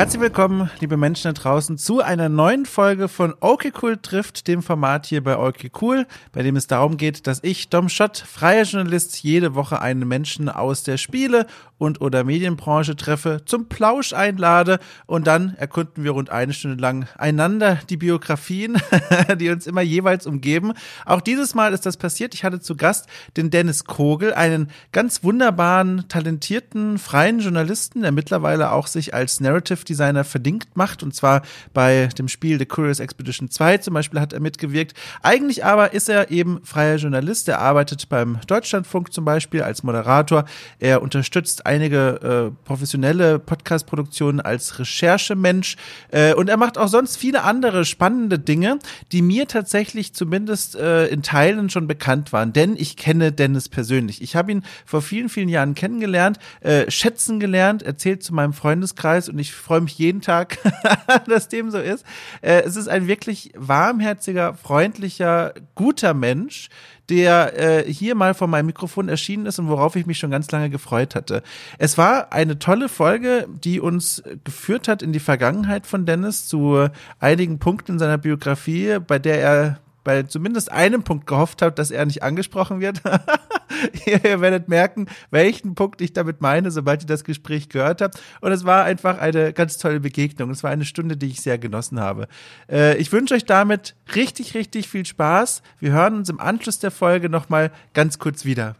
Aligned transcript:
Herzlich 0.00 0.22
willkommen, 0.22 0.70
liebe 0.80 0.96
Menschen 0.96 1.34
da 1.34 1.38
draußen, 1.38 1.76
zu 1.76 2.00
einer 2.00 2.30
neuen 2.30 2.64
Folge 2.64 3.06
von 3.06 3.34
Okay 3.40 3.70
Cool 3.82 3.98
trifft, 3.98 4.48
dem 4.48 4.62
Format 4.62 5.04
hier 5.04 5.22
bei 5.22 5.36
Okay 5.36 5.70
Cool, 5.78 6.06
bei 6.32 6.42
dem 6.42 6.56
es 6.56 6.66
darum 6.66 6.96
geht, 6.96 7.26
dass 7.26 7.40
ich, 7.42 7.68
Dom 7.68 7.90
Schott, 7.90 8.16
freier 8.16 8.62
Journalist, 8.62 9.22
jede 9.22 9.54
Woche 9.54 9.82
einen 9.82 10.08
Menschen 10.08 10.48
aus 10.48 10.84
der 10.84 10.96
Spiele- 10.96 11.46
und 11.76 12.00
oder 12.00 12.24
Medienbranche 12.24 12.96
treffe, 12.96 13.42
zum 13.44 13.68
Plausch 13.68 14.12
einlade 14.12 14.78
und 15.06 15.26
dann 15.26 15.54
erkunden 15.56 16.04
wir 16.04 16.12
rund 16.12 16.30
eine 16.30 16.52
Stunde 16.52 16.80
lang 16.80 17.06
einander 17.16 17.78
die 17.88 17.96
Biografien, 17.96 18.80
die 19.38 19.50
uns 19.50 19.66
immer 19.66 19.80
jeweils 19.80 20.26
umgeben. 20.26 20.72
Auch 21.06 21.22
dieses 21.22 21.54
Mal 21.54 21.72
ist 21.72 21.86
das 21.86 21.96
passiert. 21.96 22.34
Ich 22.34 22.44
hatte 22.44 22.60
zu 22.60 22.76
Gast 22.76 23.06
den 23.36 23.50
Dennis 23.50 23.84
Kogel, 23.84 24.34
einen 24.34 24.70
ganz 24.92 25.24
wunderbaren, 25.24 26.04
talentierten, 26.08 26.98
freien 26.98 27.40
Journalisten, 27.40 28.02
der 28.02 28.12
mittlerweile 28.12 28.72
auch 28.72 28.86
sich 28.86 29.14
als 29.14 29.40
Narrative 29.40 29.84
Designer 29.90 30.24
verdingt 30.24 30.68
macht 30.74 31.02
und 31.02 31.14
zwar 31.14 31.42
bei 31.74 32.08
dem 32.18 32.28
Spiel 32.28 32.58
The 32.58 32.66
Curious 32.66 33.00
Expedition 33.00 33.50
2 33.50 33.78
zum 33.78 33.94
Beispiel 33.94 34.20
hat 34.20 34.32
er 34.32 34.40
mitgewirkt. 34.40 34.94
Eigentlich 35.22 35.64
aber 35.64 35.92
ist 35.92 36.08
er 36.08 36.30
eben 36.30 36.60
freier 36.64 36.96
Journalist. 36.96 37.48
Er 37.48 37.58
arbeitet 37.58 38.08
beim 38.08 38.38
Deutschlandfunk 38.46 39.12
zum 39.12 39.24
Beispiel 39.24 39.62
als 39.62 39.82
Moderator. 39.82 40.44
Er 40.78 41.02
unterstützt 41.02 41.66
einige 41.66 42.52
äh, 42.52 42.66
professionelle 42.66 43.38
Podcast-Produktionen 43.38 44.40
als 44.40 44.78
Recherchemensch 44.78 45.76
äh, 46.10 46.34
und 46.34 46.48
er 46.48 46.56
macht 46.56 46.78
auch 46.78 46.88
sonst 46.88 47.16
viele 47.16 47.42
andere 47.42 47.84
spannende 47.84 48.38
Dinge, 48.38 48.78
die 49.12 49.22
mir 49.22 49.48
tatsächlich 49.48 50.14
zumindest 50.14 50.76
äh, 50.76 51.06
in 51.06 51.22
Teilen 51.22 51.70
schon 51.70 51.86
bekannt 51.86 52.32
waren, 52.32 52.52
denn 52.52 52.76
ich 52.76 52.96
kenne 52.96 53.32
Dennis 53.32 53.68
persönlich. 53.68 54.22
Ich 54.22 54.36
habe 54.36 54.52
ihn 54.52 54.62
vor 54.86 55.02
vielen, 55.02 55.28
vielen 55.28 55.48
Jahren 55.48 55.74
kennengelernt, 55.74 56.38
äh, 56.60 56.90
schätzen 56.90 57.40
gelernt, 57.40 57.82
erzählt 57.82 58.22
zu 58.22 58.34
meinem 58.34 58.52
Freundeskreis 58.52 59.28
und 59.28 59.38
ich 59.38 59.52
freue 59.52 59.79
mich 59.80 59.98
jeden 59.98 60.20
Tag, 60.20 60.58
dass 61.26 61.48
dem 61.48 61.70
so 61.70 61.78
ist. 61.78 62.04
Äh, 62.42 62.62
es 62.62 62.76
ist 62.76 62.88
ein 62.88 63.06
wirklich 63.06 63.52
warmherziger, 63.56 64.54
freundlicher, 64.54 65.54
guter 65.74 66.14
Mensch, 66.14 66.68
der 67.08 67.86
äh, 67.86 67.92
hier 67.92 68.14
mal 68.14 68.34
vor 68.34 68.46
meinem 68.46 68.66
Mikrofon 68.66 69.08
erschienen 69.08 69.46
ist 69.46 69.58
und 69.58 69.68
worauf 69.68 69.96
ich 69.96 70.06
mich 70.06 70.18
schon 70.18 70.30
ganz 70.30 70.50
lange 70.50 70.70
gefreut 70.70 71.14
hatte. 71.14 71.42
Es 71.78 71.98
war 71.98 72.32
eine 72.32 72.58
tolle 72.58 72.88
Folge, 72.88 73.48
die 73.48 73.80
uns 73.80 74.22
geführt 74.44 74.88
hat 74.88 75.02
in 75.02 75.12
die 75.12 75.20
Vergangenheit 75.20 75.86
von 75.86 76.06
Dennis 76.06 76.46
zu 76.46 76.88
einigen 77.18 77.58
Punkten 77.58 77.92
in 77.92 77.98
seiner 77.98 78.18
Biografie, 78.18 78.98
bei 79.04 79.18
der 79.18 79.40
er 79.40 79.80
bei 80.04 80.22
zumindest 80.22 80.72
einem 80.72 81.02
Punkt 81.02 81.26
gehofft 81.26 81.62
hat, 81.62 81.78
dass 81.78 81.90
er 81.90 82.06
nicht 82.06 82.22
angesprochen 82.22 82.80
wird. 82.80 83.02
ihr 84.06 84.40
werdet 84.40 84.68
merken, 84.68 85.06
welchen 85.30 85.74
Punkt 85.74 86.00
ich 86.00 86.12
damit 86.12 86.40
meine, 86.40 86.70
sobald 86.70 87.02
ihr 87.02 87.06
das 87.06 87.24
Gespräch 87.24 87.68
gehört 87.68 88.00
habt. 88.00 88.20
Und 88.40 88.52
es 88.52 88.64
war 88.64 88.84
einfach 88.84 89.18
eine 89.18 89.52
ganz 89.52 89.78
tolle 89.78 90.00
Begegnung. 90.00 90.50
Es 90.50 90.62
war 90.62 90.70
eine 90.70 90.84
Stunde, 90.84 91.16
die 91.16 91.28
ich 91.28 91.40
sehr 91.40 91.58
genossen 91.58 92.00
habe. 92.00 92.28
Äh, 92.70 92.96
ich 92.96 93.12
wünsche 93.12 93.34
euch 93.34 93.44
damit 93.44 93.94
richtig, 94.14 94.54
richtig 94.54 94.88
viel 94.88 95.06
Spaß. 95.06 95.62
Wir 95.78 95.92
hören 95.92 96.16
uns 96.16 96.28
im 96.28 96.40
Anschluss 96.40 96.78
der 96.78 96.90
Folge 96.90 97.28
nochmal 97.28 97.70
ganz 97.94 98.18
kurz 98.18 98.44
wieder. 98.44 98.76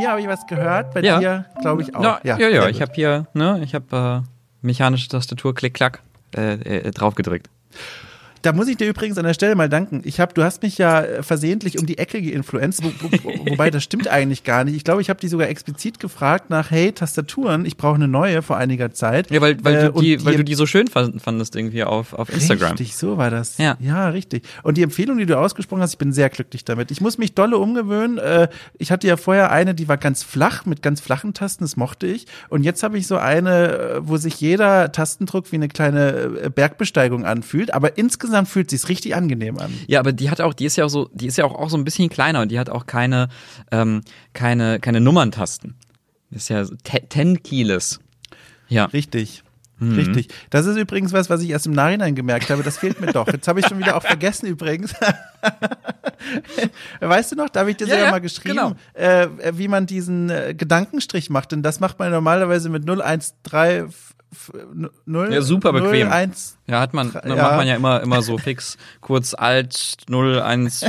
Mir 0.00 0.10
habe 0.10 0.20
ich 0.20 0.26
was 0.28 0.46
gehört, 0.46 0.94
bei 0.94 1.00
Ja. 1.02 1.18
dir 1.18 1.44
glaube 1.60 1.82
ich 1.82 1.94
auch. 1.94 2.02
Ja, 2.02 2.20
ja, 2.24 2.38
ja, 2.38 2.62
sehr 2.62 2.70
ich 2.70 2.80
habe 2.82 2.92
hier, 2.94 3.26
ne, 3.34 3.60
ich 3.62 3.74
habe 3.74 4.24
äh, 4.24 4.66
mechanische 4.66 5.08
Tastatur, 5.08 5.54
klick, 5.54 5.74
klack, 5.74 6.00
äh, 6.36 6.54
äh, 6.54 6.90
drauf 6.90 7.14
gedrückt. 7.14 7.48
Da 8.42 8.52
muss 8.52 8.68
ich 8.68 8.76
dir 8.78 8.88
übrigens 8.88 9.18
an 9.18 9.24
der 9.24 9.34
Stelle 9.34 9.54
mal 9.54 9.68
danken. 9.68 10.00
Ich 10.04 10.18
habe, 10.18 10.32
du 10.32 10.42
hast 10.42 10.62
mich 10.62 10.78
ja 10.78 11.02
äh, 11.02 11.22
versehentlich 11.22 11.78
um 11.78 11.84
die 11.84 11.98
Ecke 11.98 12.22
geinfluenzt, 12.22 12.82
wo, 12.82 12.90
wo, 13.22 13.50
wobei 13.50 13.70
das 13.70 13.82
stimmt 13.84 14.08
eigentlich 14.08 14.44
gar 14.44 14.64
nicht. 14.64 14.76
Ich 14.76 14.84
glaube, 14.84 15.02
ich 15.02 15.10
habe 15.10 15.20
die 15.20 15.28
sogar 15.28 15.48
explizit 15.48 16.00
gefragt 16.00 16.48
nach, 16.48 16.70
hey, 16.70 16.92
Tastaturen, 16.92 17.66
ich 17.66 17.76
brauche 17.76 17.96
eine 17.96 18.08
neue 18.08 18.40
vor 18.40 18.56
einiger 18.56 18.92
Zeit. 18.92 19.30
Ja, 19.30 19.42
weil, 19.42 19.62
weil, 19.62 19.74
Äh, 19.74 19.84
du, 19.88 19.92
und 19.92 20.02
die, 20.04 20.24
weil 20.24 20.36
du 20.36 20.44
die 20.44 20.54
so 20.54 20.64
schön 20.64 20.86
fand- 20.88 21.20
fandest 21.20 21.54
irgendwie 21.54 21.84
auf, 21.84 22.14
auf 22.14 22.32
Instagram. 22.32 22.70
Richtig, 22.70 22.96
so 22.96 23.18
war 23.18 23.28
das. 23.30 23.58
Ja. 23.58 23.76
ja, 23.78 24.08
richtig. 24.08 24.44
Und 24.62 24.78
die 24.78 24.82
Empfehlung, 24.84 25.18
die 25.18 25.26
du 25.26 25.36
ausgesprochen 25.38 25.82
hast, 25.82 25.92
ich 25.92 25.98
bin 25.98 26.12
sehr 26.14 26.30
glücklich 26.30 26.64
damit. 26.64 26.90
Ich 26.90 27.02
muss 27.02 27.18
mich 27.18 27.34
dolle 27.34 27.58
umgewöhnen. 27.58 28.16
Äh, 28.16 28.48
Ich 28.78 28.90
hatte 28.90 29.06
ja 29.06 29.18
vorher 29.18 29.50
eine, 29.52 29.74
die 29.74 29.86
war 29.86 29.98
ganz 29.98 30.22
flach, 30.22 30.64
mit 30.64 30.80
ganz 30.82 31.02
flachen 31.02 31.34
Tasten, 31.34 31.64
das 31.64 31.76
mochte 31.76 32.06
ich. 32.06 32.26
Und 32.48 32.62
jetzt 32.62 32.82
habe 32.82 32.96
ich 32.96 33.06
so 33.06 33.18
eine, 33.18 33.78
äh, 33.78 33.98
wo 34.08 34.16
sich 34.16 34.40
jeder 34.40 34.92
Tastendruck 34.92 35.52
wie 35.52 35.56
eine 35.56 35.68
kleine 35.68 36.10
äh, 36.44 36.48
Bergbesteigung 36.48 37.26
anfühlt. 37.26 37.74
Aber 37.74 37.98
insgesamt 37.98 38.29
fühlt 38.46 38.70
sich's 38.70 38.88
richtig 38.88 39.14
angenehm 39.14 39.58
an. 39.58 39.72
Ja, 39.86 40.00
aber 40.00 40.12
die 40.12 40.30
hat 40.30 40.40
auch, 40.40 40.54
die 40.54 40.64
ist 40.64 40.76
ja 40.76 40.84
auch 40.84 40.88
so, 40.90 41.08
die 41.12 41.26
ist 41.26 41.38
ja 41.38 41.44
auch, 41.44 41.54
auch 41.54 41.70
so 41.70 41.76
ein 41.76 41.84
bisschen 41.84 42.08
kleiner 42.08 42.40
und 42.42 42.50
die 42.50 42.58
hat 42.58 42.70
auch 42.70 42.86
keine, 42.86 43.28
ähm, 43.70 44.02
keine, 44.32 44.80
keine 44.80 45.00
Nummerntasten. 45.00 45.74
Das 46.30 46.42
ist 46.42 46.48
ja 46.48 46.64
so 46.64 46.74
te- 46.84 47.06
ten 47.08 47.42
Keyless. 47.42 48.00
Ja. 48.68 48.84
Richtig. 48.86 49.42
Mhm. 49.80 49.94
Richtig. 49.94 50.28
Das 50.50 50.66
ist 50.66 50.76
übrigens 50.76 51.12
was, 51.12 51.28
was 51.30 51.40
ich 51.42 51.50
erst 51.50 51.66
im 51.66 51.72
Nachhinein 51.72 52.14
gemerkt 52.14 52.50
habe. 52.50 52.62
Das 52.62 52.78
fehlt 52.78 53.00
mir 53.00 53.12
doch. 53.12 53.26
Jetzt 53.26 53.48
habe 53.48 53.60
ich 53.60 53.66
schon 53.66 53.78
wieder 53.78 53.96
auch 53.96 54.02
vergessen 54.02 54.46
übrigens. 54.46 54.94
weißt 57.00 57.32
du 57.32 57.36
noch, 57.36 57.48
da 57.48 57.60
habe 57.60 57.70
ich 57.70 57.76
dir 57.78 57.86
Ja, 57.86 57.94
sogar 57.94 58.04
ja, 58.06 58.10
mal 58.12 58.20
geschrieben, 58.20 58.56
genau. 58.56 58.72
äh, 58.94 59.26
wie 59.54 59.68
man 59.68 59.86
diesen 59.86 60.28
äh, 60.30 60.54
Gedankenstrich 60.56 61.30
macht. 61.30 61.52
Denn 61.52 61.62
das 61.62 61.80
macht 61.80 61.98
man 61.98 62.10
normalerweise 62.10 62.68
mit 62.68 62.86
013 62.86 63.86
f- 63.86 63.88
f- 63.88 64.09
0, 65.06 65.32
Ja, 65.32 65.42
super 65.42 65.72
bequem. 65.72 66.08
01, 66.08 66.56
Ja, 66.66 66.80
hat 66.80 66.94
man, 66.94 67.12
Ja. 67.12 67.20
ja. 67.26 67.42
macht 67.42 67.56
man 67.56 67.66
ja 67.66 67.74
immer, 67.76 68.00
immer 68.00 68.22
so 68.22 68.38
fix, 68.38 68.76
kurz 69.00 69.34
Alt 69.34 69.96
0, 70.08 70.40
1, 70.40 70.84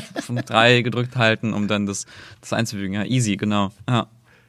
3 0.46 0.82
gedrückt 0.82 1.16
halten, 1.16 1.54
um 1.54 1.68
dann 1.68 1.86
das, 1.86 2.06
das 2.40 2.54
einzufügen. 2.54 2.94
Ja, 2.94 3.04
easy, 3.04 3.38
genau. 3.38 3.72
Ja. 3.90 4.08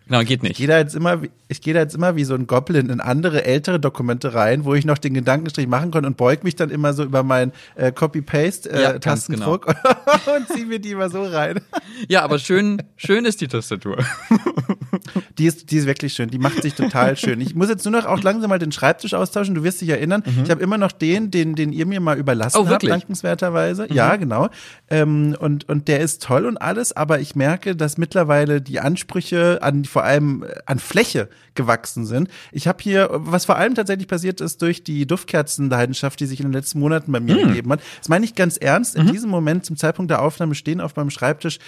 Genau, 0.08 0.19
geht 0.20 0.30
Ich 0.38 0.42
nicht. 0.42 0.56
gehe 0.56 0.66
da 0.66 0.78
jetzt 0.78 0.94
immer, 0.94 1.22
ich 1.48 1.60
gehe 1.62 1.72
da 1.72 1.80
jetzt 1.80 1.94
immer 1.94 2.16
wie 2.16 2.25
so 2.25 2.34
ein 2.34 2.47
Goblin 2.47 2.91
in 2.91 3.00
andere 3.00 3.44
ältere 3.44 3.78
Dokumente 3.78 4.34
rein, 4.34 4.64
wo 4.64 4.75
ich 4.75 4.84
noch 4.84 4.98
den 4.98 5.14
Gedankenstrich 5.14 5.69
machen 5.69 5.91
konnte 5.91 6.09
und 6.09 6.16
beug 6.16 6.42
mich 6.42 6.56
dann 6.56 6.70
immer 6.70 6.92
so 6.92 7.04
über 7.04 7.22
meinen 7.22 7.53
äh, 7.76 7.92
Copy-Paste 7.92 8.69
äh, 8.70 8.82
Ja, 8.82 8.92
genau. 8.98 9.53
Und 10.36 10.48
ziehe 10.53 10.66
mir 10.66 10.80
die 10.80 10.91
immer 10.91 11.09
so 11.09 11.24
rein. 11.24 11.60
Ja, 12.09 12.22
aber 12.22 12.38
schön, 12.41 12.82
schön 12.97 13.24
ist 13.24 13.41
die 13.41 13.48
Tastatur. 13.48 13.98
Die 15.38 15.47
ist, 15.47 15.70
die 15.70 15.76
ist 15.78 15.86
wirklich 15.86 16.12
schön. 16.12 16.28
Die 16.30 16.38
macht 16.38 16.60
sich 16.62 16.75
total 16.75 17.16
schön. 17.16 17.41
Ich 17.41 17.54
muss 17.54 17.69
jetzt 17.69 17.84
nur 17.84 17.92
noch 17.92 18.04
auch 18.06 18.22
langsam 18.22 18.50
mal 18.50 18.58
den 18.58 18.72
Schreibtisch 18.72 19.14
austauschen. 19.14 19.54
Du 19.54 19.64
wirst 19.64 19.80
dich 19.80 19.88
erinnern. 19.88 20.22
Ich 20.44 20.50
habe 20.50 20.62
immer 20.62 20.76
noch 20.78 20.92
den, 20.92 21.30
den, 21.30 21.54
den 21.54 21.72
ihr 21.72 21.86
mir 21.86 22.00
mal 22.00 22.19
überlassen 22.19 22.58
Oh, 22.60 22.69
habt, 22.69 22.86
dankenswerterweise. 22.86 23.86
Ja, 23.92 24.16
genau. 24.16 24.50
Ähm, 24.91 25.34
und, 25.41 25.69
und 25.69 25.88
der 25.88 26.00
ist 26.00 26.22
toll 26.22 26.44
und 26.47 26.58
alles, 26.58 26.92
aber 26.94 27.20
ich 27.20 27.34
merke, 27.34 27.75
dass 27.75 27.97
mittlerweile 27.98 28.60
die 28.60 28.80
Ansprüche 28.80 29.58
an 29.62 29.84
vor 29.84 30.04
allem 30.04 30.42
äh, 30.42 30.53
an 30.66 30.78
Fläche 30.78 31.28
gewachsen 31.54 32.04
sind. 32.06 32.28
Ich 32.50 32.69
habe 32.69 32.82
hier, 32.82 33.09
was 33.12 33.44
vor 33.47 33.56
allem 33.56 33.74
tatsächlich 33.74 34.09
passiert 34.09 34.41
ist 34.41 34.60
durch 34.62 34.84
die 34.84 35.06
Duftkerzenleidenschaft, 35.06 36.20
die 36.20 36.26
sich 36.26 36.41
in 36.41 36.47
den 36.47 36.53
letzten 36.53 36.80
Monaten 36.80 37.12
bei 37.12 37.20
mir 37.20 37.36
Hm. 37.36 37.48
gegeben 37.48 37.72
hat. 37.72 37.80
Das 37.98 38.09
meine 38.09 38.24
ich 38.24 38.34
ganz 38.34 38.56
ernst. 38.59 38.97
Mhm. 38.97 39.06
In 39.06 39.12
diesem 39.12 39.30
Moment, 39.30 39.64
zum 39.64 39.76
Zeitpunkt 39.76 40.10
der 40.10 40.20
Aufnahme, 40.22 40.54
stehen 40.54 40.80
auf 40.80 40.97
meinem 40.97 41.10
Schreibtisch 41.10 41.59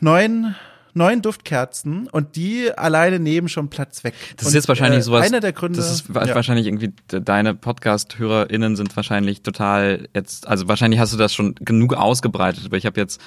neun, 0.00 0.54
neun 0.94 1.22
Duftkerzen 1.22 2.08
und 2.08 2.36
die 2.36 2.70
alleine 2.76 3.18
nehmen 3.18 3.48
schon 3.48 3.68
Platz 3.68 4.04
weg. 4.04 4.14
Das 4.36 4.46
und, 4.46 4.48
ist 4.48 4.54
jetzt 4.54 4.68
wahrscheinlich 4.68 5.00
äh, 5.00 5.02
sowas. 5.02 5.26
Einer 5.26 5.40
der 5.40 5.52
Gründe. 5.52 5.78
Das 5.78 5.90
ist 5.90 6.08
ja. 6.08 6.34
wahrscheinlich 6.34 6.66
irgendwie 6.66 6.92
de- 7.10 7.20
deine 7.20 7.54
Podcast-HörerInnen 7.54 8.76
sind 8.76 8.94
wahrscheinlich 8.96 9.42
total 9.42 10.08
jetzt, 10.14 10.46
also 10.48 10.68
wahrscheinlich 10.68 11.00
hast 11.00 11.12
du 11.12 11.16
das 11.16 11.34
schon 11.34 11.54
genug 11.56 11.94
ausgebreitet, 11.94 12.64
aber 12.66 12.76
ich 12.76 12.86
habe 12.86 13.00
jetzt 13.00 13.20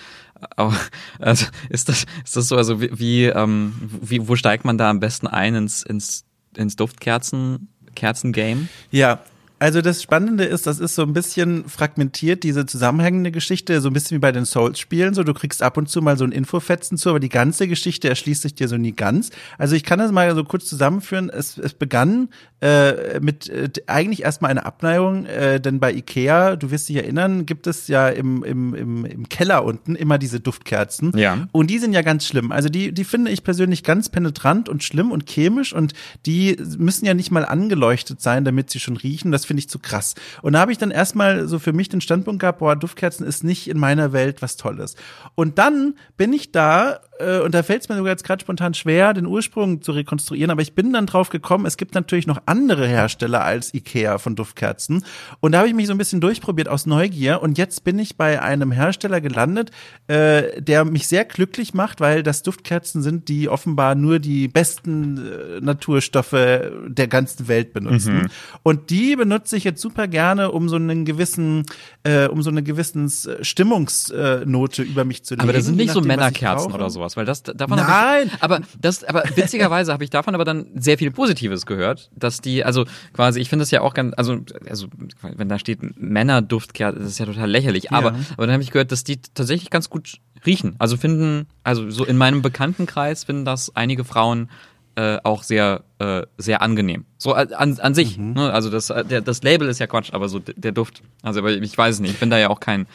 auch, 0.56 0.74
also 1.20 1.46
ist 1.70 1.90
das, 1.90 2.06
ist 2.24 2.36
das 2.36 2.48
so, 2.48 2.58
also 2.58 2.82
wie, 2.82 2.90
wie, 2.98 3.26
ähm, 3.26 3.74
wie, 4.02 4.28
wo 4.28 4.36
steigt 4.36 4.66
man 4.66 4.78
da 4.78 4.90
am 4.90 5.00
besten 5.00 5.28
ein 5.28 5.56
ins, 5.56 5.84
ins, 5.84 6.26
ins 6.56 6.76
Duftkerzen, 6.76 7.70
Kerzen-Game? 7.96 8.70
Ja. 8.92 9.20
Also 9.64 9.80
das 9.80 10.04
Spannende 10.04 10.44
ist, 10.44 10.68
das 10.68 10.82
ist 10.82 10.94
so 10.94 11.04
ein 11.04 11.14
bisschen 11.14 11.70
fragmentiert, 11.70 12.44
diese 12.44 12.66
zusammenhängende 12.66 13.32
Geschichte, 13.32 13.80
so 13.80 13.90
ein 13.90 13.94
bisschen 13.94 14.18
wie 14.18 14.20
bei 14.20 14.34
den 14.34 14.44
Souls-Spielen. 14.44 15.14
So, 15.14 15.24
du 15.24 15.34
kriegst 15.34 15.64
ab 15.64 15.78
und 15.78 15.88
zu 15.88 16.02
mal 16.02 16.18
so 16.18 16.26
ein 16.26 16.34
Infofetzen 16.34 16.98
zu, 16.98 17.12
aber 17.12 17.22
die 17.22 17.30
ganze 17.30 17.70
Geschichte 17.70 18.10
erschließt 18.10 18.42
sich 18.42 18.56
dir 18.56 18.68
so 18.68 18.76
nie 18.76 18.92
ganz. 18.92 19.30
Also 19.58 19.78
ich 19.78 19.86
kann 19.86 20.00
das 20.00 20.12
mal 20.12 20.36
so 20.36 20.44
kurz 20.44 20.66
zusammenführen. 20.66 21.30
Es, 21.30 21.58
es 21.58 21.76
begann 21.76 22.28
äh, 22.60 23.22
mit 23.22 23.48
äh, 23.48 23.70
eigentlich 23.88 24.24
erstmal 24.24 24.52
eine 24.52 24.66
Abneigung, 24.66 25.28
äh, 25.28 25.62
denn 25.62 25.80
bei 25.80 25.94
Ikea, 25.94 26.58
du 26.58 26.70
wirst 26.70 26.90
dich 26.90 26.98
erinnern, 26.98 27.46
gibt 27.46 27.66
es 27.66 27.88
ja 27.88 28.10
im, 28.10 28.44
im, 28.44 28.76
im, 28.76 29.06
im 29.06 29.30
Keller 29.30 29.64
unten 29.64 29.96
immer 29.96 30.18
diese 30.18 30.42
Duftkerzen. 30.42 31.18
Ja. 31.18 31.48
Und 31.54 31.70
die 31.70 31.80
sind 31.80 31.94
ja 31.94 32.02
ganz 32.02 32.28
schlimm. 32.28 32.52
Also 32.52 32.68
die, 32.68 32.94
die 32.94 33.06
finde 33.06 33.32
ich 33.32 33.46
persönlich 33.46 33.84
ganz 33.84 34.10
penetrant 34.10 34.68
und 34.68 34.84
schlimm 34.84 35.10
und 35.12 35.26
chemisch 35.26 35.72
und 35.72 35.94
die 36.26 36.58
müssen 36.78 37.06
ja 37.06 37.14
nicht 37.14 37.32
mal 37.32 37.46
angeleuchtet 37.46 38.20
sein, 38.22 38.44
damit 38.44 38.70
sie 38.70 38.82
schon 38.82 38.98
riechen. 38.98 39.32
Das 39.32 39.53
finde 39.54 39.60
ich 39.60 39.70
zu 39.70 39.78
krass. 39.78 40.16
Und 40.42 40.54
da 40.54 40.60
habe 40.60 40.72
ich 40.72 40.80
dann 40.80 40.90
erstmal 40.90 41.48
so 41.48 41.60
für 41.60 41.74
mich 41.74 41.88
den 41.88 42.02
Standpunkt 42.02 42.40
gehabt, 42.40 42.58
boah, 42.58 42.76
Duftkerzen 42.76 43.24
ist 43.28 43.44
nicht 43.44 43.70
in 43.70 43.78
meiner 43.78 44.12
Welt 44.12 44.42
was 44.42 44.58
Tolles. 44.58 44.96
Und 45.36 45.60
dann 45.60 45.94
bin 46.18 46.34
ich 46.34 46.52
da 46.52 47.02
äh, 47.20 47.40
und 47.40 47.54
da 47.54 47.64
fällt 47.64 47.84
es 47.84 47.90
mir 47.90 47.96
sogar 47.96 48.12
jetzt 48.12 48.24
gerade 48.24 48.42
spontan 48.42 48.74
schwer, 48.74 49.14
den 49.14 49.26
Ursprung 49.26 49.82
zu 49.82 49.92
rekonstruieren, 49.92 50.52
aber 50.52 50.62
ich 50.62 50.74
bin 50.74 50.94
dann 50.94 51.06
drauf 51.06 51.30
gekommen, 51.30 51.66
es 51.66 51.78
gibt 51.78 51.96
natürlich 51.96 52.28
noch 52.28 52.42
andere 52.46 52.88
Hersteller 52.88 53.44
als 53.44 53.74
Ikea 53.74 54.18
von 54.18 54.36
Duftkerzen. 54.36 55.06
Und 55.40 55.52
da 55.52 55.60
habe 55.60 55.68
ich 55.68 55.74
mich 55.74 55.88
so 55.88 55.94
ein 55.94 55.98
bisschen 55.98 56.22
durchprobiert 56.22 56.68
aus 56.68 56.86
Neugier. 56.86 57.42
Und 57.42 57.58
jetzt 57.58 57.84
bin 57.84 58.00
ich 58.00 58.18
bei 58.18 58.42
einem 58.42 58.72
Hersteller 58.72 59.22
gelandet, 59.22 59.72
äh, 60.08 60.62
der 60.62 60.86
mich 60.86 61.08
sehr 61.08 61.26
glücklich 61.26 61.74
macht, 61.74 62.00
weil 62.02 62.24
das 62.24 62.44
Duftkerzen 62.44 63.02
sind, 63.02 63.28
die 63.28 63.50
offenbar 63.50 63.96
nur 63.96 64.20
die 64.20 64.48
besten 64.48 65.18
äh, 65.18 65.62
Naturstoffe 65.62 66.32
der 66.32 67.08
ganzen 67.08 67.48
Welt 67.48 67.74
benutzen. 67.74 68.16
Mhm. 68.16 68.30
Und 68.64 68.90
die 68.90 69.16
benutze 69.16 69.58
ich 69.58 69.64
jetzt 69.64 69.82
super 69.82 70.08
gerne, 70.08 70.52
um 70.52 70.70
so 70.70 70.76
einen 70.76 71.06
gewissen, 71.06 71.66
äh, 72.04 72.28
um 72.28 72.42
so 72.42 72.50
eine 72.50 72.64
gewissen 72.64 73.12
Stimmungsnote 73.42 74.84
über 74.84 75.06
mich 75.06 75.24
zu 75.24 75.36
legen. 75.36 75.44
Aber 75.44 75.54
das 75.54 75.66
sind 75.66 75.78
nicht 75.78 75.92
so 75.92 76.02
Männerkerzen 76.02 76.72
oder 76.72 76.90
sowas, 77.04 77.18
weil 77.18 77.26
das 77.26 77.44
davon 77.44 77.78
Nein, 77.78 78.28
ich, 78.28 78.44
aber 78.44 78.62
das, 78.80 79.04
aber 79.04 79.24
witzigerweise 79.36 79.94
habe 79.94 80.04
ich 80.04 80.10
davon 80.10 80.36
aber 80.36 80.46
dann 80.46 80.68
sehr 80.76 80.98
viel 80.98 81.12
Positives 81.12 81.66
gehört, 81.66 82.10
dass 82.16 82.42
die, 82.42 82.64
also 82.64 82.86
quasi, 83.14 83.40
ich 83.40 83.50
finde 83.50 83.64
es 83.64 83.72
ja 83.72 83.82
auch 83.82 83.94
ganz, 83.94 84.14
also, 84.16 84.40
also 84.70 84.88
wenn 85.22 85.50
da 85.50 85.60
steht 85.60 85.80
Männerduftkerzen, 86.00 87.02
das 87.02 87.12
ist 87.12 87.20
ja 87.20 87.26
total 87.26 87.50
lächerlich. 87.50 87.86
Ja. 87.86 87.92
Aber, 87.92 88.16
aber 88.34 88.48
dann 88.48 88.54
habe 88.54 88.64
ich 88.64 88.72
gehört, 88.72 88.92
dass 88.92 89.04
die 89.04 89.22
tatsächlich 89.22 89.70
ganz 89.70 89.90
gut 89.90 90.20
riechen. 90.46 90.76
Also 90.80 90.98
finden, 90.98 91.48
also 91.64 91.90
so 91.90 92.06
in 92.06 92.18
meinem 92.18 92.42
Bekanntenkreis 92.42 93.24
finden 93.24 93.46
das 93.46 93.76
einige 93.76 94.04
Frauen 94.04 94.50
äh, 94.96 95.18
auch 95.24 95.44
sehr, 95.44 95.84
äh, 96.00 96.24
sehr 96.38 96.62
angenehm. 96.62 97.06
So 97.18 97.34
an, 97.34 97.80
an 97.80 97.96
sich. 97.96 98.18
Mhm. 98.18 98.34
Ne? 98.34 98.54
Also 98.54 98.70
das, 98.70 98.88
der, 98.88 99.22
das 99.22 99.42
Label 99.42 99.68
ist 99.68 99.80
ja 99.80 99.88
Quatsch, 99.88 100.14
aber 100.14 100.30
so 100.30 100.40
der 100.40 100.72
Duft. 100.72 101.02
Also 101.22 101.40
aber 101.40 101.52
ich 101.52 101.78
weiß 101.78 101.96
es 101.96 102.02
nicht. 102.02 102.12
Ich 102.12 102.20
bin 102.20 102.30
da 102.30 102.38
ja 102.38 102.50
auch 102.50 102.60
kein 102.60 102.86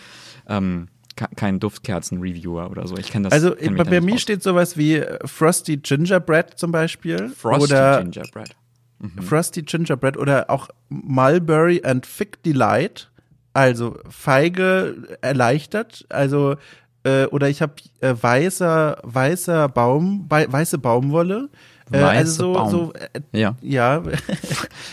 ähm, 0.48 0.88
kein 1.36 1.60
Duftkerzen-Reviewer 1.60 2.70
oder 2.70 2.86
so. 2.86 2.96
Ich 2.96 3.10
kenne 3.10 3.28
das. 3.28 3.32
Also 3.32 3.54
bei, 3.54 3.84
bei 3.84 4.00
mir 4.00 4.18
steht 4.18 4.42
sowas 4.42 4.76
wie 4.76 5.02
Frosty 5.24 5.78
Gingerbread 5.78 6.58
zum 6.58 6.72
Beispiel. 6.72 7.28
Frosty 7.30 7.64
oder 7.64 8.02
Gingerbread. 8.02 8.56
Mhm. 8.98 9.22
Frosty 9.22 9.62
Gingerbread 9.62 10.16
oder 10.16 10.50
auch 10.50 10.68
Mulberry 10.88 11.82
and 11.84 12.06
Fig 12.06 12.42
Delight. 12.42 13.10
Also 13.52 13.98
Feige 14.08 15.18
erleichtert. 15.20 16.06
Also 16.08 16.56
äh, 17.04 17.26
oder 17.26 17.48
ich 17.48 17.62
habe 17.62 17.74
äh, 18.00 18.14
weißer 18.20 18.98
weißer 19.02 19.68
Baum 19.68 20.26
weiße 20.28 20.78
Baumwolle 20.78 21.48
äh, 21.92 21.98
also 21.98 22.54
so, 22.54 22.68
so 22.68 22.92
äh, 22.94 23.38
ja, 23.38 23.56
ja. 23.62 24.02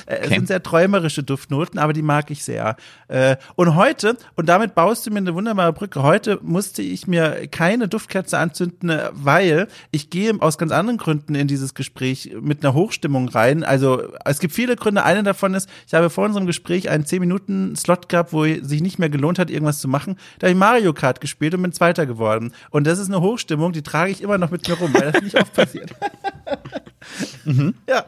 Äh, 0.08 0.18
es 0.22 0.30
sind 0.30 0.48
sehr 0.48 0.62
träumerische 0.62 1.24
Duftnoten, 1.24 1.80
aber 1.80 1.92
die 1.92 2.04
mag 2.04 2.30
ich 2.30 2.44
sehr. 2.44 2.76
Äh, 3.08 3.38
und 3.56 3.76
heute, 3.76 4.18
und 4.36 4.48
damit 4.48 4.76
baust 4.76 5.06
du 5.06 5.12
mir 5.12 5.18
eine 5.18 5.34
wunderbare 5.34 5.74
Brücke, 5.74 6.04
heute 6.04 6.40
musste 6.44 6.84
ich 6.84 7.08
mir 7.08 7.48
keine 7.48 7.88
Duftkerze 7.88 8.38
anzünden, 8.38 8.92
weil 9.14 9.68
ich 9.90 10.12
gehe 10.12 10.34
aus 10.40 10.58
ganz 10.58 10.72
anderen 10.72 10.98
Gründen 10.98 11.34
in 11.34 11.48
dieses 11.48 11.74
Gespräch 11.74 12.36
mit 12.40 12.64
einer 12.64 12.76
Hochstimmung 12.76 13.30
rein. 13.30 13.64
Also 13.64 14.04
es 14.26 14.40
gibt 14.40 14.54
viele 14.54 14.76
Gründe. 14.76 15.04
Einer 15.04 15.24
davon 15.24 15.56
ist, 15.56 15.70
ich 15.88 15.94
habe 15.94 16.10
vor 16.10 16.26
unserem 16.26 16.46
Gespräch 16.46 16.90
einen 16.90 17.06
10-Minuten-Slot 17.06 18.10
gehabt, 18.10 18.34
wo 18.34 18.46
es 18.46 18.68
sich 18.68 18.82
nicht 18.82 19.00
mehr 19.00 19.10
gelohnt 19.10 19.40
hat, 19.40 19.50
irgendwas 19.50 19.80
zu 19.80 19.88
machen. 19.88 20.18
Da 20.40 20.48
habe 20.48 20.52
ich 20.52 20.60
Mario 20.60 20.94
Kart 20.94 21.22
gespielt 21.22 21.54
und 21.56 21.64
bin 21.64 21.74
Zweiter 21.74 22.06
geworden. 22.06 22.54
Und 22.70 22.86
das 22.86 23.00
ist 23.00 23.08
eine 23.08 23.22
Hochstimmung, 23.22 23.72
die 23.72 23.82
trage 23.82 24.12
ich 24.12 24.22
immer 24.22 24.38
noch 24.38 24.52
mit 24.52 24.68
mir 24.68 24.76
rum, 24.76 24.94
weil 24.94 25.12
das 25.12 25.22
nicht 25.22 25.40
oft 25.40 25.54
passiert. 25.54 25.92
mhm. 27.46 27.76
Ja. 27.90 28.06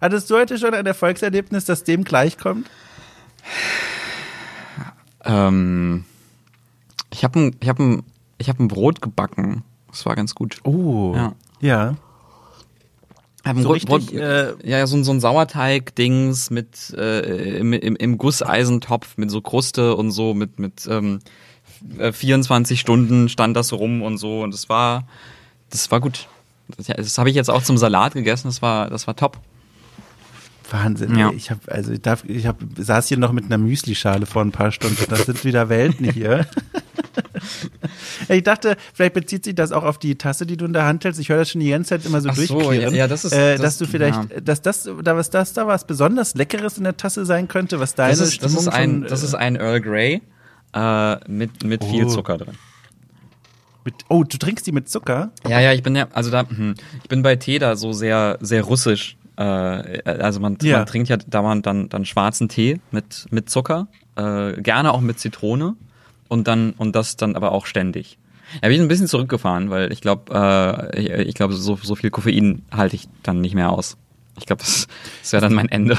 Hattest 0.00 0.30
du 0.30 0.36
heute 0.36 0.58
schon 0.58 0.72
ein 0.72 0.86
Erfolgserlebnis, 0.86 1.66
das 1.66 1.84
dem 1.84 2.04
gleichkommt? 2.04 2.70
Ähm, 5.24 6.04
ich 7.10 7.22
habe 7.24 7.38
ein, 7.38 7.56
ich 7.60 7.68
hab 7.68 7.78
ein, 7.78 8.02
ich 8.38 8.48
hab 8.48 8.58
ein 8.58 8.68
Brot 8.68 9.02
gebacken. 9.02 9.62
Das 9.88 10.06
war 10.06 10.16
ganz 10.16 10.34
gut. 10.34 10.58
Oh. 10.64 11.12
Ja. 11.14 11.34
ja. 11.60 11.96
So 13.44 13.52
Brot, 13.54 13.74
richtig, 13.74 13.88
Brot, 13.88 14.12
äh, 14.12 14.54
ja, 14.62 14.86
so, 14.86 15.02
so 15.02 15.12
ein 15.12 15.20
Sauerteig-Dings 15.20 16.50
mit 16.50 16.94
äh, 16.96 17.58
im, 17.58 17.72
im, 17.72 17.96
im 17.96 18.18
Gusseisentopf 18.18 19.16
mit 19.16 19.30
so 19.30 19.40
Kruste 19.40 19.96
und 19.96 20.10
so 20.10 20.34
mit 20.34 20.58
mit 20.58 20.86
ähm, 20.88 21.20
24 22.12 22.76
äh, 22.76 22.80
Stunden 22.80 23.28
stand 23.30 23.56
das 23.56 23.72
rum 23.72 24.02
und 24.02 24.18
so 24.18 24.42
und 24.42 24.52
das 24.52 24.68
war 24.68 25.06
das 25.70 25.90
war 25.90 26.00
gut. 26.00 26.28
Das, 26.76 26.86
das 26.86 27.18
habe 27.18 27.30
ich 27.30 27.36
jetzt 27.36 27.50
auch 27.50 27.62
zum 27.62 27.78
Salat 27.78 28.14
gegessen, 28.14 28.48
das 28.48 28.62
war, 28.62 28.90
das 28.90 29.06
war 29.06 29.16
top. 29.16 29.38
Wahnsinn. 30.72 31.16
Ja. 31.16 31.30
Ich 31.32 31.50
habe 31.50 31.60
also 31.66 31.92
ich 31.92 32.00
darf 32.00 32.24
ich 32.24 32.46
hab, 32.46 32.56
saß 32.76 33.08
hier 33.08 33.18
noch 33.18 33.32
mit 33.32 33.46
einer 33.46 33.58
Müslischale 33.58 34.26
vor 34.26 34.42
ein 34.42 34.52
paar 34.52 34.72
Stunden. 34.72 35.04
Das 35.08 35.26
sind 35.26 35.44
wieder 35.44 35.68
Welten 35.68 36.10
hier. 36.10 36.46
ich 38.28 38.42
dachte, 38.42 38.76
vielleicht 38.94 39.14
bezieht 39.14 39.44
sich 39.44 39.54
das 39.54 39.72
auch 39.72 39.84
auf 39.84 39.98
die 39.98 40.16
Tasse, 40.16 40.46
die 40.46 40.56
du 40.56 40.64
in 40.66 40.72
der 40.72 40.84
Hand 40.84 41.04
hältst. 41.04 41.20
Ich 41.20 41.28
höre 41.28 41.38
das 41.38 41.50
schon 41.50 41.60
die 41.60 41.70
ganze 41.70 41.90
Zeit 41.90 42.06
immer 42.06 42.20
so 42.20 42.30
Ach 42.30 42.36
so, 42.36 42.72
ja, 42.72 42.90
ja, 42.90 43.08
das 43.08 43.24
ist, 43.24 43.32
äh, 43.32 43.56
dass 43.56 43.78
du 43.78 43.86
vielleicht, 43.86 44.30
ja. 44.30 44.40
dass 44.40 44.62
das, 44.62 44.88
da 45.02 45.16
was 45.16 45.30
das 45.30 45.52
da 45.52 45.66
was 45.66 45.86
besonders 45.86 46.34
Leckeres 46.34 46.78
in 46.78 46.84
der 46.84 46.96
Tasse 46.96 47.24
sein 47.24 47.48
könnte, 47.48 47.80
was 47.80 47.94
deine 47.94 48.10
das 48.10 48.20
ist, 48.20 48.42
das 48.42 48.54
ist 48.54 48.68
ein, 48.68 49.00
von, 49.00 49.08
das 49.08 49.22
ist 49.22 49.34
ein 49.34 49.56
Earl 49.56 49.80
Grey 49.80 50.22
äh, 50.74 51.28
mit 51.28 51.64
mit 51.64 51.82
oh. 51.82 51.90
viel 51.90 52.08
Zucker 52.08 52.38
drin. 52.38 52.54
Mit, 53.84 53.94
oh, 54.08 54.24
du 54.24 54.36
trinkst 54.36 54.66
die 54.66 54.72
mit 54.72 54.88
Zucker? 54.88 55.30
Ja, 55.48 55.60
ja, 55.60 55.72
ich 55.72 55.82
bin 55.82 55.96
ja, 55.96 56.08
also 56.12 56.30
da, 56.30 56.48
hm, 56.48 56.74
ich 57.02 57.08
bin 57.08 57.22
bei 57.22 57.36
Tee 57.36 57.58
da 57.58 57.76
so 57.76 57.92
sehr, 57.92 58.38
sehr 58.40 58.62
russisch. 58.62 59.16
Äh, 59.36 59.42
also 60.04 60.40
man, 60.40 60.58
ja. 60.62 60.78
man 60.78 60.86
trinkt 60.86 61.08
ja 61.08 61.16
dauernd 61.16 61.66
dann, 61.66 61.88
dann 61.88 62.04
schwarzen 62.04 62.48
Tee 62.48 62.80
mit, 62.90 63.26
mit 63.30 63.48
Zucker, 63.48 63.88
äh, 64.16 64.60
gerne 64.60 64.92
auch 64.92 65.00
mit 65.00 65.18
Zitrone 65.18 65.76
und 66.28 66.46
dann, 66.46 66.72
und 66.72 66.94
das 66.94 67.16
dann 67.16 67.36
aber 67.36 67.52
auch 67.52 67.66
ständig. 67.66 68.18
Ja, 68.54 68.68
bin 68.68 68.72
ich 68.72 68.80
ein 68.80 68.88
bisschen 68.88 69.06
zurückgefahren, 69.06 69.70
weil 69.70 69.92
ich 69.92 70.00
glaube, 70.00 70.34
äh, 70.34 71.00
ich, 71.00 71.28
ich 71.28 71.34
glaube, 71.34 71.54
so, 71.54 71.76
so 71.76 71.94
viel 71.94 72.10
Koffein 72.10 72.62
halte 72.70 72.96
ich 72.96 73.08
dann 73.22 73.40
nicht 73.40 73.54
mehr 73.54 73.70
aus. 73.70 73.96
Ich 74.38 74.46
glaube, 74.46 74.62
das, 74.62 74.86
das 75.20 75.32
wäre 75.32 75.42
dann 75.42 75.54
mein 75.54 75.68
Ende. 75.68 75.98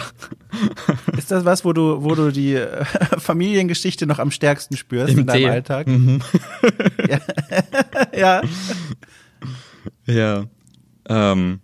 Ist 1.17 1.31
das 1.31 1.45
was, 1.45 1.63
wo 1.63 1.73
du, 1.73 2.03
wo 2.03 2.15
du 2.15 2.31
die 2.31 2.55
äh, 2.55 2.85
Familiengeschichte 3.17 4.05
noch 4.05 4.19
am 4.19 4.31
stärksten 4.31 4.77
spürst 4.77 5.13
Im 5.13 5.19
in 5.19 5.27
deinem 5.27 5.37
Tee. 5.37 5.49
Alltag? 5.49 5.87
Mhm. 5.87 6.21
ja. 7.07 7.19
ja. 8.41 8.41
Ja. 10.05 10.45
Ähm, 11.07 11.59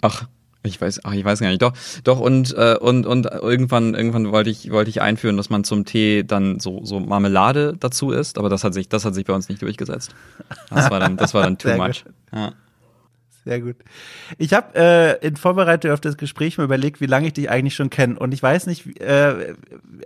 ach, 0.00 0.26
ich 0.64 0.80
weiß, 0.80 1.00
ach, 1.04 1.12
ich 1.12 1.24
weiß 1.24 1.40
gar 1.40 1.48
nicht. 1.48 1.62
Doch, 1.62 1.72
doch 2.04 2.20
und 2.20 2.54
äh, 2.56 2.76
und 2.80 3.04
und 3.04 3.26
irgendwann 3.26 3.94
irgendwann 3.94 4.30
wollte 4.30 4.50
ich 4.50 4.70
wollte 4.70 4.90
ich 4.90 5.02
einführen, 5.02 5.36
dass 5.36 5.50
man 5.50 5.64
zum 5.64 5.84
Tee 5.84 6.22
dann 6.22 6.60
so 6.60 6.84
so 6.84 7.00
Marmelade 7.00 7.74
dazu 7.78 8.10
isst, 8.10 8.38
aber 8.38 8.48
das 8.48 8.62
hat 8.62 8.72
sich 8.72 8.88
das 8.88 9.04
hat 9.04 9.14
sich 9.14 9.24
bei 9.24 9.32
uns 9.32 9.48
nicht 9.48 9.60
durchgesetzt. 9.60 10.14
Das 10.70 10.90
war 10.90 11.00
dann 11.00 11.16
das 11.16 11.34
war 11.34 11.42
dann 11.42 11.58
too 11.58 11.76
much. 11.76 12.04
Ja. 12.32 12.52
Sehr 13.44 13.60
gut. 13.60 13.76
Ich 14.38 14.52
habe 14.54 14.68
äh, 14.76 15.26
in 15.26 15.36
Vorbereitung 15.36 15.90
auf 15.90 16.00
das 16.00 16.16
Gespräch 16.16 16.58
mir 16.58 16.64
überlegt, 16.64 17.00
wie 17.00 17.06
lange 17.06 17.26
ich 17.26 17.32
dich 17.32 17.50
eigentlich 17.50 17.74
schon 17.74 17.90
kenne. 17.90 18.16
Und 18.16 18.32
ich 18.32 18.42
weiß 18.42 18.66
nicht, 18.66 19.00
äh, 19.00 19.54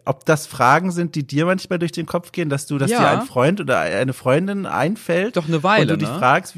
ob 0.07 0.25
das 0.25 0.47
Fragen 0.47 0.90
sind, 0.90 1.14
die 1.14 1.26
dir 1.26 1.45
manchmal 1.45 1.78
durch 1.78 1.93
den 1.93 2.07
Kopf 2.07 2.33
gehen, 2.33 2.49
dass 2.49 2.66
du, 2.66 2.78
dass 2.78 2.90
ja. 2.90 2.99
dir 2.99 3.21
ein 3.21 3.26
Freund 3.26 3.61
oder 3.61 3.81
eine 3.81 4.14
Freundin 4.14 4.64
einfällt. 4.64 5.37
Doch 5.37 5.49
eine 5.49 5.62
Weile. 5.62 5.83
Und 5.83 6.00
du 6.00 6.07
dich 6.07 6.09
ne? 6.09 6.19
fragst, 6.19 6.57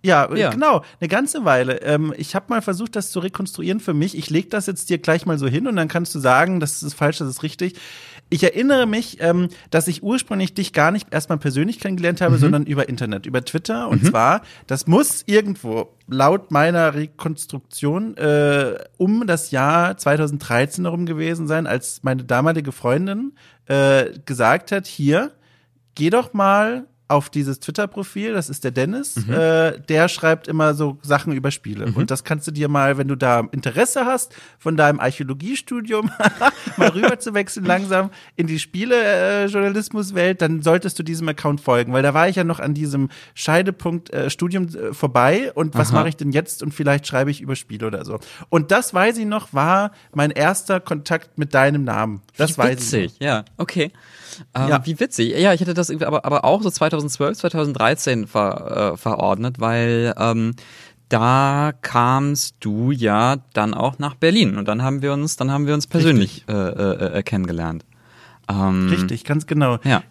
ja, 0.00 0.32
ja, 0.34 0.50
genau, 0.50 0.84
eine 1.00 1.08
ganze 1.08 1.44
Weile. 1.44 1.82
Ähm, 1.82 2.14
ich 2.16 2.36
habe 2.36 2.46
mal 2.48 2.62
versucht, 2.62 2.94
das 2.94 3.10
zu 3.10 3.18
rekonstruieren 3.18 3.80
für 3.80 3.94
mich. 3.94 4.16
Ich 4.16 4.30
leg 4.30 4.48
das 4.50 4.66
jetzt 4.66 4.90
dir 4.90 4.98
gleich 4.98 5.26
mal 5.26 5.38
so 5.38 5.48
hin 5.48 5.66
und 5.66 5.74
dann 5.74 5.88
kannst 5.88 6.14
du 6.14 6.20
sagen, 6.20 6.60
das 6.60 6.82
ist 6.84 6.94
falsch, 6.94 7.18
das 7.18 7.28
ist 7.28 7.42
richtig. 7.42 7.74
Ich 8.30 8.42
erinnere 8.42 8.86
mich, 8.86 9.18
ähm, 9.20 9.48
dass 9.70 9.88
ich 9.88 10.02
ursprünglich 10.02 10.54
dich 10.54 10.72
gar 10.72 10.90
nicht 10.90 11.12
erstmal 11.12 11.38
persönlich 11.38 11.80
kennengelernt 11.80 12.20
habe, 12.20 12.36
mhm. 12.36 12.40
sondern 12.40 12.66
über 12.66 12.88
Internet, 12.88 13.26
über 13.26 13.44
Twitter. 13.44 13.88
Und 13.88 14.02
mhm. 14.02 14.08
zwar, 14.08 14.42
das 14.66 14.86
muss 14.86 15.22
irgendwo 15.26 15.94
laut 16.06 16.50
meiner 16.50 16.94
Rekonstruktion 16.94 18.16
äh, 18.16 18.78
um 18.98 19.26
das 19.26 19.50
Jahr 19.50 19.96
2013 19.96 20.84
herum 20.84 21.06
gewesen 21.06 21.46
sein, 21.46 21.66
als 21.66 22.02
meine 22.02 22.24
damalige 22.24 22.72
Freundin 22.72 23.32
äh, 23.66 24.06
gesagt 24.26 24.72
hat, 24.72 24.86
hier, 24.86 25.32
geh 25.94 26.10
doch 26.10 26.34
mal 26.34 26.86
auf 27.08 27.30
dieses 27.30 27.58
Twitter-Profil, 27.60 28.34
das 28.34 28.50
ist 28.50 28.64
der 28.64 28.70
Dennis, 28.70 29.16
mhm. 29.16 29.32
äh, 29.32 29.80
der 29.80 30.08
schreibt 30.08 30.46
immer 30.46 30.74
so 30.74 30.98
Sachen 31.02 31.32
über 31.32 31.50
Spiele. 31.50 31.86
Mhm. 31.86 31.96
Und 31.96 32.10
das 32.10 32.22
kannst 32.22 32.46
du 32.46 32.50
dir 32.50 32.68
mal, 32.68 32.98
wenn 32.98 33.08
du 33.08 33.16
da 33.16 33.40
Interesse 33.50 34.04
hast, 34.04 34.34
von 34.58 34.76
deinem 34.76 35.00
Archäologiestudium 35.00 36.10
mal 36.76 36.88
rüber 36.88 37.18
zu 37.18 37.32
wechseln 37.32 37.64
langsam 37.64 38.10
in 38.36 38.46
die 38.46 38.58
Spiele-Journalismus-Welt, 38.58 40.42
dann 40.42 40.60
solltest 40.62 40.98
du 40.98 41.02
diesem 41.02 41.28
Account 41.28 41.62
folgen, 41.62 41.94
weil 41.94 42.02
da 42.02 42.12
war 42.12 42.28
ich 42.28 42.36
ja 42.36 42.44
noch 42.44 42.60
an 42.60 42.74
diesem 42.74 43.08
Scheidepunkt 43.34 44.10
äh, 44.10 44.28
Studium 44.28 44.68
äh, 44.68 44.92
vorbei 44.92 45.50
und 45.54 45.74
was 45.74 45.92
mache 45.92 46.10
ich 46.10 46.16
denn 46.16 46.32
jetzt 46.32 46.62
und 46.62 46.74
vielleicht 46.74 47.06
schreibe 47.06 47.30
ich 47.30 47.40
über 47.40 47.56
Spiele 47.56 47.86
oder 47.86 48.04
so. 48.04 48.18
Und 48.50 48.70
das 48.70 48.92
weiß 48.92 49.16
ich 49.16 49.26
noch, 49.26 49.54
war 49.54 49.92
mein 50.12 50.30
erster 50.30 50.78
Kontakt 50.80 51.38
mit 51.38 51.54
deinem 51.54 51.84
Namen. 51.84 52.20
Das 52.36 52.52
Wie 52.52 52.58
weiß 52.58 52.72
witzig, 52.72 53.04
ich. 53.04 53.20
Noch. 53.20 53.26
Ja, 53.26 53.44
okay. 53.56 53.92
Ähm, 54.54 54.68
ja. 54.68 54.86
Wie 54.86 54.98
witzig. 55.00 55.36
Ja, 55.38 55.52
ich 55.52 55.60
hätte 55.60 55.74
das 55.74 55.90
aber, 55.90 56.24
aber 56.24 56.44
auch 56.44 56.62
so 56.62 56.70
2012, 56.70 57.38
2013 57.38 58.26
ver, 58.26 58.92
äh, 58.92 58.96
verordnet, 58.96 59.60
weil 59.60 60.14
ähm, 60.18 60.54
da 61.08 61.72
kamst 61.80 62.56
du 62.60 62.90
ja 62.90 63.36
dann 63.54 63.74
auch 63.74 63.98
nach 63.98 64.14
Berlin 64.14 64.56
und 64.58 64.68
dann 64.68 64.82
haben 64.82 65.02
wir 65.02 65.12
uns, 65.12 65.36
dann 65.36 65.50
haben 65.50 65.66
wir 65.66 65.74
uns 65.74 65.86
persönlich 65.86 66.44
äh, 66.48 66.52
äh, 66.52 67.18
äh, 67.18 67.22
kennengelernt. 67.22 67.84
Ähm, 68.50 68.88
Richtig, 68.88 69.24
ganz 69.24 69.46
genau. 69.46 69.78
Ja. 69.84 70.02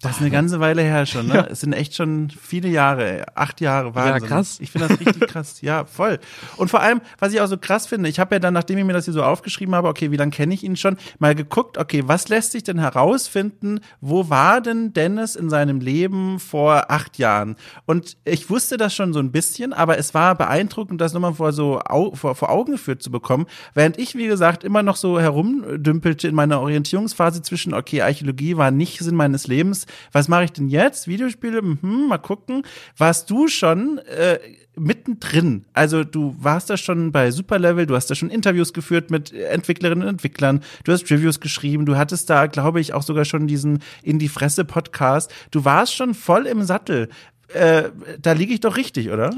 Das 0.00 0.12
ist 0.12 0.20
eine 0.20 0.30
ganze 0.30 0.60
Weile 0.60 0.82
her 0.82 1.06
schon, 1.06 1.26
ne? 1.26 1.34
Ja. 1.34 1.46
Es 1.50 1.60
sind 1.60 1.72
echt 1.72 1.96
schon 1.96 2.30
viele 2.30 2.68
Jahre, 2.68 3.24
acht 3.34 3.60
Jahre, 3.60 3.96
Wahnsinn. 3.96 4.22
Ja, 4.22 4.28
krass. 4.28 4.58
Ich 4.60 4.70
finde 4.70 4.86
das 4.86 5.00
richtig 5.00 5.20
krass. 5.28 5.60
Ja, 5.60 5.86
voll. 5.86 6.20
Und 6.56 6.70
vor 6.70 6.80
allem, 6.80 7.00
was 7.18 7.32
ich 7.32 7.40
auch 7.40 7.48
so 7.48 7.58
krass 7.58 7.88
finde, 7.88 8.08
ich 8.08 8.20
habe 8.20 8.36
ja 8.36 8.38
dann, 8.38 8.54
nachdem 8.54 8.78
ich 8.78 8.84
mir 8.84 8.92
das 8.92 9.06
hier 9.06 9.14
so 9.14 9.24
aufgeschrieben 9.24 9.74
habe, 9.74 9.88
okay, 9.88 10.12
wie 10.12 10.16
lange 10.16 10.30
kenne 10.30 10.54
ich 10.54 10.62
ihn 10.62 10.76
schon, 10.76 10.98
mal 11.18 11.34
geguckt, 11.34 11.78
okay, 11.78 12.04
was 12.06 12.28
lässt 12.28 12.52
sich 12.52 12.62
denn 12.62 12.78
herausfinden, 12.78 13.80
wo 14.00 14.30
war 14.30 14.60
denn 14.60 14.92
Dennis 14.92 15.34
in 15.34 15.50
seinem 15.50 15.80
Leben 15.80 16.38
vor 16.38 16.92
acht 16.92 17.18
Jahren? 17.18 17.56
Und 17.84 18.16
ich 18.24 18.48
wusste 18.50 18.76
das 18.76 18.94
schon 18.94 19.12
so 19.12 19.18
ein 19.18 19.32
bisschen, 19.32 19.72
aber 19.72 19.98
es 19.98 20.14
war 20.14 20.36
beeindruckend, 20.36 21.00
das 21.00 21.12
nochmal 21.12 21.34
vor 21.34 21.52
so 21.52 21.80
vor, 22.14 22.36
vor 22.36 22.50
Augen 22.50 22.72
geführt 22.72 23.02
zu 23.02 23.10
bekommen, 23.10 23.46
während 23.74 23.98
ich, 23.98 24.14
wie 24.14 24.28
gesagt, 24.28 24.62
immer 24.62 24.84
noch 24.84 24.96
so 24.96 25.18
herumdümpelte 25.18 26.28
in 26.28 26.36
meiner 26.36 26.60
Orientierungsphase 26.60 27.42
zwischen, 27.42 27.74
okay, 27.74 28.02
Archäologie 28.02 28.56
war 28.56 28.70
nicht 28.70 29.00
Sinn 29.00 29.16
meines 29.16 29.48
Lebens, 29.48 29.87
was 30.12 30.28
mache 30.28 30.44
ich 30.44 30.52
denn 30.52 30.68
jetzt? 30.68 31.08
Videospiele, 31.08 31.62
mhm, 31.62 32.08
mal 32.08 32.18
gucken. 32.18 32.62
Warst 32.96 33.30
du 33.30 33.48
schon 33.48 33.98
äh, 33.98 34.38
mittendrin? 34.76 35.64
Also 35.72 36.04
du 36.04 36.36
warst 36.38 36.70
da 36.70 36.76
schon 36.76 37.12
bei 37.12 37.30
Superlevel, 37.30 37.86
du 37.86 37.94
hast 37.94 38.10
da 38.10 38.14
schon 38.14 38.30
Interviews 38.30 38.72
geführt 38.72 39.10
mit 39.10 39.32
Entwicklerinnen 39.32 40.04
und 40.04 40.10
Entwicklern, 40.10 40.62
du 40.84 40.92
hast 40.92 41.10
Reviews 41.10 41.40
geschrieben, 41.40 41.86
du 41.86 41.96
hattest 41.96 42.30
da, 42.30 42.46
glaube 42.46 42.80
ich, 42.80 42.94
auch 42.94 43.02
sogar 43.02 43.24
schon 43.24 43.46
diesen 43.46 43.80
In 44.02 44.18
die 44.18 44.28
Fresse 44.28 44.64
Podcast. 44.64 45.32
Du 45.50 45.64
warst 45.64 45.94
schon 45.94 46.14
voll 46.14 46.46
im 46.46 46.62
Sattel. 46.62 47.08
Äh, 47.48 47.84
da 48.20 48.32
liege 48.32 48.52
ich 48.52 48.60
doch 48.60 48.76
richtig, 48.76 49.10
oder? 49.10 49.34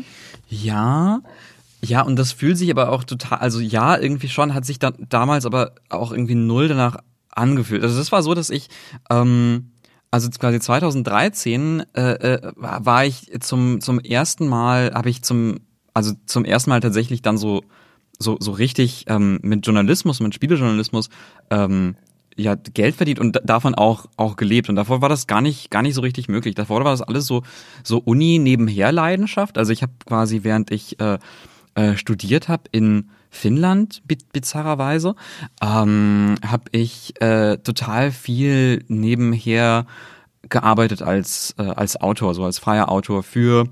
Ja, 0.48 1.20
ja, 1.82 2.02
und 2.02 2.16
das 2.16 2.32
fühlt 2.32 2.58
sich 2.58 2.70
aber 2.70 2.90
auch 2.90 3.04
total, 3.04 3.38
also 3.38 3.60
ja, 3.60 3.96
irgendwie 3.98 4.28
schon, 4.28 4.54
hat 4.54 4.66
sich 4.66 4.78
dann 4.78 4.94
damals 5.08 5.46
aber 5.46 5.72
auch 5.88 6.12
irgendwie 6.12 6.34
null 6.34 6.68
danach 6.68 6.98
angefühlt. 7.30 7.82
Also 7.82 7.96
das 7.96 8.12
war 8.12 8.22
so, 8.22 8.34
dass 8.34 8.50
ich 8.50 8.68
ähm, 9.08 9.69
also 10.10 10.28
quasi 10.30 10.60
2013 10.60 11.84
äh, 11.94 12.00
äh, 12.00 12.52
war 12.56 13.04
ich 13.04 13.30
zum 13.40 13.80
zum 13.80 14.00
ersten 14.00 14.48
Mal, 14.48 14.92
habe 14.94 15.08
ich 15.08 15.22
zum 15.22 15.60
also 15.94 16.12
zum 16.26 16.44
ersten 16.44 16.70
Mal 16.70 16.80
tatsächlich 16.80 17.22
dann 17.22 17.38
so 17.38 17.62
so 18.18 18.36
so 18.40 18.52
richtig 18.52 19.04
ähm, 19.08 19.38
mit 19.42 19.66
Journalismus, 19.66 20.20
mit 20.20 20.34
Spielejournalismus 20.34 21.10
ähm, 21.50 21.96
ja 22.36 22.54
Geld 22.54 22.96
verdient 22.96 23.20
und 23.20 23.40
davon 23.44 23.74
auch 23.74 24.06
auch 24.16 24.36
gelebt 24.36 24.68
und 24.68 24.76
davor 24.76 25.00
war 25.00 25.08
das 25.08 25.26
gar 25.26 25.40
nicht 25.40 25.70
gar 25.70 25.82
nicht 25.82 25.94
so 25.94 26.00
richtig 26.00 26.28
möglich. 26.28 26.54
Davor 26.54 26.84
war 26.84 26.92
das 26.92 27.02
alles 27.02 27.26
so 27.26 27.42
so 27.84 27.98
Uni 27.98 28.38
nebenher 28.38 28.92
Leidenschaft. 28.92 29.58
Also 29.58 29.72
ich 29.72 29.82
habe 29.82 29.92
quasi 30.06 30.40
während 30.42 30.70
ich 30.72 30.98
äh, 31.00 31.18
äh, 31.74 31.96
studiert 31.96 32.48
habe 32.48 32.64
in 32.72 33.10
Finnland, 33.30 34.02
bizarrerweise, 34.32 35.14
ähm, 35.62 36.34
habe 36.46 36.64
ich 36.72 37.20
äh, 37.20 37.58
total 37.58 38.10
viel 38.10 38.84
nebenher 38.88 39.86
gearbeitet 40.48 41.02
als, 41.02 41.54
äh, 41.58 41.62
als 41.62 42.00
Autor, 42.00 42.34
so 42.34 42.44
als 42.44 42.58
freier 42.58 42.90
Autor 42.90 43.22
für 43.22 43.68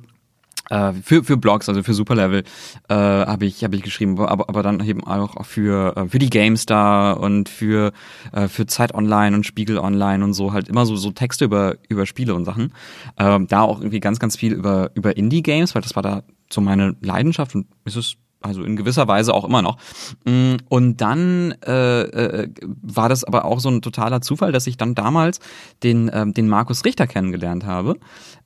äh, 0.71 0.93
für, 0.93 1.25
für 1.25 1.37
Blogs, 1.37 1.69
also 1.69 1.83
für 1.83 1.95
Superlevel, 1.95 2.45
äh, 2.89 2.95
habe 2.95 3.47
ich, 3.47 3.65
hab 3.65 3.73
ich 3.75 3.83
geschrieben, 3.83 4.19
aber, 4.21 4.49
aber 4.49 4.63
dann 4.63 4.85
eben 4.85 5.05
auch 5.05 5.45
für, 5.45 5.97
äh, 5.97 6.09
für 6.09 6.19
die 6.19 6.31
GameStar 6.31 7.21
und 7.21 7.49
für, 7.49 7.93
äh, 8.33 8.49
für 8.49 8.67
Zeit 8.67 8.95
Online 8.95 9.35
und 9.35 9.47
Spiegel 9.47 9.79
Online 9.79 10.23
und 10.23 10.35
so, 10.35 10.53
halt 10.53 10.69
immer 10.69 10.87
so, 10.87 10.97
so 10.97 11.11
Texte 11.11 11.47
über, 11.47 11.77
über 11.89 12.07
Spiele 12.07 12.35
und 12.35 12.45
Sachen. 12.45 12.73
Ähm, 13.19 13.47
da 13.47 13.63
auch 13.63 13.81
irgendwie 13.81 14.01
ganz, 14.01 14.19
ganz 14.19 14.37
viel 14.37 14.53
über, 14.53 14.91
über 14.95 15.17
Indie-Games, 15.17 15.75
weil 15.75 15.83
das 15.83 15.97
war 15.97 16.03
da 16.03 16.23
so 16.51 16.61
meine 16.61 16.97
Leidenschaft 17.01 17.55
und 17.55 17.67
ist 17.85 17.97
es 17.97 18.17
also 18.41 18.63
in 18.63 18.77
gewisser 18.77 19.09
Weise 19.09 19.35
auch 19.35 19.45
immer 19.45 19.63
noch. 19.63 19.79
Mm, 20.25 20.57
und 20.69 21.01
dann 21.01 21.55
äh, 21.67 22.03
äh, 22.03 22.49
war 22.83 23.09
das 23.09 23.25
aber 23.25 23.45
auch 23.45 23.61
so 23.61 23.69
ein 23.69 23.83
totaler 23.83 24.21
Zufall, 24.21 24.53
dass 24.53 24.67
ich 24.67 24.77
dann 24.77 24.95
damals 24.95 25.41
den, 25.83 26.09
äh, 26.09 26.31
den 26.31 26.49
Markus 26.49 26.85
Richter 26.85 27.07
kennengelernt 27.07 27.65
habe 27.67 27.97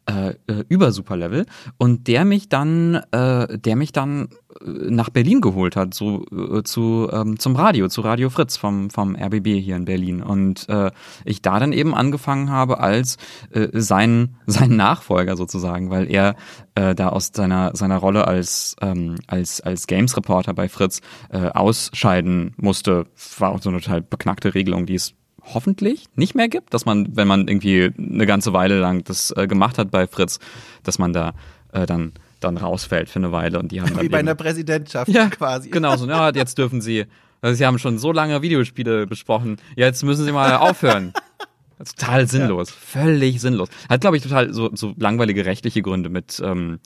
äh, 0.07 0.35
äh, 0.49 0.65
über 0.69 0.91
Superlevel 0.91 1.47
und 1.79 2.09
der 2.09 2.25
mich 2.25 2.49
dann, 2.49 2.97
äh, 3.13 3.59
der 3.59 3.77
mich 3.77 3.93
dann 3.93 4.31
äh, 4.61 4.91
nach 4.91 5.11
Berlin 5.11 5.41
geholt 5.41 5.77
hat, 5.77 5.95
so 5.95 6.25
äh, 6.33 6.65
zu 6.65 7.09
ähm, 7.13 7.39
zum 7.39 7.55
Radio, 7.55 7.89
zu 7.89 8.01
Radio 8.01 8.29
Fritz 8.29 8.57
vom 8.57 8.91
vom 8.91 9.15
RBB 9.15 9.61
hier 9.61 9.77
in 9.77 9.85
Berlin. 9.85 10.21
Und 10.21 10.69
äh, 10.69 10.91
ich 11.25 11.41
da 11.41 11.61
dann 11.61 11.73
eben 11.73 11.95
angefangen 11.95 12.51
habe 12.51 12.81
als 12.81 13.17
äh, 13.53 13.69
sein 13.73 14.35
sein 14.47 14.75
Nachfolger 14.75 15.37
sozusagen, 15.37 15.91
weil 15.91 16.11
er 16.11 16.35
äh, 16.75 16.97
da 16.97 17.11
aus 17.11 17.31
seiner 17.33 17.77
seiner 17.77 17.99
Rolle 17.99 18.27
als 18.27 18.75
ähm, 18.81 19.17
als 19.29 19.61
als 19.61 19.87
Games 19.87 20.17
Reporter 20.17 20.53
bei 20.53 20.69
Fritz 20.69 21.01
äh, 21.31 21.49
ausscheiden 21.49 22.55
musste, 22.57 23.07
war 23.39 23.53
auch 23.53 23.63
so 23.63 23.71
eine 23.71 23.81
total 23.81 24.03
beknackte 24.03 24.55
Regelung, 24.55 24.87
die 24.87 24.97
es 24.97 25.15
hoffentlich 25.45 26.07
nicht 26.15 26.35
mehr 26.35 26.49
gibt, 26.49 26.73
dass 26.73 26.85
man, 26.85 27.17
wenn 27.17 27.29
man 27.29 27.49
irgendwie 27.49 27.91
eine 27.97 28.27
ganze 28.27 28.53
Weile 28.53 28.79
lang 28.79 29.05
das 29.05 29.33
äh, 29.37 29.47
gemacht 29.47 29.79
hat 29.79 29.91
bei 29.91 30.07
Fritz, 30.07 30.39
dass 30.83 30.99
man 30.99 31.13
da 31.13 31.35
äh, 31.73 31.87
dann 31.87 32.13
dann 32.41 32.57
rausfällt 32.57 33.09
für 33.09 33.21
eine 33.21 33.31
Weile 33.31 33.61
und 33.61 33.71
die 33.71 33.81
haben 33.81 34.01
wie 34.01 34.09
bei 34.09 34.19
einer 34.19 34.35
Präsidentschaft 34.35 35.09
ja, 35.09 35.29
quasi. 35.29 35.71
Genau 35.71 35.97
so, 35.97 36.07
ja, 36.07 36.31
jetzt 36.35 36.59
dürfen 36.59 36.81
sie 36.81 37.07
also 37.43 37.57
sie 37.57 37.67
haben 37.67 37.79
schon 37.81 37.99
so 37.99 38.13
lange 38.13 38.41
Videospiele 38.41 39.07
besprochen, 39.07 39.57
jetzt 39.75 40.03
müssen 40.05 40.25
sie 40.25 40.33
mal 40.33 40.57
aufhören. 40.57 41.13
total 41.79 42.29
sinnlos, 42.29 42.71
ja. 42.71 42.77
völlig 42.79 43.41
sinnlos. 43.41 43.69
Hat 43.89 44.01
glaube 44.01 44.17
ich 44.17 44.23
total 44.23 44.55
so, 44.55 44.71
so 44.75 44.95
langweilige 44.97 45.45
rechtliche 45.45 45.83
Gründe 45.83 46.09
mit 46.09 46.41
ähm, 46.45 46.79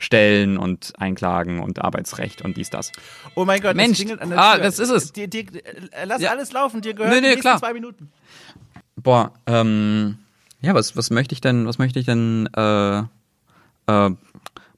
Stellen 0.00 0.56
und 0.56 0.94
Einklagen 0.98 1.60
und 1.60 1.84
Arbeitsrecht 1.84 2.42
und 2.42 2.56
dies, 2.56 2.70
das. 2.70 2.90
Oh 3.34 3.44
mein 3.44 3.60
Gott, 3.60 3.76
Mensch, 3.76 4.02
das 4.04 4.30
ah, 4.32 4.56
das 4.56 4.78
ist 4.78 4.88
es. 4.88 5.12
Die, 5.12 5.28
die, 5.28 5.46
lass 6.04 6.22
ja. 6.22 6.30
alles 6.30 6.52
laufen, 6.52 6.80
dir 6.80 6.94
gehört 6.94 7.14
nee, 7.14 7.20
nee, 7.20 7.34
die 7.34 7.40
klar. 7.40 7.58
zwei 7.58 7.74
Minuten. 7.74 8.10
Boah, 8.96 9.32
ähm, 9.46 10.16
ja, 10.62 10.74
was, 10.74 10.96
was 10.96 11.10
möchte 11.10 11.34
ich 11.34 11.42
denn, 11.42 11.66
was 11.66 11.78
möchte 11.78 11.98
ich 11.98 12.06
denn, 12.06 12.48
äh, 12.56 12.98
äh, 12.98 14.10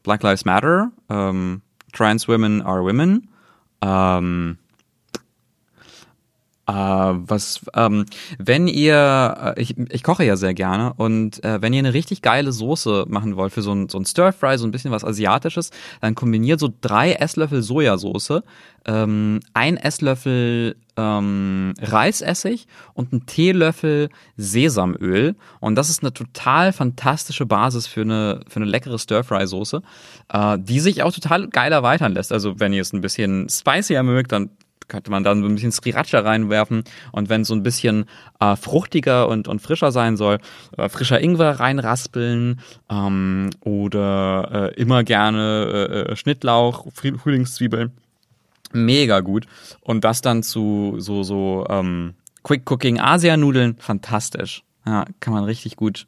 Black 0.02 0.22
Lives 0.24 0.44
Matter, 0.44 0.90
ähm, 1.08 1.62
Trans 1.92 2.26
Women 2.26 2.60
are 2.60 2.82
Women, 2.82 3.28
ähm, 3.80 4.58
äh, 6.66 6.72
was, 6.72 7.60
ähm, 7.74 8.06
wenn 8.38 8.68
ihr, 8.68 9.54
äh, 9.56 9.60
ich, 9.60 9.76
ich 9.78 10.02
koche 10.02 10.24
ja 10.24 10.36
sehr 10.36 10.54
gerne 10.54 10.92
und 10.94 11.42
äh, 11.44 11.60
wenn 11.60 11.72
ihr 11.72 11.80
eine 11.80 11.92
richtig 11.92 12.22
geile 12.22 12.52
Soße 12.52 13.06
machen 13.08 13.36
wollt 13.36 13.52
für 13.52 13.62
so 13.62 13.72
ein, 13.72 13.88
so 13.88 13.98
ein 13.98 14.04
Stir-Fry, 14.04 14.58
so 14.58 14.66
ein 14.66 14.70
bisschen 14.70 14.92
was 14.92 15.04
Asiatisches, 15.04 15.70
dann 16.00 16.14
kombiniert 16.14 16.60
so 16.60 16.72
drei 16.80 17.14
Esslöffel 17.14 17.62
Sojasauce, 17.62 18.42
ähm, 18.86 19.40
ein 19.54 19.76
Esslöffel 19.76 20.76
ähm, 20.96 21.74
Reisessig 21.80 22.68
und 22.94 23.12
ein 23.12 23.26
Teelöffel 23.26 24.10
Sesamöl 24.36 25.34
und 25.58 25.74
das 25.74 25.90
ist 25.90 26.02
eine 26.02 26.12
total 26.12 26.72
fantastische 26.72 27.46
Basis 27.46 27.88
für 27.88 28.02
eine, 28.02 28.40
für 28.46 28.60
eine 28.60 28.66
leckere 28.66 28.98
Stir-Fry-Soße, 28.98 29.82
äh, 30.32 30.58
die 30.60 30.78
sich 30.78 31.02
auch 31.02 31.12
total 31.12 31.48
geil 31.48 31.72
erweitern 31.72 32.12
lässt. 32.12 32.32
Also 32.32 32.60
wenn 32.60 32.72
ihr 32.72 32.82
es 32.82 32.92
ein 32.92 33.00
bisschen 33.00 33.48
spicier 33.48 34.02
mögt, 34.04 34.30
dann 34.30 34.50
könnte 34.92 35.10
man 35.10 35.24
dann 35.24 35.40
so 35.40 35.48
ein 35.48 35.54
bisschen 35.54 35.72
Sriracha 35.72 36.20
reinwerfen 36.20 36.84
und 37.12 37.30
wenn 37.30 37.44
so 37.44 37.54
ein 37.54 37.62
bisschen 37.62 38.04
äh, 38.40 38.56
fruchtiger 38.56 39.26
und, 39.26 39.48
und 39.48 39.62
frischer 39.62 39.90
sein 39.90 40.18
soll, 40.18 40.38
äh, 40.76 40.90
frischer 40.90 41.18
Ingwer 41.18 41.58
reinraspeln 41.58 42.60
ähm, 42.90 43.48
oder 43.60 44.72
äh, 44.76 44.80
immer 44.80 45.02
gerne 45.02 45.88
äh, 46.08 46.12
äh 46.12 46.16
Schnittlauch, 46.16 46.86
Frühlingszwiebeln. 46.92 47.92
Mega 48.74 49.20
gut. 49.20 49.46
Und 49.80 50.04
das 50.04 50.20
dann 50.20 50.42
zu 50.42 50.96
so, 50.98 51.22
so 51.22 51.66
ähm, 51.70 52.12
Quick 52.42 52.70
Cooking 52.70 53.00
Asianudeln, 53.00 53.76
fantastisch. 53.78 54.62
Ja, 54.84 55.06
kann 55.20 55.32
man 55.32 55.44
richtig 55.44 55.76
gut. 55.76 56.06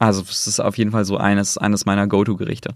Also, 0.00 0.22
es 0.22 0.46
ist 0.46 0.60
auf 0.60 0.76
jeden 0.78 0.90
Fall 0.90 1.04
so 1.04 1.16
eines, 1.18 1.58
eines 1.58 1.86
meiner 1.86 2.06
Go-To-Gerichte. 2.06 2.74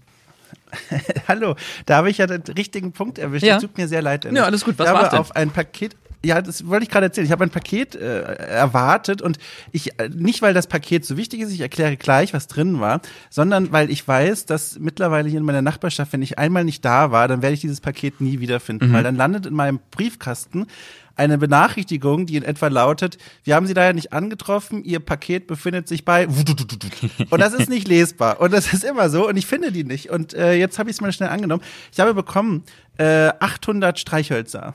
Hallo, 1.27 1.55
da 1.85 1.97
habe 1.97 2.09
ich 2.09 2.17
ja 2.17 2.27
den 2.27 2.41
richtigen 2.41 2.91
Punkt 2.91 3.17
erwischt. 3.17 3.45
Ja. 3.45 3.59
tut 3.59 3.77
mir 3.77 3.87
sehr 3.87 4.01
leid. 4.01 4.25
Ja, 4.31 4.45
alles 4.45 4.65
gut. 4.65 4.77
Was 4.77 4.87
ich 4.87 4.93
habe 4.95 5.19
auf 5.19 5.35
ein 5.35 5.51
Paket 5.51 5.95
ja, 6.25 6.41
das 6.41 6.67
wollte 6.67 6.83
ich 6.83 6.89
gerade 6.89 7.07
erzählen. 7.07 7.25
Ich 7.25 7.31
habe 7.31 7.43
ein 7.43 7.49
Paket 7.49 7.95
äh, 7.95 8.21
erwartet 8.21 9.21
und 9.21 9.37
ich 9.71 9.99
äh, 9.99 10.07
nicht, 10.09 10.41
weil 10.41 10.53
das 10.53 10.67
Paket 10.67 11.05
so 11.05 11.17
wichtig 11.17 11.41
ist, 11.41 11.51
ich 11.51 11.59
erkläre 11.59 11.97
gleich, 11.97 12.33
was 12.33 12.47
drin 12.47 12.79
war, 12.79 13.01
sondern 13.29 13.73
weil 13.73 13.91
ich 13.91 14.07
weiß, 14.07 14.45
dass 14.45 14.79
mittlerweile 14.79 15.27
hier 15.27 15.39
in 15.39 15.45
meiner 15.45 15.61
Nachbarschaft, 15.61 16.13
wenn 16.13 16.21
ich 16.21 16.39
einmal 16.39 16.63
nicht 16.63 16.85
da 16.85 17.11
war, 17.11 17.27
dann 17.27 17.41
werde 17.41 17.55
ich 17.55 17.61
dieses 17.61 17.81
Paket 17.81 18.21
nie 18.21 18.39
wiederfinden, 18.39 18.89
mhm. 18.89 18.93
weil 18.93 19.03
dann 19.03 19.17
landet 19.17 19.45
in 19.45 19.53
meinem 19.53 19.79
Briefkasten 19.91 20.67
eine 21.15 21.37
Benachrichtigung, 21.37 22.25
die 22.25 22.37
in 22.37 22.43
etwa 22.43 22.67
lautet, 22.67 23.17
wir 23.43 23.55
haben 23.55 23.67
Sie 23.67 23.73
daher 23.73 23.93
nicht 23.93 24.13
angetroffen, 24.13 24.83
Ihr 24.83 24.99
Paket 24.99 25.47
befindet 25.47 25.87
sich 25.87 26.05
bei 26.05 26.27
und 27.29 27.39
das 27.39 27.53
ist 27.53 27.69
nicht 27.69 27.87
lesbar 27.87 28.41
und 28.41 28.51
das 28.53 28.73
ist 28.73 28.83
immer 28.83 29.09
so 29.09 29.27
und 29.27 29.37
ich 29.37 29.45
finde 29.45 29.71
die 29.71 29.83
nicht 29.83 30.09
und 30.09 30.33
äh, 30.33 30.53
jetzt 30.53 30.79
habe 30.79 30.89
ich 30.89 30.97
es 30.97 31.01
mal 31.01 31.11
schnell 31.11 31.29
angenommen. 31.29 31.63
Ich 31.91 31.99
habe 31.99 32.13
bekommen 32.13 32.63
äh, 32.97 33.29
800 33.39 33.99
Streichhölzer. 33.99 34.73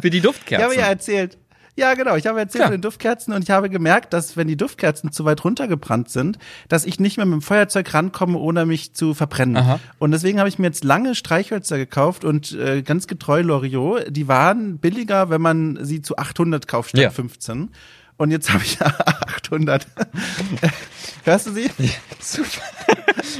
Für 0.00 0.10
die 0.10 0.20
Duftkerzen. 0.20 0.58
Ich 0.58 0.64
habe 0.64 0.76
ja 0.76 0.88
erzählt. 0.88 1.38
Ja, 1.78 1.94
genau. 1.94 2.16
Ich 2.16 2.26
habe 2.26 2.40
erzählt 2.40 2.64
von 2.64 2.72
den 2.72 2.80
Duftkerzen 2.80 3.32
und 3.32 3.44
ich 3.44 3.50
habe 3.50 3.70
gemerkt, 3.70 4.12
dass 4.12 4.36
wenn 4.36 4.48
die 4.48 4.56
Duftkerzen 4.56 5.12
zu 5.12 5.24
weit 5.24 5.44
runtergebrannt 5.44 6.10
sind, 6.10 6.36
dass 6.68 6.84
ich 6.84 6.98
nicht 6.98 7.18
mehr 7.18 7.26
mit 7.26 7.34
dem 7.34 7.40
Feuerzeug 7.40 7.94
rankomme, 7.94 8.36
ohne 8.36 8.66
mich 8.66 8.94
zu 8.94 9.14
verbrennen. 9.14 9.56
Aha. 9.56 9.78
Und 10.00 10.10
deswegen 10.10 10.40
habe 10.40 10.48
ich 10.48 10.58
mir 10.58 10.66
jetzt 10.66 10.82
lange 10.82 11.14
Streichhölzer 11.14 11.78
gekauft 11.78 12.24
und 12.24 12.50
äh, 12.50 12.82
ganz 12.82 13.06
getreu 13.06 13.42
Loriot. 13.42 14.06
Die 14.08 14.26
waren 14.26 14.78
billiger, 14.78 15.30
wenn 15.30 15.40
man 15.40 15.78
sie 15.82 16.02
zu 16.02 16.16
800 16.16 16.66
kauft 16.66 16.90
statt 16.90 17.00
ja. 17.00 17.10
15. 17.10 17.70
und 18.16 18.30
jetzt 18.32 18.52
habe 18.52 18.64
ich 18.64 18.82
800. 18.82 19.86
Hörst 21.22 21.46
du 21.46 21.52
sie? 21.52 21.70
Ja, 21.78 21.90
super. 22.18 22.60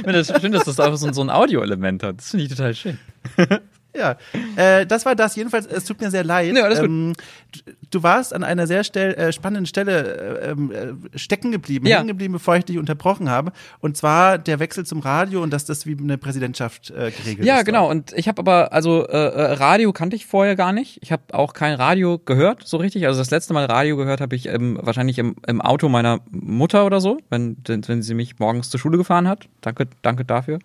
das 0.05 0.29
ist 0.29 0.39
schön, 0.39 0.53
dass 0.53 0.63
das 0.63 0.79
einfach 0.79 0.97
so 0.97 1.21
ein 1.21 1.29
Audioelement 1.29 2.03
hat. 2.03 2.19
Das 2.19 2.29
finde 2.29 2.45
ich 2.45 2.51
total 2.51 2.73
schön. 2.73 2.97
Ja, 3.99 4.15
äh, 4.55 4.85
das 4.85 5.05
war 5.05 5.15
das. 5.15 5.35
Jedenfalls, 5.35 5.65
es 5.65 5.83
tut 5.83 5.99
mir 5.99 6.09
sehr 6.09 6.23
leid. 6.23 6.55
Ja, 6.55 6.63
alles 6.63 6.79
ähm, 6.79 7.13
du, 7.51 7.59
du 7.91 8.03
warst 8.03 8.33
an 8.33 8.43
einer 8.43 8.65
sehr 8.65 8.83
stell, 8.83 9.13
äh, 9.15 9.33
spannenden 9.33 9.65
Stelle 9.65 10.39
äh, 10.41 10.51
ähm, 10.51 10.71
äh, 10.71 11.17
stecken 11.17 11.51
geblieben, 11.51 11.85
ja. 11.85 11.97
hängen 11.97 12.07
geblieben, 12.07 12.33
bevor 12.33 12.55
ich 12.55 12.65
dich 12.65 12.77
unterbrochen 12.77 13.29
habe. 13.29 13.51
Und 13.79 13.97
zwar 13.97 14.37
der 14.37 14.59
Wechsel 14.59 14.85
zum 14.85 14.99
Radio 14.99 15.43
und 15.43 15.51
dass 15.51 15.65
das 15.65 15.85
wie 15.85 15.97
eine 15.97 16.17
Präsidentschaft 16.17 16.91
äh, 16.91 17.11
geregelt 17.11 17.45
ja, 17.45 17.55
ist. 17.55 17.59
Ja, 17.59 17.61
genau. 17.63 17.89
Und 17.89 18.13
ich 18.13 18.27
habe 18.27 18.39
aber, 18.39 18.71
also 18.73 19.03
äh, 19.03 19.17
Radio 19.53 19.91
kannte 19.91 20.15
ich 20.15 20.25
vorher 20.25 20.55
gar 20.55 20.71
nicht. 20.71 20.99
Ich 21.01 21.11
habe 21.11 21.23
auch 21.33 21.53
kein 21.53 21.73
Radio 21.73 22.19
gehört, 22.19 22.65
so 22.65 22.77
richtig. 22.77 23.05
Also 23.05 23.19
das 23.19 23.31
letzte 23.31 23.53
Mal 23.53 23.65
Radio 23.65 23.97
gehört 23.97 24.21
habe 24.21 24.35
ich 24.35 24.47
ähm, 24.47 24.79
wahrscheinlich 24.81 25.19
im, 25.19 25.35
im 25.45 25.61
Auto 25.61 25.89
meiner 25.89 26.19
Mutter 26.31 26.85
oder 26.85 27.01
so, 27.01 27.19
wenn, 27.29 27.57
wenn 27.65 28.01
sie 28.01 28.13
mich 28.13 28.39
morgens 28.39 28.69
zur 28.69 28.79
Schule 28.79 28.97
gefahren 28.97 29.27
hat. 29.27 29.47
Danke, 29.61 29.87
danke 30.01 30.25
dafür. 30.25 30.59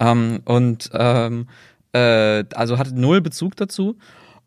Ähm, 0.00 0.40
und 0.44 0.90
ähm, 0.94 1.46
äh, 1.92 2.44
also 2.54 2.78
hatte 2.78 2.98
null 2.98 3.20
Bezug 3.20 3.56
dazu 3.56 3.96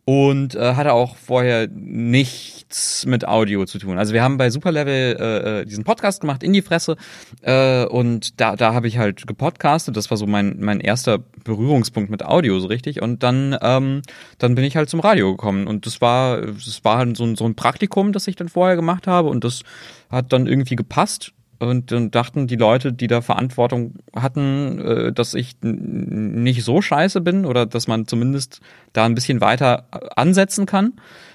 und 0.06 0.56
äh, 0.56 0.74
hatte 0.74 0.94
auch 0.94 1.16
vorher 1.16 1.68
nichts 1.68 3.06
mit 3.06 3.28
Audio 3.28 3.66
zu 3.66 3.78
tun. 3.78 3.98
Also 3.98 4.14
wir 4.14 4.24
haben 4.24 4.38
bei 4.38 4.50
Superlevel 4.50 5.16
äh, 5.20 5.62
äh, 5.62 5.66
diesen 5.66 5.84
Podcast 5.84 6.22
gemacht, 6.22 6.42
in 6.42 6.54
die 6.54 6.64
Fresse, 6.64 6.98
äh, 7.42 7.86
und 7.86 8.42
da, 8.42 8.56
da 8.56 8.74
habe 8.74 8.88
ich 8.88 8.98
halt 8.98 9.28
gepodcastet. 9.28 9.96
Das 9.96 10.10
war 10.10 10.18
so 10.18 10.26
mein, 10.26 10.58
mein 10.60 10.80
erster 10.80 11.20
Berührungspunkt 11.20 12.10
mit 12.10 12.26
Audio, 12.26 12.60
so 12.60 12.68
richtig. 12.68 13.02
Und 13.02 13.22
dann, 13.22 13.56
ähm, 13.62 14.02
dann 14.40 14.56
bin 14.56 14.64
ich 14.64 14.76
halt 14.76 14.90
zum 14.90 15.00
Radio 15.02 15.32
gekommen. 15.32 15.68
Und 15.68 15.86
das 15.86 16.02
war, 16.02 16.42
das 16.42 16.84
war 16.84 16.98
halt 16.98 17.16
so 17.16 17.24
ein, 17.24 17.36
so 17.36 17.46
ein 17.46 17.56
Praktikum, 17.56 18.12
das 18.12 18.28
ich 18.28 18.36
dann 18.36 18.50
vorher 18.50 18.76
gemacht 18.76 19.06
habe. 19.06 19.30
Und 19.30 19.44
das 19.44 19.62
hat 20.10 20.34
dann 20.34 20.48
irgendwie 20.48 20.76
gepasst 20.76 21.32
und, 21.62 21.92
und 21.92 22.16
dachten 22.16 22.48
die 22.48 22.56
Leute, 22.56 22.92
die 22.92 23.06
da 23.06 23.22
Verantwortung 23.22 23.94
hatten, 24.16 24.80
äh, 24.80 25.14
dass 25.14 25.36
ich 25.36 25.56
nicht 25.62 26.64
so 26.64 26.82
scheiße 26.82 27.22
bin 27.22 27.46
oder 27.46 27.68
dass 27.68 27.88
man 27.88 28.08
zumindest 28.08 28.62
da 28.94 29.06
ein 29.06 29.14
bisschen 29.14 29.42
weiter 29.42 29.86
äh, 29.92 30.00
ansetzen 30.16 30.66
kann. 30.66 30.94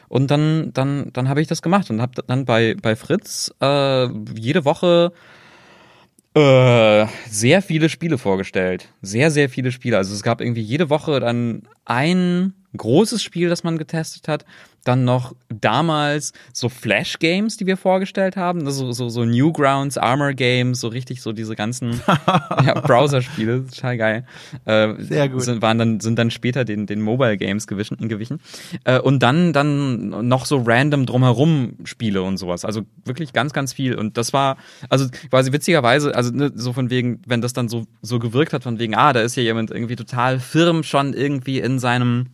Und 0.09 0.31
dann, 0.33 0.73
dann, 0.73 1.11
dann 1.13 1.29
habe 1.29 1.41
ich 1.41 1.47
das 1.47 1.63
gemacht 1.63 1.91
und 1.91 2.01
habe 2.01 2.23
dann 2.27 2.45
bei, 2.45 2.75
bei 2.81 2.97
Fritz 2.97 3.55
äh, 3.61 4.09
jede 4.35 4.65
Woche 4.65 5.13
äh, 6.35 7.07
sehr 7.29 7.63
viele 7.63 7.89
Spiele 7.89 8.19
vorgestellt. 8.19 8.89
Sehr, 9.03 9.31
sehr 9.31 9.49
viele 9.49 9.71
Spiele. 9.71 9.97
Also 9.97 10.13
es 10.13 10.25
gab 10.25 10.41
irgendwie 10.41 10.61
jede 10.61 10.91
Woche 10.91 11.21
dann 11.21 11.63
ein 11.85 12.53
großes 12.77 13.23
Spiel, 13.23 13.49
das 13.49 13.65
man 13.65 13.79
getestet 13.79 14.29
hat. 14.29 14.45
Dann 14.85 15.05
noch 15.05 15.35
damals 15.49 16.33
so 16.53 16.69
Flash-Games, 16.69 17.57
die 17.57 17.67
wir 17.67 17.77
vorgestellt 17.77 18.37
haben. 18.37 18.71
So, 18.71 18.93
so, 18.93 19.09
so 19.09 19.25
Newgrounds, 19.25 19.99
Armor-Games, 19.99 20.79
so 20.79 20.87
richtig 20.87 21.23
so 21.23 21.33
diese 21.33 21.57
ganzen 21.57 22.01
ja, 22.65 22.81
Browser-Spiele. 22.81 23.67
Total 23.67 23.97
geil. 23.99 24.27
Äh, 24.65 24.95
Sehr 24.99 25.29
gut. 25.29 25.43
Sind, 25.43 25.61
waren 25.61 25.79
dann, 25.79 25.99
sind 25.99 26.21
dann 26.21 26.31
später 26.31 26.65
den, 26.65 26.87
den 26.87 27.01
Mobile-Games 27.03 27.67
gewichen. 27.67 27.97
gewichen. 28.09 28.39
Äh, 28.85 29.01
und 29.01 29.25
dann, 29.25 29.53
dann 29.53 30.29
noch 30.29 30.47
so 30.47 30.63
random 30.65 31.05
drumherum 31.05 31.79
Spiele 31.83 32.23
und 32.23 32.37
sowas. 32.37 32.65
Also 32.65 32.83
wirklich 33.05 33.33
ganz, 33.33 33.53
ganz 33.53 33.73
viel. 33.73 33.97
Und 33.97 34.17
das 34.17 34.33
war, 34.33 34.57
also 34.89 35.09
quasi 35.31 35.53
witzigerweise, 35.53 36.15
also 36.15 36.31
ne, 36.31 36.53
so 36.55 36.73
von 36.73 36.91
wegen, 36.91 37.23
wenn 37.27 37.41
das 37.41 37.53
dann 37.53 37.69
so, 37.69 37.87
so 38.03 38.21
gewirkt 38.21 38.53
hat, 38.53 38.63
von 38.63 38.79
wegen, 38.79 38.95
ah, 38.95 39.13
da 39.13 39.21
ist 39.21 39.35
ja 39.35 39.43
jemand 39.43 39.73
irgendwie 39.73 39.97
total 39.97 40.39
firm 40.39 40.85
schon 40.85 41.13
irgendwie 41.13 41.59
in 41.59 41.81
seinem 41.81 42.27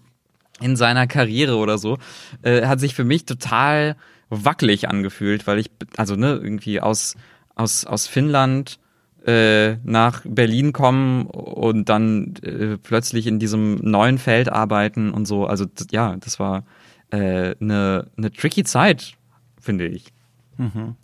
in 0.63 0.77
seiner 0.77 1.07
Karriere 1.07 1.57
oder 1.57 1.79
so, 1.79 1.99
äh, 2.43 2.67
hat 2.67 2.81
sich 2.81 2.95
für 2.95 3.05
mich 3.05 3.25
total 3.25 3.97
wackelig 4.31 4.89
angefühlt, 4.89 5.47
weil 5.47 5.59
ich, 5.59 5.71
also 5.97 6.17
ne, 6.17 6.41
irgendwie 6.43 6.81
aus, 6.81 7.17
aus, 7.55 7.85
aus 7.85 8.07
Finnland 8.07 8.79
äh, 9.27 9.77
nach 9.85 10.23
Berlin 10.25 10.73
kommen 10.73 11.27
und 11.27 11.89
dann 11.89 12.35
äh, 12.43 12.77
plötzlich 12.79 13.27
in 13.27 13.39
diesem 13.39 13.77
neuen 13.77 14.19
Feld 14.19 14.49
arbeiten 14.49 15.13
und 15.13 15.27
so. 15.27 15.47
Also 15.47 15.67
ja, 15.91 16.17
das 16.17 16.41
war 16.41 16.65
eine 17.11 17.51
äh, 17.51 17.55
ne, 17.61 18.07
ne 18.17 18.33
tricky 18.33 18.65
Zeit, 18.65 19.13
finde 19.61 19.87
ich. 19.87 20.13
Mhm. 20.57 20.97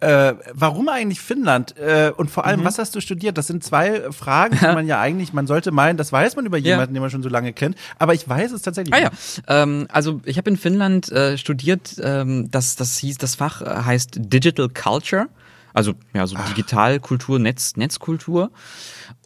Äh, 0.00 0.34
warum 0.52 0.88
eigentlich 0.88 1.20
Finnland? 1.20 1.76
Äh, 1.76 2.12
und 2.16 2.30
vor 2.30 2.44
allem, 2.44 2.60
mhm. 2.60 2.64
was 2.64 2.78
hast 2.78 2.94
du 2.94 3.00
studiert? 3.00 3.38
Das 3.38 3.46
sind 3.46 3.62
zwei 3.62 4.10
Fragen, 4.10 4.58
die 4.60 4.66
man 4.66 4.86
ja 4.86 5.00
eigentlich, 5.00 5.32
man 5.32 5.46
sollte 5.46 5.70
meinen, 5.70 5.96
das 5.96 6.12
weiß 6.12 6.36
man 6.36 6.46
über 6.46 6.58
jemanden, 6.58 6.94
ja. 6.94 6.98
den 6.98 7.02
man 7.02 7.10
schon 7.10 7.22
so 7.22 7.28
lange 7.28 7.52
kennt. 7.52 7.76
Aber 7.98 8.14
ich 8.14 8.28
weiß 8.28 8.52
es 8.52 8.62
tatsächlich. 8.62 8.94
Ah, 8.94 8.98
ja. 8.98 9.10
Ähm, 9.46 9.86
also 9.90 10.20
ich 10.24 10.38
habe 10.38 10.50
in 10.50 10.56
Finnland 10.56 11.10
äh, 11.12 11.38
studiert, 11.38 11.96
ähm, 12.02 12.50
das, 12.50 12.76
das 12.76 12.98
hieß, 12.98 13.18
das 13.18 13.36
Fach 13.36 13.60
heißt 13.60 14.18
Digital 14.18 14.68
Culture. 14.68 15.28
Also 15.74 15.94
ja, 16.12 16.26
so 16.26 16.36
Ach. 16.38 16.48
Digitalkultur, 16.48 17.38
Netz, 17.38 17.76
Netzkultur. 17.76 18.50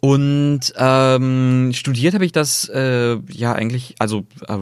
Und 0.01 0.73
ähm, 0.77 1.71
studiert 1.73 2.13
habe 2.13 2.25
ich 2.25 2.31
das 2.31 2.69
äh, 2.69 3.17
ja 3.29 3.53
eigentlich, 3.53 3.95
also 3.99 4.25
äh, 4.47 4.59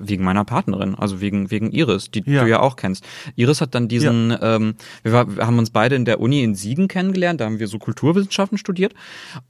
wegen 0.00 0.24
meiner 0.24 0.44
Partnerin, 0.44 0.94
also 0.94 1.20
wegen 1.20 1.50
wegen 1.50 1.72
Iris, 1.72 2.10
die 2.10 2.22
ja. 2.26 2.42
du 2.42 2.50
ja 2.50 2.60
auch 2.60 2.76
kennst. 2.76 3.04
Iris 3.36 3.60
hat 3.60 3.74
dann 3.74 3.88
diesen, 3.88 4.30
ja. 4.30 4.56
ähm, 4.56 4.74
wir, 5.02 5.12
war, 5.12 5.36
wir 5.36 5.46
haben 5.46 5.58
uns 5.58 5.70
beide 5.70 5.94
in 5.94 6.04
der 6.04 6.20
Uni 6.20 6.42
in 6.42 6.54
Siegen 6.54 6.88
kennengelernt, 6.88 7.40
da 7.40 7.46
haben 7.46 7.58
wir 7.58 7.68
so 7.68 7.78
Kulturwissenschaften 7.78 8.58
studiert 8.58 8.94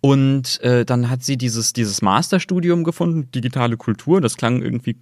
und 0.01 0.61
äh, 0.63 0.85
dann 0.85 1.11
hat 1.11 1.25
sie 1.25 1.37
dieses 1.37 1.73
dieses 1.73 2.03
Masterstudium 2.03 2.85
gefunden, 2.85 3.31
digitale 3.33 3.77
Kultur. 3.77 4.21
Das 4.21 4.37
klang 4.37 4.63
irgendwie 4.63 4.97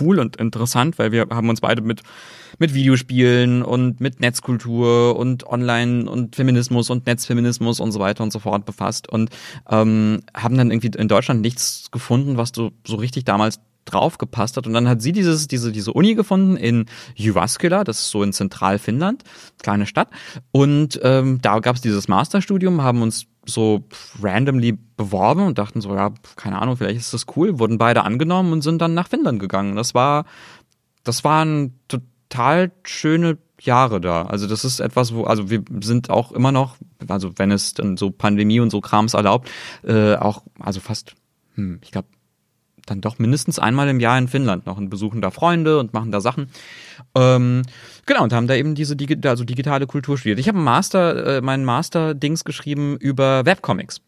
cool 0.00 0.18
und 0.18 0.36
interessant, 0.36 0.98
weil 0.98 1.12
wir 1.12 1.26
haben 1.30 1.48
uns 1.48 1.60
beide 1.60 1.82
mit 1.82 2.02
mit 2.58 2.72
Videospielen 2.72 3.62
und 3.62 4.00
mit 4.00 4.20
Netzkultur 4.20 5.16
und 5.16 5.44
Online 5.46 6.08
und 6.08 6.36
Feminismus 6.36 6.88
und 6.90 7.06
Netzfeminismus 7.06 7.80
und 7.80 7.92
so 7.92 7.98
weiter 7.98 8.22
und 8.22 8.32
so 8.32 8.38
fort 8.38 8.64
befasst 8.64 9.08
und 9.08 9.30
ähm, 9.68 10.20
haben 10.34 10.56
dann 10.56 10.70
irgendwie 10.70 10.96
in 10.96 11.08
Deutschland 11.08 11.40
nichts 11.40 11.90
gefunden, 11.90 12.36
was 12.36 12.52
du 12.52 12.70
so 12.86 12.96
richtig 12.96 13.24
damals 13.24 13.58
draufgepasst 13.84 14.56
hat. 14.56 14.66
Und 14.66 14.72
dann 14.72 14.88
hat 14.88 15.02
sie 15.02 15.12
dieses, 15.12 15.46
diese, 15.48 15.72
diese 15.72 15.92
Uni 15.92 16.14
gefunden 16.14 16.56
in 16.56 16.86
Jyväskylä, 17.14 17.84
das 17.84 18.00
ist 18.00 18.10
so 18.10 18.22
in 18.22 18.32
Zentralfinnland, 18.32 19.22
kleine 19.62 19.86
Stadt. 19.86 20.08
Und 20.52 21.00
ähm, 21.02 21.40
da 21.42 21.58
gab 21.60 21.76
es 21.76 21.82
dieses 21.82 22.08
Masterstudium, 22.08 22.82
haben 22.82 23.02
uns 23.02 23.26
so 23.46 23.84
randomly 24.22 24.78
beworben 24.96 25.46
und 25.46 25.58
dachten 25.58 25.80
so, 25.80 25.94
ja, 25.94 26.12
keine 26.36 26.60
Ahnung, 26.60 26.76
vielleicht 26.76 26.98
ist 26.98 27.14
das 27.14 27.26
cool, 27.36 27.58
wurden 27.58 27.78
beide 27.78 28.04
angenommen 28.04 28.52
und 28.52 28.62
sind 28.62 28.80
dann 28.80 28.94
nach 28.94 29.08
Finnland 29.08 29.38
gegangen. 29.38 29.76
Das 29.76 29.94
war, 29.94 30.24
das 31.02 31.24
waren 31.24 31.78
total 31.88 32.72
schöne 32.84 33.38
Jahre 33.60 34.00
da. 34.00 34.22
Also 34.22 34.46
das 34.46 34.64
ist 34.64 34.80
etwas, 34.80 35.14
wo, 35.14 35.24
also 35.24 35.50
wir 35.50 35.62
sind 35.80 36.10
auch 36.10 36.32
immer 36.32 36.52
noch, 36.52 36.76
also 37.08 37.32
wenn 37.36 37.50
es 37.50 37.74
dann 37.74 37.96
so 37.96 38.10
Pandemie 38.10 38.60
und 38.60 38.70
so 38.70 38.80
Krams 38.80 39.14
erlaubt, 39.14 39.50
äh, 39.82 40.16
auch, 40.16 40.42
also 40.58 40.80
fast, 40.80 41.14
hm, 41.54 41.80
ich 41.82 41.90
glaube, 41.90 42.08
dann 42.86 43.00
doch 43.00 43.18
mindestens 43.18 43.58
einmal 43.58 43.88
im 43.88 44.00
Jahr 44.00 44.18
in 44.18 44.28
Finnland 44.28 44.66
noch 44.66 44.76
und 44.76 44.90
besuchen 44.90 45.20
da 45.20 45.30
Freunde 45.30 45.78
und 45.78 45.92
machen 45.92 46.12
da 46.12 46.20
Sachen. 46.20 46.48
Ähm, 47.14 47.62
genau, 48.06 48.22
und 48.22 48.32
haben 48.32 48.46
da 48.46 48.54
eben 48.54 48.74
diese 48.74 48.96
also 49.24 49.44
digitale 49.44 49.86
Kultur 49.86 50.18
studiert. 50.18 50.38
Ich 50.38 50.48
habe 50.48 50.58
Master, 50.58 51.38
äh, 51.38 51.40
meinen 51.40 51.64
Master-Dings 51.64 52.44
geschrieben 52.44 52.96
über 52.96 53.44
Webcomics. 53.46 54.00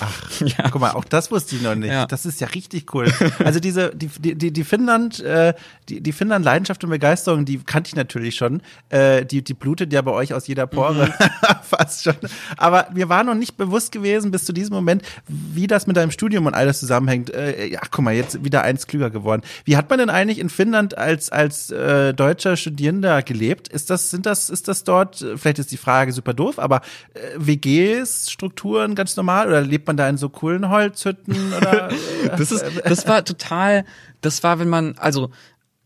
Ach, 0.00 0.40
ja. 0.40 0.68
guck 0.70 0.80
mal, 0.80 0.90
auch 0.90 1.04
das 1.04 1.30
wusste 1.30 1.56
ich 1.56 1.62
noch 1.62 1.74
nicht. 1.74 1.90
Ja. 1.90 2.06
Das 2.06 2.26
ist 2.26 2.40
ja 2.40 2.48
richtig 2.48 2.94
cool. 2.94 3.12
Also 3.38 3.60
diese, 3.60 3.90
die, 3.94 4.08
die, 4.08 4.52
die 4.52 4.64
Finnland, 4.64 5.20
äh, 5.20 5.54
die, 5.88 6.00
die 6.02 6.12
Finnland 6.12 6.44
Leidenschaft 6.44 6.84
und 6.84 6.90
Begeisterung, 6.90 7.44
die 7.44 7.58
kannte 7.58 7.88
ich 7.88 7.96
natürlich 7.96 8.34
schon. 8.34 8.62
Äh, 8.90 9.24
die, 9.24 9.42
die 9.42 9.54
blutet 9.54 9.92
ja 9.92 10.02
bei 10.02 10.10
euch 10.10 10.34
aus 10.34 10.46
jeder 10.46 10.66
Pore 10.66 11.06
mhm. 11.06 11.12
fast 11.62 12.04
schon. 12.04 12.16
Aber 12.56 12.88
mir 12.94 13.08
war 13.08 13.24
noch 13.24 13.34
nicht 13.34 13.56
bewusst 13.56 13.92
gewesen 13.92 14.30
bis 14.30 14.44
zu 14.44 14.52
diesem 14.52 14.74
Moment, 14.74 15.02
wie 15.26 15.66
das 15.66 15.86
mit 15.86 15.96
deinem 15.96 16.10
Studium 16.10 16.46
und 16.46 16.54
alles 16.54 16.80
zusammenhängt. 16.80 17.30
Äh, 17.30 17.66
ja, 17.68 17.80
guck 17.90 18.04
mal, 18.04 18.14
jetzt 18.14 18.44
wieder 18.44 18.62
eins 18.62 18.86
klüger 18.86 19.10
geworden. 19.10 19.42
Wie 19.64 19.76
hat 19.76 19.88
man 19.88 19.98
denn 19.98 20.10
eigentlich 20.10 20.38
in 20.38 20.50
Finnland 20.50 20.98
als, 20.98 21.30
als 21.30 21.70
äh, 21.70 22.12
deutscher 22.12 22.56
Studierender 22.56 23.22
gelebt? 23.22 23.68
Ist 23.68 23.88
das, 23.88 24.10
sind 24.10 24.26
das, 24.26 24.50
ist 24.50 24.68
das 24.68 24.84
dort, 24.84 25.24
vielleicht 25.36 25.58
ist 25.58 25.72
die 25.72 25.78
Frage 25.78 26.12
super 26.12 26.34
doof, 26.34 26.58
aber 26.58 26.82
äh, 27.14 27.20
WGs, 27.36 28.30
Strukturen 28.30 28.94
ganz 28.94 29.16
normal 29.16 29.48
oder 29.48 29.69
lebt 29.70 29.86
man 29.86 29.96
da 29.96 30.08
in 30.08 30.16
so 30.16 30.28
coolen 30.28 30.68
Holzhütten 30.68 31.52
oder? 31.54 31.90
das 32.36 32.52
ist, 32.52 32.64
das 32.84 33.06
war 33.06 33.24
total, 33.24 33.84
das 34.20 34.42
war, 34.42 34.58
wenn 34.58 34.68
man, 34.68 34.94
also, 34.98 35.30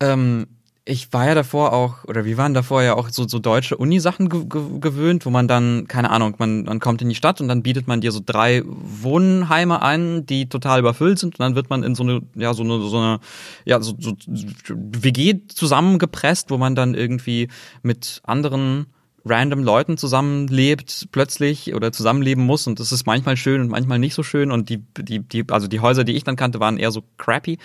ähm, 0.00 0.46
ich 0.86 1.12
war 1.14 1.26
ja 1.26 1.34
davor 1.34 1.72
auch, 1.72 2.04
oder 2.04 2.26
wir 2.26 2.36
waren 2.36 2.52
davor 2.52 2.82
ja 2.82 2.94
auch 2.94 3.08
so, 3.08 3.26
so 3.26 3.38
deutsche 3.38 3.76
Uni-Sachen 3.76 4.28
ge 4.28 4.44
ge 4.44 4.80
gewöhnt, 4.80 5.24
wo 5.24 5.30
man 5.30 5.48
dann, 5.48 5.88
keine 5.88 6.10
Ahnung, 6.10 6.34
man, 6.38 6.64
man 6.64 6.78
kommt 6.78 7.00
in 7.00 7.08
die 7.08 7.14
Stadt 7.14 7.40
und 7.40 7.48
dann 7.48 7.62
bietet 7.62 7.88
man 7.88 8.02
dir 8.02 8.12
so 8.12 8.20
drei 8.24 8.62
Wohnheime 8.66 9.80
ein, 9.80 10.26
die 10.26 10.46
total 10.48 10.80
überfüllt 10.80 11.18
sind 11.18 11.36
und 11.36 11.40
dann 11.40 11.54
wird 11.54 11.70
man 11.70 11.82
in 11.82 11.94
so 11.94 12.02
eine, 12.02 12.20
ja, 12.34 12.52
so 12.52 12.62
eine, 12.62 12.82
so 12.82 12.98
eine, 12.98 13.20
ja, 13.64 13.80
so, 13.80 13.94
so 13.98 14.14
WG 14.68 15.46
zusammengepresst, 15.48 16.50
wo 16.50 16.58
man 16.58 16.74
dann 16.74 16.94
irgendwie 16.94 17.48
mit 17.82 18.20
anderen 18.24 18.86
random 19.24 19.62
Leuten 19.62 19.96
zusammenlebt 19.96 21.08
plötzlich 21.12 21.74
oder 21.74 21.92
zusammenleben 21.92 22.44
muss 22.44 22.66
und 22.66 22.78
das 22.78 22.92
ist 22.92 23.06
manchmal 23.06 23.36
schön 23.36 23.60
und 23.60 23.68
manchmal 23.68 23.98
nicht 23.98 24.14
so 24.14 24.22
schön 24.22 24.50
und 24.50 24.68
die, 24.68 24.84
die, 24.98 25.20
die, 25.20 25.44
also 25.50 25.66
die 25.66 25.80
Häuser, 25.80 26.04
die 26.04 26.12
ich 26.12 26.24
dann 26.24 26.36
kannte, 26.36 26.60
waren 26.60 26.76
eher 26.76 26.90
so 26.90 27.02
crappy. 27.16 27.58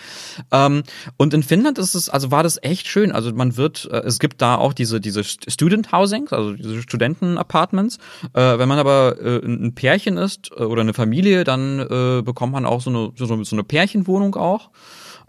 Ähm, 0.52 0.84
und 1.18 1.34
in 1.34 1.44
Finnland 1.44 1.78
ist 1.78 1.96
es, 1.96 2.10
also 2.10 2.32
war 2.32 2.44
das 2.44 2.62
echt 2.62 2.88
schön. 2.88 3.12
Also 3.12 3.34
man 3.34 3.58
wird, 3.58 3.90
äh, 3.92 3.98
es 4.00 4.20
gibt 4.20 4.42
da 4.42 4.56
auch 4.56 4.74
diese, 4.74 5.02
diese 5.02 5.24
Student 5.24 5.92
Housings, 5.92 6.32
also 6.32 6.54
diese 6.54 6.82
Studenten-Apartments. 6.82 7.98
Äh, 8.34 8.58
wenn 8.58 8.70
man 8.70 8.80
aber 8.80 9.18
äh, 9.22 9.46
ein 9.46 9.76
Pärchen 9.76 10.18
ist 10.18 10.52
äh, 10.56 10.64
oder 10.64 10.82
eine 10.82 10.94
Familie, 10.94 11.44
dann 11.44 11.80
äh, 11.80 12.22
bekommt 12.22 12.54
man 12.54 12.66
auch 12.66 12.82
so 12.82 12.90
eine, 12.90 13.12
so, 13.16 13.44
so 13.44 13.56
eine 13.56 13.64
Pärchenwohnung 13.64 14.36
auch. 14.36 14.70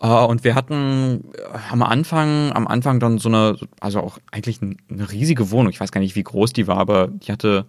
Uh, 0.03 0.25
und 0.25 0.45
wir 0.45 0.55
hatten 0.55 1.25
äh, 1.37 1.59
am 1.71 1.83
Anfang, 1.83 2.53
am 2.53 2.67
Anfang 2.67 3.01
dann 3.01 3.19
so 3.19 3.29
eine, 3.29 3.59
also 3.81 4.01
auch 4.01 4.19
eigentlich 4.33 4.61
eine 4.63 5.13
riesige 5.13 5.51
Wohnung. 5.51 5.71
Ich 5.71 5.79
weiß 5.79 5.93
gar 5.93 6.01
nicht, 6.01 6.17
wie 6.17 6.23
groß 6.23 6.55
die 6.55 6.67
war, 6.67 6.79
aber 6.79 7.09
die 7.09 7.31
hatte 7.31 7.67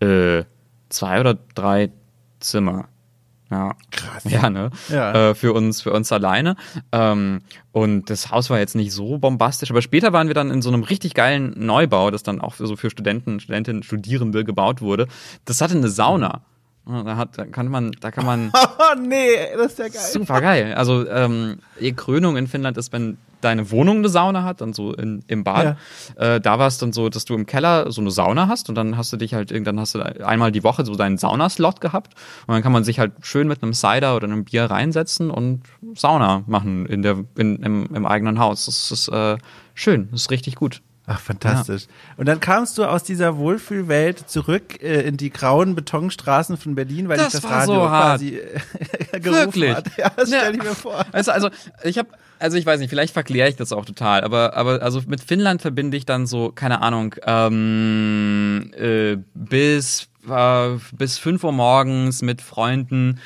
äh, 0.00 0.44
zwei 0.90 1.20
oder 1.20 1.38
drei 1.54 1.90
Zimmer. 2.38 2.88
Ja. 3.50 3.74
Krass. 3.90 4.24
Ja, 4.24 4.48
ne? 4.48 4.70
Ja. 4.90 5.30
Äh, 5.30 5.34
für 5.34 5.52
uns, 5.52 5.80
für 5.80 5.92
uns 5.92 6.12
alleine. 6.12 6.54
Ähm, 6.92 7.40
und 7.72 8.08
das 8.10 8.30
Haus 8.30 8.50
war 8.50 8.58
jetzt 8.58 8.76
nicht 8.76 8.92
so 8.92 9.18
bombastisch, 9.18 9.70
aber 9.70 9.82
später 9.82 10.12
waren 10.12 10.28
wir 10.28 10.34
dann 10.34 10.50
in 10.50 10.62
so 10.62 10.68
einem 10.68 10.82
richtig 10.82 11.14
geilen 11.14 11.54
Neubau, 11.56 12.10
das 12.10 12.22
dann 12.22 12.40
auch 12.40 12.54
für, 12.54 12.66
so 12.66 12.76
für 12.76 12.90
Studenten, 12.90 13.40
Studentinnen, 13.40 13.82
Studierende 13.82 14.44
gebaut 14.44 14.82
wurde. 14.82 15.08
Das 15.46 15.60
hatte 15.60 15.76
eine 15.76 15.88
Sauna. 15.88 16.42
Da, 16.86 17.16
hat, 17.16 17.38
da 17.38 17.44
kann 17.44 17.68
man, 17.68 17.92
da 18.00 18.10
kann 18.10 18.24
man 18.24 18.52
Oh 18.78 18.98
nee, 19.00 19.36
das 19.56 19.72
ist 19.72 19.78
ja 19.78 19.88
geil. 19.88 20.00
super 20.12 20.40
geil. 20.40 20.74
Also 20.74 21.08
ähm, 21.08 21.58
die 21.80 21.92
Krönung 21.92 22.36
in 22.36 22.46
Finnland 22.46 22.76
ist, 22.78 22.92
wenn 22.92 23.18
deine 23.40 23.70
Wohnung 23.70 23.98
eine 23.98 24.08
Sauna 24.08 24.44
hat, 24.44 24.60
dann 24.60 24.72
so 24.72 24.92
in, 24.92 25.22
im 25.26 25.44
Bad. 25.44 25.76
Äh, 26.16 26.40
da 26.40 26.58
war 26.58 26.66
es 26.66 26.78
dann 26.78 26.92
so, 26.92 27.08
dass 27.08 27.24
du 27.24 27.34
im 27.34 27.46
Keller 27.46 27.90
so 27.90 28.00
eine 28.00 28.10
Sauna 28.10 28.48
hast 28.48 28.68
und 28.68 28.74
dann 28.74 28.96
hast 28.96 29.12
du 29.12 29.16
dich 29.16 29.34
halt 29.34 29.50
irgendwann 29.50 29.80
hast 29.80 29.94
du 29.94 30.00
einmal 30.00 30.52
die 30.52 30.62
Woche 30.62 30.84
so 30.84 30.94
deinen 30.94 31.16
Saunaslot 31.16 31.80
gehabt 31.80 32.14
und 32.46 32.54
dann 32.54 32.62
kann 32.62 32.72
man 32.72 32.84
sich 32.84 32.98
halt 32.98 33.12
schön 33.22 33.48
mit 33.48 33.62
einem 33.62 33.72
Cider 33.72 34.16
oder 34.16 34.26
einem 34.26 34.44
Bier 34.44 34.64
reinsetzen 34.64 35.30
und 35.30 35.62
Sauna 35.94 36.44
machen 36.46 36.86
in 36.86 37.02
der 37.02 37.24
in, 37.36 37.56
im, 37.62 37.94
im 37.94 38.06
eigenen 38.06 38.38
Haus. 38.38 38.66
Das 38.66 38.90
ist 38.90 39.08
äh, 39.08 39.38
schön, 39.74 40.08
das 40.10 40.22
ist 40.22 40.30
richtig 40.30 40.56
gut. 40.56 40.82
Ach, 41.12 41.18
fantastisch. 41.18 41.86
Und 42.16 42.26
dann 42.26 42.38
kamst 42.38 42.78
du 42.78 42.84
aus 42.84 43.02
dieser 43.02 43.36
Wohlfühlwelt 43.36 44.28
zurück 44.30 44.80
äh, 44.80 45.02
in 45.02 45.16
die 45.16 45.30
grauen 45.30 45.74
Betonstraßen 45.74 46.56
von 46.56 46.76
Berlin, 46.76 47.08
weil 47.08 47.16
Das 47.16 47.32
dich 47.32 47.40
das 47.40 47.50
Radio 47.50 47.74
so 47.74 47.90
hart. 47.90 48.20
quasi 48.20 48.36
äh, 48.36 49.18
gerufen 49.20 49.44
Wirklich? 49.46 49.74
hat. 49.74 49.86
Ja, 49.96 50.10
das 50.14 50.28
stell 50.28 50.42
Ja. 50.44 50.50
ich 50.50 50.58
mir 50.62 50.74
vor. 50.76 51.04
Also, 51.10 51.32
also 51.32 51.50
ich 51.82 51.98
habe, 51.98 52.10
also 52.38 52.56
ich 52.56 52.64
weiß 52.64 52.78
nicht, 52.78 52.90
vielleicht 52.90 53.12
verkläre 53.12 53.48
ich 53.48 53.56
das 53.56 53.72
auch 53.72 53.84
total, 53.84 54.20
aber, 54.22 54.54
aber 54.56 54.82
also 54.82 55.02
mit 55.08 55.20
Finnland 55.20 55.62
verbinde 55.62 55.96
ich 55.96 56.06
dann 56.06 56.26
so, 56.28 56.52
keine 56.52 56.80
Ahnung, 56.80 57.16
ähm, 57.26 58.70
äh, 58.78 59.16
bis 59.34 60.08
äh, 60.28 60.68
bis 60.92 61.18
fünf 61.18 61.42
Uhr 61.44 61.52
morgens 61.52 62.22
mit 62.22 62.40
Freunden 62.40 63.18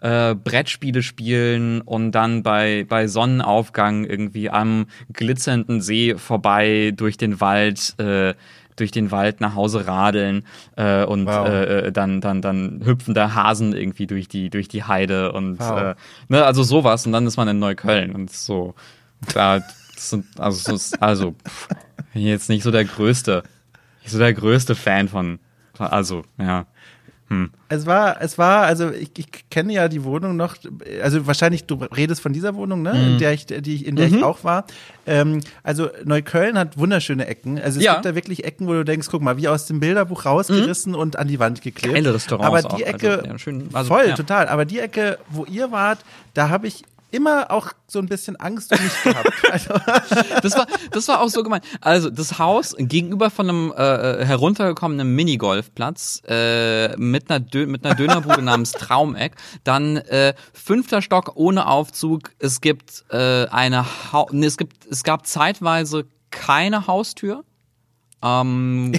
äh, 0.00 0.34
Brettspiele 0.34 1.02
spielen 1.02 1.80
und 1.80 2.12
dann 2.12 2.42
bei, 2.42 2.86
bei 2.88 3.06
Sonnenaufgang 3.06 4.04
irgendwie 4.04 4.50
am 4.50 4.86
glitzernden 5.12 5.80
See 5.80 6.14
vorbei 6.16 6.92
durch 6.96 7.16
den 7.16 7.40
Wald, 7.40 7.94
äh, 7.98 8.34
durch 8.76 8.90
den 8.90 9.10
Wald 9.10 9.40
nach 9.40 9.54
Hause 9.54 9.86
radeln 9.86 10.44
äh, 10.76 11.04
und 11.04 11.26
Wow. 11.26 11.48
äh, 11.48 11.78
äh, 11.86 11.92
dann, 11.92 12.20
dann, 12.20 12.40
dann 12.40 12.80
hüpfen 12.84 13.14
da 13.14 13.34
Hasen 13.34 13.74
irgendwie 13.74 14.06
durch 14.06 14.26
die, 14.28 14.48
durch 14.48 14.68
die 14.68 14.84
Heide 14.84 15.32
und 15.32 15.58
Wow. 15.60 15.78
äh, 15.80 15.94
ne, 16.28 16.44
also 16.44 16.62
sowas 16.62 17.04
und 17.06 17.12
dann 17.12 17.26
ist 17.26 17.36
man 17.36 17.48
in 17.48 17.58
Neukölln 17.58 18.12
und 18.14 18.30
so. 18.30 18.74
Da, 19.34 19.60
sind, 19.96 20.24
also, 20.38 20.78
also 21.00 21.32
pff, 21.46 21.68
bin 22.14 22.22
jetzt 22.22 22.48
nicht 22.48 22.62
so 22.62 22.70
der 22.70 22.86
größte, 22.86 23.42
nicht 24.02 24.12
so 24.12 24.18
der 24.18 24.32
größte 24.32 24.74
Fan 24.74 25.08
von 25.08 25.38
also, 25.78 26.24
ja. 26.38 26.66
Es 27.68 27.86
war, 27.86 28.20
es 28.20 28.38
war, 28.38 28.62
also 28.64 28.90
ich, 28.90 29.10
ich 29.16 29.28
kenne 29.50 29.72
ja 29.72 29.86
die 29.86 30.02
Wohnung 30.02 30.36
noch, 30.36 30.56
also 31.00 31.28
wahrscheinlich 31.28 31.64
du 31.64 31.76
redest 31.76 32.20
von 32.20 32.32
dieser 32.32 32.56
Wohnung, 32.56 32.82
ne, 32.82 32.92
Mhm. 32.92 33.06
in 33.12 33.18
der 33.18 33.32
ich, 33.32 33.46
die 33.46 33.76
ich, 33.76 33.86
in 33.86 33.94
der 33.94 34.08
ich 34.08 34.24
auch 34.24 34.42
war. 34.42 34.64
Ähm, 35.06 35.40
also 35.62 35.90
Neukölln 36.04 36.58
hat 36.58 36.76
wunderschöne 36.76 37.26
Ecken. 37.28 37.60
Also 37.60 37.78
es 37.78 37.84
Ja. 37.84 37.92
gibt 37.94 38.04
da 38.06 38.14
wirklich 38.16 38.42
Ecken, 38.44 38.66
wo 38.66 38.72
du 38.72 38.84
denkst, 38.84 39.06
guck 39.10 39.22
mal, 39.22 39.36
wie 39.36 39.46
aus 39.46 39.66
dem 39.66 39.78
Bilderbuch 39.78 40.24
rausgerissen 40.26 40.96
und 40.96 41.16
an 41.16 41.28
die 41.28 41.38
Wand 41.38 41.62
geklebt. 41.62 41.92
Mhm. 41.92 42.02
Geile 42.02 42.14
Restaurants 42.14 42.64
Aber 42.66 42.76
die 42.76 42.84
auch, 42.84 42.88
Ecke, 42.88 43.18
also, 43.18 43.26
ja, 43.26 43.38
schön, 43.38 43.68
also, 43.72 43.94
voll, 43.94 44.08
ja. 44.08 44.14
total. 44.16 44.48
Aber 44.48 44.64
die 44.64 44.80
Ecke, 44.80 45.18
wo 45.28 45.44
ihr 45.44 45.70
wart, 45.70 46.00
da 46.34 46.48
habe 46.48 46.66
ich 46.66 46.82
immer 47.10 47.50
auch 47.50 47.72
so 47.86 47.98
ein 47.98 48.06
bisschen 48.06 48.36
Angst 48.36 48.72
um 48.72 48.82
mich 48.82 49.02
gehabt. 49.02 49.28
Also, 49.50 49.74
Das 50.42 50.56
war, 50.56 50.66
das 50.90 51.08
war 51.08 51.20
auch 51.20 51.28
so 51.28 51.42
gemein. 51.42 51.60
Also 51.80 52.10
das 52.10 52.38
Haus 52.38 52.74
gegenüber 52.78 53.30
von 53.30 53.48
einem 53.48 53.72
äh, 53.76 54.24
heruntergekommenen 54.24 55.14
Minigolfplatz 55.14 56.22
äh, 56.26 56.96
mit 56.96 57.30
einer 57.30 57.40
Dö 57.40 57.66
mit 57.66 57.84
einer 57.84 57.94
Dönerbude 57.94 58.42
namens 58.42 58.72
Traumeck. 58.72 59.36
Dann 59.64 59.96
äh, 59.96 60.34
fünfter 60.52 61.02
Stock 61.02 61.32
ohne 61.34 61.66
Aufzug. 61.66 62.32
Es 62.38 62.60
gibt 62.60 63.04
äh, 63.10 63.46
eine 63.46 63.84
ha 64.12 64.26
nee, 64.30 64.46
es 64.46 64.56
gibt 64.56 64.86
es 64.86 65.02
gab 65.02 65.26
zeitweise 65.26 66.06
keine 66.30 66.86
Haustür. 66.86 67.44
Ähm, 68.22 68.92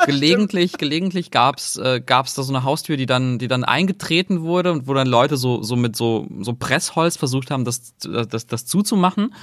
gelegentlich, 0.06 0.78
gelegentlich 0.78 1.30
gab's 1.30 1.76
äh, 1.76 2.00
gab's 2.04 2.34
da 2.34 2.42
so 2.42 2.52
eine 2.52 2.64
Haustür, 2.64 2.96
die 2.96 3.06
dann, 3.06 3.38
die 3.38 3.48
dann 3.48 3.64
eingetreten 3.64 4.42
wurde 4.42 4.72
und 4.72 4.86
wo 4.86 4.94
dann 4.94 5.06
Leute 5.06 5.36
so, 5.36 5.62
so 5.62 5.76
mit 5.76 5.96
so, 5.96 6.26
so 6.40 6.54
Pressholz 6.54 7.16
versucht 7.16 7.50
haben, 7.50 7.64
das, 7.64 7.94
das, 7.98 8.46
das 8.46 8.66
zuzumachen. 8.66 9.34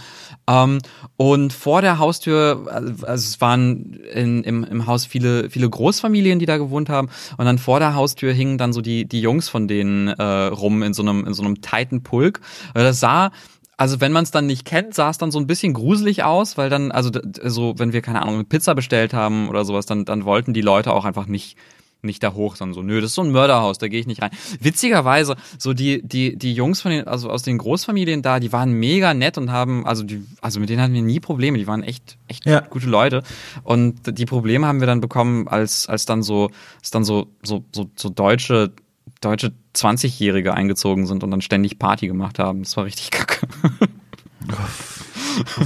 Ähm, 0.48 0.80
und 1.18 1.54
vor 1.54 1.82
der 1.82 2.00
Haustür, 2.00 2.68
also 2.72 3.14
es 3.14 3.42
waren 3.42 3.94
in, 4.14 4.44
im, 4.44 4.64
im 4.64 4.88
Haus 4.88 5.06
viele, 5.06 5.50
viele 5.50 5.70
Großfamilien, 5.70 6.40
die 6.40 6.46
da 6.46 6.58
gewohnt 6.58 6.90
haben. 6.90 7.10
Und 7.38 7.46
dann 7.46 7.58
vor 7.58 7.80
der 7.80 7.96
Haustür 7.96 8.34
hingen 8.34 8.58
dann 8.58 8.74
so 8.74 8.82
die, 8.82 9.06
die 9.06 9.22
Jungs 9.22 9.50
von 9.50 9.68
denen 9.68 10.08
äh, 10.08 10.24
rum 10.24 10.84
in 10.84 10.94
so 10.94 11.02
einem, 11.02 11.26
in 11.26 11.34
so 11.34 11.44
einem 11.44 11.62
tighten 11.62 12.04
Pulk. 12.04 12.42
Und 12.74 12.82
das 12.82 13.00
sah 13.00 13.32
also 13.78 14.02
wenn 14.02 14.12
man 14.12 14.24
es 14.24 14.32
dann 14.32 14.48
nicht 14.48 14.66
kennt, 14.66 14.94
sah 14.96 15.10
es 15.12 15.18
dann 15.18 15.32
so 15.32 15.40
ein 15.40 15.48
bisschen 15.48 15.74
gruselig 15.74 16.24
aus, 16.24 16.58
weil 16.58 16.70
dann, 16.70 16.92
also 16.92 17.12
so, 17.44 17.76
wenn 17.78 17.94
wir, 17.94 18.02
keine 18.02 18.22
Ahnung, 18.22 18.36
eine 18.36 18.44
Pizza 18.44 18.74
bestellt 18.76 19.14
haben 19.14 19.48
oder 19.50 19.66
sowas, 19.66 19.86
dann, 19.86 20.04
dann 20.06 20.26
wollten 20.26 20.54
die 20.54 20.62
Leute 20.62 20.92
auch 20.94 21.06
einfach 21.06 21.28
nicht 21.28 21.58
nicht 22.04 22.22
da 22.22 22.34
hoch, 22.34 22.56
sondern 22.56 22.76
so, 22.76 22.84
nö, 22.84 23.02
das 23.02 23.10
ist 23.10 23.16
so 23.16 23.24
ein 23.24 23.32
Mörderhaus, 23.32 23.80
da 23.80 23.88
gehe 23.88 24.00
ich 24.00 24.06
nicht 24.06 24.22
rein. 24.22 24.30
Witzigerweise, 24.60 25.36
so 25.58 25.74
die, 25.74 26.08
die, 26.08 26.38
die 26.38 26.54
Jungs 26.54 26.80
von 26.80 26.92
den, 26.92 27.08
also 27.08 27.30
aus 27.30 27.42
den 27.42 27.58
Großfamilien 27.58 28.22
da, 28.22 28.40
die 28.40 28.52
waren 28.54 28.72
mega 28.72 29.16
nett 29.16 29.38
und 29.40 29.52
haben, 29.52 29.86
also 29.86 30.04
die, 30.04 30.24
also 30.40 30.60
mit 30.60 30.70
denen 30.70 30.82
hatten 30.82 30.94
wir 30.94 31.02
nie 31.02 31.20
Probleme, 31.20 31.58
die 31.58 31.66
waren 31.66 31.82
echt, 31.82 32.18
echt 32.28 32.46
Ja. 32.46 32.60
gute 32.62 32.88
Leute. 32.88 33.24
Und 33.64 34.16
die 34.18 34.26
Probleme 34.26 34.68
haben 34.68 34.80
wir 34.80 34.88
dann 34.88 35.02
bekommen, 35.02 35.48
als, 35.48 35.88
als 35.90 36.06
dann 36.06 36.22
so, 36.22 36.52
als 36.80 36.92
dann 36.92 37.04
so, 37.04 37.28
so, 37.44 37.66
so, 37.74 37.90
so 37.96 38.10
deutsche, 38.10 38.74
deutsche 39.22 39.54
20-Jährige 39.76 40.54
eingezogen 40.54 41.06
sind 41.06 41.24
und 41.24 41.32
dann 41.32 41.42
ständig 41.42 41.80
Party 41.80 42.08
gemacht 42.08 42.40
haben. 42.40 42.64
Das 42.64 42.76
war 42.78 42.86
richtig 42.86 43.12
kacke. 43.12 43.48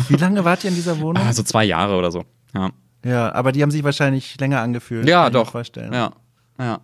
wie 0.10 0.16
lange 0.16 0.44
wart 0.46 0.64
ihr 0.64 0.70
in 0.70 0.76
dieser 0.76 1.00
Wohnung? 1.00 1.24
Also 1.24 1.44
zwei 1.44 1.64
Jahre 1.64 1.96
oder 1.96 2.12
so. 2.12 2.26
Ja. 2.54 2.72
Ja, 3.04 3.34
aber 3.34 3.52
die 3.52 3.64
haben 3.64 3.72
sich 3.72 3.84
wahrscheinlich 3.84 4.40
länger 4.40 4.62
angefühlt. 4.62 5.08
Ja, 5.08 5.24
kann 5.24 5.28
ich 5.28 5.34
mir 5.34 5.44
doch. 5.44 5.52
Vorstellen. 5.52 5.94
Ja. 5.94 6.12
Ja. 6.60 6.82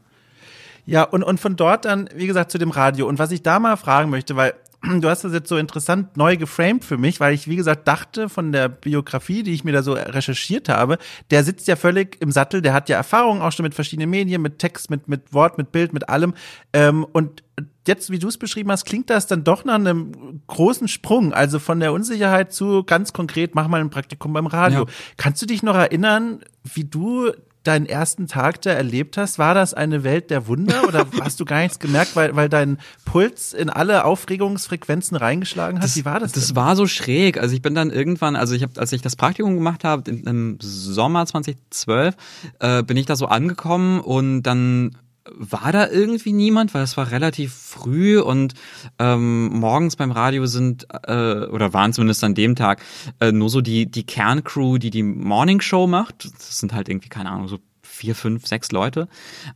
Ja, 0.85 1.03
und, 1.03 1.21
und 1.21 1.39
von 1.39 1.57
dort 1.57 1.85
dann, 1.85 2.09
wie 2.15 2.27
gesagt, 2.27 2.49
zu 2.49 2.57
dem 2.57 2.71
Radio. 2.71 3.07
Und 3.07 3.19
was 3.19 3.31
ich 3.31 3.43
da 3.43 3.59
mal 3.59 3.75
fragen 3.75 4.09
möchte, 4.09 4.35
weil 4.37 4.53
du 5.01 5.09
hast 5.09 5.23
das 5.23 5.33
jetzt 5.33 5.49
so 5.49 5.57
interessant 5.57 6.17
neu 6.17 6.37
geframed 6.37 6.83
für 6.83 6.97
mich, 6.97 7.19
weil 7.19 7.33
ich, 7.33 7.47
wie 7.47 7.55
gesagt, 7.55 7.87
dachte 7.87 8.29
von 8.29 8.51
der 8.51 8.69
Biografie, 8.69 9.43
die 9.43 9.53
ich 9.53 9.63
mir 9.63 9.73
da 9.73 9.83
so 9.83 9.93
recherchiert 9.93 10.69
habe, 10.69 10.97
der 11.31 11.43
sitzt 11.43 11.67
ja 11.67 11.75
völlig 11.75 12.21
im 12.21 12.31
Sattel, 12.31 12.61
der 12.61 12.73
hat 12.73 12.89
ja 12.89 12.97
Erfahrung 12.97 13.41
auch 13.41 13.51
schon 13.51 13.63
mit 13.63 13.75
verschiedenen 13.75 14.09
Medien, 14.09 14.41
mit 14.41 14.59
Text, 14.59 14.89
mit, 14.89 15.07
mit 15.07 15.33
Wort, 15.33 15.57
mit 15.57 15.71
Bild, 15.71 15.93
mit 15.93 16.09
allem. 16.09 16.33
Ähm, 16.73 17.05
und 17.05 17.43
jetzt, 17.87 18.11
wie 18.11 18.19
du 18.19 18.27
es 18.27 18.37
beschrieben 18.37 18.71
hast, 18.71 18.85
klingt 18.85 19.09
das 19.09 19.27
dann 19.27 19.43
doch 19.43 19.65
nach 19.65 19.75
einem 19.75 20.41
großen 20.47 20.87
Sprung. 20.87 21.33
Also 21.33 21.59
von 21.59 21.79
der 21.79 21.93
Unsicherheit 21.93 22.53
zu 22.53 22.83
ganz 22.83 23.13
konkret, 23.13 23.55
mach 23.55 23.67
mal 23.67 23.81
ein 23.81 23.89
Praktikum 23.89 24.33
beim 24.33 24.47
Radio. 24.47 24.81
Ja. 24.81 24.85
Kannst 25.15 25.41
du 25.41 25.45
dich 25.45 25.63
noch 25.63 25.75
erinnern, 25.75 26.41
wie 26.63 26.83
du 26.83 27.31
deinen 27.67 27.85
ersten 27.85 28.27
Tag 28.27 28.61
da 28.61 28.71
erlebt 28.71 29.17
hast? 29.17 29.37
War 29.39 29.53
das 29.53 29.73
eine 29.73 30.03
Welt 30.03 30.29
der 30.31 30.47
Wunder 30.47 30.87
oder 30.87 31.05
hast 31.21 31.39
du 31.39 31.45
gar 31.45 31.59
nichts 31.61 31.79
gemerkt, 31.79 32.15
weil, 32.15 32.35
weil 32.35 32.49
dein 32.49 32.77
Puls 33.05 33.53
in 33.53 33.69
alle 33.69 34.05
Aufregungsfrequenzen 34.05 35.17
reingeschlagen 35.17 35.81
hat? 35.81 35.95
wie 35.95 36.05
war 36.05 36.19
das? 36.19 36.31
Das 36.31 36.47
denn? 36.47 36.55
war 36.55 36.75
so 36.75 36.87
schräg. 36.87 37.37
Also 37.39 37.53
ich 37.55 37.61
bin 37.61 37.75
dann 37.75 37.89
irgendwann, 37.91 38.35
also 38.35 38.53
ich 38.55 38.63
habe, 38.63 38.79
als 38.79 38.91
ich 38.93 39.01
das 39.01 39.15
Praktikum 39.15 39.55
gemacht 39.55 39.83
habe 39.83 40.09
im- 40.09 40.27
im 40.27 40.57
Sommer 40.61 41.25
2012, 41.25 42.15
äh, 42.59 42.83
bin 42.83 42.97
ich 42.97 43.05
da 43.05 43.15
so 43.15 43.27
angekommen 43.27 43.99
und 43.99 44.43
dann 44.43 44.95
war 45.35 45.71
da 45.71 45.87
irgendwie 45.87 46.33
niemand, 46.33 46.73
weil 46.73 46.83
es 46.83 46.97
war 46.97 47.11
relativ 47.11 47.53
früh 47.53 48.19
und 48.19 48.53
ähm, 48.99 49.47
morgens 49.47 49.95
beim 49.95 50.11
Radio 50.11 50.45
sind 50.45 50.87
äh, 51.03 51.45
oder 51.45 51.73
waren 51.73 51.93
zumindest 51.93 52.23
an 52.23 52.35
dem 52.35 52.55
Tag 52.55 52.81
äh, 53.19 53.31
nur 53.31 53.49
so 53.49 53.61
die 53.61 53.89
die 53.89 54.05
Kerncrew, 54.05 54.77
die 54.77 54.89
die 54.89 55.03
Morning 55.03 55.61
Show 55.61 55.87
macht. 55.87 56.25
Das 56.25 56.59
sind 56.59 56.73
halt 56.73 56.89
irgendwie 56.89 57.09
keine 57.09 57.29
Ahnung 57.29 57.47
so 57.47 57.59
vier, 57.97 58.15
fünf, 58.15 58.45
sechs 58.45 58.71
Leute. 58.71 59.07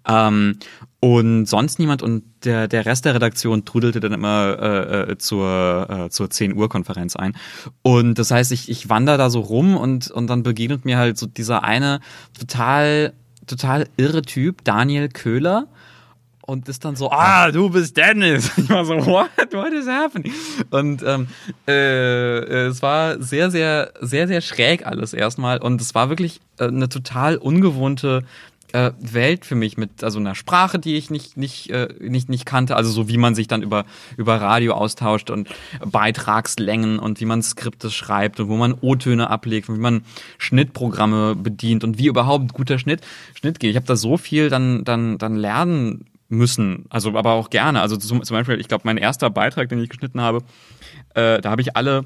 Ähm, 0.07 0.57
und 0.99 1.45
sonst 1.45 1.79
niemand 1.79 2.01
und 2.01 2.23
der, 2.43 2.67
der 2.67 2.85
Rest 2.85 3.05
der 3.05 3.15
Redaktion 3.15 3.65
trudelte 3.65 3.99
dann 3.99 4.13
immer 4.13 4.57
äh, 4.59 5.11
äh, 5.11 5.17
zur, 5.17 5.87
äh, 5.89 6.09
zur 6.09 6.29
10 6.29 6.55
Uhr 6.55 6.69
Konferenz 6.69 7.15
ein. 7.15 7.33
Und 7.81 8.19
das 8.19 8.31
heißt, 8.31 8.51
ich, 8.51 8.69
ich 8.69 8.89
wandere 8.89 9.17
da 9.17 9.29
so 9.29 9.41
rum 9.41 9.77
und, 9.77 10.09
und 10.11 10.27
dann 10.27 10.43
begegnet 10.43 10.85
mir 10.85 10.97
halt 10.97 11.17
so 11.17 11.27
dieser 11.27 11.63
eine 11.63 11.99
total, 12.37 13.13
total 13.47 13.87
irre 13.97 14.21
Typ, 14.21 14.63
Daniel 14.63 15.09
Köhler 15.09 15.67
und 16.41 16.67
ist 16.67 16.83
dann 16.83 16.95
so, 16.95 17.11
ah, 17.11 17.51
du 17.51 17.69
bist 17.69 17.95
Dennis. 17.97 18.51
Ich 18.57 18.69
war 18.69 18.85
so, 18.85 18.95
what, 19.05 19.29
what 19.53 19.71
is 19.73 19.87
happening? 19.87 20.33
Und 20.69 21.03
ähm, 21.03 21.27
äh, 21.67 22.67
es 22.67 22.81
war 22.81 23.21
sehr, 23.21 23.51
sehr, 23.51 23.93
sehr, 24.01 24.27
sehr 24.27 24.41
schräg 24.41 24.85
alles 24.85 25.13
erstmal 25.13 25.59
und 25.59 25.79
es 25.81 25.95
war 25.95 26.09
wirklich 26.09 26.41
äh, 26.59 26.65
eine 26.65 26.89
total 26.89 27.37
ungewohnte 27.37 28.23
äh, 28.73 28.91
Welt 28.99 29.45
für 29.45 29.55
mich 29.55 29.77
mit 29.77 30.03
also 30.03 30.19
einer 30.19 30.35
Sprache, 30.35 30.79
die 30.79 30.95
ich 30.95 31.09
nicht 31.09 31.37
nicht 31.37 31.69
äh, 31.69 31.93
nicht 31.99 32.29
nicht 32.29 32.45
kannte, 32.45 32.75
also 32.75 32.91
so 32.91 33.07
wie 33.07 33.17
man 33.17 33.35
sich 33.35 33.47
dann 33.47 33.61
über 33.61 33.85
über 34.17 34.39
Radio 34.39 34.73
austauscht 34.73 35.29
und 35.29 35.49
Beitragslängen 35.85 36.99
und 36.99 37.19
wie 37.19 37.25
man 37.25 37.41
Skripte 37.41 37.89
schreibt 37.89 38.39
und 38.39 38.49
wo 38.49 38.57
man 38.57 38.73
O-Töne 38.73 39.29
ablegt 39.29 39.69
und 39.69 39.77
wie 39.77 39.81
man 39.81 40.03
Schnittprogramme 40.37 41.35
bedient 41.35 41.83
und 41.83 41.97
wie 41.97 42.07
überhaupt 42.07 42.53
guter 42.53 42.79
Schnitt 42.79 43.01
Schnitt 43.35 43.59
geht. 43.59 43.71
Ich 43.71 43.75
habe 43.75 43.85
da 43.85 43.95
so 43.95 44.17
viel 44.17 44.49
dann 44.49 44.83
dann 44.83 45.17
dann 45.17 45.35
lernen 45.35 46.05
müssen, 46.29 46.85
also 46.89 47.17
aber 47.17 47.33
auch 47.33 47.49
gerne. 47.49 47.81
Also 47.81 47.97
zum, 47.97 48.23
zum 48.23 48.35
Beispiel, 48.35 48.59
ich 48.59 48.69
glaube, 48.69 48.83
mein 48.85 48.97
erster 48.97 49.29
Beitrag, 49.29 49.67
den 49.69 49.79
ich 49.79 49.89
geschnitten 49.89 50.21
habe, 50.21 50.39
äh, 51.13 51.41
da 51.41 51.51
habe 51.51 51.61
ich 51.61 51.75
alle 51.75 52.05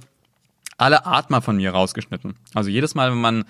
alle 0.77 1.05
Atmer 1.05 1.41
von 1.41 1.55
mir 1.57 1.71
rausgeschnitten. 1.71 2.35
Also 2.53 2.69
jedes 2.69 2.95
Mal, 2.95 3.11
wenn 3.11 3.21
man 3.21 3.45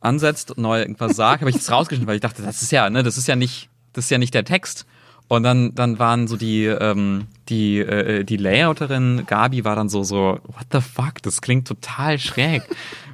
ansetzt 0.00 0.50
und 0.52 0.58
neu 0.58 0.80
irgendwas 0.80 1.16
sagt, 1.16 1.40
habe 1.40 1.50
ich 1.50 1.56
das 1.56 1.70
rausgeschnitten, 1.70 2.06
weil 2.08 2.16
ich 2.16 2.20
dachte, 2.22 2.42
das 2.42 2.62
ist 2.62 2.72
ja, 2.72 2.88
ne, 2.90 3.02
das 3.02 3.16
ist 3.18 3.28
ja 3.28 3.36
nicht, 3.36 3.68
das 3.92 4.04
ist 4.04 4.10
ja 4.10 4.18
nicht 4.18 4.34
der 4.34 4.44
Text. 4.44 4.86
Und 5.28 5.42
dann, 5.42 5.74
dann 5.74 5.98
waren 5.98 6.28
so 6.28 6.36
die, 6.36 6.66
ähm, 6.66 7.26
die, 7.48 7.78
äh, 7.78 8.22
die 8.22 8.36
Layouterin 8.36 9.24
Gabi 9.26 9.64
war 9.64 9.74
dann 9.74 9.88
so, 9.88 10.04
so, 10.04 10.38
what 10.44 10.66
the 10.72 10.80
fuck, 10.80 11.20
das 11.22 11.40
klingt 11.40 11.66
total 11.66 12.18
schräg. 12.18 12.62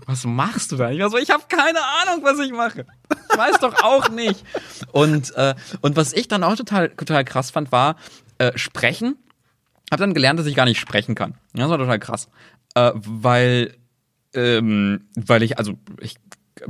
Was 0.06 0.24
machst 0.24 0.72
du 0.72 0.76
da? 0.76 0.90
Ich 0.90 1.00
war 1.00 1.08
so, 1.08 1.16
ich 1.16 1.30
habe 1.30 1.44
keine 1.48 1.78
Ahnung, 2.02 2.22
was 2.22 2.38
ich 2.40 2.52
mache. 2.52 2.84
Ich 3.30 3.38
weiß 3.38 3.60
doch 3.60 3.82
auch 3.82 4.10
nicht. 4.10 4.44
Und, 4.90 5.34
äh, 5.36 5.54
und 5.80 5.96
was 5.96 6.12
ich 6.12 6.28
dann 6.28 6.44
auch 6.44 6.56
total, 6.56 6.90
total 6.90 7.24
krass 7.24 7.50
fand, 7.50 7.72
war 7.72 7.96
äh, 8.38 8.52
sprechen. 8.56 9.16
Hab 9.90 9.98
dann 9.98 10.12
gelernt, 10.12 10.38
dass 10.38 10.46
ich 10.46 10.56
gar 10.56 10.64
nicht 10.64 10.80
sprechen 10.80 11.14
kann. 11.14 11.34
Das 11.54 11.68
war 11.70 11.78
total 11.78 11.98
krass. 11.98 12.28
Äh, 12.74 12.92
weil, 12.94 13.74
ähm, 14.34 15.06
weil 15.14 15.42
ich, 15.42 15.58
also 15.58 15.78
ich 16.00 16.16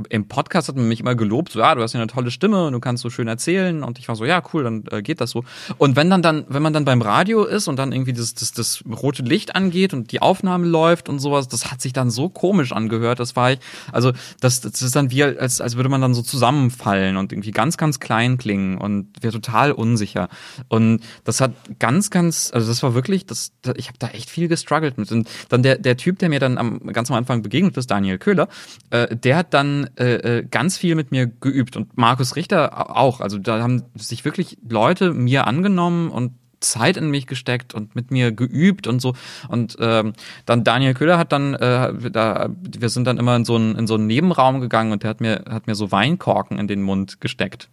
im 0.09 0.27
Podcast 0.27 0.67
hat 0.67 0.75
man 0.75 0.87
mich 0.87 0.99
immer 0.99 1.15
gelobt, 1.15 1.51
so, 1.51 1.59
ja, 1.59 1.75
du 1.75 1.81
hast 1.81 1.93
ja 1.93 1.99
eine 1.99 2.07
tolle 2.07 2.31
Stimme 2.31 2.67
und 2.67 2.73
du 2.73 2.79
kannst 2.79 3.03
so 3.03 3.09
schön 3.09 3.27
erzählen. 3.27 3.83
Und 3.83 3.99
ich 3.99 4.07
war 4.07 4.15
so, 4.15 4.25
ja, 4.25 4.41
cool, 4.53 4.63
dann 4.63 4.83
äh, 4.91 5.01
geht 5.01 5.21
das 5.21 5.31
so. 5.31 5.43
Und 5.77 5.95
wenn 5.95 6.09
dann 6.09 6.21
dann, 6.21 6.45
wenn 6.49 6.61
man 6.61 6.73
dann 6.73 6.85
beim 6.85 7.01
Radio 7.01 7.43
ist 7.43 7.67
und 7.67 7.77
dann 7.77 7.91
irgendwie 7.91 8.13
das, 8.13 8.33
das, 8.33 8.51
das 8.51 8.83
rote 8.85 9.23
Licht 9.23 9.55
angeht 9.55 9.93
und 9.93 10.11
die 10.11 10.21
Aufnahme 10.21 10.67
läuft 10.67 11.09
und 11.09 11.19
sowas, 11.19 11.47
das 11.47 11.71
hat 11.71 11.81
sich 11.81 11.93
dann 11.93 12.09
so 12.09 12.29
komisch 12.29 12.71
angehört. 12.71 13.19
Das 13.19 13.35
war 13.35 13.51
ich, 13.51 13.59
also 13.91 14.11
das, 14.39 14.61
das 14.61 14.81
ist 14.81 14.95
dann 14.95 15.11
wie, 15.11 15.23
als, 15.23 15.61
als 15.61 15.75
würde 15.75 15.89
man 15.89 16.01
dann 16.01 16.13
so 16.13 16.21
zusammenfallen 16.21 17.17
und 17.17 17.31
irgendwie 17.31 17.51
ganz, 17.51 17.77
ganz 17.77 17.99
klein 17.99 18.37
klingen 18.37 18.77
und 18.77 19.07
wäre 19.21 19.33
total 19.33 19.71
unsicher. 19.71 20.29
Und 20.69 21.01
das 21.23 21.41
hat 21.41 21.53
ganz, 21.79 22.09
ganz, 22.09 22.51
also 22.53 22.67
das 22.67 22.83
war 22.83 22.93
wirklich, 22.95 23.25
das, 23.25 23.51
ich 23.75 23.87
habe 23.87 23.97
da 23.99 24.07
echt 24.07 24.29
viel 24.29 24.47
gestruggelt 24.47 24.97
mit. 24.97 25.11
Und 25.11 25.29
dann 25.49 25.63
der, 25.63 25.77
der 25.77 25.97
Typ, 25.97 26.19
der 26.19 26.29
mir 26.29 26.39
dann 26.39 26.57
am 26.57 26.79
ganz 26.93 27.09
am 27.11 27.17
Anfang 27.17 27.41
begegnet 27.41 27.77
ist, 27.77 27.91
Daniel 27.91 28.17
Köhler, 28.17 28.47
äh, 28.89 29.15
der 29.15 29.37
hat 29.37 29.53
dann 29.53 29.82
äh, 29.97 30.39
äh, 30.39 30.43
ganz 30.49 30.77
viel 30.77 30.95
mit 30.95 31.11
mir 31.11 31.27
geübt 31.27 31.77
und 31.77 31.97
Markus 31.97 32.35
Richter 32.35 32.95
auch. 32.97 33.21
Also 33.21 33.37
da 33.37 33.61
haben 33.61 33.83
sich 33.95 34.25
wirklich 34.25 34.57
Leute 34.67 35.13
mir 35.13 35.47
angenommen 35.47 36.09
und 36.09 36.33
Zeit 36.63 36.97
in 36.97 37.09
mich 37.11 37.27
gesteckt 37.27 37.73
und 37.73 37.95
mit 37.95 38.09
mir 38.09 38.31
geübt 38.31 38.87
und 38.87 39.01
so. 39.01 39.13
Und 39.49 39.77
ähm, 39.79 40.13
dann 40.45 40.63
Daniel 40.63 40.93
Köhler 40.93 41.17
hat 41.17 41.31
dann, 41.31 41.53
äh, 41.53 42.09
da, 42.09 42.49
wir 42.61 42.89
sind 42.89 43.05
dann 43.05 43.17
immer 43.17 43.35
in 43.35 43.45
so 43.45 43.55
einen, 43.55 43.75
in 43.75 43.85
so 43.85 43.95
einen 43.95 44.07
Nebenraum 44.07 44.61
gegangen 44.61 44.91
und 44.91 45.03
der 45.03 45.09
hat 45.09 45.21
mir, 45.21 45.43
hat 45.49 45.67
mir 45.67 45.75
so 45.75 45.91
Weinkorken 45.91 46.57
in 46.57 46.67
den 46.67 46.81
Mund 46.81 47.21
gesteckt. 47.21 47.69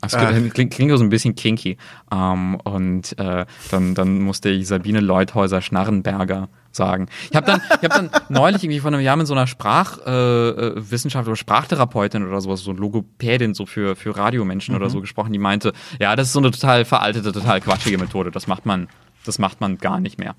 Das 0.00 0.16
klingt, 0.16 0.72
klingt 0.72 0.98
so 0.98 1.04
ein 1.04 1.10
bisschen 1.10 1.36
kinky. 1.36 1.76
Ähm, 2.12 2.56
und 2.56 3.16
äh, 3.18 3.46
dann, 3.70 3.94
dann 3.94 4.20
musste 4.20 4.48
ich 4.48 4.66
Sabine 4.66 5.00
Leuthäuser 5.00 5.60
Schnarrenberger 5.60 6.48
sagen. 6.74 7.06
Ich 7.30 7.36
habe 7.36 7.46
dann, 7.46 7.60
ich 7.80 7.88
hab 7.88 7.94
dann 7.94 8.10
neulich 8.28 8.62
irgendwie 8.64 8.80
vor 8.80 8.92
einem 8.92 9.00
Jahr 9.00 9.16
mit 9.16 9.26
so 9.26 9.34
einer 9.34 9.46
Sprachwissenschaft 9.46 11.26
äh, 11.26 11.28
oder 11.28 11.36
Sprachtherapeutin 11.36 12.26
oder 12.26 12.40
sowas, 12.40 12.60
so 12.60 12.72
Logopädin 12.72 13.54
so 13.54 13.66
für, 13.66 13.96
für 13.96 14.16
Radiomenschen 14.16 14.74
mhm. 14.74 14.80
oder 14.80 14.90
so 14.90 15.00
gesprochen, 15.00 15.32
die 15.32 15.38
meinte, 15.38 15.72
ja, 16.00 16.16
das 16.16 16.28
ist 16.28 16.32
so 16.32 16.40
eine 16.40 16.50
total 16.50 16.84
veraltete, 16.84 17.32
total 17.32 17.60
quatschige 17.60 17.98
Methode. 17.98 18.30
Das 18.30 18.46
macht 18.46 18.66
man, 18.66 18.88
das 19.24 19.38
macht 19.38 19.60
man 19.60 19.78
gar 19.78 20.00
nicht 20.00 20.18
mehr. 20.18 20.34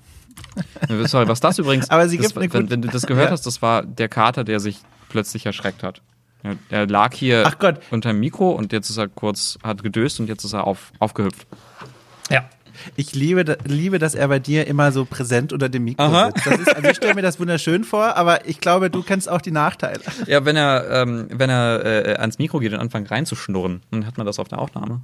Sorry, 1.04 1.28
was 1.28 1.40
das 1.40 1.58
übrigens, 1.58 1.90
Aber 1.90 2.08
sie 2.08 2.18
gibt 2.18 2.36
das, 2.36 2.52
wenn, 2.52 2.70
wenn, 2.70 2.82
du 2.82 2.88
das 2.88 3.06
gehört 3.06 3.26
ja. 3.26 3.32
hast, 3.32 3.46
das 3.46 3.62
war 3.62 3.84
der 3.84 4.08
Kater, 4.08 4.44
der 4.44 4.60
sich 4.60 4.78
plötzlich 5.08 5.46
erschreckt 5.46 5.82
hat. 5.82 6.02
Er 6.68 6.86
lag 6.86 7.14
hier 7.14 7.50
unter 7.90 8.10
dem 8.10 8.20
Mikro 8.20 8.50
und 8.50 8.72
jetzt 8.72 8.90
ist 8.90 8.98
er 8.98 9.08
kurz, 9.08 9.58
hat 9.62 9.82
gedöst 9.82 10.20
und 10.20 10.28
jetzt 10.28 10.44
ist 10.44 10.52
er 10.52 10.66
auf, 10.66 10.92
aufgehüpft. 10.98 11.46
Ja. 12.30 12.44
Ich 12.96 13.14
liebe, 13.14 13.58
liebe, 13.64 13.98
dass 13.98 14.14
er 14.14 14.28
bei 14.28 14.38
dir 14.38 14.66
immer 14.66 14.92
so 14.92 15.04
präsent 15.04 15.52
unter 15.52 15.68
dem 15.68 15.84
Mikro 15.84 16.04
Aha. 16.04 16.32
sitzt. 16.34 16.46
Ist, 16.60 16.76
also 16.76 16.88
ich 16.88 16.96
stelle 16.96 17.14
mir 17.14 17.22
das 17.22 17.38
wunderschön 17.40 17.84
vor, 17.84 18.16
aber 18.16 18.48
ich 18.48 18.60
glaube, 18.60 18.90
du 18.90 19.02
kennst 19.02 19.28
auch 19.28 19.40
die 19.40 19.50
Nachteile. 19.50 20.00
Ja, 20.26 20.44
wenn 20.44 20.56
er, 20.56 20.90
ähm, 20.90 21.28
wenn 21.30 21.50
er 21.50 21.84
äh, 21.84 22.14
ans 22.16 22.38
Mikro 22.38 22.58
geht 22.58 22.72
und 22.72 22.78
anfängt 22.78 23.10
reinzuschnurren, 23.10 23.82
dann 23.90 24.06
hat 24.06 24.16
man 24.16 24.26
das 24.26 24.38
auf 24.38 24.48
der 24.48 24.58
Aufnahme. 24.58 25.00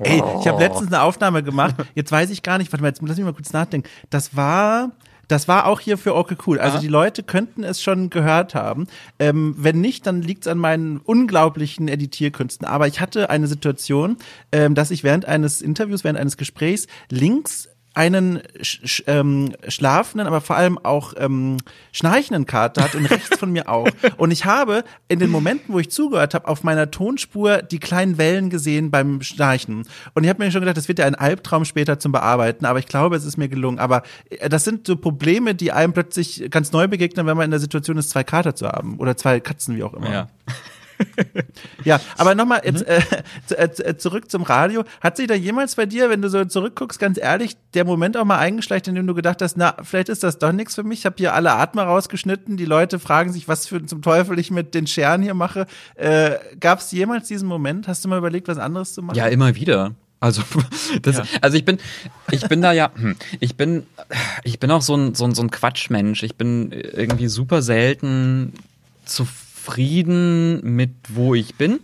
Ey, 0.00 0.22
ich 0.40 0.48
habe 0.48 0.58
letztens 0.62 0.92
eine 0.92 1.02
Aufnahme 1.02 1.42
gemacht. 1.42 1.74
Jetzt 1.94 2.10
weiß 2.12 2.30
ich 2.30 2.42
gar 2.42 2.58
nicht, 2.58 2.72
warte 2.72 2.82
mal, 2.82 2.88
jetzt 2.88 3.00
lass 3.02 3.16
mich 3.16 3.24
mal 3.24 3.32
kurz 3.32 3.52
nachdenken. 3.52 3.88
Das 4.10 4.36
war, 4.36 4.90
das 5.28 5.48
war 5.48 5.66
auch 5.66 5.80
hier 5.80 5.98
für 5.98 6.14
Okay 6.14 6.36
Cool. 6.46 6.58
Also 6.58 6.76
Aha. 6.76 6.80
die 6.82 6.88
Leute 6.88 7.22
könnten 7.22 7.64
es 7.64 7.82
schon 7.82 8.10
gehört 8.10 8.54
haben. 8.54 8.86
Ähm, 9.18 9.54
wenn 9.58 9.80
nicht, 9.80 10.06
dann 10.06 10.22
liegt 10.22 10.42
es 10.42 10.48
an 10.48 10.58
meinen 10.58 10.98
unglaublichen 10.98 11.88
Editierkünsten. 11.88 12.66
Aber 12.66 12.86
ich 12.86 13.00
hatte 13.00 13.30
eine 13.30 13.46
Situation, 13.46 14.16
ähm, 14.52 14.74
dass 14.74 14.90
ich 14.90 15.02
während 15.02 15.24
eines 15.24 15.62
Interviews, 15.62 16.04
während 16.04 16.18
eines 16.18 16.36
Gesprächs 16.36 16.86
links 17.10 17.68
einen 17.96 18.42
sch 18.60 19.02
ähm, 19.06 19.54
schlafenden, 19.68 20.26
aber 20.26 20.42
vor 20.42 20.54
allem 20.54 20.78
auch 20.78 21.14
ähm, 21.16 21.56
schnarchenden 21.92 22.44
Kater 22.44 22.84
hat 22.84 22.94
und 22.94 23.06
rechts 23.10 23.38
von 23.38 23.50
mir 23.50 23.70
auch. 23.70 23.88
Und 24.18 24.32
ich 24.32 24.44
habe 24.44 24.84
in 25.08 25.18
den 25.18 25.30
Momenten, 25.30 25.72
wo 25.72 25.78
ich 25.78 25.90
zugehört 25.90 26.34
habe, 26.34 26.46
auf 26.46 26.62
meiner 26.62 26.90
Tonspur 26.90 27.62
die 27.62 27.78
kleinen 27.78 28.18
Wellen 28.18 28.50
gesehen 28.50 28.90
beim 28.90 29.22
Schnarchen. 29.22 29.88
Und 30.12 30.24
ich 30.24 30.28
habe 30.28 30.44
mir 30.44 30.50
schon 30.50 30.60
gedacht, 30.60 30.76
das 30.76 30.88
wird 30.88 30.98
ja 30.98 31.06
ein 31.06 31.14
Albtraum 31.14 31.64
später 31.64 31.98
zum 31.98 32.12
Bearbeiten, 32.12 32.66
aber 32.66 32.78
ich 32.78 32.86
glaube, 32.86 33.16
es 33.16 33.24
ist 33.24 33.38
mir 33.38 33.48
gelungen. 33.48 33.78
Aber 33.78 34.02
äh, 34.28 34.50
das 34.50 34.64
sind 34.64 34.86
so 34.86 34.96
Probleme, 34.96 35.54
die 35.54 35.72
einem 35.72 35.94
plötzlich 35.94 36.50
ganz 36.50 36.72
neu 36.72 36.88
begegnen, 36.88 37.26
wenn 37.26 37.36
man 37.36 37.46
in 37.46 37.50
der 37.50 37.60
Situation 37.60 37.96
ist, 37.96 38.10
zwei 38.10 38.24
Kater 38.24 38.54
zu 38.54 38.68
haben 38.68 38.98
oder 38.98 39.16
zwei 39.16 39.40
Katzen, 39.40 39.74
wie 39.74 39.82
auch 39.82 39.94
immer. 39.94 40.12
Ja 40.12 40.28
ja, 41.84 42.00
aber 42.16 42.34
nochmal 42.34 42.62
jetzt 42.64 42.86
mhm. 42.86 43.56
äh, 43.56 43.62
äh, 43.64 43.96
zurück 43.96 44.30
zum 44.30 44.42
Radio. 44.42 44.84
Hat 45.00 45.16
sich 45.16 45.26
da 45.26 45.34
jemals 45.34 45.74
bei 45.74 45.86
dir, 45.86 46.10
wenn 46.10 46.22
du 46.22 46.28
so 46.28 46.44
zurückguckst, 46.44 46.98
ganz 46.98 47.18
ehrlich, 47.18 47.56
der 47.74 47.84
Moment 47.84 48.16
auch 48.16 48.24
mal 48.24 48.38
eingeschleicht, 48.38 48.88
in 48.88 48.94
dem 48.94 49.06
du 49.06 49.14
gedacht 49.14 49.42
hast, 49.42 49.56
na, 49.56 49.76
vielleicht 49.82 50.08
ist 50.08 50.22
das 50.22 50.38
doch 50.38 50.52
nichts 50.52 50.74
für 50.74 50.82
mich. 50.82 51.00
Ich 51.00 51.06
habe 51.06 51.16
hier 51.18 51.34
alle 51.34 51.52
Atmer 51.52 51.84
rausgeschnitten. 51.84 52.56
Die 52.56 52.64
Leute 52.64 52.98
fragen 52.98 53.32
sich, 53.32 53.48
was 53.48 53.66
für 53.66 53.84
zum 53.84 54.02
Teufel 54.02 54.38
ich 54.38 54.50
mit 54.50 54.74
den 54.74 54.86
Scheren 54.86 55.22
hier 55.22 55.34
mache. 55.34 55.66
Äh, 55.94 56.36
Gab 56.60 56.80
es 56.80 56.92
jemals 56.92 57.28
diesen 57.28 57.48
Moment? 57.48 57.88
Hast 57.88 58.04
du 58.04 58.08
mal 58.08 58.18
überlegt, 58.18 58.48
was 58.48 58.58
anderes 58.58 58.94
zu 58.94 59.02
machen? 59.02 59.16
Ja, 59.16 59.26
immer 59.26 59.54
wieder. 59.54 59.92
Also, 60.20 60.42
das, 61.02 61.18
ja. 61.18 61.24
also 61.40 61.56
ich 61.56 61.64
bin, 61.64 61.78
ich 62.30 62.48
bin 62.48 62.62
da 62.62 62.72
ja, 62.72 62.90
hm, 62.94 63.16
ich 63.40 63.56
bin, 63.56 63.86
ich 64.44 64.58
bin 64.58 64.70
auch 64.70 64.82
so 64.82 64.96
ein, 64.96 65.14
so 65.14 65.24
ein, 65.24 65.34
so 65.34 65.42
ein 65.42 65.50
Quatschmensch. 65.50 66.22
Ich 66.22 66.36
bin 66.36 66.72
irgendwie 66.72 67.28
super 67.28 67.62
selten 67.62 68.54
zu 69.04 69.26
zufrieden 69.66 70.60
mit 70.62 70.94
wo 71.08 71.34
ich 71.34 71.56
bin. 71.56 71.80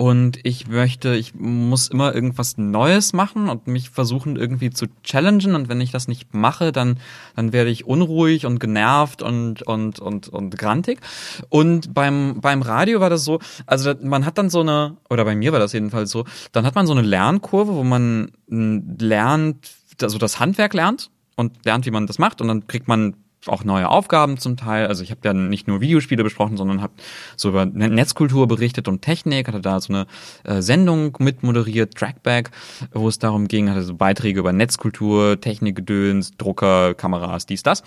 Und 0.00 0.38
ich 0.44 0.68
möchte, 0.68 1.16
ich 1.16 1.34
muss 1.34 1.88
immer 1.88 2.14
irgendwas 2.14 2.56
Neues 2.56 3.12
machen 3.12 3.48
und 3.48 3.66
mich 3.66 3.90
versuchen 3.90 4.36
irgendwie 4.36 4.70
zu 4.70 4.86
challengen. 5.02 5.56
Und 5.56 5.68
wenn 5.68 5.80
ich 5.80 5.90
das 5.90 6.06
nicht 6.06 6.32
mache, 6.32 6.70
dann 6.70 7.00
dann 7.34 7.52
werde 7.52 7.70
ich 7.70 7.84
unruhig 7.84 8.46
und 8.46 8.60
genervt 8.60 9.22
und 9.22 9.62
und 9.62 9.98
und 9.98 10.28
und 10.28 10.56
grantig. 10.56 11.00
Und 11.48 11.94
beim 11.94 12.40
beim 12.40 12.62
Radio 12.62 13.00
war 13.00 13.10
das 13.10 13.24
so, 13.24 13.40
also 13.66 13.92
man 14.00 14.24
hat 14.24 14.38
dann 14.38 14.50
so 14.50 14.60
eine 14.60 14.98
oder 15.10 15.24
bei 15.24 15.34
mir 15.34 15.50
war 15.50 15.58
das 15.58 15.72
jedenfalls 15.72 16.12
so, 16.12 16.24
dann 16.52 16.64
hat 16.64 16.76
man 16.76 16.86
so 16.86 16.92
eine 16.92 17.02
Lernkurve, 17.02 17.74
wo 17.74 17.82
man 17.82 18.30
lernt, 18.46 19.68
also 20.00 20.18
das 20.18 20.38
Handwerk 20.38 20.74
lernt 20.74 21.10
und 21.34 21.64
lernt, 21.64 21.86
wie 21.86 21.90
man 21.90 22.06
das 22.06 22.20
macht. 22.20 22.40
Und 22.40 22.46
dann 22.46 22.68
kriegt 22.68 22.86
man 22.86 23.16
auch 23.46 23.64
neue 23.64 23.88
Aufgaben 23.88 24.38
zum 24.38 24.56
Teil. 24.56 24.86
Also 24.88 25.02
ich 25.02 25.10
habe 25.10 25.20
ja 25.24 25.32
nicht 25.32 25.68
nur 25.68 25.80
Videospiele 25.80 26.24
besprochen, 26.24 26.56
sondern 26.56 26.82
habe 26.82 26.92
so 27.36 27.50
über 27.50 27.64
Netzkultur 27.64 28.48
berichtet 28.48 28.88
und 28.88 29.00
Technik, 29.02 29.48
hatte 29.48 29.60
da 29.60 29.80
so 29.80 29.92
eine 29.92 30.06
äh, 30.44 30.60
Sendung 30.60 31.16
mit 31.20 31.42
moderiert, 31.42 31.94
Trackback, 31.94 32.50
wo 32.92 33.08
es 33.08 33.18
darum 33.18 33.48
ging, 33.48 33.70
hatte 33.70 33.82
so 33.82 33.94
Beiträge 33.94 34.40
über 34.40 34.52
Netzkultur, 34.52 35.40
Technikgedöns, 35.40 36.32
Drucker, 36.36 36.94
Kameras, 36.94 37.46
dies, 37.46 37.62
das. 37.62 37.82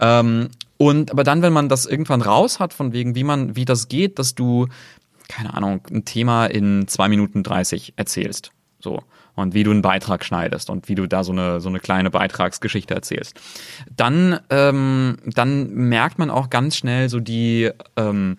Ähm, 0.00 0.48
und 0.76 1.10
aber 1.10 1.24
dann, 1.24 1.42
wenn 1.42 1.52
man 1.52 1.68
das 1.68 1.86
irgendwann 1.86 2.22
raus 2.22 2.60
hat, 2.60 2.72
von 2.72 2.92
wegen, 2.92 3.14
wie 3.14 3.24
man, 3.24 3.56
wie 3.56 3.64
das 3.64 3.88
geht, 3.88 4.18
dass 4.18 4.34
du 4.34 4.66
keine 5.28 5.52
Ahnung, 5.52 5.82
ein 5.90 6.06
Thema 6.06 6.46
in 6.46 6.88
zwei 6.88 7.08
Minuten 7.08 7.42
dreißig 7.42 7.92
erzählst. 7.96 8.50
So. 8.80 9.02
Und 9.38 9.54
wie 9.54 9.62
du 9.62 9.70
einen 9.70 9.82
Beitrag 9.82 10.24
schneidest 10.24 10.68
und 10.68 10.88
wie 10.88 10.96
du 10.96 11.06
da 11.06 11.22
so 11.22 11.30
eine, 11.30 11.60
so 11.60 11.68
eine 11.68 11.78
kleine 11.78 12.10
Beitragsgeschichte 12.10 12.92
erzählst. 12.92 13.38
Dann, 13.94 14.40
ähm, 14.50 15.18
dann 15.24 15.72
merkt 15.72 16.18
man 16.18 16.28
auch 16.28 16.50
ganz 16.50 16.76
schnell 16.76 17.08
so 17.08 17.20
die, 17.20 17.70
ähm, 17.96 18.38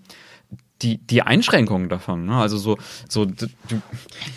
die, 0.81 0.97
die 0.97 1.21
Einschränkungen 1.21 1.87
davon. 1.87 2.25
Ne? 2.25 2.35
Also 2.35 2.57
so, 2.57 2.77
so 3.07 3.23
du, 3.23 3.47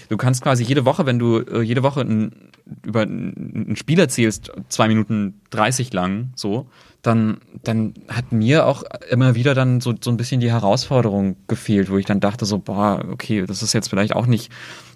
du 0.09 0.17
kannst 0.17 0.43
quasi 0.43 0.63
jede 0.63 0.85
Woche, 0.85 1.05
wenn 1.05 1.19
du 1.19 1.39
äh, 1.39 1.63
jede 1.63 1.83
Woche 1.83 2.03
ein, 2.03 2.51
über 2.87 3.03
ein 3.03 3.75
Spiel 3.75 3.99
erzählst, 3.99 4.53
zwei 4.69 4.87
Minuten 4.87 5.41
dreißig 5.51 5.93
lang, 5.93 6.33
so, 6.37 6.69
dann, 7.03 7.39
dann 7.65 7.95
hat 8.07 8.31
mir 8.31 8.67
auch 8.67 8.85
immer 9.11 9.35
wieder 9.35 9.57
dann 9.57 9.81
so, 9.81 9.95
so 10.01 10.13
ein 10.13 10.17
bisschen 10.17 10.41
die 10.41 10.53
Herausforderung 10.53 11.35
gefehlt, 11.49 11.91
wo 11.91 11.99
ich 11.99 12.07
dann 12.07 12.21
dachte 12.21 12.45
so, 12.45 12.61
boah, 12.61 13.05
okay, 13.11 13.45
das 13.47 13.65
ist 13.65 13.73
jetzt 13.73 13.89
vielleicht 13.89 14.15
auch 14.15 14.27
nicht 14.27 14.53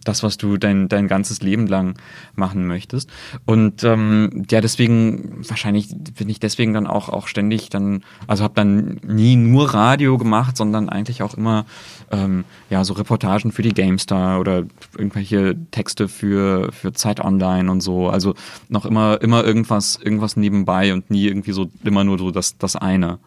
das, 0.09 0.23
was 0.23 0.37
du 0.37 0.57
dein, 0.57 0.89
dein 0.89 1.09
ganzes 1.09 1.43
Leben 1.43 1.67
lang 1.67 1.95
machen 2.35 2.67
möchtest. 2.67 3.11
Und 3.45 3.85
ähm, 3.85 4.47
ja, 4.51 4.61
deswegen, 4.61 5.45
wahrscheinlich 5.49 5.89
bin 6.19 6.29
ich 6.29 6.41
deswegen 6.41 6.73
dann 6.73 6.87
auch, 6.87 7.09
auch 7.09 7.27
ständig 7.27 7.69
dann, 7.71 8.05
also 8.27 8.45
habe 8.45 8.55
dann 8.55 9.01
nie 9.07 9.37
nur 9.37 9.75
Radio 9.75 10.19
gemacht, 10.19 10.57
sondern 10.57 10.89
eigentlich 10.89 11.23
auch 11.23 11.35
immer 11.35 11.67
ähm, 12.11 12.45
ja 12.71 12.85
so 12.85 12.95
Reportagen 12.95 13.53
für 13.53 13.63
die 13.63 13.75
GameStar 13.75 14.41
oder 14.41 14.65
irgendwelche 14.97 15.57
Texte 15.71 16.09
für, 16.09 16.73
für 16.73 16.93
Zeit 16.93 17.21
Online 17.21 17.71
und 17.71 17.81
so. 17.81 18.09
Also 18.09 18.35
noch 18.69 18.87
immer, 18.87 19.21
immer 19.21 19.45
irgendwas, 19.45 19.99
irgendwas 20.03 20.37
nebenbei 20.37 20.93
und 20.93 21.11
nie 21.11 21.27
irgendwie 21.27 21.53
so 21.53 21.69
immer 21.85 22.05
nur 22.05 22.19
so 22.19 22.31
das, 22.31 22.59
das 22.59 22.77
eine 22.77 23.19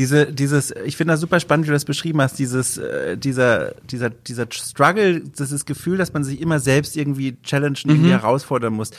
diese, 0.00 0.32
dieses, 0.32 0.72
ich 0.86 0.96
finde 0.96 1.12
das 1.12 1.20
super 1.20 1.40
spannend, 1.40 1.66
wie 1.66 1.68
du 1.68 1.74
das 1.74 1.84
beschrieben 1.84 2.22
hast, 2.22 2.38
dieses, 2.38 2.78
äh, 2.78 3.18
dieser, 3.18 3.72
dieser, 3.84 4.08
dieser 4.08 4.46
Struggle, 4.50 5.20
dieses 5.20 5.66
Gefühl, 5.66 5.98
dass 5.98 6.14
man 6.14 6.24
sich 6.24 6.40
immer 6.40 6.58
selbst 6.58 6.96
irgendwie 6.96 7.36
challengen, 7.42 7.76
mhm. 7.84 7.90
irgendwie 7.90 8.10
herausfordern 8.12 8.72
muss. 8.72 8.92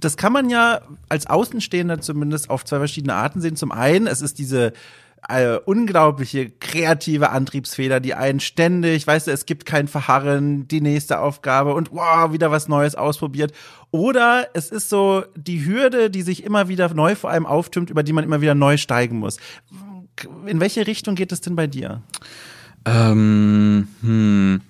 Das 0.00 0.16
kann 0.16 0.32
man 0.32 0.48
ja 0.48 0.82
als 1.08 1.26
Außenstehender 1.26 2.00
zumindest 2.00 2.48
auf 2.48 2.64
zwei 2.64 2.78
verschiedene 2.78 3.14
Arten 3.14 3.40
sehen. 3.40 3.56
Zum 3.56 3.72
einen, 3.72 4.06
es 4.06 4.22
ist 4.22 4.38
diese 4.38 4.72
äh, 5.28 5.56
unglaubliche 5.64 6.48
kreative 6.48 7.30
Antriebsfehler, 7.30 7.98
die 7.98 8.14
einen 8.14 8.38
ständig, 8.38 9.04
weißt 9.04 9.26
du, 9.26 9.32
es 9.32 9.46
gibt 9.46 9.66
kein 9.66 9.88
Verharren, 9.88 10.68
die 10.68 10.80
nächste 10.80 11.18
Aufgabe 11.18 11.74
und 11.74 11.90
wow, 11.90 12.32
wieder 12.32 12.52
was 12.52 12.68
Neues 12.68 12.94
ausprobiert. 12.94 13.52
Oder 13.90 14.46
es 14.54 14.70
ist 14.70 14.90
so 14.90 15.24
die 15.34 15.66
Hürde, 15.66 16.08
die 16.08 16.22
sich 16.22 16.44
immer 16.44 16.68
wieder 16.68 16.94
neu 16.94 17.16
vor 17.16 17.30
allem 17.30 17.46
auftürmt, 17.46 17.90
über 17.90 18.04
die 18.04 18.12
man 18.12 18.22
immer 18.22 18.40
wieder 18.40 18.54
neu 18.54 18.76
steigen 18.76 19.18
muss 19.18 19.38
in 20.46 20.60
welche 20.60 20.86
Richtung 20.86 21.14
geht 21.14 21.32
es 21.32 21.40
denn 21.40 21.56
bei 21.56 21.66
dir? 21.66 22.02
Ähm, 22.88 23.88
hm, 24.00 24.60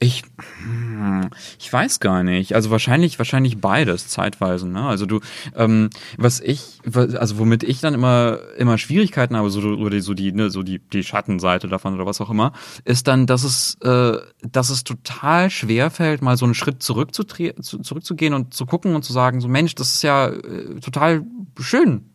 ich, 0.00 0.24
hm, 0.64 1.30
ich 1.60 1.72
weiß 1.72 2.00
gar 2.00 2.24
nicht. 2.24 2.56
Also 2.56 2.72
wahrscheinlich, 2.72 3.20
wahrscheinlich 3.20 3.60
beides 3.60 4.08
zeitweise. 4.08 4.66
Ne? 4.66 4.82
Also 4.82 5.06
du, 5.06 5.20
ähm, 5.54 5.90
was 6.18 6.40
ich, 6.40 6.80
also 6.92 7.38
womit 7.38 7.62
ich 7.62 7.80
dann 7.80 7.94
immer, 7.94 8.40
immer 8.58 8.78
Schwierigkeiten 8.78 9.36
habe, 9.36 9.48
so 9.50 9.60
oder 9.60 10.00
so 10.00 10.12
die, 10.12 10.32
ne, 10.32 10.50
so 10.50 10.64
die, 10.64 10.80
die 10.80 11.04
Schattenseite 11.04 11.68
davon 11.68 11.94
oder 11.94 12.04
was 12.04 12.20
auch 12.20 12.30
immer, 12.30 12.52
ist 12.84 13.06
dann, 13.06 13.28
dass 13.28 13.44
es, 13.44 13.76
äh, 13.82 14.18
dass 14.42 14.68
es 14.68 14.82
total 14.82 15.48
schwer 15.48 15.90
fällt, 15.90 16.20
mal 16.20 16.36
so 16.36 16.46
einen 16.46 16.54
Schritt 16.54 16.82
zurück 16.82 17.14
zu, 17.14 17.22
zurückzugehen 17.22 18.34
und 18.34 18.54
zu 18.54 18.66
gucken 18.66 18.96
und 18.96 19.04
zu 19.04 19.12
sagen, 19.12 19.40
so 19.40 19.46
Mensch, 19.46 19.76
das 19.76 19.94
ist 19.94 20.02
ja 20.02 20.30
äh, 20.30 20.80
total 20.80 21.24
schön, 21.60 22.11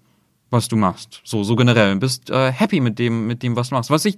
was 0.49 0.67
du 0.67 0.75
machst. 0.75 1.21
So, 1.23 1.43
so 1.43 1.55
generell. 1.55 1.95
Bist 1.97 2.29
äh, 2.29 2.51
happy 2.51 2.79
mit 2.79 2.99
dem, 2.99 3.27
mit 3.27 3.43
dem, 3.43 3.55
was 3.55 3.69
du 3.69 3.75
machst. 3.75 3.89
Was 3.89 4.05
ich 4.05 4.17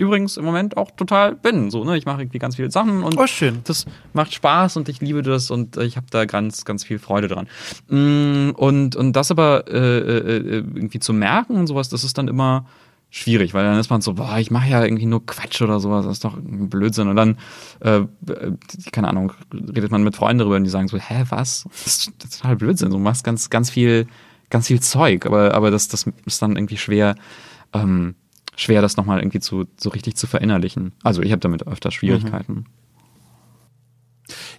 übrigens 0.00 0.36
im 0.36 0.44
Moment 0.44 0.76
auch 0.76 0.90
total 0.90 1.36
bin. 1.36 1.70
So, 1.70 1.84
ne? 1.84 1.96
Ich 1.96 2.06
mache 2.06 2.22
irgendwie 2.22 2.38
ganz 2.38 2.56
viele 2.56 2.70
Sachen 2.70 3.02
und 3.02 3.18
oh, 3.18 3.26
schön. 3.26 3.60
das 3.64 3.84
macht 4.12 4.32
Spaß 4.32 4.76
und 4.78 4.88
ich 4.88 5.00
liebe 5.00 5.22
das 5.22 5.50
und 5.50 5.76
äh, 5.76 5.84
ich 5.84 5.96
habe 5.96 6.06
da 6.10 6.24
ganz, 6.24 6.64
ganz 6.64 6.84
viel 6.84 6.98
Freude 6.98 7.28
dran. 7.28 7.46
Mm, 7.88 8.50
und, 8.56 8.96
und 8.96 9.12
das 9.14 9.30
aber 9.30 9.68
äh, 9.68 9.78
äh, 9.78 10.36
äh, 10.36 10.56
irgendwie 10.56 11.00
zu 11.00 11.12
merken 11.12 11.56
und 11.56 11.66
sowas, 11.66 11.88
das 11.90 12.02
ist 12.02 12.16
dann 12.18 12.28
immer 12.28 12.66
schwierig, 13.10 13.54
weil 13.54 13.64
dann 13.64 13.78
ist 13.78 13.90
man 13.90 14.00
so, 14.00 14.14
boah, 14.14 14.38
ich 14.38 14.50
mache 14.50 14.70
ja 14.70 14.84
irgendwie 14.84 15.06
nur 15.06 15.26
Quatsch 15.26 15.60
oder 15.62 15.80
sowas, 15.80 16.04
das 16.04 16.14
ist 16.14 16.24
doch 16.24 16.36
ein 16.36 16.70
Blödsinn. 16.70 17.08
Und 17.08 17.16
dann, 17.16 17.36
äh, 17.80 17.98
äh, 17.98 18.06
keine 18.92 19.08
Ahnung, 19.08 19.32
redet 19.52 19.90
man 19.90 20.04
mit 20.04 20.16
Freunden 20.16 20.38
darüber 20.38 20.56
und 20.56 20.64
die 20.64 20.70
sagen 20.70 20.88
so, 20.88 20.96
hä, 20.96 21.24
was? 21.28 21.64
Das 21.84 21.86
ist 21.86 22.12
total 22.18 22.56
Blödsinn. 22.56 22.90
Du 22.90 22.98
machst 22.98 23.24
ganz, 23.24 23.50
ganz 23.50 23.68
viel 23.68 24.06
ganz 24.50 24.66
viel 24.66 24.80
Zeug, 24.80 25.26
aber, 25.26 25.54
aber 25.54 25.70
das, 25.70 25.88
das 25.88 26.06
ist 26.26 26.42
dann 26.42 26.56
irgendwie 26.56 26.76
schwer, 26.76 27.14
ähm, 27.72 28.14
schwer, 28.56 28.82
das 28.82 28.96
nochmal 28.96 29.20
irgendwie 29.20 29.40
zu, 29.40 29.66
so 29.78 29.90
richtig 29.90 30.16
zu 30.16 30.26
verinnerlichen. 30.26 30.92
Also 31.02 31.22
ich 31.22 31.32
habe 31.32 31.40
damit 31.40 31.66
öfter 31.66 31.90
Schwierigkeiten. 31.90 32.52
Mhm. 32.52 32.64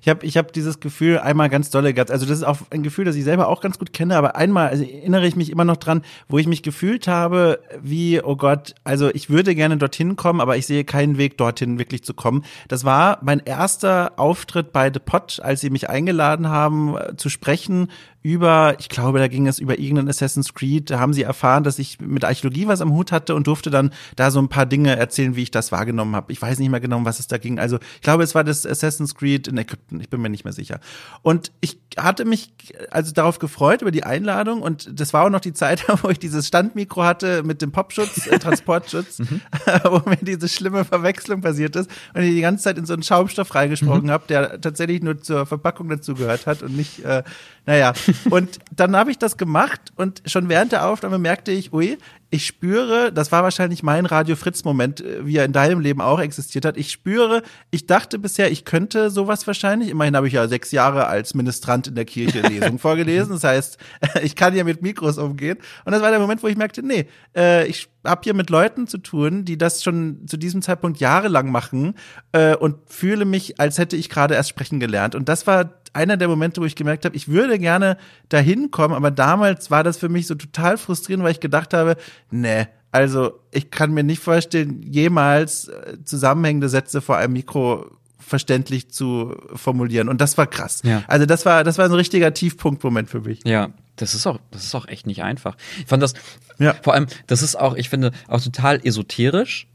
Ich 0.01 0.09
habe 0.09 0.25
ich 0.25 0.37
hab 0.37 0.53
dieses 0.53 0.79
Gefühl 0.79 1.19
einmal 1.19 1.49
ganz 1.49 1.69
dolle 1.69 1.93
gehabt. 1.93 2.11
Also 2.11 2.25
das 2.25 2.39
ist 2.39 2.43
auch 2.43 2.59
ein 2.71 2.83
Gefühl, 2.83 3.05
das 3.05 3.15
ich 3.15 3.23
selber 3.23 3.47
auch 3.47 3.61
ganz 3.61 3.79
gut 3.79 3.93
kenne, 3.93 4.15
aber 4.15 4.35
einmal 4.35 4.69
also 4.69 4.83
erinnere 4.83 5.27
ich 5.27 5.35
mich 5.35 5.49
immer 5.49 5.65
noch 5.65 5.77
dran, 5.77 6.01
wo 6.27 6.37
ich 6.37 6.47
mich 6.47 6.63
gefühlt 6.63 7.07
habe, 7.07 7.59
wie, 7.81 8.21
oh 8.21 8.35
Gott, 8.35 8.75
also 8.83 9.09
ich 9.13 9.29
würde 9.29 9.55
gerne 9.55 9.77
dorthin 9.77 10.15
kommen, 10.15 10.41
aber 10.41 10.57
ich 10.57 10.65
sehe 10.65 10.83
keinen 10.83 11.17
Weg 11.17 11.37
dorthin 11.37 11.79
wirklich 11.79 12.03
zu 12.03 12.13
kommen. 12.13 12.43
Das 12.67 12.83
war 12.83 13.19
mein 13.21 13.39
erster 13.39 14.13
Auftritt 14.17 14.71
bei 14.71 14.91
The 14.91 14.99
Pot, 14.99 15.39
als 15.41 15.61
sie 15.61 15.69
mich 15.69 15.89
eingeladen 15.89 16.49
haben, 16.49 16.97
äh, 16.97 17.15
zu 17.15 17.29
sprechen 17.29 17.87
über, 18.23 18.75
ich 18.79 18.89
glaube, 18.89 19.19
da 19.19 19.27
ging 19.27 19.47
es 19.47 19.57
über 19.57 19.79
irgendeinen 19.79 20.09
Assassin's 20.09 20.53
Creed, 20.53 20.91
da 20.91 20.99
haben 20.99 21.13
sie 21.13 21.23
erfahren, 21.23 21.63
dass 21.63 21.79
ich 21.79 21.99
mit 21.99 22.23
Archäologie 22.23 22.67
was 22.67 22.81
am 22.81 22.91
Hut 22.91 23.11
hatte 23.11 23.33
und 23.33 23.47
durfte 23.47 23.71
dann 23.71 23.91
da 24.15 24.29
so 24.29 24.39
ein 24.39 24.47
paar 24.47 24.67
Dinge 24.67 24.95
erzählen, 24.95 25.35
wie 25.35 25.43
ich 25.43 25.51
das 25.51 25.71
wahrgenommen 25.71 26.15
habe. 26.15 26.31
Ich 26.31 26.41
weiß 26.41 26.59
nicht 26.59 26.69
mehr 26.69 26.79
genau, 26.79 27.03
was 27.03 27.19
es 27.19 27.27
da 27.27 27.39
ging. 27.39 27.57
Also 27.57 27.79
ich 27.95 28.01
glaube, 28.01 28.23
es 28.23 28.35
war 28.35 28.43
das 28.43 28.65
Assassin's 28.65 29.15
Creed 29.15 29.47
in 29.47 29.57
Ägypten, 29.57 29.99
ich 29.99 30.09
bin 30.09 30.21
mir 30.21 30.29
nicht 30.29 30.43
mehr 30.43 30.53
sicher. 30.53 30.79
Und 31.23 31.51
ich 31.61 31.79
hatte 31.97 32.25
mich 32.25 32.53
also 32.91 33.11
darauf 33.11 33.39
gefreut 33.39 33.81
über 33.81 33.91
die 33.91 34.03
Einladung 34.03 34.61
und 34.61 34.87
das 34.99 35.13
war 35.13 35.25
auch 35.25 35.29
noch 35.31 35.39
die 35.39 35.53
Zeit, 35.53 35.83
wo 36.03 36.09
ich 36.09 36.19
dieses 36.19 36.47
Standmikro 36.47 37.03
hatte 37.03 37.41
mit 37.41 37.63
dem 37.63 37.71
Popschutz, 37.71 38.27
äh, 38.27 38.37
Transportschutz, 38.37 39.19
mhm. 39.19 39.41
wo 39.83 40.07
mir 40.07 40.17
diese 40.21 40.47
schlimme 40.47 40.85
Verwechslung 40.85 41.41
passiert 41.41 41.75
ist 41.75 41.89
und 42.13 42.21
ich 42.21 42.35
die 42.35 42.41
ganze 42.41 42.65
Zeit 42.65 42.77
in 42.77 42.85
so 42.85 42.93
einen 42.93 43.03
Schaumstoff 43.03 43.55
reingesprochen 43.55 44.05
mhm. 44.05 44.11
habe, 44.11 44.25
der 44.27 44.61
tatsächlich 44.61 45.01
nur 45.01 45.19
zur 45.19 45.47
Verpackung 45.47 45.89
dazugehört 45.89 46.45
hat 46.45 46.61
und 46.61 46.77
nicht 46.77 47.03
äh, 47.03 47.23
naja, 47.65 47.93
und 48.29 48.59
dann 48.75 48.95
habe 48.95 49.11
ich 49.11 49.17
das 49.17 49.37
gemacht 49.37 49.91
und 49.95 50.21
schon 50.25 50.49
während 50.49 50.71
der 50.71 50.87
Aufnahme 50.87 51.17
merkte 51.17 51.51
ich, 51.51 51.73
ui, 51.73 51.97
ich 52.33 52.47
spüre, 52.47 53.11
das 53.11 53.31
war 53.33 53.43
wahrscheinlich 53.43 53.83
mein 53.83 54.05
Radio 54.05 54.37
Fritz 54.37 54.63
Moment, 54.63 55.01
äh, 55.01 55.25
wie 55.25 55.35
er 55.35 55.45
in 55.45 55.51
deinem 55.51 55.81
Leben 55.81 55.99
auch 56.01 56.19
existiert 56.19 56.63
hat. 56.63 56.77
Ich 56.77 56.89
spüre, 56.89 57.43
ich 57.71 57.87
dachte 57.87 58.17
bisher, 58.19 58.49
ich 58.49 58.63
könnte 58.63 59.09
sowas 59.09 59.45
wahrscheinlich. 59.47 59.89
Immerhin 59.89 60.15
habe 60.15 60.27
ich 60.27 60.33
ja 60.33 60.47
sechs 60.47 60.71
Jahre 60.71 61.07
als 61.07 61.33
Ministrant 61.33 61.87
in 61.87 61.95
der 61.95 62.05
Kirche 62.05 62.39
Lesung 62.47 62.79
vorgelesen. 62.79 63.33
Das 63.33 63.43
heißt, 63.43 63.77
ich 64.23 64.35
kann 64.35 64.55
ja 64.55 64.63
mit 64.63 64.81
Mikros 64.81 65.17
umgehen. 65.17 65.57
Und 65.83 65.91
das 65.91 66.01
war 66.01 66.09
der 66.09 66.19
Moment, 66.19 66.41
wo 66.41 66.47
ich 66.47 66.55
merkte, 66.55 66.81
nee, 66.81 67.05
äh, 67.35 67.67
ich 67.67 67.89
habe 68.05 68.21
hier 68.23 68.33
mit 68.33 68.49
Leuten 68.49 68.87
zu 68.87 68.97
tun, 68.97 69.43
die 69.43 69.57
das 69.57 69.83
schon 69.83 70.25
zu 70.25 70.37
diesem 70.37 70.61
Zeitpunkt 70.61 71.01
jahrelang 71.01 71.51
machen 71.51 71.95
äh, 72.31 72.55
und 72.55 72.77
fühle 72.87 73.25
mich, 73.25 73.59
als 73.59 73.77
hätte 73.77 73.97
ich 73.97 74.09
gerade 74.09 74.35
erst 74.35 74.49
sprechen 74.49 74.79
gelernt. 74.79 75.15
Und 75.15 75.27
das 75.27 75.45
war 75.47 75.80
einer 75.93 76.17
der 76.17 76.27
Momente, 76.27 76.61
wo 76.61 76.65
ich 76.65 76.75
gemerkt 76.75 77.05
habe, 77.05 77.15
ich 77.15 77.27
würde 77.27 77.59
gerne 77.59 77.97
dahin 78.29 78.71
kommen, 78.71 78.93
aber 78.93 79.11
damals 79.11 79.71
war 79.71 79.83
das 79.83 79.97
für 79.97 80.09
mich 80.09 80.27
so 80.27 80.35
total 80.35 80.77
frustrierend, 80.77 81.23
weil 81.23 81.31
ich 81.31 81.39
gedacht 81.39 81.73
habe, 81.73 81.97
nee, 82.29 82.67
also 82.91 83.39
ich 83.51 83.71
kann 83.71 83.91
mir 83.91 84.03
nicht 84.03 84.21
vorstellen, 84.21 84.81
jemals 84.83 85.69
äh, 85.69 85.97
zusammenhängende 86.03 86.69
Sätze 86.69 87.01
vor 87.01 87.17
einem 87.17 87.33
Mikro 87.33 87.85
verständlich 88.19 88.89
zu 88.91 89.35
formulieren. 89.55 90.07
Und 90.07 90.21
das 90.21 90.37
war 90.37 90.47
krass. 90.47 90.81
Ja. 90.83 91.03
Also 91.07 91.25
das 91.25 91.45
war, 91.45 91.63
das 91.63 91.77
war 91.77 91.85
ein 91.85 91.93
richtiger 91.93 92.33
Tiefpunktmoment 92.33 93.09
für 93.09 93.21
mich. 93.21 93.41
Ja, 93.45 93.69
das 93.95 94.13
ist 94.15 94.25
auch, 94.27 94.39
das 94.51 94.63
ist 94.63 94.75
auch 94.75 94.87
echt 94.87 95.05
nicht 95.05 95.23
einfach. 95.23 95.57
Ich 95.79 95.87
fand 95.87 96.01
das, 96.01 96.13
ja. 96.59 96.75
vor 96.81 96.93
allem, 96.93 97.07
das 97.27 97.41
ist 97.41 97.59
auch, 97.59 97.75
ich 97.75 97.89
finde, 97.89 98.11
auch 98.27 98.41
total 98.41 98.79
esoterisch 98.85 99.67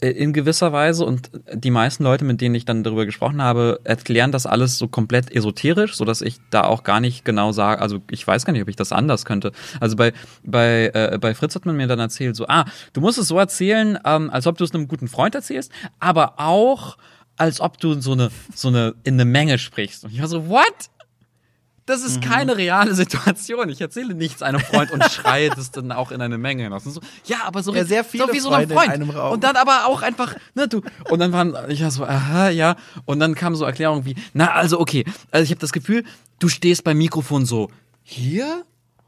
in 0.00 0.32
gewisser 0.32 0.72
Weise 0.72 1.04
und 1.04 1.30
die 1.52 1.70
meisten 1.70 2.02
Leute, 2.04 2.24
mit 2.24 2.40
denen 2.40 2.54
ich 2.54 2.64
dann 2.64 2.82
darüber 2.82 3.06
gesprochen 3.06 3.40
habe, 3.40 3.80
erklären 3.84 4.32
das 4.32 4.44
alles 4.44 4.76
so 4.76 4.88
komplett 4.88 5.30
esoterisch, 5.30 5.94
so 5.94 6.04
dass 6.04 6.20
ich 6.20 6.38
da 6.50 6.64
auch 6.64 6.82
gar 6.82 7.00
nicht 7.00 7.24
genau 7.24 7.52
sage, 7.52 7.80
also 7.80 8.00
ich 8.10 8.26
weiß 8.26 8.44
gar 8.44 8.52
nicht, 8.52 8.62
ob 8.62 8.68
ich 8.68 8.76
das 8.76 8.92
anders 8.92 9.24
könnte. 9.24 9.52
Also 9.80 9.96
bei 9.96 10.12
bei 10.42 10.90
äh, 10.92 11.18
bei 11.18 11.34
Fritz 11.34 11.54
hat 11.54 11.64
man 11.64 11.76
mir 11.76 11.86
dann 11.86 12.00
erzählt, 12.00 12.36
so 12.36 12.46
ah, 12.48 12.64
du 12.92 13.00
musst 13.00 13.18
es 13.18 13.28
so 13.28 13.38
erzählen, 13.38 13.98
ähm, 14.04 14.30
als 14.30 14.46
ob 14.46 14.58
du 14.58 14.64
es 14.64 14.74
einem 14.74 14.88
guten 14.88 15.08
Freund 15.08 15.34
erzählst, 15.34 15.70
aber 16.00 16.34
auch 16.38 16.98
als 17.36 17.60
ob 17.60 17.78
du 17.78 18.00
so 18.00 18.12
eine 18.12 18.30
so 18.54 18.68
eine 18.68 18.94
in 19.04 19.14
eine 19.14 19.24
Menge 19.24 19.58
sprichst. 19.58 20.04
Und 20.04 20.12
ich 20.12 20.20
war 20.20 20.28
so 20.28 20.48
what? 20.48 20.90
Das 21.86 22.02
ist 22.02 22.16
mhm. 22.16 22.20
keine 22.22 22.56
reale 22.56 22.94
Situation. 22.94 23.68
Ich 23.68 23.80
erzähle 23.80 24.14
nichts 24.14 24.42
einem 24.42 24.60
Freund 24.60 24.90
und 24.90 25.04
schreie 25.10 25.50
das 25.50 25.70
dann 25.70 25.92
auch 25.92 26.10
in 26.10 26.20
eine 26.20 26.38
Menge 26.38 26.62
hinaus. 26.62 26.84
So, 26.84 27.00
ja, 27.26 27.38
aber 27.44 27.62
so, 27.62 27.74
ja, 27.74 27.84
sehr 27.84 28.04
viele 28.04 28.26
so 28.26 28.32
wie 28.32 28.40
so 28.40 28.50
ein 28.50 28.68
Freund. 28.68 29.10
Und 29.14 29.44
dann 29.44 29.56
aber 29.56 29.86
auch 29.86 30.02
einfach, 30.02 30.34
ne, 30.54 30.66
du. 30.66 30.80
Und 31.10 31.18
dann 31.18 31.32
waren 31.32 31.56
ich 31.68 31.82
war 31.82 31.90
so, 31.90 32.04
aha, 32.04 32.48
ja. 32.48 32.76
Und 33.04 33.20
dann 33.20 33.34
kamen 33.34 33.56
so 33.56 33.64
Erklärungen 33.64 34.04
wie, 34.06 34.14
na, 34.32 34.52
also 34.52 34.80
okay, 34.80 35.04
also 35.30 35.44
ich 35.44 35.50
habe 35.50 35.60
das 35.60 35.72
Gefühl, 35.72 36.04
du 36.38 36.48
stehst 36.48 36.84
beim 36.84 36.98
Mikrofon 36.98 37.44
so 37.44 37.70
hier 38.02 38.64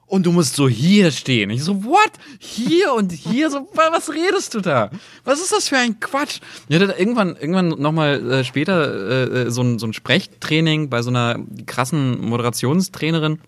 und 0.07 0.25
du 0.25 0.33
musst 0.33 0.55
so 0.55 0.69
hier 0.69 1.11
stehen. 1.11 1.51
Ich 1.51 1.65
so, 1.65 1.85
what? 1.85 2.13
Hier 2.39 2.95
und 2.95 3.13
hier? 3.13 3.51
So, 3.51 3.69
was 3.75 4.13
redest 4.13 4.55
du 4.55 4.61
da? 4.61 4.91
Was 5.25 5.41
ist 5.41 5.53
das 5.53 5.69
für 5.69 5.77
ein 5.77 5.99
Quatsch? 6.01 6.41
Ich 6.69 6.81
hatte 6.81 6.95
irgendwann, 6.97 7.37
irgendwann 7.37 7.69
nochmal 7.69 8.33
äh, 8.33 8.45
später 8.45 9.47
äh, 9.47 9.51
so, 9.51 9.63
ein, 9.63 9.79
so 9.79 9.87
ein 9.87 9.93
Sprechtraining 9.93 10.89
bei 10.89 11.03
so 11.03 11.11
einer 11.11 11.39
krassen 11.67 12.21
Moderationstrainerin. 12.21 13.41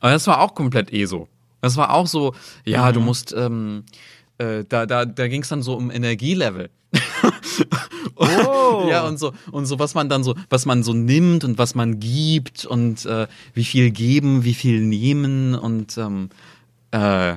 Aber 0.00 0.12
das 0.12 0.26
war 0.26 0.40
auch 0.40 0.54
komplett 0.54 0.92
eh 0.92 1.06
so. 1.06 1.28
Das 1.60 1.76
war 1.76 1.94
auch 1.94 2.06
so, 2.06 2.34
ja, 2.64 2.88
mhm. 2.90 2.94
du 2.94 3.00
musst, 3.00 3.32
ähm, 3.32 3.84
äh, 4.38 4.64
da, 4.68 4.86
da, 4.86 5.04
da 5.06 5.28
ging 5.28 5.42
es 5.42 5.48
dann 5.48 5.62
so 5.62 5.74
um 5.74 5.90
Energielevel. 5.90 6.68
oh. 8.16 8.86
Ja, 8.88 9.06
und 9.06 9.18
so, 9.18 9.32
und 9.50 9.66
so, 9.66 9.78
was 9.78 9.94
man 9.94 10.08
dann 10.08 10.24
so, 10.24 10.34
was 10.50 10.66
man 10.66 10.82
so 10.82 10.92
nimmt 10.92 11.44
und 11.44 11.58
was 11.58 11.74
man 11.74 12.00
gibt 12.00 12.64
und 12.64 13.04
äh, 13.06 13.26
wie 13.54 13.64
viel 13.64 13.90
geben, 13.90 14.44
wie 14.44 14.54
viel 14.54 14.80
nehmen 14.80 15.54
und 15.54 15.96
ähm, 15.98 16.30
äh, 16.92 17.36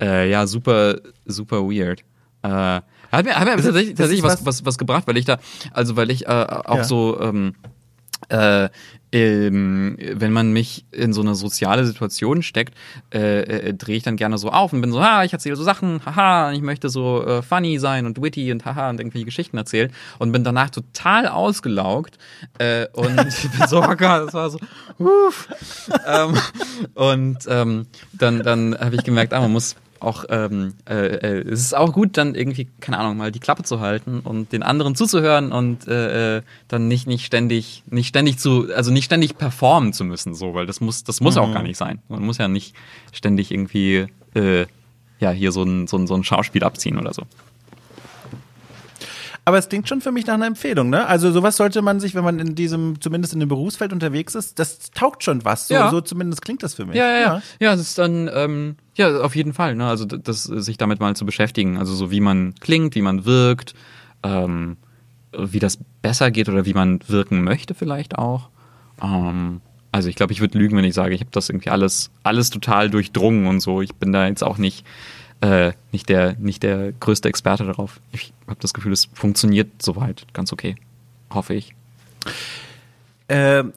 äh, 0.00 0.30
ja, 0.30 0.46
super, 0.46 0.98
super 1.26 1.62
weird. 1.62 2.00
Äh, 2.42 2.80
hat 3.12 3.24
mir, 3.24 3.34
hat 3.36 3.46
mir 3.46 3.56
tatsächlich, 3.56 3.94
tatsächlich 3.94 4.22
was, 4.22 4.44
was, 4.44 4.64
was 4.64 4.78
gebracht, 4.78 5.06
weil 5.06 5.16
ich 5.16 5.24
da, 5.24 5.38
also 5.72 5.96
weil 5.96 6.10
ich 6.10 6.26
äh, 6.26 6.30
auch 6.30 6.78
ja. 6.78 6.84
so 6.84 7.20
ähm, 7.20 7.54
äh, 8.28 8.68
ähm, 9.14 9.96
wenn 10.12 10.32
man 10.32 10.52
mich 10.52 10.84
in 10.90 11.12
so 11.12 11.20
eine 11.20 11.36
soziale 11.36 11.86
Situation 11.86 12.42
steckt, 12.42 12.74
äh, 13.12 13.68
äh, 13.68 13.72
drehe 13.72 13.96
ich 13.96 14.02
dann 14.02 14.16
gerne 14.16 14.38
so 14.38 14.50
auf 14.50 14.72
und 14.72 14.80
bin 14.80 14.90
so, 14.90 15.00
ha, 15.00 15.22
ich 15.22 15.32
erzähle 15.32 15.54
so 15.54 15.62
Sachen, 15.62 16.00
haha, 16.04 16.50
ich 16.50 16.62
möchte 16.62 16.88
so 16.88 17.24
äh, 17.24 17.40
funny 17.40 17.78
sein 17.78 18.06
und 18.06 18.20
witty 18.20 18.50
und 18.50 18.64
haha 18.64 18.90
und 18.90 18.98
irgendwelche 18.98 19.24
Geschichten 19.24 19.56
erzählen 19.56 19.92
und 20.18 20.32
bin 20.32 20.42
danach 20.42 20.70
total 20.70 21.28
ausgelaugt 21.28 22.18
äh, 22.58 22.88
und 22.92 23.14
bin 23.58 23.68
so, 23.68 23.84
oh 23.84 23.94
Gott, 23.94 24.26
das 24.26 24.34
war 24.34 24.50
so, 24.50 24.58
uff. 24.98 25.48
ähm, 26.06 26.34
und 26.94 27.38
ähm, 27.46 27.86
dann, 28.12 28.42
dann 28.42 28.76
habe 28.76 28.96
ich 28.96 29.04
gemerkt, 29.04 29.32
ah, 29.32 29.40
man 29.40 29.52
muss 29.52 29.76
auch, 30.04 30.24
ähm, 30.28 30.74
äh, 30.88 30.94
äh, 30.94 31.48
es 31.48 31.60
ist 31.60 31.74
auch 31.74 31.92
gut, 31.92 32.16
dann 32.16 32.34
irgendwie, 32.34 32.68
keine 32.80 32.98
Ahnung, 32.98 33.16
mal 33.16 33.32
die 33.32 33.40
Klappe 33.40 33.62
zu 33.62 33.80
halten 33.80 34.20
und 34.20 34.52
den 34.52 34.62
anderen 34.62 34.94
zuzuhören 34.94 35.52
und 35.52 35.88
äh, 35.88 36.38
äh, 36.38 36.42
dann 36.68 36.88
nicht, 36.88 37.06
nicht 37.06 37.24
ständig, 37.24 37.82
nicht 37.90 38.08
ständig 38.08 38.38
zu, 38.38 38.68
also 38.74 38.90
nicht 38.90 39.04
ständig 39.04 39.38
performen 39.38 39.92
zu 39.92 40.04
müssen, 40.04 40.34
so, 40.34 40.54
weil 40.54 40.66
das 40.66 40.80
muss, 40.80 41.04
das 41.04 41.20
muss 41.20 41.36
mhm. 41.36 41.40
auch 41.40 41.52
gar 41.52 41.62
nicht 41.62 41.76
sein. 41.76 42.00
Man 42.08 42.22
muss 42.24 42.38
ja 42.38 42.48
nicht 42.48 42.74
ständig 43.12 43.50
irgendwie, 43.50 44.06
äh, 44.34 44.66
ja, 45.20 45.30
hier 45.30 45.52
so 45.52 45.62
ein, 45.62 45.86
so 45.86 45.96
ein, 45.96 46.06
so 46.06 46.14
ein 46.14 46.24
Schauspiel 46.24 46.64
abziehen 46.64 46.98
oder 46.98 47.12
so. 47.12 47.22
Aber 49.46 49.58
es 49.58 49.68
klingt 49.68 49.88
schon 49.88 50.00
für 50.00 50.10
mich 50.10 50.26
nach 50.26 50.34
einer 50.34 50.46
Empfehlung, 50.46 50.88
ne? 50.88 51.06
Also 51.06 51.30
sowas 51.30 51.56
sollte 51.56 51.82
man 51.82 52.00
sich, 52.00 52.14
wenn 52.14 52.24
man 52.24 52.38
in 52.38 52.54
diesem, 52.54 53.00
zumindest 53.00 53.34
in 53.34 53.40
dem 53.40 53.48
Berufsfeld 53.48 53.92
unterwegs 53.92 54.34
ist, 54.34 54.58
das 54.58 54.90
taugt 54.92 55.22
schon 55.22 55.44
was. 55.44 55.68
So, 55.68 55.74
ja. 55.74 55.90
so 55.90 56.00
zumindest 56.00 56.40
klingt 56.40 56.62
das 56.62 56.74
für 56.74 56.86
mich. 56.86 56.96
Ja, 56.96 57.10
ja, 57.10 57.20
ja. 57.20 57.42
Ja, 57.60 57.74
es 57.74 57.80
ist 57.80 57.98
dann, 57.98 58.30
ähm, 58.32 58.76
ja, 58.94 59.20
auf 59.20 59.36
jeden 59.36 59.52
Fall, 59.52 59.74
ne? 59.74 59.86
Also 59.86 60.06
das, 60.06 60.44
sich 60.44 60.78
damit 60.78 61.00
mal 61.00 61.14
zu 61.14 61.26
beschäftigen. 61.26 61.76
Also 61.76 61.94
so 61.94 62.10
wie 62.10 62.20
man 62.20 62.54
klingt, 62.60 62.94
wie 62.94 63.02
man 63.02 63.26
wirkt, 63.26 63.74
ähm, 64.22 64.78
wie 65.36 65.58
das 65.58 65.78
besser 66.00 66.30
geht 66.30 66.48
oder 66.48 66.64
wie 66.64 66.74
man 66.74 67.00
wirken 67.06 67.44
möchte 67.44 67.74
vielleicht 67.74 68.16
auch. 68.16 68.48
Ähm, 69.02 69.60
also 69.92 70.08
ich 70.08 70.16
glaube, 70.16 70.32
ich 70.32 70.40
würde 70.40 70.58
lügen, 70.58 70.76
wenn 70.76 70.84
ich 70.84 70.94
sage, 70.94 71.14
ich 71.14 71.20
habe 71.20 71.30
das 71.32 71.50
irgendwie 71.50 71.70
alles, 71.70 72.10
alles 72.22 72.48
total 72.48 72.88
durchdrungen 72.88 73.46
und 73.46 73.60
so. 73.60 73.82
Ich 73.82 73.94
bin 73.94 74.10
da 74.10 74.26
jetzt 74.26 74.42
auch 74.42 74.56
nicht 74.56 74.86
äh, 75.40 75.72
nicht, 75.92 76.08
der, 76.08 76.34
nicht 76.38 76.62
der 76.62 76.92
größte 76.92 77.28
Experte 77.28 77.64
darauf. 77.64 78.00
Ich 78.12 78.32
habe 78.46 78.60
das 78.60 78.74
Gefühl, 78.74 78.92
es 78.92 79.06
funktioniert 79.12 79.82
soweit 79.82 80.26
ganz 80.32 80.52
okay. 80.52 80.76
Hoffe 81.30 81.54
ich. 81.54 81.74
Ähm, 83.28 83.72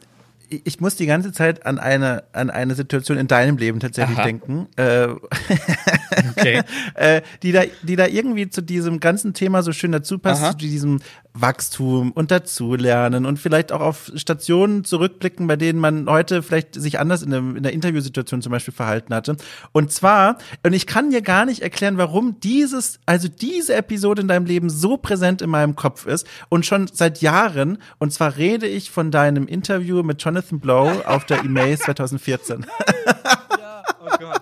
ich 0.50 0.80
muss 0.80 0.96
die 0.96 1.06
ganze 1.06 1.32
Zeit 1.32 1.66
an 1.66 1.78
eine, 1.78 2.24
an 2.32 2.50
eine 2.50 2.76
Situation 2.76 3.18
in 3.18 3.28
deinem 3.28 3.58
Leben 3.58 3.80
tatsächlich 3.80 4.18
Aha. 4.18 4.26
denken, 4.26 4.68
äh, 4.78 5.08
okay. 6.32 6.62
äh, 6.94 7.22
die, 7.44 7.52
da, 7.52 7.64
die 7.84 7.96
da 7.96 8.08
irgendwie 8.08 8.50
zu 8.50 8.62
diesem 8.62 9.00
ganzen 9.00 9.34
Thema 9.34 9.62
so 9.62 9.74
schön 9.74 9.92
dazu 9.92 10.20
passt, 10.20 10.44
Aha. 10.44 10.52
zu 10.52 10.58
diesem 10.58 11.00
Wachstum 11.34 12.12
und 12.14 12.32
dazulernen 12.32 13.26
und 13.26 13.40
vielleicht 13.40 13.72
auch 13.72 13.82
auf 13.82 14.12
Stationen 14.16 14.84
zurückblicken, 14.84 15.48
bei 15.48 15.56
denen 15.58 15.80
man 15.80 16.10
heute 16.10 16.42
vielleicht 16.42 16.76
sich 16.76 17.00
anders 17.00 17.22
in, 17.22 17.34
einem, 17.34 17.56
in 17.58 17.64
der 17.64 17.74
Interviewsituation 17.74 18.42
zum 18.42 18.52
Beispiel 18.52 18.74
verhalten 18.74 19.14
hatte. 19.14 19.36
Und 19.74 19.92
zwar, 19.92 20.38
und 20.64 20.74
ich 20.74 20.88
kann 20.88 21.12
dir 21.12 21.22
gar 21.22 21.46
nicht 21.46 21.62
erklären, 21.62 21.98
warum 21.98 22.40
dieses, 22.40 23.00
also 23.06 23.28
diese 23.28 23.76
Episode 23.76 24.22
in 24.22 24.28
deinem 24.28 24.46
Leben 24.46 24.70
so 24.70 24.98
präsent 24.98 25.42
in 25.42 25.50
meinem 25.50 25.76
Kopf 25.76 26.06
ist 26.06 26.26
und 26.50 26.66
schon 26.66 26.88
seit 26.92 27.22
Jahren. 27.22 27.80
Und 28.00 28.14
zwar 28.14 28.38
rede 28.38 28.66
ich 28.66 28.90
von 28.90 29.12
deinem 29.12 29.46
Interview 29.48 30.04
mit 30.04 30.24
Jonathan 30.24 30.37
Blow 30.44 31.02
auf 31.06 31.26
der 31.26 31.44
E-Mail 31.44 31.78
2014. 31.80 32.66
ja, 33.60 33.84
oh 34.02 34.18
Gott. 34.20 34.42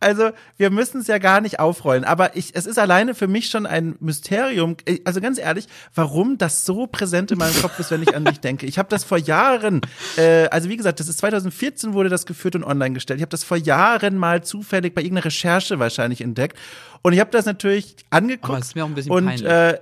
Also, 0.00 0.30
wir 0.56 0.70
müssen 0.70 1.00
es 1.00 1.08
ja 1.08 1.18
gar 1.18 1.40
nicht 1.40 1.58
aufrollen, 1.58 2.04
aber 2.04 2.36
ich, 2.36 2.54
es 2.54 2.66
ist 2.66 2.78
alleine 2.78 3.14
für 3.14 3.26
mich 3.26 3.50
schon 3.50 3.66
ein 3.66 3.96
Mysterium. 3.98 4.76
Also 5.04 5.20
ganz 5.20 5.38
ehrlich, 5.38 5.66
warum 5.94 6.38
das 6.38 6.64
so 6.64 6.86
präsent 6.86 7.32
in 7.32 7.38
meinem 7.38 7.60
Kopf 7.60 7.78
ist, 7.80 7.90
wenn 7.90 8.02
ich 8.02 8.14
an 8.14 8.24
dich 8.24 8.38
denke. 8.38 8.66
Ich 8.66 8.78
habe 8.78 8.88
das 8.88 9.02
vor 9.02 9.18
Jahren, 9.18 9.80
äh, 10.16 10.46
also 10.48 10.68
wie 10.68 10.76
gesagt, 10.76 11.00
das 11.00 11.08
ist 11.08 11.18
2014 11.18 11.94
wurde 11.94 12.08
das 12.08 12.26
geführt 12.26 12.54
und 12.54 12.62
online 12.62 12.94
gestellt. 12.94 13.18
Ich 13.18 13.22
habe 13.22 13.30
das 13.30 13.42
vor 13.42 13.56
Jahren 13.56 14.16
mal 14.16 14.44
zufällig 14.44 14.94
bei 14.94 15.02
irgendeiner 15.02 15.24
Recherche 15.24 15.80
wahrscheinlich 15.80 16.20
entdeckt. 16.20 16.56
Und 17.02 17.12
ich 17.12 17.20
habe 17.20 17.30
das 17.30 17.44
natürlich 17.44 17.96
angeguckt. 18.10 18.50
Aber 18.50 18.58
ist 18.58 18.76
mir 18.76 18.84
auch 18.84 18.88
ein 18.88 18.94
bisschen 18.94 19.12
und, 19.12 19.26
peinlich. 19.26 19.48
Äh, 19.48 19.80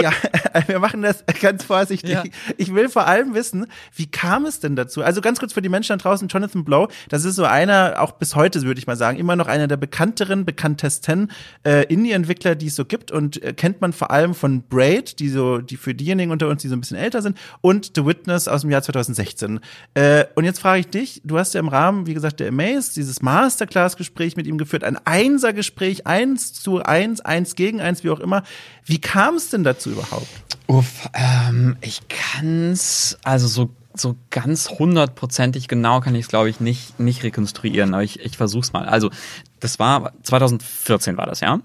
ja, 0.00 0.12
wir 0.66 0.78
machen 0.78 1.02
das 1.02 1.24
ganz 1.40 1.64
vorsichtig. 1.64 2.10
Ja. 2.10 2.24
Ich 2.56 2.74
will 2.74 2.88
vor 2.88 3.06
allem 3.06 3.34
wissen, 3.34 3.66
wie 3.94 4.06
kam 4.06 4.44
es 4.46 4.60
denn 4.60 4.76
dazu? 4.76 5.02
Also 5.02 5.20
ganz 5.20 5.38
kurz 5.38 5.52
für 5.52 5.62
die 5.62 5.68
Menschen 5.68 5.96
da 5.98 6.02
draußen, 6.02 6.28
Jonathan 6.28 6.64
Blow, 6.64 6.88
das 7.08 7.24
ist 7.24 7.36
so 7.36 7.44
einer, 7.44 7.96
auch 7.98 8.12
bis 8.12 8.36
heute 8.36 8.60
würde 8.62 8.78
ich 8.78 8.86
mal 8.86 8.96
sagen, 8.96 9.18
immer 9.18 9.36
noch 9.36 9.46
einer 9.48 9.68
der 9.68 9.76
bekannteren, 9.76 10.44
bekanntesten 10.44 11.30
äh, 11.64 11.84
Indie-Entwickler, 11.86 12.54
die 12.54 12.66
es 12.66 12.76
so 12.76 12.84
gibt 12.84 13.10
und 13.10 13.42
äh, 13.42 13.52
kennt 13.52 13.80
man 13.80 13.92
vor 13.92 14.10
allem 14.10 14.34
von 14.34 14.62
Braid, 14.62 15.18
die 15.18 15.28
so, 15.28 15.58
die 15.58 15.76
für 15.76 15.94
diejenigen 15.94 16.30
unter 16.30 16.48
uns, 16.48 16.62
die 16.62 16.68
so 16.68 16.76
ein 16.76 16.80
bisschen 16.80 16.96
älter 16.96 17.22
sind, 17.22 17.38
und 17.60 17.92
The 17.94 18.04
Witness 18.04 18.48
aus 18.48 18.62
dem 18.62 18.70
Jahr 18.70 18.82
2016. 18.82 19.60
Äh, 19.94 20.24
und 20.34 20.44
jetzt 20.44 20.60
frage 20.60 20.80
ich 20.80 20.88
dich, 20.88 21.22
du 21.24 21.38
hast 21.38 21.54
ja 21.54 21.60
im 21.60 21.68
Rahmen, 21.68 22.06
wie 22.06 22.14
gesagt, 22.14 22.40
der 22.40 22.48
Amaze, 22.48 22.94
dieses 22.94 23.22
Masterclass-Gespräch 23.22 24.36
mit 24.36 24.46
ihm 24.46 24.58
geführt, 24.58 24.84
ein 24.84 24.98
Einser-Gespräch, 25.04 26.06
eins 26.06 26.52
zu 26.52 26.82
eins, 26.82 27.20
eins 27.20 27.54
gegen 27.54 27.80
eins, 27.80 28.04
wie 28.04 28.10
auch 28.10 28.20
immer. 28.20 28.42
Wie 28.84 29.00
kam 29.00 29.36
es 29.36 29.50
denn 29.50 29.64
dazu 29.64 29.69
überhaupt? 29.90 30.28
Uff, 30.66 31.08
ähm, 31.14 31.76
ich 31.80 32.00
kann's, 32.08 33.18
also 33.24 33.48
so 33.48 33.70
so 33.92 34.16
ganz 34.30 34.70
hundertprozentig 34.70 35.66
genau 35.66 36.00
kann 36.00 36.14
ich 36.14 36.22
es, 36.22 36.28
glaube 36.28 36.48
ich, 36.48 36.60
nicht, 36.60 37.00
nicht 37.00 37.24
rekonstruieren, 37.24 37.92
aber 37.92 38.04
ich, 38.04 38.20
ich 38.20 38.36
versuch's 38.36 38.72
mal. 38.72 38.86
Also, 38.86 39.10
das 39.58 39.80
war 39.80 40.12
2014 40.22 41.16
war 41.16 41.26
das, 41.26 41.40
ja? 41.40 41.60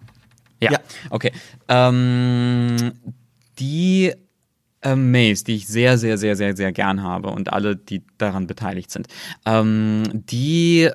Ja. 0.60 0.72
ja. 0.72 0.80
Okay. 1.12 1.32
Ähm, 1.68 2.94
die 3.60 4.12
Maze, 4.94 5.44
die 5.46 5.56
ich 5.56 5.68
sehr, 5.68 5.98
sehr, 5.98 6.18
sehr, 6.18 6.36
sehr, 6.36 6.56
sehr 6.56 6.72
gern 6.72 7.02
habe 7.02 7.30
und 7.30 7.52
alle, 7.52 7.76
die 7.76 8.04
daran 8.18 8.46
beteiligt 8.46 8.92
sind, 8.92 9.08
ähm, 9.46 10.04
die, 10.14 10.92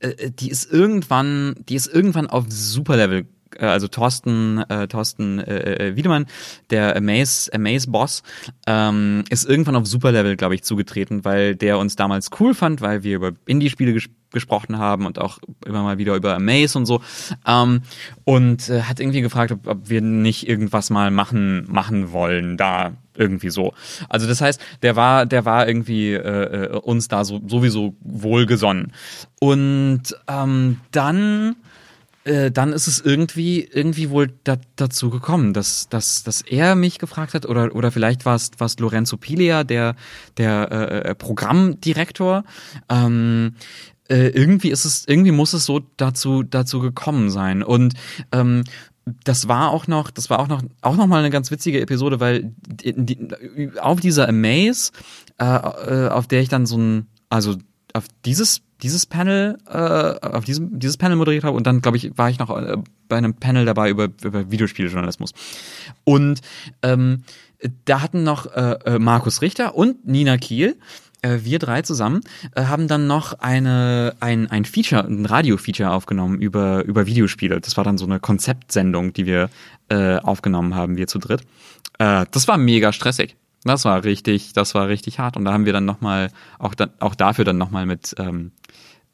äh, 0.00 0.30
die 0.30 0.50
ist 0.50 0.70
irgendwann, 0.72 1.54
die 1.68 1.76
ist 1.76 1.86
irgendwann 1.86 2.26
auf 2.26 2.46
Superlevel 2.48 3.20
äh, 3.20 3.24
also 3.58 3.88
Thorsten, 3.88 4.58
äh, 4.68 4.88
Thorsten 4.88 5.38
äh, 5.38 5.88
äh, 5.88 5.96
Wiedemann, 5.96 6.26
der 6.70 6.96
Amaze, 6.96 7.52
Amaze 7.52 7.90
Boss, 7.90 8.22
ähm, 8.66 9.24
ist 9.30 9.48
irgendwann 9.48 9.76
auf 9.76 9.86
Superlevel, 9.86 10.36
glaube 10.36 10.54
ich, 10.54 10.62
zugetreten, 10.62 11.24
weil 11.24 11.56
der 11.56 11.78
uns 11.78 11.96
damals 11.96 12.30
cool 12.40 12.54
fand, 12.54 12.80
weil 12.80 13.02
wir 13.02 13.16
über 13.16 13.32
Indie-Spiele 13.46 13.92
ges 13.92 14.08
gesprochen 14.32 14.78
haben 14.78 15.06
und 15.06 15.18
auch 15.18 15.38
immer 15.66 15.82
mal 15.82 15.98
wieder 15.98 16.14
über 16.14 16.36
Amaze 16.36 16.78
und 16.78 16.86
so. 16.86 17.02
Ähm, 17.44 17.82
und 18.22 18.68
äh, 18.68 18.82
hat 18.82 19.00
irgendwie 19.00 19.22
gefragt, 19.22 19.50
ob, 19.50 19.66
ob 19.66 19.90
wir 19.90 20.00
nicht 20.02 20.48
irgendwas 20.48 20.88
mal 20.88 21.10
machen, 21.10 21.66
machen 21.68 22.12
wollen 22.12 22.56
da 22.56 22.92
irgendwie 23.16 23.50
so. 23.50 23.74
Also 24.08 24.28
das 24.28 24.40
heißt, 24.40 24.60
der 24.82 24.94
war, 24.94 25.26
der 25.26 25.44
war 25.44 25.66
irgendwie 25.66 26.12
äh, 26.12 26.18
äh 26.18 26.76
uns 26.78 27.08
da 27.08 27.24
so 27.24 27.40
sowieso 27.46 27.96
wohlgesonnen. 28.00 28.92
Und 29.40 30.02
ähm, 30.28 30.80
dann 30.92 31.56
äh, 32.24 32.50
dann 32.50 32.72
ist 32.72 32.86
es 32.86 33.00
irgendwie, 33.00 33.62
irgendwie 33.62 34.10
wohl 34.10 34.32
da, 34.44 34.58
dazu 34.76 35.10
gekommen, 35.10 35.54
dass, 35.54 35.88
dass, 35.88 36.22
dass 36.22 36.42
er 36.42 36.74
mich 36.74 36.98
gefragt 36.98 37.34
hat, 37.34 37.46
oder, 37.46 37.74
oder 37.74 37.90
vielleicht 37.90 38.26
war 38.26 38.34
es, 38.34 38.50
war 38.58 38.66
es 38.66 38.78
Lorenzo 38.78 39.16
Pilia, 39.16 39.64
der, 39.64 39.96
der 40.36 40.68
äh, 40.70 41.10
äh, 41.10 41.14
Programmdirektor. 41.14 42.44
Ähm, 42.88 43.54
äh, 44.08 44.28
irgendwie 44.28 44.70
ist 44.70 44.84
es, 44.84 45.06
irgendwie 45.06 45.30
muss 45.30 45.52
es 45.52 45.64
so 45.64 45.80
dazu, 45.96 46.42
dazu 46.42 46.80
gekommen 46.80 47.30
sein. 47.30 47.62
Und 47.62 47.94
ähm, 48.32 48.64
das 49.24 49.48
war 49.48 49.70
auch 49.70 49.86
noch, 49.86 50.10
das 50.10 50.28
war 50.28 50.40
auch 50.40 50.48
noch, 50.48 50.62
auch 50.82 50.96
noch 50.96 51.06
mal 51.06 51.20
eine 51.20 51.30
ganz 51.30 51.50
witzige 51.50 51.80
Episode, 51.80 52.20
weil 52.20 52.52
die, 52.66 52.94
die, 52.96 53.78
auf 53.80 54.00
dieser 54.00 54.28
Amaze, 54.28 54.92
äh, 55.38 55.44
äh, 55.44 56.08
auf 56.08 56.26
der 56.26 56.42
ich 56.42 56.48
dann 56.48 56.66
so 56.66 56.76
ein, 56.76 57.06
also 57.28 57.56
auf 57.92 58.04
dieses 58.24 58.62
dieses 58.82 59.06
Panel, 59.06 59.58
äh, 59.68 59.76
auf 59.76 60.44
diesem, 60.44 60.78
dieses 60.78 60.96
Panel 60.96 61.16
moderiert 61.16 61.44
habe 61.44 61.56
und 61.56 61.66
dann, 61.66 61.80
glaube 61.80 61.96
ich, 61.96 62.16
war 62.16 62.30
ich 62.30 62.38
noch 62.38 62.50
äh, 62.50 62.76
bei 63.08 63.16
einem 63.16 63.34
Panel 63.34 63.64
dabei 63.64 63.90
über, 63.90 64.08
über 64.22 64.50
Videospieljournalismus. 64.50 65.32
Und 66.04 66.40
ähm, 66.82 67.24
da 67.84 68.00
hatten 68.00 68.22
noch 68.22 68.46
äh, 68.54 68.78
äh 68.84 68.98
Markus 68.98 69.42
Richter 69.42 69.76
und 69.76 70.06
Nina 70.06 70.38
Kiel 70.38 70.76
äh, 71.22 71.40
wir 71.42 71.58
drei 71.58 71.82
zusammen 71.82 72.22
äh, 72.54 72.64
haben 72.64 72.88
dann 72.88 73.06
noch 73.06 73.38
eine, 73.40 74.14
ein, 74.20 74.50
ein 74.50 74.64
Feature, 74.64 75.04
ein 75.04 75.26
Radio-Feature 75.26 75.90
aufgenommen 75.90 76.40
über, 76.40 76.84
über 76.84 77.06
Videospiele. 77.06 77.60
Das 77.60 77.76
war 77.76 77.84
dann 77.84 77.98
so 77.98 78.06
eine 78.06 78.20
Konzeptsendung, 78.20 79.12
die 79.12 79.26
wir 79.26 79.50
äh, 79.88 80.16
aufgenommen 80.16 80.74
haben, 80.74 80.96
wir 80.96 81.06
zu 81.06 81.18
dritt. 81.18 81.42
Äh, 81.98 82.26
das 82.30 82.48
war 82.48 82.56
mega 82.56 82.92
stressig. 82.92 83.36
Das 83.64 83.84
war 83.84 84.04
richtig, 84.04 84.52
das 84.52 84.74
war 84.74 84.88
richtig 84.88 85.18
hart. 85.18 85.36
Und 85.36 85.44
da 85.44 85.52
haben 85.52 85.66
wir 85.66 85.72
dann 85.72 85.84
nochmal, 85.84 86.30
auch, 86.58 86.74
dann, 86.74 86.90
auch 86.98 87.14
dafür 87.14 87.44
dann 87.44 87.58
nochmal 87.58 87.86
mit, 87.86 88.14
ähm, 88.18 88.52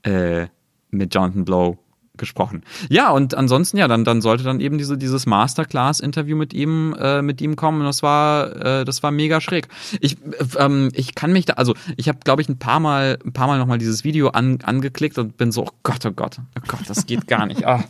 äh, 0.03 0.47
mit 0.91 1.15
Jonathan 1.15 1.45
Blow 1.45 1.79
gesprochen. 2.17 2.63
Ja, 2.89 3.11
und 3.11 3.35
ansonsten, 3.35 3.77
ja, 3.77 3.89
dann, 3.89 4.05
dann 4.05 4.23
sollte 4.23 4.45
dann 4.45 4.61
eben 4.61 4.79
diese, 4.79 4.97
dieses 4.97 5.27
Masterclass-Interview 5.27 6.37
mit 6.37 6.55
ihm, 6.55 6.95
äh, 6.99 7.23
mit 7.23 7.41
ihm 7.41 7.57
kommen. 7.57 7.81
Und 7.81 7.87
das 7.87 8.03
war, 8.03 8.57
äh, 8.57 8.85
das 8.85 9.03
war 9.03 9.11
mega 9.11 9.41
schräg. 9.41 9.69
Ich, 10.01 10.17
ähm, 10.59 10.91
ich 10.95 11.15
kann 11.15 11.33
mich 11.33 11.47
da, 11.47 11.55
also 11.55 11.75
ich 11.97 12.09
habe, 12.09 12.19
glaube 12.25 12.43
ich, 12.43 12.49
ein 12.49 12.59
paar 12.59 12.81
Mal, 12.81 13.19
ein 13.25 13.33
paar 13.33 13.47
Mal 13.47 13.59
nochmal 13.59 13.79
dieses 13.79 14.05
Video 14.05 14.29
an, 14.29 14.59
angeklickt 14.63 15.19
und 15.19 15.37
bin 15.37 15.53
so, 15.53 15.65
oh 15.65 15.71
Gott, 15.83 16.05
oh 16.07 16.13
Gott, 16.13 16.39
oh 16.39 16.63
Gott, 16.67 16.89
das 16.89 17.07
geht 17.07 17.27
gar 17.27 17.47
nicht. 17.47 17.65
Ah. 17.67 17.85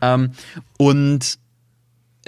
ähm, 0.00 0.30
und 0.78 1.38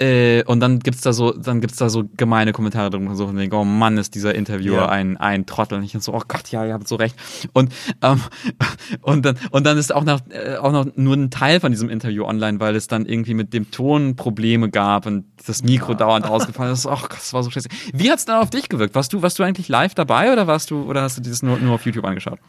äh, 0.01 0.43
und 0.45 0.59
dann 0.61 0.79
gibt's 0.79 1.01
da 1.01 1.13
so, 1.13 1.31
dann 1.31 1.61
gibt's 1.61 1.77
da 1.77 1.87
so 1.87 2.05
gemeine 2.17 2.53
Kommentare 2.53 2.89
drum, 2.89 3.13
so 3.15 3.27
von 3.27 3.37
wegen, 3.37 3.53
oh 3.53 3.63
Mann, 3.63 3.99
ist 3.99 4.15
dieser 4.15 4.33
Interviewer 4.33 4.77
ja. 4.77 4.89
ein, 4.89 5.15
ein 5.17 5.45
Trottel. 5.45 5.77
Und 5.77 5.83
ich 5.83 5.95
so, 5.99 6.13
oh 6.13 6.21
Gott, 6.27 6.49
ja, 6.49 6.65
ihr 6.65 6.73
habt 6.73 6.87
so 6.87 6.95
recht. 6.95 7.15
Und, 7.53 7.71
ähm, 8.01 8.19
und 9.01 9.23
dann, 9.23 9.37
und 9.51 9.65
dann 9.65 9.77
ist 9.77 9.93
auch 9.93 10.03
noch, 10.03 10.21
äh, 10.29 10.55
auch 10.55 10.71
noch 10.71 10.87
nur 10.95 11.15
ein 11.15 11.29
Teil 11.29 11.59
von 11.59 11.71
diesem 11.71 11.87
Interview 11.89 12.25
online, 12.25 12.59
weil 12.59 12.75
es 12.75 12.87
dann 12.87 13.05
irgendwie 13.05 13.35
mit 13.35 13.53
dem 13.53 13.69
Ton 13.69 14.15
Probleme 14.15 14.69
gab 14.69 15.05
und 15.05 15.25
das 15.45 15.63
Mikro 15.63 15.91
ja. 15.91 15.99
dauernd 15.99 16.25
ausgefallen 16.25 16.73
ist. 16.73 16.87
Oh 16.87 16.89
Gott, 16.89 17.13
das 17.13 17.33
war 17.33 17.43
so 17.43 17.51
scheiße. 17.51 17.69
Wie 17.93 18.09
hat's 18.09 18.25
dann 18.25 18.41
auf 18.41 18.49
dich 18.49 18.69
gewirkt? 18.69 18.95
Warst 18.95 19.13
du, 19.13 19.21
warst 19.21 19.37
du 19.37 19.43
eigentlich 19.43 19.69
live 19.69 19.93
dabei 19.93 20.33
oder 20.33 20.47
warst 20.47 20.71
du, 20.71 20.83
oder 20.83 21.03
hast 21.03 21.17
du 21.17 21.21
dieses 21.21 21.43
nur, 21.43 21.57
nur 21.57 21.75
auf 21.75 21.85
YouTube 21.85 22.05
angeschaut? 22.05 22.39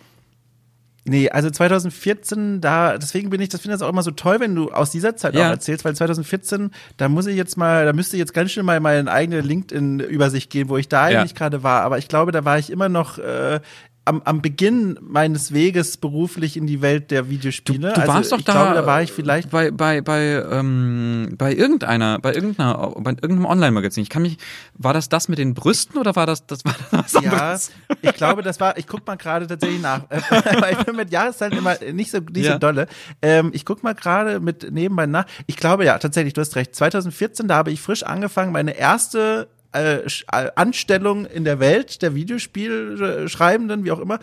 Nee, 1.04 1.30
also 1.30 1.50
2014, 1.50 2.60
da, 2.60 2.96
deswegen 2.96 3.30
bin 3.30 3.40
ich, 3.40 3.48
das 3.48 3.60
finde 3.60 3.76
ich 3.76 3.82
auch 3.82 3.88
immer 3.88 4.04
so 4.04 4.12
toll, 4.12 4.38
wenn 4.38 4.54
du 4.54 4.70
aus 4.70 4.90
dieser 4.90 5.16
Zeit 5.16 5.34
ja. 5.34 5.46
auch 5.46 5.50
erzählst, 5.50 5.84
weil 5.84 5.96
2014, 5.96 6.70
da 6.96 7.08
muss 7.08 7.26
ich 7.26 7.36
jetzt 7.36 7.56
mal, 7.56 7.84
da 7.84 7.92
müsste 7.92 8.16
ich 8.16 8.20
jetzt 8.20 8.32
ganz 8.32 8.52
schnell 8.52 8.62
mal 8.62 8.78
meine 8.78 9.10
eigene 9.10 9.40
LinkedIn-Übersicht 9.40 10.48
gehen, 10.48 10.68
wo 10.68 10.76
ich 10.76 10.88
da 10.88 11.04
eigentlich 11.04 11.32
ja. 11.32 11.36
gerade 11.36 11.64
war. 11.64 11.82
Aber 11.82 11.98
ich 11.98 12.06
glaube, 12.06 12.30
da 12.30 12.44
war 12.44 12.56
ich 12.56 12.70
immer 12.70 12.88
noch 12.88 13.18
äh, 13.18 13.60
am, 14.04 14.20
am 14.24 14.42
Beginn 14.42 14.98
meines 15.00 15.52
Weges 15.52 15.96
beruflich 15.96 16.56
in 16.56 16.66
die 16.66 16.82
Welt 16.82 17.10
der 17.10 17.28
Videospiele. 17.28 17.88
Du, 17.88 17.94
du 17.94 18.00
also 18.00 18.12
warst 18.12 18.32
doch 18.32 18.40
da. 18.40 18.52
Glaube, 18.52 18.74
da 18.74 18.86
war 18.86 19.02
ich 19.02 19.12
vielleicht 19.12 19.50
bei 19.50 19.70
bei 19.70 20.00
bei 20.00 20.44
ähm, 20.50 21.34
bei 21.38 21.54
irgendeiner 21.54 22.18
bei 22.18 22.34
irgendeiner 22.34 22.94
bei 22.98 23.10
irgendeinem 23.10 23.44
Online-Magazin. 23.44 24.02
Ich 24.02 24.10
kann 24.10 24.22
mich 24.22 24.38
war 24.74 24.92
das 24.92 25.08
das 25.08 25.28
mit 25.28 25.38
den 25.38 25.54
Brüsten 25.54 25.98
oder 25.98 26.16
war 26.16 26.26
das 26.26 26.46
das 26.46 26.64
war 26.64 26.74
das 26.90 27.12
Ja, 27.12 27.56
ich 28.00 28.14
glaube, 28.14 28.42
das 28.42 28.58
war. 28.58 28.76
Ich 28.76 28.86
guck 28.86 29.06
mal 29.06 29.16
gerade 29.16 29.46
tatsächlich 29.46 29.80
nach. 29.80 30.02
weil 30.10 30.72
ich 30.78 30.84
bin 30.84 30.96
mit 30.96 31.12
Jahreszahlen 31.12 31.56
immer 31.56 31.76
nicht 31.92 32.10
so 32.10 32.18
nicht 32.18 32.46
ja. 32.46 32.54
so 32.54 32.58
dolle. 32.58 32.88
Ähm, 33.20 33.50
ich 33.52 33.64
guck 33.64 33.84
mal 33.84 33.94
gerade 33.94 34.40
mit 34.40 34.72
nebenbei 34.72 35.06
nach. 35.06 35.26
Ich 35.46 35.56
glaube 35.56 35.84
ja 35.84 35.98
tatsächlich. 35.98 36.34
Du 36.34 36.40
hast 36.40 36.56
recht. 36.56 36.74
2014 36.74 37.46
da 37.46 37.56
habe 37.56 37.70
ich 37.70 37.80
frisch 37.80 38.02
angefangen. 38.02 38.52
Meine 38.52 38.76
erste 38.76 39.48
äh, 39.72 39.96
äh, 39.96 40.50
Anstellung 40.54 41.26
in 41.26 41.44
der 41.44 41.60
Welt 41.60 42.02
der 42.02 42.14
Videospielschreibenden, 42.14 43.84
wie 43.84 43.92
auch 43.92 44.00
immer. 44.00 44.18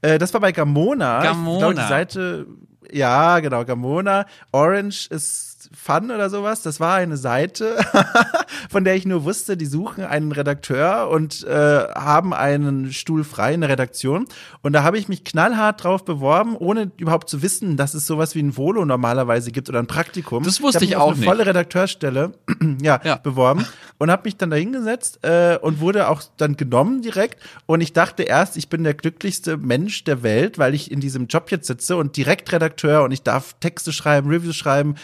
Äh, 0.00 0.18
das 0.18 0.32
war 0.34 0.40
bei 0.40 0.52
Gamona. 0.52 1.22
Gamona. 1.22 1.54
Ich 1.54 1.58
glaube, 1.58 1.74
die 1.74 1.88
Seite, 1.88 2.46
ja, 2.90 3.40
genau, 3.40 3.64
Gamona. 3.64 4.26
Orange 4.52 5.08
ist 5.10 5.51
Fun 5.74 6.10
oder 6.10 6.30
sowas. 6.30 6.62
Das 6.62 6.80
war 6.80 6.94
eine 6.94 7.16
Seite, 7.16 7.76
von 8.70 8.84
der 8.84 8.96
ich 8.96 9.06
nur 9.06 9.24
wusste, 9.24 9.56
die 9.56 9.66
suchen 9.66 10.04
einen 10.04 10.32
Redakteur 10.32 11.08
und 11.10 11.44
äh, 11.44 11.84
haben 11.94 12.32
einen 12.32 12.92
Stuhl 12.92 13.24
frei 13.24 13.54
in 13.54 13.60
der 13.60 13.70
Redaktion. 13.70 14.26
Und 14.62 14.72
da 14.72 14.82
habe 14.82 14.98
ich 14.98 15.08
mich 15.08 15.24
knallhart 15.24 15.84
drauf 15.84 16.04
beworben, 16.04 16.56
ohne 16.56 16.90
überhaupt 16.96 17.28
zu 17.28 17.42
wissen, 17.42 17.76
dass 17.76 17.94
es 17.94 18.06
sowas 18.06 18.34
wie 18.34 18.42
ein 18.42 18.56
Volo 18.56 18.84
normalerweise 18.84 19.52
gibt 19.52 19.68
oder 19.68 19.78
ein 19.78 19.86
Praktikum. 19.86 20.42
Das 20.44 20.62
wusste 20.62 20.84
ich, 20.84 20.90
ich 20.90 20.96
auch 20.96 21.08
eine 21.08 21.16
nicht. 21.16 21.24
volle 21.28 21.46
Redakteurstelle 21.46 22.32
ja, 22.82 23.00
ja, 23.04 23.16
beworben 23.16 23.66
und 23.98 24.10
habe 24.10 24.22
mich 24.24 24.36
dann 24.36 24.50
da 24.50 24.56
hingesetzt 24.56 25.20
äh, 25.22 25.58
und 25.60 25.80
wurde 25.80 26.08
auch 26.08 26.22
dann 26.36 26.56
genommen 26.56 27.02
direkt. 27.02 27.40
Und 27.66 27.80
ich 27.80 27.92
dachte 27.92 28.24
erst, 28.24 28.56
ich 28.56 28.68
bin 28.68 28.82
der 28.82 28.94
glücklichste 28.94 29.56
Mensch 29.56 30.04
der 30.04 30.22
Welt, 30.22 30.58
weil 30.58 30.74
ich 30.74 30.90
in 30.90 31.00
diesem 31.00 31.28
Job 31.28 31.50
jetzt 31.50 31.68
sitze 31.68 31.96
und 31.96 32.16
direkt 32.16 32.50
Redakteur 32.52 33.04
und 33.04 33.12
ich 33.12 33.22
darf 33.22 33.54
Texte 33.60 33.92
schreiben, 33.92 34.28
Reviews 34.28 34.56
schreiben, 34.56 34.96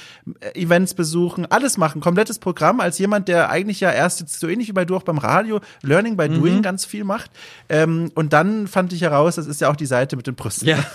Events 0.55 0.95
besuchen, 0.95 1.47
alles 1.47 1.77
machen, 1.77 2.01
komplettes 2.01 2.39
Programm, 2.39 2.81
als 2.81 2.99
jemand, 2.99 3.29
der 3.29 3.51
eigentlich 3.51 3.81
ja 3.81 3.91
erst 3.91 4.21
jetzt 4.21 4.41
so 4.41 4.49
ähnlich 4.49 4.69
wie 4.69 4.73
bei 4.73 4.85
du 4.85 4.97
auch 4.97 5.03
beim 5.03 5.19
Radio 5.19 5.61
Learning 5.83 6.17
by 6.17 6.29
Doing 6.29 6.57
mhm. 6.57 6.63
ganz 6.63 6.85
viel 6.85 7.05
macht. 7.05 7.31
Ähm, 7.69 8.11
und 8.15 8.33
dann 8.33 8.67
fand 8.67 8.93
ich 8.93 9.03
heraus, 9.03 9.37
das 9.37 9.47
ist 9.47 9.61
ja 9.61 9.71
auch 9.71 9.77
die 9.77 9.87
Seite 9.87 10.17
mit 10.17 10.27
den 10.27 10.35
Brüsten. 10.35 10.69
Ja. 10.69 10.79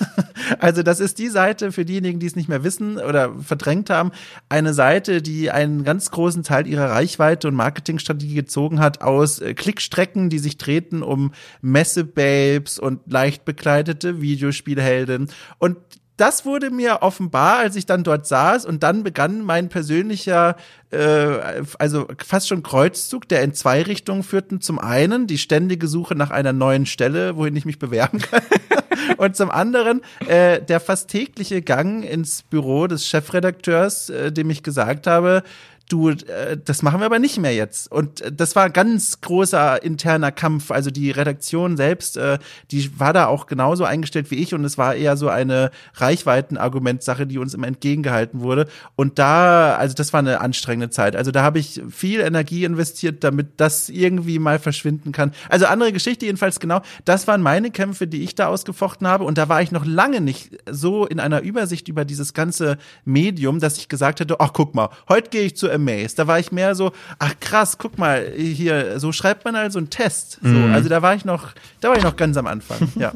Also 0.60 0.84
das 0.84 1.00
ist 1.00 1.20
die 1.20 1.30
Seite 1.30 1.72
für 1.72 1.86
diejenigen, 1.86 2.20
die 2.20 2.26
es 2.26 2.36
nicht 2.36 2.50
mehr 2.50 2.66
wissen 2.66 2.98
oder 2.98 3.34
verdrängt 3.42 3.90
haben, 3.90 4.12
eine 4.50 4.74
Seite, 4.74 5.22
die 5.22 5.52
einen 5.52 5.84
ganz 5.84 6.12
großen 6.12 6.44
Teil 6.44 6.68
ihrer 6.68 6.90
Reichweite 6.90 7.48
und 7.48 7.56
Marketingstrategie 7.56 8.36
gezogen 8.36 8.80
hat 8.80 9.02
aus 9.02 9.40
äh, 9.40 9.54
Klickstrecken, 9.54 10.30
die 10.30 10.40
sich 10.40 10.58
treten 10.58 11.02
um 11.02 11.32
Messebabes 11.62 12.78
und 12.78 13.00
leicht 13.10 13.46
bekleidete 13.46 14.22
Videospielhelden. 14.22 15.30
Und 15.60 15.78
das 16.18 16.46
wurde 16.46 16.70
mir 16.70 17.02
offenbar, 17.02 17.58
als 17.58 17.76
ich 17.76 17.86
dann 17.86 18.04
dort 18.04 18.28
saß 18.28 18.66
und 18.66 18.84
dann 18.84 19.04
begann 19.04 19.42
mein 19.42 19.70
persönlicher, 19.70 20.56
äh, 20.92 21.64
also 21.80 22.08
fast 22.24 22.48
schon 22.48 22.62
Kreuzzug, 22.62 23.28
der 23.28 23.42
in 23.42 23.54
zwei 23.54 23.82
Richtungen 23.82 24.22
führten. 24.22 24.62
Zum 24.62 24.78
einen 24.78 25.26
die 25.26 25.40
ständige 25.40 25.88
Suche 25.88 26.16
nach 26.16 26.30
einer 26.30 26.54
neuen 26.54 26.86
Stelle, 26.86 27.36
wohin 27.36 27.56
ich 27.56 27.66
mich 27.66 27.80
bewerben 27.80 28.20
kann. 28.20 28.44
und 29.18 29.36
zum 29.36 29.50
anderen 29.50 30.02
äh, 30.28 30.62
der 30.62 30.80
fast 30.80 31.10
tägliche 31.10 31.62
Gang 31.64 32.04
ins 32.04 32.44
Büro 32.44 32.86
des 32.86 33.08
Chefredakteurs, 33.08 34.10
äh, 34.10 34.32
dem 34.32 34.52
ich 34.52 34.62
gesagt 34.62 35.08
habe, 35.08 35.44
du, 35.90 36.10
äh, 36.10 36.58
das 36.64 36.82
machen 36.82 37.00
wir 37.00 37.06
aber 37.06 37.20
nicht 37.20 37.38
mehr 37.40 37.54
jetzt. 37.54 37.92
Und 37.92 38.22
äh, 38.22 38.32
das 38.32 38.56
war 38.56 38.70
ganz 38.70 39.22
großer 39.22 39.84
interner 39.84 40.32
Kampf. 40.32 40.72
Also 40.72 40.92
die 40.92 41.12
Redaktion 41.12 41.78
selbst, 41.78 42.18
äh, 42.18 42.40
die 42.72 43.00
war 43.00 43.14
da 43.14 43.28
auch 43.28 43.48
genauso 43.48 43.84
eingestellt 43.84 44.32
wie 44.32 44.36
ich 44.36 44.54
und 44.54 44.64
es 44.66 44.78
war 44.78 44.96
eher 44.96 45.18
so 45.18 45.30
eine 45.30 45.72
Reichweitenargumentsache, 45.96 47.28
die 47.28 47.38
uns 47.38 47.54
immer 47.54 47.68
entgegengehalten 47.68 48.42
wurde. 48.42 48.68
Und 48.96 49.20
da, 49.20 49.76
also 49.76 49.94
das 49.94 50.14
war 50.14 50.20
eine 50.20 50.42
anstrengende 50.42 50.90
Zeit. 50.90 51.16
Also 51.16 51.32
da 51.32 51.44
habe 51.44 51.60
ich 51.60 51.82
viel 51.90 52.22
Energie 52.22 52.64
investiert, 52.64 53.24
damit 53.24 53.48
das 53.58 53.90
irgendwie 53.90 54.40
mal 54.40 54.60
verschwinden 54.60 55.12
kann. 55.12 55.34
Also 55.50 55.66
andere 55.66 55.92
Geschichte 55.92 56.26
jedenfalls 56.26 56.60
genau. 56.60 56.82
Das 57.06 57.28
waren 57.28 57.42
meine 57.42 57.72
Kämpfe, 57.72 58.08
die 58.08 58.24
ich 58.24 58.36
da 58.36 58.48
ausgefochten 58.48 59.08
habe. 59.08 59.26
Und 59.26 59.38
da 59.38 59.50
war 59.50 59.62
ich 59.62 59.72
noch 59.72 59.86
lange 59.86 60.22
nicht 60.22 60.52
so 60.70 61.06
in 61.06 61.20
einer 61.20 61.42
Übersicht 61.42 61.88
über 61.88 62.06
dieses 62.06 62.34
ganze 62.34 62.78
Medium, 63.06 63.60
dass 63.60 63.78
ich 63.78 63.90
gesagt 63.90 64.20
hätte, 64.20 64.40
ach 64.40 64.54
guck 64.54 64.76
mal, 64.76 64.90
heute 65.10 65.30
gehe 65.30 65.44
ich 65.44 65.56
zu 65.56 65.68
amazed. 65.84 66.18
Da 66.18 66.28
war 66.28 66.40
ich 66.40 66.52
mehr 66.52 66.76
so, 66.76 66.92
ach 67.20 67.34
krass, 67.40 67.78
guck 67.78 67.98
mal, 67.98 68.32
hier, 68.36 69.00
so 69.00 69.12
schreibt 69.12 69.46
man 69.46 69.56
also 69.56 69.80
einen 69.80 69.90
Test. 69.90 70.40
So, 70.42 70.50
mhm. 70.50 70.74
Also 70.74 70.90
da 70.90 71.02
war 71.02 71.16
ich 71.16 71.26
noch, 71.26 71.50
da 71.82 71.90
war 71.90 71.98
ich 71.98 72.04
noch 72.04 72.16
ganz 72.16 72.38
am 72.38 72.48
Anfang, 72.48 72.92
ja. 72.96 73.14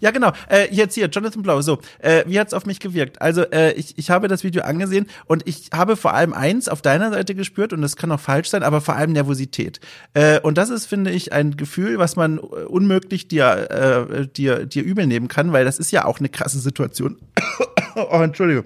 Ja, 0.00 0.10
genau. 0.12 0.32
Äh, 0.48 0.68
jetzt 0.70 0.94
hier, 0.94 1.08
Jonathan 1.08 1.42
Blow. 1.42 1.60
So, 1.60 1.78
äh, 1.98 2.24
wie 2.26 2.38
hat's 2.38 2.54
auf 2.54 2.64
mich 2.64 2.80
gewirkt? 2.80 3.20
Also, 3.20 3.42
äh, 3.42 3.72
ich, 3.72 3.98
ich 3.98 4.10
habe 4.10 4.28
das 4.28 4.44
Video 4.44 4.62
angesehen 4.62 5.06
und 5.26 5.46
ich 5.46 5.70
habe 5.74 5.96
vor 5.96 6.14
allem 6.14 6.32
eins 6.32 6.68
auf 6.68 6.80
deiner 6.80 7.10
Seite 7.10 7.34
gespürt 7.34 7.72
und 7.72 7.82
das 7.82 7.96
kann 7.96 8.10
auch 8.12 8.20
falsch 8.20 8.48
sein, 8.48 8.62
aber 8.62 8.80
vor 8.80 8.96
allem 8.96 9.12
Nervosität. 9.12 9.80
Äh, 10.14 10.40
und 10.40 10.58
das 10.58 10.70
ist, 10.70 10.86
finde 10.86 11.10
ich, 11.10 11.32
ein 11.32 11.56
Gefühl, 11.56 11.98
was 11.98 12.16
man 12.16 12.38
unmöglich 12.38 13.28
dir, 13.28 14.08
äh, 14.10 14.26
dir, 14.26 14.66
dir 14.66 14.84
übel 14.84 15.06
nehmen 15.06 15.28
kann, 15.28 15.52
weil 15.52 15.64
das 15.64 15.78
ist 15.78 15.90
ja 15.90 16.04
auch 16.04 16.18
eine 16.18 16.28
krasse 16.28 16.60
Situation. 16.60 17.18
oh, 17.96 18.20
Entschuldigung. 18.22 18.64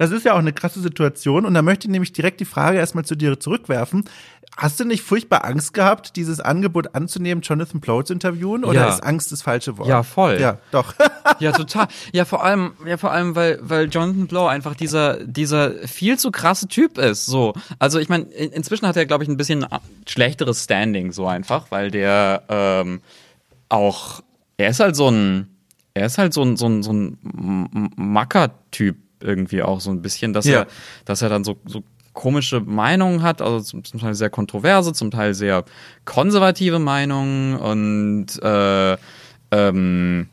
Das 0.00 0.12
ist 0.12 0.24
ja 0.24 0.32
auch 0.32 0.38
eine 0.38 0.54
krasse 0.54 0.80
Situation 0.80 1.44
und 1.44 1.52
da 1.52 1.60
möchte 1.60 1.86
ich 1.86 1.90
nämlich 1.90 2.14
direkt 2.14 2.40
die 2.40 2.46
Frage 2.46 2.78
erstmal 2.78 3.04
zu 3.04 3.16
dir 3.16 3.38
zurückwerfen. 3.38 4.04
Hast 4.56 4.80
du 4.80 4.86
nicht 4.86 5.02
furchtbar 5.02 5.44
Angst 5.44 5.74
gehabt, 5.74 6.16
dieses 6.16 6.40
Angebot 6.40 6.94
anzunehmen, 6.94 7.42
Jonathan 7.42 7.80
Blow 7.80 8.02
zu 8.02 8.14
interviewen? 8.14 8.64
Oder 8.64 8.80
ja. 8.80 8.88
ist 8.88 9.02
Angst 9.02 9.30
das 9.30 9.42
falsche 9.42 9.76
Wort? 9.76 9.88
Ja, 9.88 10.02
voll. 10.02 10.40
Ja, 10.40 10.56
doch. 10.70 10.94
ja, 11.38 11.52
total. 11.52 11.86
Ja, 12.14 12.24
vor 12.24 12.42
allem, 12.42 12.72
ja, 12.86 12.96
vor 12.96 13.12
allem, 13.12 13.36
weil, 13.36 13.58
weil 13.60 13.90
Jonathan 13.90 14.26
Blow 14.26 14.46
einfach 14.46 14.74
dieser, 14.74 15.22
dieser 15.22 15.86
viel 15.86 16.18
zu 16.18 16.30
krasse 16.30 16.66
Typ 16.66 16.96
ist. 16.96 17.26
So. 17.26 17.52
Also 17.78 17.98
ich 17.98 18.08
meine, 18.08 18.24
in, 18.24 18.52
inzwischen 18.52 18.86
hat 18.86 18.96
er, 18.96 19.04
glaube 19.04 19.24
ich, 19.24 19.28
ein 19.28 19.36
bisschen 19.36 19.66
schlechteres 20.06 20.64
Standing, 20.64 21.12
so 21.12 21.26
einfach, 21.26 21.66
weil 21.68 21.90
der 21.90 22.44
ähm, 22.48 23.02
auch, 23.68 24.22
er 24.56 24.70
ist 24.70 24.80
halt 24.80 24.96
so 24.96 25.10
ein, 25.10 25.58
er 25.92 26.06
ist 26.06 26.16
halt 26.16 26.32
so 26.32 26.42
ein, 26.42 26.56
so 26.56 26.66
ein, 26.68 26.82
so 26.82 26.90
ein 26.90 27.18
Macker-Typ 27.96 28.96
irgendwie 29.20 29.62
auch 29.62 29.80
so 29.80 29.90
ein 29.90 30.02
bisschen, 30.02 30.32
dass 30.32 30.46
ja. 30.46 30.60
er, 30.60 30.66
dass 31.04 31.22
er 31.22 31.28
dann 31.28 31.44
so, 31.44 31.56
so 31.64 31.82
komische 32.12 32.60
Meinungen 32.60 33.22
hat, 33.22 33.40
also 33.40 33.60
zum, 33.60 33.84
zum, 33.84 34.00
Teil 34.00 34.14
sehr 34.14 34.30
kontroverse, 34.30 34.92
zum 34.92 35.10
Teil 35.10 35.34
sehr 35.34 35.64
konservative 36.04 36.78
Meinungen 36.78 37.56
und 37.56 38.42
äh, 38.42 38.96
ähm, 39.52 40.28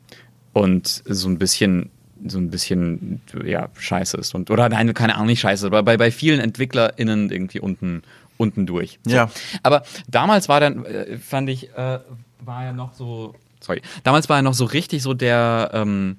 und 0.54 0.88
so 1.06 1.30
ein 1.30 1.38
bisschen 1.38 1.92
so 2.26 2.40
ein 2.40 2.50
bisschen 2.50 3.22
ja 3.46 3.70
scheiße 3.78 4.18
ist 4.18 4.34
und 4.34 4.50
oder 4.50 4.70
nein 4.70 4.92
keine 4.96 5.16
Ahnung 5.16 5.28
nicht 5.28 5.42
scheiße 5.42 5.68
aber 5.68 5.84
bei 5.84 5.98
bei 5.98 6.10
vielen 6.10 6.40
EntwicklerInnen 6.40 7.30
irgendwie 7.30 7.60
unten 7.60 8.02
unten 8.38 8.66
durch 8.66 8.98
so. 9.06 9.16
ja 9.16 9.30
aber 9.62 9.84
damals 10.08 10.50
war 10.50 10.60
dann 10.60 10.84
äh, 10.84 11.20
fand 11.20 11.48
ich 11.48 11.70
äh, 11.76 12.00
war 12.48 12.66
er 12.66 12.74
noch 12.74 12.94
so, 12.94 13.36
sorry, 13.60 13.82
damals 14.04 14.30
war 14.30 14.38
er 14.38 14.42
noch 14.42 14.54
so 14.54 14.66
richtig 14.66 15.04
so 15.04 15.14
der, 15.14 15.72
ähm, 15.74 16.18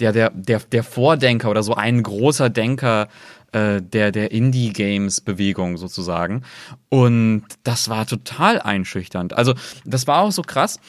der, 0.00 0.12
der, 0.12 0.30
der, 0.30 0.60
der 0.60 0.82
Vordenker 0.82 1.50
oder 1.50 1.62
so 1.62 1.74
ein 1.74 2.02
großer 2.02 2.50
Denker 2.50 3.08
äh, 3.52 3.80
der, 3.80 4.10
der 4.10 4.32
Indie-Games-Bewegung 4.32 5.76
sozusagen. 5.76 6.42
Und 6.88 7.44
das 7.62 7.88
war 7.88 8.06
total 8.06 8.60
einschüchternd. 8.60 9.32
Also, 9.32 9.54
das 9.84 10.06
war 10.06 10.22
auch 10.22 10.32
so 10.32 10.42
krass. 10.42 10.80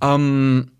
Ähm, 0.00 0.70
äh, 0.70 0.77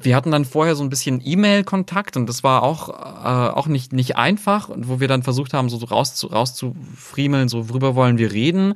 wir 0.00 0.16
hatten 0.16 0.30
dann 0.30 0.44
vorher 0.44 0.74
so 0.74 0.82
ein 0.82 0.88
bisschen 0.90 1.20
E-Mail-Kontakt 1.24 2.16
und 2.16 2.28
das 2.28 2.42
war 2.42 2.62
auch, 2.62 2.88
äh, 2.88 3.52
auch 3.52 3.66
nicht, 3.66 3.92
nicht 3.92 4.16
einfach, 4.16 4.68
wo 4.74 5.00
wir 5.00 5.08
dann 5.08 5.22
versucht 5.22 5.54
haben, 5.54 5.68
so 5.68 5.78
raus, 5.78 6.26
rauszufriemeln, 6.30 7.48
so 7.48 7.68
worüber 7.68 7.94
wollen 7.94 8.18
wir 8.18 8.32
reden. 8.32 8.74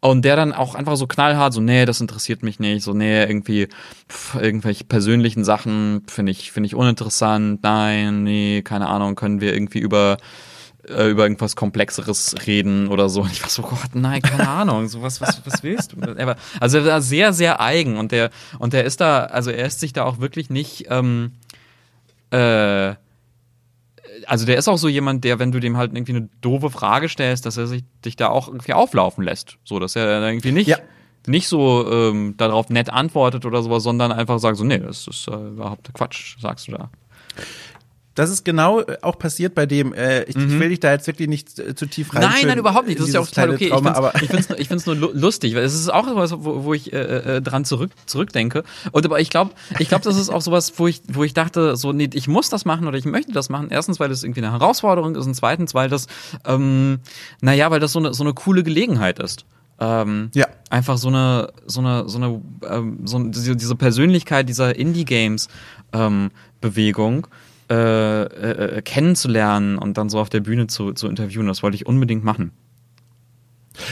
Und 0.00 0.24
der 0.24 0.36
dann 0.36 0.52
auch 0.52 0.74
einfach 0.74 0.96
so 0.96 1.06
knallhart, 1.06 1.52
so, 1.52 1.60
nee, 1.60 1.84
das 1.84 2.00
interessiert 2.00 2.42
mich 2.42 2.60
nicht, 2.60 2.84
so, 2.84 2.92
nee, 2.92 3.24
irgendwie 3.24 3.68
pff, 4.08 4.36
irgendwelche 4.36 4.84
persönlichen 4.84 5.44
Sachen 5.44 6.02
finde 6.06 6.32
ich, 6.32 6.52
finde 6.52 6.68
ich 6.68 6.74
uninteressant, 6.74 7.62
nein, 7.62 8.22
nee, 8.22 8.62
keine 8.62 8.88
Ahnung, 8.88 9.16
können 9.16 9.40
wir 9.40 9.52
irgendwie 9.52 9.80
über 9.80 10.18
äh, 10.88 11.10
über 11.10 11.24
irgendwas 11.24 11.56
Komplexeres 11.56 12.34
reden 12.46 12.88
oder 12.88 13.08
so. 13.08 13.22
Und 13.22 13.32
ich 13.32 13.42
war 13.42 13.50
so, 13.50 13.62
Gott, 13.62 13.94
nein, 13.94 14.22
keine 14.22 14.48
Ahnung, 14.48 14.88
so 14.88 15.02
was, 15.02 15.20
was, 15.20 15.40
was 15.44 15.62
willst 15.62 15.92
du? 15.92 16.00
Also 16.60 16.78
er 16.78 16.84
war 16.86 17.02
sehr, 17.02 17.32
sehr 17.32 17.60
eigen 17.60 17.96
und 17.96 18.12
der, 18.12 18.30
und 18.58 18.72
der 18.72 18.84
ist 18.84 19.00
da, 19.00 19.24
also 19.24 19.50
er 19.50 19.66
ist 19.66 19.80
sich 19.80 19.92
da 19.92 20.04
auch 20.04 20.18
wirklich 20.18 20.50
nicht, 20.50 20.86
ähm, 20.90 21.32
äh, 22.30 22.94
also 24.26 24.46
der 24.46 24.58
ist 24.58 24.68
auch 24.68 24.78
so 24.78 24.88
jemand, 24.88 25.24
der, 25.24 25.38
wenn 25.38 25.52
du 25.52 25.60
dem 25.60 25.76
halt 25.76 25.92
irgendwie 25.92 26.16
eine 26.16 26.28
doofe 26.40 26.70
Frage 26.70 27.08
stellst, 27.08 27.46
dass 27.46 27.56
er 27.56 27.66
sich 27.66 27.84
dich 28.04 28.16
da 28.16 28.28
auch 28.28 28.48
irgendwie 28.48 28.72
auflaufen 28.72 29.24
lässt. 29.24 29.58
So, 29.64 29.78
dass 29.78 29.96
er 29.96 30.26
irgendwie 30.26 30.52
nicht, 30.52 30.66
ja. 30.66 30.78
nicht 31.26 31.48
so 31.48 31.90
ähm, 31.90 32.36
darauf 32.36 32.68
nett 32.68 32.90
antwortet 32.90 33.46
oder 33.46 33.62
sowas, 33.62 33.82
sondern 33.82 34.12
einfach 34.12 34.38
sagt 34.38 34.56
so, 34.56 34.64
nee, 34.64 34.78
das 34.78 35.06
ist 35.06 35.28
äh, 35.28 35.34
überhaupt 35.34 35.92
Quatsch, 35.94 36.36
sagst 36.40 36.68
du 36.68 36.72
da. 36.72 36.90
Das 38.18 38.30
ist 38.30 38.44
genau 38.44 38.80
äh, 38.80 38.98
auch 39.02 39.16
passiert 39.16 39.54
bei 39.54 39.64
dem. 39.64 39.94
Äh, 39.94 40.24
ich, 40.24 40.34
mhm. 40.34 40.48
ich, 40.48 40.58
will 40.58 40.70
dich 40.70 40.80
da 40.80 40.90
jetzt 40.90 41.06
wirklich 41.06 41.28
nicht 41.28 41.50
zu, 41.50 41.72
zu 41.72 41.86
tief 41.86 42.12
rein. 42.12 42.22
Nein, 42.22 42.48
nein, 42.48 42.58
überhaupt 42.58 42.88
nicht. 42.88 42.98
Das 42.98 43.06
ist 43.06 43.14
ja 43.14 43.20
auch 43.20 43.28
total 43.28 43.50
okay. 43.50 43.68
Trauma, 43.68 44.10
ich 44.20 44.28
finde 44.28 44.38
es 44.38 44.50
ich 44.58 44.66
find's 44.66 44.86
nur 44.86 44.96
lustig, 44.96 45.54
weil 45.54 45.62
es 45.62 45.72
ist 45.72 45.88
auch 45.88 46.04
was, 46.16 46.32
wo, 46.32 46.64
wo 46.64 46.74
ich 46.74 46.92
äh, 46.92 47.36
äh, 47.36 47.40
dran 47.40 47.64
zurück, 47.64 47.92
zurückdenke. 48.06 48.64
Und 48.90 49.04
aber 49.04 49.20
ich 49.20 49.30
glaube, 49.30 49.52
ich 49.78 49.88
glaube, 49.88 50.02
das 50.02 50.16
ist 50.16 50.30
auch 50.30 50.40
sowas, 50.40 50.72
wo 50.78 50.88
ich, 50.88 51.00
wo 51.06 51.22
ich 51.22 51.32
dachte, 51.32 51.76
so, 51.76 51.92
nee, 51.92 52.10
ich 52.12 52.26
muss 52.26 52.50
das 52.50 52.64
machen 52.64 52.88
oder 52.88 52.98
ich 52.98 53.04
möchte 53.04 53.30
das 53.30 53.50
machen. 53.50 53.68
Erstens, 53.70 54.00
weil 54.00 54.08
das 54.08 54.24
irgendwie 54.24 54.42
eine 54.42 54.50
Herausforderung 54.50 55.14
ist 55.14 55.24
und 55.24 55.34
zweitens, 55.34 55.74
weil 55.74 55.88
das, 55.88 56.08
ähm, 56.44 56.98
naja, 57.40 57.70
weil 57.70 57.78
das 57.78 57.92
so 57.92 58.00
eine, 58.00 58.14
so 58.14 58.24
eine 58.24 58.34
coole 58.34 58.64
Gelegenheit 58.64 59.20
ist. 59.20 59.44
Ähm, 59.78 60.32
ja. 60.34 60.48
Einfach 60.70 60.98
so 60.98 61.06
eine, 61.06 61.52
so 61.66 61.78
eine, 61.80 62.08
so 62.08 62.18
eine, 62.18 62.42
ähm, 62.68 62.98
so 63.04 63.20
diese 63.20 63.76
Persönlichkeit 63.76 64.48
dieser 64.48 64.74
Indie-Games-Bewegung. 64.74 67.14
Ähm, 67.14 67.22
äh, 67.70 68.22
äh, 68.22 68.82
kennenzulernen 68.82 69.78
und 69.78 69.98
dann 69.98 70.08
so 70.08 70.18
auf 70.18 70.30
der 70.30 70.40
Bühne 70.40 70.66
zu, 70.66 70.92
zu 70.92 71.08
interviewen. 71.08 71.46
Das 71.46 71.62
wollte 71.62 71.76
ich 71.76 71.86
unbedingt 71.86 72.24
machen. 72.24 72.52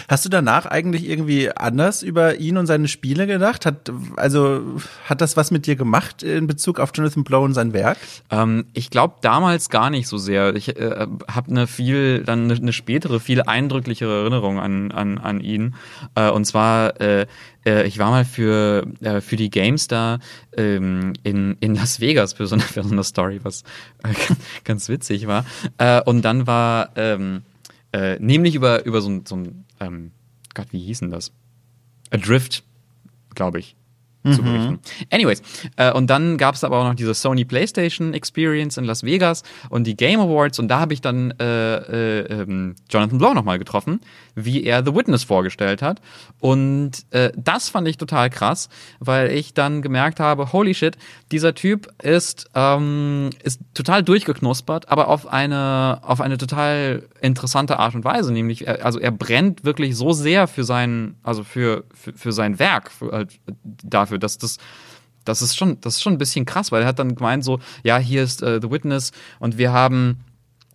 Hast 0.08 0.24
du 0.24 0.28
danach 0.28 0.66
eigentlich 0.66 1.08
irgendwie 1.08 1.50
anders 1.50 2.02
über 2.02 2.36
ihn 2.36 2.56
und 2.56 2.66
seine 2.66 2.88
Spiele 2.88 3.26
gedacht? 3.26 3.66
Hat, 3.66 3.92
also, 4.16 4.62
hat 5.06 5.20
das 5.20 5.36
was 5.36 5.50
mit 5.50 5.66
dir 5.66 5.76
gemacht 5.76 6.22
in 6.22 6.46
Bezug 6.46 6.80
auf 6.80 6.90
Jonathan 6.94 7.24
Blow 7.24 7.44
und 7.44 7.54
sein 7.54 7.72
Werk? 7.72 7.98
Ähm, 8.30 8.66
ich 8.72 8.90
glaube 8.90 9.16
damals 9.20 9.70
gar 9.70 9.90
nicht 9.90 10.08
so 10.08 10.18
sehr. 10.18 10.54
Ich 10.54 10.76
äh, 10.76 11.06
habe 11.28 11.50
eine 11.50 11.66
viel, 11.66 12.22
dann 12.24 12.50
eine, 12.50 12.72
spätere, 12.72 13.20
viel 13.20 13.42
eindrücklichere 13.42 14.22
Erinnerung 14.22 14.58
an, 14.58 14.92
an, 14.92 15.18
an 15.18 15.40
ihn. 15.40 15.74
Äh, 16.14 16.30
und 16.30 16.44
zwar, 16.44 17.00
äh, 17.00 17.26
äh, 17.64 17.86
ich 17.86 17.98
war 17.98 18.10
mal 18.10 18.24
für, 18.24 18.86
äh, 19.00 19.20
für 19.20 19.36
die 19.36 19.50
GameStar 19.50 20.20
ähm, 20.56 21.12
in, 21.22 21.56
in 21.60 21.74
Las 21.74 22.00
Vegas 22.00 22.32
für 22.32 22.46
so 22.46 22.54
eine, 22.54 22.62
für 22.64 22.82
so 22.82 22.92
eine 22.92 23.04
Story, 23.04 23.40
was 23.42 23.62
äh, 24.04 24.14
ganz 24.64 24.88
witzig 24.88 25.26
war. 25.26 25.44
Äh, 25.78 26.00
und 26.02 26.22
dann 26.24 26.46
war 26.46 26.90
ähm, 26.96 27.42
äh, 27.92 28.18
nämlich 28.18 28.54
über, 28.54 28.84
über 28.84 29.00
so, 29.00 29.20
so 29.24 29.36
ein, 29.36 29.65
ähm, 29.80 30.12
Gott, 30.54 30.72
wie 30.72 30.80
hieß 30.80 31.00
denn 31.00 31.10
das? 31.10 31.32
Adrift, 32.10 32.64
glaube 33.34 33.58
ich 33.58 33.76
zu 34.32 34.42
mhm. 34.42 34.44
berichten. 34.44 34.78
Anyways, 35.10 35.42
äh, 35.76 35.92
und 35.92 36.08
dann 36.08 36.36
gab 36.36 36.54
es 36.54 36.64
aber 36.64 36.78
auch 36.78 36.84
noch 36.84 36.94
diese 36.94 37.14
Sony 37.14 37.44
PlayStation 37.44 38.14
Experience 38.14 38.76
in 38.76 38.84
Las 38.84 39.02
Vegas 39.02 39.42
und 39.70 39.86
die 39.86 39.96
Game 39.96 40.20
Awards 40.20 40.58
und 40.58 40.68
da 40.68 40.80
habe 40.80 40.94
ich 40.94 41.00
dann 41.00 41.32
äh, 41.38 41.76
äh, 41.76 42.42
ähm, 42.42 42.74
Jonathan 42.90 43.18
Blow 43.18 43.34
nochmal 43.34 43.58
getroffen, 43.58 44.00
wie 44.34 44.64
er 44.64 44.84
The 44.84 44.94
Witness 44.94 45.24
vorgestellt 45.24 45.82
hat. 45.82 46.00
Und 46.40 46.92
äh, 47.10 47.32
das 47.36 47.68
fand 47.68 47.88
ich 47.88 47.96
total 47.96 48.30
krass, 48.30 48.68
weil 49.00 49.32
ich 49.32 49.54
dann 49.54 49.82
gemerkt 49.82 50.20
habe, 50.20 50.52
holy 50.52 50.74
shit, 50.74 50.96
dieser 51.32 51.54
Typ 51.54 51.88
ist, 52.02 52.50
ähm, 52.54 53.30
ist 53.42 53.60
total 53.74 54.02
durchgeknuspert, 54.02 54.88
aber 54.88 55.08
auf 55.08 55.26
eine, 55.26 56.00
auf 56.02 56.20
eine 56.20 56.38
total 56.38 57.04
interessante 57.20 57.78
Art 57.78 57.94
und 57.94 58.04
Weise, 58.04 58.32
nämlich, 58.32 58.66
er, 58.66 58.84
also 58.84 58.98
er 58.98 59.10
brennt 59.10 59.64
wirklich 59.64 59.96
so 59.96 60.12
sehr 60.12 60.46
für 60.46 60.64
sein, 60.64 61.16
also 61.22 61.44
für, 61.44 61.84
für, 61.94 62.12
für 62.12 62.32
sein 62.32 62.58
Werk, 62.58 62.90
für, 62.90 63.12
halt, 63.12 63.38
dafür, 63.82 64.15
dafür, 64.16 64.18
dass 64.18 64.38
das 64.38 64.58
das 65.26 65.42
ist 65.42 65.56
schon, 65.56 65.80
das 65.80 65.94
ist 65.94 66.02
schon 66.02 66.14
ein 66.14 66.18
bisschen 66.18 66.44
krass, 66.44 66.72
weil 66.72 66.82
er 66.82 66.88
hat 66.88 66.98
dann 66.98 67.16
gemeint 67.16 67.44
so, 67.44 67.58
ja, 67.82 67.98
hier 67.98 68.22
ist 68.22 68.42
äh, 68.42 68.60
The 68.62 68.70
Witness 68.70 69.10
und 69.40 69.58
wir 69.58 69.72
haben, 69.72 70.24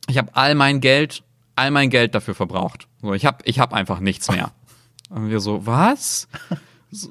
ich 0.09 0.17
habe 0.17 0.29
all 0.33 0.55
mein 0.55 0.81
Geld, 0.81 1.23
all 1.55 1.71
mein 1.71 1.89
Geld 1.89 2.13
dafür 2.15 2.35
verbraucht. 2.35 2.87
So, 3.01 3.13
ich 3.13 3.25
habe, 3.25 3.37
ich 3.45 3.59
habe 3.59 3.75
einfach 3.75 3.99
nichts 3.99 4.29
mehr. 4.29 4.51
Und 5.09 5.29
wir 5.29 5.41
so, 5.41 5.65
was? 5.65 6.29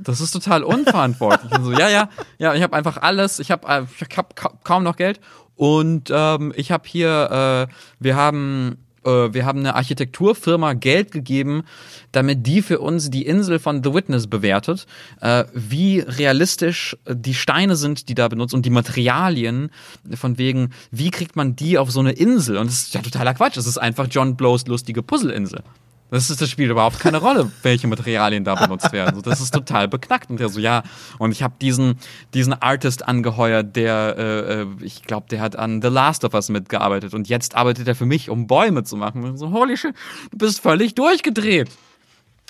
Das 0.00 0.22
ist 0.22 0.30
total 0.30 0.64
unverantwortlich. 0.64 1.52
und 1.52 1.64
so, 1.64 1.72
ja, 1.72 1.90
ja, 1.90 2.08
ja, 2.38 2.54
ich 2.54 2.62
habe 2.62 2.74
einfach 2.74 2.96
alles, 2.96 3.38
ich 3.40 3.50
habe, 3.50 3.68
äh, 3.68 3.82
ich 3.82 4.16
hab 4.16 4.64
kaum 4.64 4.84
noch 4.84 4.96
Geld 4.96 5.20
und 5.54 6.10
ähm, 6.10 6.54
ich 6.56 6.72
habe 6.72 6.88
hier, 6.88 7.68
äh, 7.68 7.74
wir 7.98 8.16
haben 8.16 8.78
wir 9.04 9.46
haben 9.46 9.60
eine 9.60 9.74
Architekturfirma 9.74 10.74
Geld 10.74 11.10
gegeben, 11.12 11.64
damit 12.12 12.46
die 12.46 12.62
für 12.62 12.80
uns 12.80 13.10
die 13.10 13.26
Insel 13.26 13.58
von 13.58 13.82
The 13.82 13.94
Witness 13.94 14.26
bewertet, 14.26 14.86
äh, 15.20 15.44
wie 15.54 16.00
realistisch 16.00 16.96
die 17.08 17.34
Steine 17.34 17.76
sind, 17.76 18.08
die 18.08 18.14
da 18.14 18.28
benutzt 18.28 18.54
und 18.54 18.66
die 18.66 18.70
Materialien, 18.70 19.70
von 20.14 20.38
wegen, 20.38 20.70
wie 20.90 21.10
kriegt 21.10 21.36
man 21.36 21.56
die 21.56 21.78
auf 21.78 21.90
so 21.90 22.00
eine 22.00 22.12
Insel? 22.12 22.56
Und 22.56 22.66
das 22.66 22.82
ist 22.82 22.94
ja 22.94 23.02
totaler 23.02 23.34
Quatsch. 23.34 23.56
Das 23.56 23.66
ist 23.66 23.78
einfach 23.78 24.06
John 24.10 24.36
Blows 24.36 24.66
lustige 24.66 25.02
Puzzleinsel. 25.02 25.62
Das 26.10 26.28
ist 26.28 26.40
das 26.40 26.50
Spiel 26.50 26.70
überhaupt 26.70 26.98
keine 26.98 27.18
Rolle, 27.18 27.50
welche 27.62 27.86
Materialien 27.86 28.44
da 28.44 28.54
benutzt 28.66 28.92
werden. 28.92 29.14
So, 29.14 29.22
das 29.22 29.40
ist 29.40 29.52
total 29.52 29.88
beknackt. 29.88 30.30
Und 30.30 30.40
der 30.40 30.48
so, 30.48 30.60
ja, 30.60 30.82
und 31.18 31.32
ich 31.32 31.42
habe 31.42 31.54
diesen, 31.60 31.98
diesen 32.34 32.52
Artist 32.52 33.06
angeheuert, 33.06 33.76
der, 33.76 34.16
äh, 34.18 34.62
äh 34.62 34.66
ich 34.80 35.02
glaube, 35.02 35.26
der 35.30 35.40
hat 35.40 35.56
an 35.56 35.80
The 35.82 35.88
Last 35.88 36.24
of 36.24 36.34
Us 36.34 36.48
mitgearbeitet 36.48 37.14
und 37.14 37.28
jetzt 37.28 37.54
arbeitet 37.54 37.86
er 37.86 37.94
für 37.94 38.06
mich, 38.06 38.28
um 38.28 38.46
Bäume 38.46 38.84
zu 38.84 38.96
machen. 38.96 39.24
Und 39.24 39.36
so, 39.36 39.52
holy 39.52 39.76
shit, 39.76 39.94
du 40.32 40.38
bist 40.38 40.60
völlig 40.60 40.94
durchgedreht. 40.94 41.70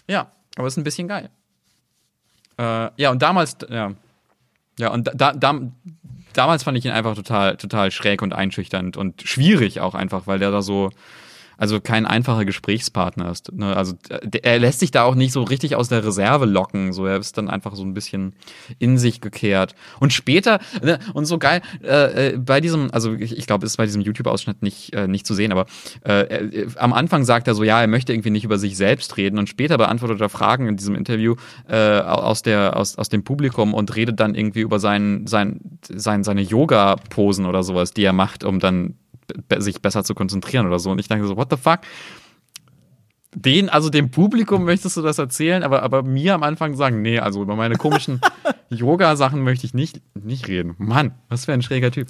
Ja, 0.09 0.33
aber 0.57 0.67
ist 0.67 0.77
ein 0.77 0.85
bisschen 0.85 1.09
geil. 1.09 1.31
Äh, 2.59 2.91
ja, 2.97 3.11
und 3.11 3.23
damals, 3.23 3.57
ja, 3.69 3.93
ja, 4.79 4.91
und 4.91 5.11
da, 5.15 5.33
da, 5.33 5.61
damals 6.33 6.63
fand 6.63 6.79
ich 6.79 6.85
ihn 6.85 6.91
einfach 6.91 7.15
total, 7.15 7.57
total 7.57 7.91
schräg 7.91 8.23
und 8.23 8.33
einschüchternd 8.33 8.97
und 8.97 9.23
schwierig 9.23 9.81
auch 9.81 9.95
einfach, 9.95 10.27
weil 10.27 10.39
der 10.39 10.51
da 10.51 10.63
so, 10.63 10.91
also 11.61 11.79
kein 11.79 12.07
einfacher 12.07 12.47
Gesprächspartner 12.47 13.31
ist. 13.31 13.53
Ne? 13.53 13.77
Also 13.77 13.93
er 14.43 14.59
lässt 14.59 14.81
sich 14.81 14.93
da 14.93 15.03
auch 15.03 15.15
nicht 15.15 15.33
so 15.33 15.43
richtig 15.43 15.77
aus 15.77 15.91
der 15.91 16.03
Reserve 16.03 16.47
locken. 16.47 16.95
So, 16.95 17.05
er 17.05 17.19
ist 17.19 17.37
dann 17.37 17.51
einfach 17.51 17.75
so 17.75 17.83
ein 17.83 17.93
bisschen 17.93 18.33
in 18.79 18.97
sich 18.97 19.21
gekehrt. 19.21 19.75
Und 20.01 20.15
später, 20.15 20.61
ne, 20.83 20.99
und 21.13 21.27
so 21.27 21.39
geil, 21.39 21.61
äh, 21.83 22.31
äh 22.31 22.39
bei 22.39 22.63
diesem, 22.63 22.91
also 22.93 23.13
ich, 23.13 23.37
ich 23.37 23.47
glaube, 23.47 23.67
ist 23.67 23.77
bei 23.77 23.85
diesem 23.85 24.01
YouTube-Ausschnitt 24.01 24.63
nicht, 24.63 24.95
äh, 24.95 25.07
nicht 25.07 25.27
zu 25.27 25.35
sehen, 25.35 25.53
aber 25.53 25.67
äh, 26.03 26.23
äh, 26.23 26.69
am 26.77 26.95
Anfang 26.95 27.25
sagt 27.25 27.47
er 27.47 27.55
so, 27.55 27.63
ja, 27.63 27.79
er 27.79 27.89
möchte 27.89 28.15
irgendwie 28.15 28.31
nicht 28.31 28.45
über 28.45 28.57
sich 28.57 28.79
selbst 28.79 29.19
reden 29.19 29.39
und 29.39 29.51
später 29.51 29.77
beantwortet 29.77 30.19
er 30.23 30.31
Fragen 30.31 30.67
in 30.67 30.79
diesem 30.79 30.95
Interview 30.95 31.35
äh, 31.69 32.01
aus, 32.01 32.41
der, 32.41 32.75
aus, 32.79 32.97
aus 32.97 33.11
dem 33.11 33.23
Publikum 33.23 33.75
und 33.75 33.95
redet 33.95 34.19
dann 34.19 34.35
irgendwie 34.35 34.61
über 34.61 34.79
sein, 34.79 35.27
sein, 35.27 35.61
sein, 35.87 36.25
seine 36.25 36.41
Yoga-Posen 36.41 37.45
oder 37.45 37.63
sowas, 37.63 37.93
die 37.93 38.05
er 38.05 38.15
macht, 38.15 38.45
um 38.45 38.61
dann 38.61 38.95
sich 39.59 39.81
besser 39.83 40.05
zu 40.05 40.14
konzentrieren 40.14 40.66
oder 40.66 40.78
so. 40.78 40.91
Und 40.91 40.99
ich 40.99 41.09
dachte 41.09 41.26
so, 41.26 41.37
what 41.37 41.49
the 41.51 41.57
fuck? 41.57 41.81
Den, 43.35 43.68
also 43.68 43.91
dem 43.91 44.11
Publikum 44.11 44.64
möchtest 44.64 44.97
du 44.97 45.03
das 45.03 45.18
erzählen, 45.18 45.62
aber, 45.62 45.83
aber 45.83 46.03
mir 46.03 46.35
am 46.35 46.43
Anfang 46.43 46.74
sagen, 46.74 47.01
nee, 47.01 47.20
also 47.20 47.43
über 47.43 47.55
meine 47.55 47.76
komischen 47.76 48.20
Yoga-Sachen 48.70 49.43
möchte 49.43 49.66
ich 49.66 49.74
nicht, 49.74 50.01
nicht 50.14 50.49
reden. 50.49 50.74
Mann, 50.78 51.14
was 51.28 51.45
für 51.45 51.53
ein 51.53 51.62
schräger 51.62 51.93
Typ. 51.93 52.09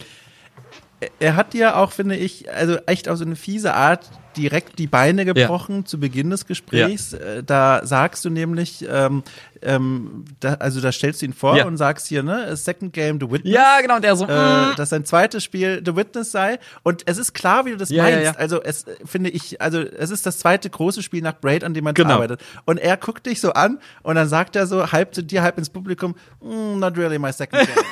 Er 1.19 1.37
hat 1.37 1.53
dir 1.53 1.77
auch, 1.77 1.93
finde 1.93 2.17
ich, 2.17 2.53
also 2.53 2.77
echt 2.87 3.09
auf 3.09 3.19
so 3.19 3.25
eine 3.25 3.37
fiese 3.37 3.75
Art 3.75 4.11
direkt 4.37 4.79
die 4.79 4.87
Beine 4.87 5.25
gebrochen 5.25 5.79
ja. 5.79 5.85
zu 5.85 5.99
Beginn 5.99 6.31
des 6.31 6.47
Gesprächs. 6.47 7.13
Ja. 7.13 7.19
Äh, 7.19 7.43
da 7.43 7.81
sagst 7.85 8.25
du 8.25 8.31
nämlich, 8.31 8.87
ähm, 8.89 9.23
ähm, 9.63 10.25
da, 10.39 10.55
also 10.55 10.81
da 10.81 10.93
stellst 10.93 11.23
du 11.23 11.27
ihn 11.27 11.33
vor 11.33 11.57
ja. 11.57 11.67
und 11.67 11.77
sagst 11.77 12.07
hier, 12.07 12.23
ne, 12.23 12.57
Second 12.57 12.93
Game 12.93 13.19
The 13.21 13.31
Witness. 13.31 13.53
Ja, 13.53 13.81
genau, 13.81 13.99
der 13.99 14.17
so, 14.17 14.27
äh, 14.27 14.73
mm. 14.73 14.77
dass 14.77 14.91
sein 14.91 15.05
zweites 15.05 15.43
Spiel 15.43 15.83
The 15.85 15.97
Witness 15.97 16.31
sei. 16.31 16.59
Und 16.83 17.03
es 17.07 17.19
ist 17.19 17.35
klar, 17.35 17.65
wie 17.67 17.71
du 17.71 17.77
das 17.77 17.91
meinst. 17.91 18.39
Also 18.39 18.63
es 18.63 18.85
finde 19.05 19.31
ich, 19.31 19.61
also 19.61 19.81
es 19.81 20.11
ist 20.11 20.27
das 20.27 20.39
zweite 20.39 20.71
große 20.71 21.03
Spiel 21.03 21.23
nach 21.23 21.39
Braid, 21.41 21.65
an 21.65 21.75
dem 21.75 21.85
man 21.85 21.95
genau. 21.95 22.15
arbeitet. 22.15 22.41
Und 22.67 22.79
er 22.79 22.97
guckt 22.97 23.27
dich 23.27 23.41
so 23.41 23.53
an 23.53 23.79
und 24.03 24.15
dann 24.15 24.29
sagt 24.29 24.55
er 24.55 24.67
so 24.67 24.93
halb 24.93 25.15
zu 25.15 25.23
dir, 25.23 25.43
halb 25.43 25.59
ins 25.59 25.71
Publikum, 25.71 26.15
mm, 26.41 26.79
not 26.79 26.97
really 26.97 27.19
my 27.19 27.33
second 27.33 27.67
game. 27.75 27.85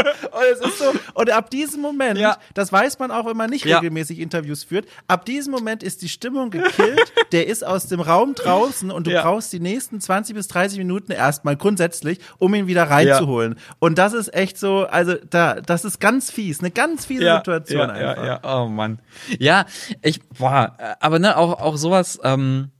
und 0.32 0.42
es 0.52 0.60
ist 0.60 0.78
so, 0.78 0.92
und 1.14 1.30
ab 1.30 1.50
diesem 1.50 1.80
Moment, 1.80 2.18
ja. 2.18 2.38
das 2.54 2.72
weiß 2.72 2.98
man 2.98 3.10
auch, 3.10 3.26
wenn 3.26 3.36
man 3.36 3.50
nicht 3.50 3.64
ja. 3.64 3.78
regelmäßig 3.78 4.18
Interviews 4.18 4.64
führt, 4.64 4.86
ab 5.08 5.24
diesem 5.24 5.52
Moment 5.52 5.82
ist 5.82 6.02
die 6.02 6.08
Stimmung 6.08 6.50
gekillt, 6.50 7.12
der 7.32 7.46
ist 7.46 7.64
aus 7.64 7.86
dem 7.86 8.00
Raum 8.00 8.34
draußen 8.34 8.90
und 8.90 9.06
du 9.06 9.12
ja. 9.12 9.22
brauchst 9.22 9.52
die 9.52 9.60
nächsten 9.60 10.00
20 10.00 10.34
bis 10.34 10.48
30 10.48 10.78
Minuten 10.78 11.12
erstmal 11.12 11.56
grundsätzlich, 11.56 12.18
um 12.38 12.54
ihn 12.54 12.66
wieder 12.66 12.84
reinzuholen. 12.84 13.56
Und 13.78 13.98
das 13.98 14.12
ist 14.12 14.34
echt 14.34 14.58
so, 14.58 14.86
also 14.86 15.14
da, 15.28 15.60
das 15.60 15.84
ist 15.84 16.00
ganz 16.00 16.30
fies, 16.30 16.60
eine 16.60 16.70
ganz 16.70 17.06
fiese 17.06 17.36
Situation 17.36 17.90
einfach. 17.90 18.24
Ja, 18.24 18.40
ja, 18.42 18.62
oh 18.62 18.68
Mann. 18.68 19.00
Ja, 19.38 19.66
ich, 20.02 20.20
boah, 20.28 20.76
aber 21.00 21.18
ne, 21.18 21.36
auch, 21.36 21.60
auch 21.60 21.76
sowas, 21.76 22.18
ähm, 22.24 22.70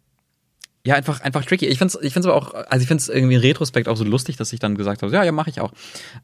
ja, 0.84 0.94
einfach, 0.94 1.20
einfach 1.20 1.44
tricky. 1.44 1.66
Ich 1.66 1.78
find's, 1.78 1.98
ich 2.00 2.12
find's 2.12 2.26
aber 2.26 2.36
auch, 2.36 2.54
also 2.54 2.82
ich 2.82 2.88
find's 2.88 3.08
irgendwie 3.08 3.34
in 3.34 3.40
Retrospekt 3.40 3.86
auch 3.86 3.96
so 3.96 4.04
lustig, 4.04 4.36
dass 4.36 4.52
ich 4.52 4.60
dann 4.60 4.76
gesagt 4.76 5.02
habe, 5.02 5.12
ja, 5.12 5.22
ja, 5.22 5.32
mache 5.32 5.50
ich 5.50 5.60
auch. 5.60 5.72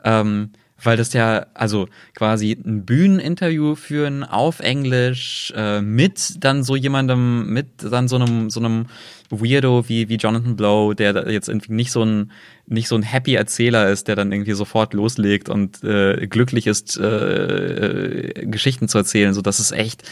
Ähm, 0.03 0.53
weil 0.83 0.97
das 0.97 1.13
ja, 1.13 1.47
also 1.55 1.89
quasi 2.15 2.53
ein 2.53 2.85
Bühneninterview 2.85 3.75
führen 3.75 4.25
auf 4.25 4.61
Englisch 4.61 5.53
äh, 5.57 5.81
mit 5.81 6.45
dann 6.45 6.63
so 6.63 6.77
jemandem, 6.77 7.53
mit 7.53 7.67
dann 7.83 8.09
so 8.09 8.17
einem, 8.17 8.51
so 8.51 8.61
einem 8.61 8.87
Weirdo 9.31 9.89
wie, 9.89 10.09
wie 10.09 10.17
Jonathan 10.17 10.57
Blow, 10.57 10.95
der 10.95 11.31
jetzt 11.31 11.49
irgendwie 11.49 11.73
nicht 11.73 11.93
so 11.93 12.05
ein, 12.05 12.31
nicht 12.67 12.89
so 12.89 12.97
ein 12.97 13.03
happy 13.03 13.35
Erzähler 13.35 13.91
ist, 13.91 14.09
der 14.09 14.17
dann 14.17 14.33
irgendwie 14.33 14.53
sofort 14.53 14.93
loslegt 14.93 15.49
und 15.49 15.83
äh, 15.83 16.27
glücklich 16.27 16.67
ist, 16.67 16.99
äh, 16.99 17.07
äh, 17.07 18.47
Geschichten 18.47 18.89
zu 18.89 18.99
erzählen. 18.99 19.35
So, 19.35 19.43
das 19.43 19.61
ist 19.61 19.73
echt, 19.73 20.03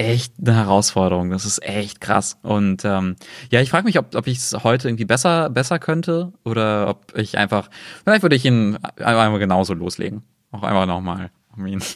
echt 0.00 0.34
eine 0.40 0.54
Herausforderung. 0.54 1.30
Das 1.30 1.44
ist 1.44 1.62
echt 1.62 2.00
krass. 2.00 2.38
Und 2.42 2.84
ähm, 2.84 3.16
ja, 3.50 3.60
ich 3.60 3.70
frage 3.70 3.84
mich, 3.84 3.98
ob, 3.98 4.14
ob 4.14 4.26
ich 4.26 4.38
es 4.38 4.64
heute 4.64 4.88
irgendwie 4.88 5.04
besser, 5.04 5.50
besser 5.50 5.78
könnte 5.78 6.32
oder 6.44 6.88
ob 6.88 7.16
ich 7.16 7.36
einfach, 7.36 7.68
vielleicht 8.04 8.22
würde 8.22 8.36
ich 8.36 8.44
ihn 8.44 8.78
einmal 8.96 9.38
genauso 9.38 9.74
loslegen. 9.74 10.22
Auch 10.52 10.62
einfach 10.62 10.86
nochmal. 10.86 11.30
Mean. 11.56 11.82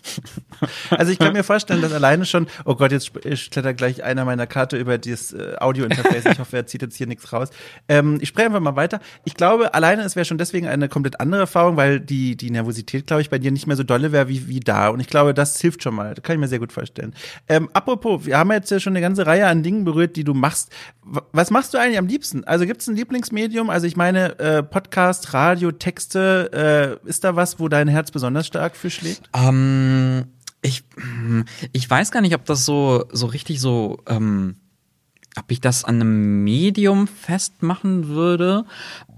Also 0.91 1.11
ich 1.11 1.19
kann 1.19 1.33
mir 1.33 1.43
vorstellen, 1.43 1.83
dass 1.83 1.93
alleine 1.93 2.25
schon, 2.25 2.47
oh 2.65 2.75
Gott, 2.75 2.93
jetzt 2.93 3.13
klettert 3.51 3.77
gleich 3.77 4.03
einer 4.03 4.25
meiner 4.25 4.47
Karte 4.47 4.77
über 4.77 4.99
das 4.99 5.33
äh, 5.33 5.57
Audio-Interface. 5.59 6.25
Ich 6.27 6.39
hoffe, 6.39 6.57
er 6.57 6.67
zieht 6.67 6.83
jetzt 6.83 6.97
hier 6.97 7.07
nichts 7.07 7.33
raus. 7.33 7.51
Ähm, 7.89 8.19
ich 8.21 8.29
spreche 8.29 8.47
einfach 8.47 8.61
mal 8.61 8.77
weiter. 8.77 9.01
Ich 9.25 9.35
glaube, 9.35 9.75
alleine 9.75 10.03
es 10.03 10.17
wäre 10.17 10.25
schon 10.25 10.39
deswegen 10.39 10.67
eine 10.67 10.89
komplett 10.89 11.21
andere 11.21 11.43
Erfahrung, 11.43 11.77
weil 11.77 12.01
die, 12.01 12.37
die 12.37 12.51
Nervosität, 12.51 13.07
glaube 13.07 13.23
ich, 13.23 13.31
bei 13.31 13.39
dir 13.39 13.51
nicht 13.51 13.67
mehr 13.67 13.77
so 13.77 13.83
dolle 13.83 14.13
wäre 14.13 14.29
wie, 14.29 14.49
wie 14.49 14.61
da. 14.61 14.89
Und 14.89 15.01
ich 15.01 15.09
glaube, 15.09 15.35
das 15.35 15.61
hilft 15.61 15.83
schon 15.83 15.95
mal. 15.95 16.15
Das 16.15 16.23
kann 16.23 16.35
ich 16.35 16.41
mir 16.41 16.49
sehr 16.49 16.61
gut 16.61 16.73
vorstellen. 16.73 17.15
Ähm, 17.49 17.69
apropos, 17.73 18.25
wir 18.27 18.39
haben 18.39 18.53
jetzt 18.53 18.71
ja 18.71 18.81
schon 18.81 18.93
eine 18.93 19.01
ganze 19.01 19.27
Reihe 19.27 19.47
an 19.47 19.63
Dingen 19.63 19.85
berührt, 19.85 20.17
die 20.17 20.25
du 20.25 20.35
machst. 20.35 20.71
Was 21.33 21.51
machst 21.51 21.75
du 21.75 21.79
eigentlich 21.79 21.99
am 21.99 22.07
liebsten? 22.07 22.45
Also 22.45 22.65
gibt 22.65 22.81
es 22.81 22.89
ein 22.89 22.97
Lieblingsmedium? 22.97 23.69
Also 23.71 23.87
ich 23.87 23.97
meine, 23.97 24.39
äh, 24.39 24.63
Podcast, 24.63 25.35
Radio, 25.35 25.73
Texte, 25.73 26.99
äh, 27.05 27.09
ist 27.09 27.25
da 27.25 27.37
was, 27.37 27.59
wo 27.59 27.69
dein 27.69 27.89
Herz 27.89 28.11
besonders 28.11 28.47
stark 28.47 28.77
für 28.77 28.91
schlägt? 28.91 29.29
Um 29.33 29.54
ähm, 29.55 30.25
ich, 30.63 30.83
ich 31.73 31.89
weiß 31.89 32.11
gar 32.11 32.21
nicht, 32.21 32.35
ob 32.35 32.45
das 32.47 32.65
so, 32.65 33.05
so 33.13 33.27
richtig 33.27 33.61
so, 33.61 33.99
ähm, 34.07 34.57
ob 35.37 35.51
ich 35.51 35.61
das 35.61 35.85
an 35.85 35.97
einem 35.97 36.45
Medium 36.45 37.07
festmachen 37.07 38.09
würde. 38.09 38.65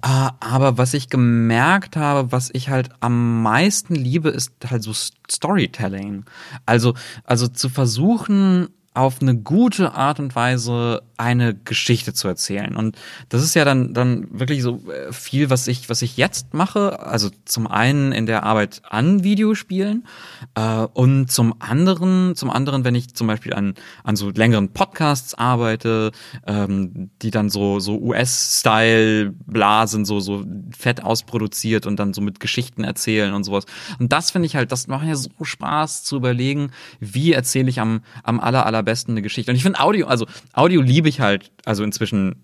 Äh, 0.03 0.31
aber 0.41 0.79
was 0.79 0.95
ich 0.95 1.09
gemerkt 1.09 1.97
habe, 1.97 2.33
was 2.33 2.51
ich 2.53 2.69
halt 2.69 2.91
am 3.01 3.43
meisten 3.43 3.95
liebe, 3.95 4.31
ist 4.31 4.53
halt 4.69 4.83
so 4.83 4.93
Storytelling. 4.93 6.25
Also, 6.65 6.95
also 7.25 7.49
zu 7.49 7.69
versuchen, 7.69 8.69
auf 8.97 9.21
eine 9.21 9.37
gute 9.37 9.93
Art 9.95 10.21
und 10.21 10.35
Weise 10.35 11.03
eine 11.19 11.55
Geschichte 11.55 12.15
zu 12.15 12.29
erzählen. 12.29 12.77
Und 12.77 12.97
das 13.29 13.43
ist 13.43 13.55
ja 13.55 13.65
dann, 13.65 13.93
dann 13.93 14.27
wirklich 14.31 14.63
so 14.63 14.83
äh, 14.91 15.13
viel, 15.13 15.51
was 15.51 15.67
ich, 15.67 15.89
was 15.91 16.01
ich 16.03 16.17
jetzt 16.17 16.55
mache. 16.55 17.01
Also 17.01 17.29
zum 17.45 17.67
einen 17.67 18.13
in 18.13 18.27
der 18.27 18.43
Arbeit 18.45 18.83
an 18.89 19.23
Videospielen 19.23 20.07
äh, 20.55 20.87
und 20.95 21.31
zum 21.31 21.55
anderen, 21.59 22.37
zum 22.37 22.51
anderen, 22.51 22.85
wenn 22.85 22.95
ich 22.95 23.15
zum 23.15 23.27
Beispiel 23.27 23.53
an, 23.53 23.75
an 24.03 24.17
so 24.17 24.31
längeren 24.31 24.73
Podcasts 24.73 25.35
arbeite, 25.35 26.13
ähm, 26.47 27.11
die 27.21 27.31
dann 27.31 27.51
so, 27.51 27.81
so 27.81 27.99
US-Style 27.99 29.35
blasen, 29.47 30.07
so, 30.07 30.21
so 30.21 30.43
fett 30.77 31.05
ausproduziert 31.05 31.87
und 31.87 31.97
dann 31.99 32.15
so 32.15 32.23
mit 32.23 32.41
Geschichten 32.41 32.83
erzählen 32.83 33.35
und 33.35 33.45
sowas. 33.45 33.67
Und 33.99 34.13
das 34.13 34.31
finde 34.31 34.47
ich 34.47 34.57
halt, 34.57 34.73
das 34.73 34.87
macht 34.87 35.07
ja 35.07 35.17
so 35.17 35.31
Spaß 35.43 36.05
zu 36.05 36.17
überlegen, 36.17 36.71
wie 37.01 37.33
erzähle 37.33 37.69
ich 37.69 37.81
am, 37.81 38.01
am 38.23 38.41
aller, 38.41 38.65
aller 38.65 38.86
besten 38.87 39.13
eine 39.13 39.23
Geschichte. 39.23 39.51
Und 39.51 39.57
ich 39.57 39.63
finde 39.63 39.81
Audio, 39.81 40.07
also 40.07 40.27
Audio 40.55 40.81
liebe 40.81 41.11
ich 41.11 41.21
halt, 41.21 41.53
also 41.67 41.85
inzwischen 41.85 42.37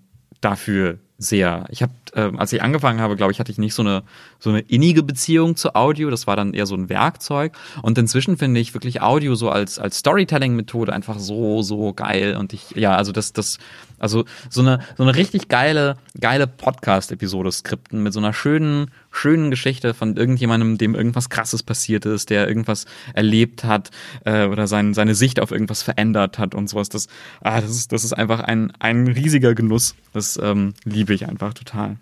dafür 0.43 0.99
sehr. 1.17 1.65
Ich 1.69 1.81
habe, 1.81 1.93
äh, 2.13 2.31
als 2.37 2.51
ich 2.53 2.61
angefangen 2.61 2.99
habe, 2.99 3.15
glaube 3.15 3.31
ich, 3.31 3.39
hatte 3.39 3.51
ich 3.51 3.57
nicht 3.57 3.73
so 3.73 3.81
eine 3.81 4.03
so 4.39 4.49
eine 4.49 4.59
innige 4.59 5.03
Beziehung 5.03 5.55
zu 5.55 5.75
Audio. 5.75 6.09
Das 6.09 6.27
war 6.27 6.35
dann 6.35 6.53
eher 6.53 6.65
so 6.65 6.75
ein 6.75 6.89
Werkzeug. 6.89 7.53
Und 7.81 7.97
inzwischen 7.97 8.37
finde 8.37 8.59
ich 8.59 8.73
wirklich 8.73 9.01
Audio 9.01 9.35
so 9.35 9.49
als 9.49 9.79
als 9.79 9.99
Storytelling-Methode 9.99 10.93
einfach 10.93 11.19
so 11.19 11.61
so 11.61 11.93
geil. 11.93 12.35
Und 12.37 12.53
ich 12.53 12.71
ja, 12.71 12.95
also 12.95 13.11
das 13.11 13.33
das 13.33 13.57
also 13.99 14.25
so 14.49 14.61
eine 14.61 14.79
so 14.97 15.03
eine 15.03 15.15
richtig 15.15 15.47
geile 15.47 15.97
geile 16.19 16.47
Podcast-Episode 16.47 17.51
skripten 17.51 18.03
mit 18.03 18.13
so 18.13 18.19
einer 18.19 18.33
schönen 18.33 18.91
schönen 19.13 19.51
Geschichte 19.51 19.93
von 19.93 20.17
irgendjemandem, 20.17 20.77
dem 20.77 20.95
irgendwas 20.95 21.29
Krasses 21.29 21.63
passiert 21.63 22.05
ist, 22.05 22.29
der 22.29 22.47
irgendwas 22.47 22.85
erlebt 23.13 23.63
hat 23.63 23.91
äh, 24.25 24.47
oder 24.47 24.67
sein, 24.67 24.93
seine 24.93 25.15
Sicht 25.15 25.39
auf 25.39 25.51
irgendwas 25.51 25.83
verändert 25.83 26.39
hat 26.39 26.55
und 26.55 26.69
sowas. 26.69 26.89
Das 26.89 27.07
ah, 27.41 27.61
das 27.61 27.71
ist 27.71 27.91
das 27.91 28.03
ist 28.03 28.13
einfach 28.13 28.41
ein 28.41 28.73
ein 28.79 29.07
riesiger 29.07 29.55
Genuss. 29.55 29.95
Das 30.13 30.39
ähm, 30.41 30.73
liebe 30.83 31.13
ich 31.13 31.27
einfach 31.27 31.53
total. 31.53 31.97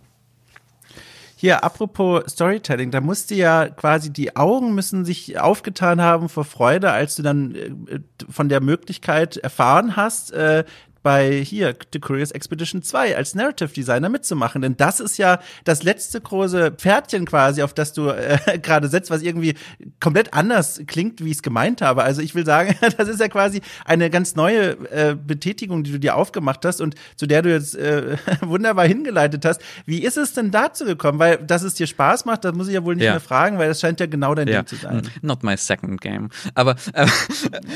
Hier, 1.42 1.64
apropos 1.64 2.22
Storytelling, 2.30 2.92
da 2.92 3.02
musste 3.02 3.34
ja 3.34 3.68
quasi 3.68 4.14
die 4.14 4.36
Augen 4.36 4.76
müssen 4.76 5.06
sich 5.06 5.40
aufgetan 5.40 6.00
haben 6.00 6.30
vor 6.30 6.46
Freude, 6.46 6.92
als 6.92 7.16
du 7.16 7.24
dann 7.24 7.56
äh, 7.56 8.00
von 8.30 8.48
der 8.48 8.62
Möglichkeit 8.62 9.38
erfahren 9.38 9.96
hast, 9.96 10.34
äh, 10.34 10.66
bei 11.04 11.42
hier 11.44 11.76
The 11.92 12.00
Curious 12.00 12.32
Expedition 12.32 12.84
2 12.84 13.16
als 13.18 13.36
Narrative 13.36 13.70
Designer 13.70 14.10
mitzumachen. 14.10 14.62
Denn 14.62 14.78
das 14.78 15.00
ist 15.00 15.18
ja 15.18 15.40
das 15.64 15.84
letzte 15.84 16.22
große 16.22 16.72
Pferdchen 16.72 17.26
quasi, 17.26 17.64
auf 17.64 17.74
das 17.74 17.94
du 17.94 18.10
äh, 18.10 18.60
gerade 18.62 18.88
setzt, 18.88 19.10
was 19.10 19.22
irgendwie 19.22 19.56
komplett 20.00 20.34
anders 20.34 20.82
klingt, 20.88 21.24
wie 21.24 21.30
ich 21.30 21.38
es 21.38 21.44
gemeint 21.44 21.82
habe. 21.82 22.04
Also 22.04 22.22
ich 22.22 22.36
will 22.36 22.46
sagen, 22.46 22.76
das 22.98 23.08
ist 23.08 23.20
ja 23.20 23.28
quasi 23.28 23.62
eine 23.86 24.10
ganz 24.10 24.36
neue 24.36 24.72
äh, 24.92 25.16
Betätigung, 25.16 25.84
die 25.84 25.92
du 25.92 26.00
dir 26.00 26.16
aufgemacht 26.16 26.66
hast 26.66 26.82
und 26.82 26.96
zu 27.16 27.26
der 27.26 27.42
du 27.42 27.52
jetzt 27.52 27.76
äh, 27.76 28.18
wunderbar 28.42 28.86
hingeleitet 28.86 29.46
hast. 29.46 29.62
Wie 29.86 30.04
ist 30.04 30.18
es 30.18 30.34
denn 30.34 30.52
dazu 30.52 30.86
gekommen? 30.86 31.20
Weil, 31.20 31.38
dass 31.38 31.64
es 31.64 31.74
dir 31.74 31.88
Spaß 31.88 32.26
macht, 32.26 32.46
das 32.46 32.54
muss 32.54 32.68
ich 32.68 32.74
ja 32.74 32.84
wohl 32.84 32.96
nicht 32.96 33.06
ja. 33.06 33.12
mehr 33.12 33.22
fragen, 33.22 33.58
weil 33.58 33.70
das 33.70 33.80
scheint 33.80 34.00
ja 34.00 34.06
genau 34.06 34.36
dein 34.36 34.48
ja. 34.48 34.62
Ding 34.62 34.68
zu 34.68 34.76
sein. 34.76 35.02
Not 35.22 35.44
my 35.44 35.58
second 35.58 36.02
game. 36.02 36.30
Aber 36.54 36.76
äh, 36.94 37.08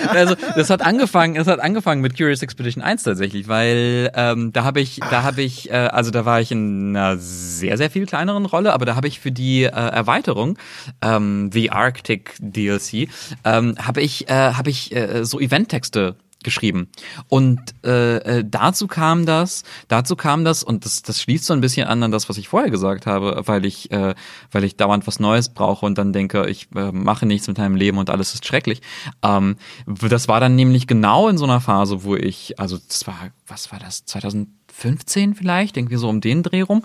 also 0.09 0.35
das 0.55 0.69
hat 0.69 0.81
angefangen, 0.81 1.35
es 1.35 1.47
hat 1.47 1.59
angefangen 1.59 2.01
mit 2.01 2.17
Curious 2.17 2.41
Expedition 2.41 2.83
1 2.83 3.03
tatsächlich, 3.15 3.47
weil 3.47 4.11
ähm, 4.13 4.51
da 4.51 4.65
habe 4.65 4.81
ich, 4.81 4.99
da 4.99 5.23
habe 5.23 5.41
ich, 5.41 5.69
äh, 5.69 5.73
also 5.73 6.11
da 6.11 6.25
war 6.25 6.41
ich 6.41 6.51
in 6.51 6.95
einer 6.95 7.17
sehr, 7.17 7.77
sehr 7.77 7.89
viel 7.89 8.05
kleineren 8.05 8.45
Rolle, 8.45 8.73
aber 8.73 8.85
da 8.85 8.95
habe 8.95 9.07
ich 9.07 9.21
für 9.21 9.31
die 9.31 9.63
äh, 9.63 9.69
Erweiterung, 9.69 10.57
ähm, 11.01 11.49
The 11.51 11.71
Arctic 11.71 12.35
DLC, 12.39 13.07
ähm, 13.45 13.75
habe 13.81 14.01
ich, 14.01 14.29
äh, 14.29 14.33
habe 14.33 14.69
ich 14.69 14.93
äh, 14.93 15.23
so 15.23 15.39
Eventtexte 15.39 16.17
geschrieben. 16.45 16.87
Und 17.27 17.59
äh, 17.83 18.17
äh, 18.39 18.45
dazu 18.47 18.87
kam 18.87 19.25
das, 19.25 19.63
dazu 19.89 20.15
kam 20.15 20.45
das, 20.45 20.63
und 20.63 20.85
das, 20.85 21.01
das 21.01 21.21
schließt 21.21 21.43
so 21.43 21.53
ein 21.53 21.59
bisschen 21.59 21.87
an 21.87 22.01
an 22.03 22.11
das, 22.11 22.29
was 22.29 22.37
ich 22.37 22.47
vorher 22.47 22.69
gesagt 22.69 23.05
habe, 23.05 23.41
weil 23.45 23.65
ich, 23.65 23.91
äh, 23.91 24.15
weil 24.51 24.63
ich 24.63 24.77
dauernd 24.77 25.05
was 25.07 25.19
Neues 25.19 25.49
brauche 25.49 25.85
und 25.85 25.97
dann 25.97 26.13
denke, 26.13 26.47
ich 26.47 26.69
äh, 26.73 26.91
mache 26.93 27.25
nichts 27.25 27.47
mit 27.49 27.57
meinem 27.57 27.75
Leben 27.75 27.97
und 27.97 28.09
alles 28.09 28.33
ist 28.33 28.45
schrecklich. 28.45 28.81
Ähm, 29.21 29.57
das 29.85 30.29
war 30.29 30.39
dann 30.39 30.55
nämlich 30.55 30.87
genau 30.87 31.27
in 31.27 31.37
so 31.37 31.43
einer 31.43 31.59
Phase, 31.59 32.03
wo 32.05 32.15
ich, 32.15 32.57
also 32.59 32.77
das 32.77 33.05
war, 33.07 33.17
was 33.47 33.71
war 33.73 33.79
das, 33.79 34.05
2000 34.05 34.47
15 34.77 35.35
vielleicht, 35.35 35.77
irgendwie 35.77 35.95
so 35.95 36.09
um 36.09 36.19
den 36.19 36.43
Dreh 36.43 36.61
rum, 36.61 36.83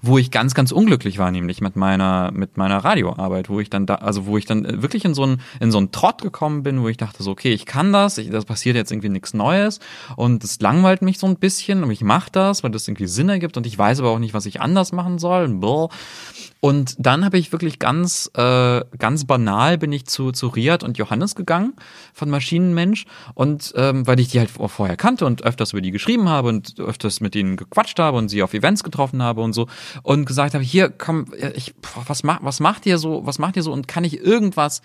wo 0.00 0.16
ich 0.16 0.30
ganz, 0.30 0.54
ganz 0.54 0.70
unglücklich 0.70 1.18
war, 1.18 1.30
nämlich 1.32 1.60
mit 1.60 1.74
meiner, 1.74 2.30
mit 2.32 2.56
meiner 2.56 2.78
Radioarbeit, 2.78 3.48
wo 3.48 3.58
ich 3.58 3.68
dann 3.68 3.84
da, 3.84 3.96
also 3.96 4.26
wo 4.26 4.38
ich 4.38 4.46
dann 4.46 4.80
wirklich 4.80 5.04
in 5.04 5.12
so 5.12 5.24
einen, 5.24 5.40
in 5.58 5.72
so 5.72 5.78
einen 5.78 5.90
Trott 5.90 6.22
gekommen 6.22 6.62
bin, 6.62 6.82
wo 6.82 6.88
ich 6.88 6.96
dachte 6.96 7.22
so, 7.24 7.32
okay, 7.32 7.52
ich 7.52 7.66
kann 7.66 7.92
das, 7.92 8.18
ich, 8.18 8.30
das 8.30 8.44
passiert 8.44 8.76
jetzt 8.76 8.92
irgendwie 8.92 9.08
nichts 9.08 9.34
Neues 9.34 9.80
und 10.14 10.44
es 10.44 10.60
langweilt 10.60 11.02
mich 11.02 11.18
so 11.18 11.26
ein 11.26 11.36
bisschen 11.36 11.82
und 11.82 11.90
ich 11.90 12.02
mache 12.02 12.30
das, 12.30 12.62
weil 12.62 12.70
das 12.70 12.86
irgendwie 12.86 13.08
Sinn 13.08 13.28
ergibt 13.28 13.56
und 13.56 13.66
ich 13.66 13.76
weiß 13.76 13.98
aber 13.98 14.10
auch 14.10 14.20
nicht, 14.20 14.34
was 14.34 14.46
ich 14.46 14.60
anders 14.60 14.92
machen 14.92 15.18
soll. 15.18 15.48
Und 16.64 16.94
dann 17.04 17.24
habe 17.24 17.38
ich 17.38 17.50
wirklich 17.50 17.80
ganz, 17.80 18.30
äh, 18.34 18.82
ganz 18.96 19.24
banal 19.24 19.78
bin 19.78 19.90
ich 19.90 20.06
zu, 20.06 20.30
zu 20.30 20.46
Riad 20.46 20.84
und 20.84 20.96
Johannes 20.96 21.34
gegangen 21.34 21.74
von 22.14 22.30
Maschinenmensch 22.30 23.04
und 23.34 23.72
ähm, 23.74 24.06
weil 24.06 24.20
ich 24.20 24.28
die 24.28 24.38
halt 24.38 24.48
vorher 24.48 24.96
kannte 24.96 25.26
und 25.26 25.42
öfters 25.42 25.72
über 25.72 25.82
die 25.82 25.90
geschrieben 25.90 26.28
habe 26.28 26.50
und 26.50 26.78
öfters 26.78 27.20
mit 27.20 27.34
ihnen 27.34 27.56
gequatscht 27.56 27.98
habe 27.98 28.16
und 28.16 28.28
sie 28.28 28.44
auf 28.44 28.54
Events 28.54 28.84
getroffen 28.84 29.24
habe 29.24 29.40
und 29.40 29.54
so 29.54 29.66
und 30.04 30.24
gesagt 30.24 30.54
habe, 30.54 30.62
hier 30.62 30.88
komm, 30.88 31.26
ich, 31.56 31.74
was 32.06 32.22
macht, 32.22 32.44
was 32.44 32.60
macht 32.60 32.86
ihr 32.86 32.98
so, 32.98 33.26
was 33.26 33.40
macht 33.40 33.56
ihr 33.56 33.64
so 33.64 33.72
und 33.72 33.88
kann 33.88 34.04
ich 34.04 34.20
irgendwas 34.20 34.82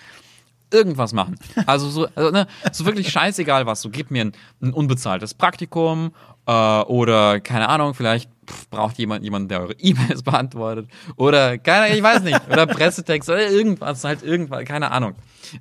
irgendwas 0.74 1.14
machen. 1.14 1.38
Also 1.68 1.90
so, 1.90 2.08
also, 2.16 2.32
ne, 2.32 2.48
so 2.72 2.86
wirklich 2.86 3.10
scheißegal 3.10 3.68
was. 3.68 3.84
So 3.84 3.92
gib 3.92 4.10
mir 4.10 4.26
ein, 4.26 4.32
ein 4.64 4.74
unbezahltes 4.74 5.36
Praktikum 5.36 6.12
äh, 6.48 6.52
oder 6.52 7.40
keine 7.40 7.70
Ahnung, 7.70 7.94
vielleicht 7.94 8.32
pff, 8.48 8.70
braucht 8.70 8.98
jemand 8.98 9.24
jemanden, 9.24 9.50
der 9.50 9.62
eure 9.62 9.74
E-Mails 9.80 10.24
beantwortet 10.24 10.88
oder 11.16 11.58
keine, 11.58 11.96
ich 11.96 12.04
weiß 12.04 12.24
nicht, 12.24 12.40
oder 12.50 12.66
Pressetext 12.68 13.30
oder 13.30 13.50
irgendwas, 13.50 14.04
halt 14.04 14.24
irgendwas, 14.24 14.66
keine 14.66 14.92
Ahnung. 14.92 15.16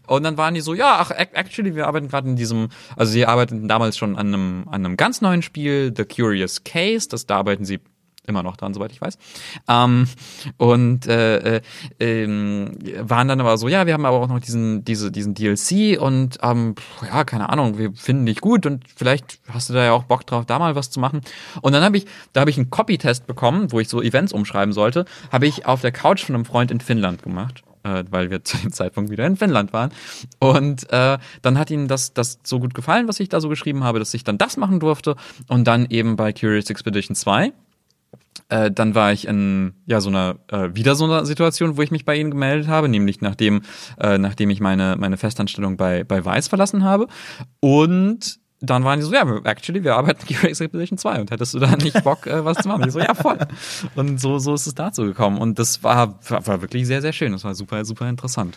Und 0.07 0.25
dann 0.25 0.37
waren 0.37 0.55
die 0.55 0.61
so, 0.61 0.75
ja, 0.75 0.97
ach, 0.99 1.11
actually, 1.11 1.77
wir 1.77 1.87
arbeiten 1.87 2.09
gerade 2.09 2.29
in 2.29 2.37
diesem, 2.37 2.69
also 2.97 3.13
sie 3.13 3.27
arbeiten 3.27 3.69
damals 3.69 3.97
schon 3.97 4.17
an 4.17 4.29
einem, 4.29 4.65
an 4.69 4.85
einem 4.85 4.97
ganz 4.97 5.21
neuen 5.21 5.43
Spiel, 5.43 5.93
The 5.97 6.05
Curious 6.05 6.65
Case, 6.65 7.09
das 7.09 7.27
da 7.27 7.37
arbeiten 7.37 7.65
sie 7.65 7.81
immer 8.27 8.43
noch 8.43 8.57
dran, 8.57 8.75
soweit 8.75 8.93
ich 8.93 9.01
weiß. 9.01 9.19
Ähm, 9.69 10.07
und 10.57 11.07
äh, 11.07 11.57
äh, 11.57 11.61
ähm, 12.01 12.79
waren 13.01 13.29
dann 13.29 13.41
aber 13.41 13.59
so, 13.59 13.69
ja, 13.69 13.87
wir 13.87 13.95
haben 13.95 14.05
aber 14.05 14.21
auch 14.21 14.29
noch 14.29 14.41
diesen, 14.41 14.85
diese, 14.85 15.11
diesen 15.11 15.35
DLC 15.35 16.01
und 16.01 16.39
ähm, 16.43 16.75
ja, 17.03 17.25
keine 17.25 17.49
Ahnung, 17.49 17.79
wir 17.79 17.93
finden 17.93 18.27
dich 18.27 18.41
gut 18.41 18.67
und 18.67 18.85
vielleicht 18.95 19.41
hast 19.49 19.69
du 19.69 19.75
da 19.75 19.85
ja 19.85 19.93
auch 19.93 20.05
Bock 20.05 20.27
drauf, 20.27 20.47
da 20.47 20.59
mal 20.59 20.75
was 20.75 20.91
zu 20.91 21.01
machen. 21.01 21.21
Und 21.63 21.73
dann 21.73 21.83
habe 21.83 21.97
ich, 21.97 22.07
da 22.33 22.41
habe 22.41 22.51
ich 22.51 22.57
einen 22.57 22.71
Copy-Test 22.71 23.27
bekommen, 23.27 23.73
wo 23.73 23.81
ich 23.81 23.89
so 23.89 24.03
Events 24.03 24.33
umschreiben 24.33 24.73
sollte, 24.73 25.05
habe 25.31 25.47
ich 25.47 25.67
auf 25.67 25.81
der 25.81 25.93
Couch 25.93 26.25
von 26.25 26.35
einem 26.35 26.45
Freund 26.45 26.71
in 26.71 26.81
Finnland 26.81 27.23
gemacht 27.23 27.63
äh, 27.87 28.05
weil 28.11 28.31
wir 28.31 28.45
zu 28.45 28.57
dem 28.59 28.73
Zeitpunkt 28.73 29.11
wieder 29.11 29.27
in 29.27 29.37
Finnland 29.37 29.73
waren. 29.73 29.93
Und 30.39 30.91
äh, 30.91 31.19
dann 31.43 31.59
hat 31.59 31.71
ihnen 31.71 31.89
das, 31.89 32.13
das 32.13 32.41
so 32.43 32.59
gut 32.59 32.75
gefallen, 32.75 33.09
was 33.09 33.21
ich 33.21 33.29
da 33.29 33.41
so 33.41 33.49
geschrieben 33.49 33.85
habe, 33.85 33.99
dass 33.99 34.13
ich 34.15 34.25
dann 34.25 34.39
das 34.39 34.57
machen 34.57 34.81
durfte. 34.81 35.17
Und 35.49 35.65
dann 35.65 35.87
eben 35.87 36.17
bei 36.17 36.33
Curious 36.33 36.71
Expedition 36.71 37.15
2 37.15 37.53
äh, 38.49 38.71
dann 38.71 38.95
war 38.95 39.13
ich 39.13 39.27
in 39.27 39.75
ja 39.87 40.01
so 40.01 40.09
einer 40.09 40.37
äh, 40.49 40.71
wieder 40.75 40.95
so 40.95 41.05
einer 41.05 41.27
Situation, 41.27 41.77
wo 41.77 41.83
ich 41.83 41.91
mich 41.91 42.05
bei 42.05 42.17
ihnen 42.17 42.31
gemeldet 42.31 42.69
habe, 42.69 42.89
nämlich 42.89 43.21
nachdem 43.21 43.63
äh, 43.99 44.19
nachdem 44.19 44.51
ich 44.51 44.61
meine 44.61 44.97
meine 44.99 45.17
Festanstellung 45.17 45.77
bei 45.77 46.05
bei 46.05 46.25
Weiß 46.25 46.49
verlassen 46.49 46.85
habe 46.85 47.07
und 47.61 48.39
dann 48.61 48.85
waren 48.85 48.99
die 48.99 49.05
so, 49.05 49.13
ja, 49.13 49.23
actually, 49.45 49.85
wir 49.85 49.97
arbeiten 49.97 50.27
Gear 50.27 50.45
Expedition 50.45 50.99
2 50.99 51.21
und 51.21 51.31
hättest 51.31 51.55
du 51.55 51.59
da 51.59 51.77
nicht 51.77 52.03
Bock, 52.03 52.27
äh, 52.27 52.45
was 52.45 52.59
zu 52.59 52.69
machen? 52.69 52.85
Ich 52.87 52.93
so, 52.93 53.01
ja, 53.01 53.15
voll. 53.15 53.39
Und 53.95 54.19
so, 54.19 54.39
so 54.39 54.55
ist 54.55 54.67
es 54.67 54.75
dazu 54.75 55.03
gekommen. 55.03 55.39
Und 55.39 55.59
das 55.59 55.83
war, 55.83 56.19
war, 56.29 56.47
war 56.47 56.63
wirklich 56.63 56.87
sehr, 56.87 57.03
sehr 57.03 57.13
schön. 57.13 57.33
Das 57.33 57.45
war 57.45 57.55
super, 57.55 57.85
super 57.85 58.09
interessant. 58.09 58.57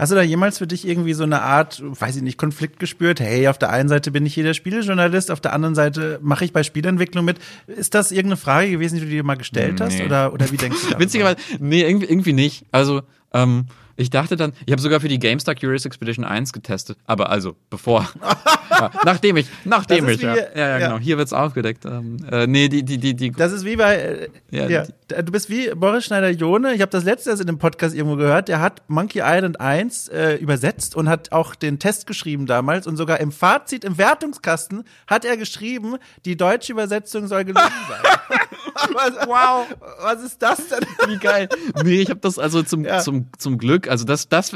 Hast 0.00 0.12
du 0.12 0.16
da 0.16 0.22
jemals 0.22 0.56
für 0.56 0.66
dich 0.66 0.88
irgendwie 0.88 1.12
so 1.12 1.24
eine 1.24 1.42
Art, 1.42 1.82
weiß 1.84 2.16
ich 2.16 2.22
nicht, 2.22 2.38
Konflikt 2.38 2.80
gespürt? 2.80 3.20
Hey, 3.20 3.48
auf 3.48 3.58
der 3.58 3.68
einen 3.68 3.90
Seite 3.90 4.10
bin 4.10 4.24
ich 4.24 4.32
hier 4.32 4.44
der 4.44 4.54
Spielejournalist, 4.54 5.30
auf 5.30 5.42
der 5.42 5.52
anderen 5.52 5.74
Seite 5.74 6.18
mache 6.22 6.42
ich 6.46 6.54
bei 6.54 6.62
Spielentwicklung 6.62 7.22
mit. 7.22 7.36
Ist 7.66 7.94
das 7.94 8.10
irgendeine 8.10 8.38
Frage 8.38 8.70
gewesen, 8.70 8.94
die 8.94 9.02
du 9.02 9.10
dir 9.10 9.22
mal 9.24 9.36
gestellt 9.36 9.78
nee. 9.78 9.84
hast? 9.84 10.00
Oder, 10.00 10.32
oder 10.32 10.50
wie 10.50 10.56
denkst 10.56 10.78
du? 10.88 10.98
Witzigerweise, 10.98 11.36
nee, 11.58 11.82
irgendwie, 11.82 12.06
irgendwie 12.06 12.32
nicht. 12.32 12.64
Also, 12.72 13.02
ähm, 13.34 13.66
ich 13.96 14.08
dachte 14.08 14.36
dann, 14.36 14.54
ich 14.64 14.72
habe 14.72 14.80
sogar 14.80 15.00
für 15.00 15.08
die 15.08 15.18
GameStar 15.18 15.54
Curious 15.54 15.84
Expedition 15.84 16.24
1 16.24 16.54
getestet, 16.54 16.96
aber 17.04 17.28
also 17.28 17.54
bevor, 17.68 18.08
ja, 18.70 18.90
nachdem 19.04 19.36
ich, 19.36 19.48
nachdem 19.66 20.08
ich, 20.08 20.22
ja, 20.22 20.34
ja, 20.34 20.44
ja, 20.54 20.78
genau, 20.78 20.98
hier 20.98 21.18
wird's 21.18 21.34
aufgedeckt. 21.34 21.84
Ähm, 21.84 22.16
äh, 22.32 22.46
nee, 22.46 22.70
die, 22.70 22.82
die, 22.82 22.96
die, 22.96 23.14
die. 23.14 23.32
Das 23.32 23.52
ist 23.52 23.66
wie 23.66 23.76
bei, 23.76 23.96
äh, 23.96 24.28
ja, 24.50 24.66
ja 24.66 24.84
die, 24.86 24.92
du 25.10 25.32
bist 25.32 25.50
wie 25.50 25.70
Boris 25.74 26.04
Schneider-Jone. 26.04 26.74
Ich 26.74 26.80
habe 26.80 26.90
das 26.90 27.04
letzte 27.04 27.30
erst 27.30 27.40
in 27.40 27.46
dem 27.46 27.58
Podcast 27.58 27.94
irgendwo 27.94 28.16
gehört. 28.16 28.48
Der 28.48 28.60
hat 28.60 28.82
Monkey 28.88 29.20
Island 29.24 29.60
1 29.60 30.08
äh, 30.08 30.34
übersetzt 30.36 30.96
und 30.96 31.08
hat 31.08 31.32
auch 31.32 31.54
den 31.54 31.78
Test 31.78 32.06
geschrieben 32.06 32.46
damals 32.46 32.86
und 32.86 32.96
sogar 32.96 33.20
im 33.20 33.32
Fazit, 33.32 33.84
im 33.84 33.98
Wertungskasten 33.98 34.84
hat 35.06 35.24
er 35.24 35.36
geschrieben, 35.36 35.96
die 36.24 36.36
deutsche 36.36 36.72
Übersetzung 36.72 37.26
soll 37.26 37.44
gelungen 37.44 37.70
sein. 37.88 38.38
was, 38.94 39.26
wow, 39.26 39.66
was 40.00 40.22
ist 40.22 40.40
das 40.42 40.68
denn? 40.68 40.80
Wie 41.06 41.18
geil. 41.18 41.48
Nee, 41.84 42.02
ich 42.02 42.10
habe 42.10 42.20
das 42.20 42.38
also 42.38 42.62
zum, 42.62 42.84
ja. 42.84 43.00
zum, 43.00 43.26
zum 43.38 43.58
Glück, 43.58 43.88
also 43.88 44.04
das, 44.04 44.28
das, 44.28 44.52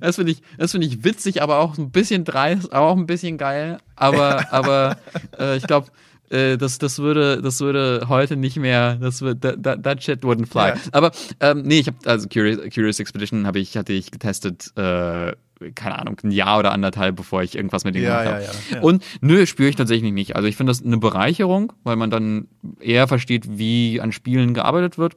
das 0.00 0.16
finde 0.16 0.32
ich, 0.32 0.42
das 0.58 0.72
finde 0.72 0.86
ich 0.86 1.04
witzig, 1.04 1.42
aber 1.42 1.58
auch 1.58 1.78
ein 1.78 1.90
bisschen 1.90 2.24
dreist, 2.24 2.72
aber 2.72 2.86
auch 2.86 2.96
ein 2.96 3.06
bisschen 3.06 3.38
geil. 3.38 3.78
Aber, 3.96 4.46
aber 4.52 4.96
äh, 5.38 5.56
ich 5.56 5.66
glaube, 5.66 5.88
äh, 6.30 6.56
das, 6.56 6.78
das 6.78 6.98
würde, 6.98 7.42
das 7.42 7.60
würde 7.60 8.06
heute 8.08 8.36
nicht 8.36 8.56
mehr, 8.56 8.96
das 8.96 9.22
wird, 9.22 9.42
that, 9.42 9.82
that 9.82 10.02
shit 10.02 10.22
wouldn't 10.22 10.46
fly. 10.46 10.68
Ja. 10.68 10.74
Aber 10.92 11.10
ähm, 11.40 11.62
nee, 11.62 11.80
ich 11.80 11.86
habe 11.86 11.96
also 12.04 12.28
Curious, 12.28 12.58
Curious 12.72 13.00
Expedition 13.00 13.46
habe 13.46 13.58
ich, 13.58 13.76
hatte 13.76 13.92
ich 13.92 14.10
getestet. 14.10 14.72
Äh, 14.76 15.32
keine 15.74 15.98
Ahnung, 15.98 16.18
ein 16.22 16.30
Jahr 16.30 16.58
oder 16.58 16.72
anderthalb, 16.72 17.16
bevor 17.16 17.42
ich 17.42 17.54
irgendwas 17.54 17.84
mit 17.84 17.94
ihm 17.96 18.02
ja, 18.02 18.22
gemacht 18.22 18.34
habe. 18.34 18.44
Ja, 18.70 18.76
ja, 18.76 18.82
Und 18.82 19.04
nö, 19.20 19.46
spüre 19.46 19.68
ich 19.68 19.76
tatsächlich 19.76 20.12
nicht. 20.12 20.36
Also 20.36 20.48
ich 20.48 20.56
finde 20.56 20.70
das 20.70 20.84
eine 20.84 20.98
Bereicherung, 20.98 21.72
weil 21.84 21.96
man 21.96 22.10
dann 22.10 22.48
eher 22.80 23.08
versteht, 23.08 23.58
wie 23.58 24.00
an 24.00 24.12
Spielen 24.12 24.52
gearbeitet 24.52 24.98
wird. 24.98 25.16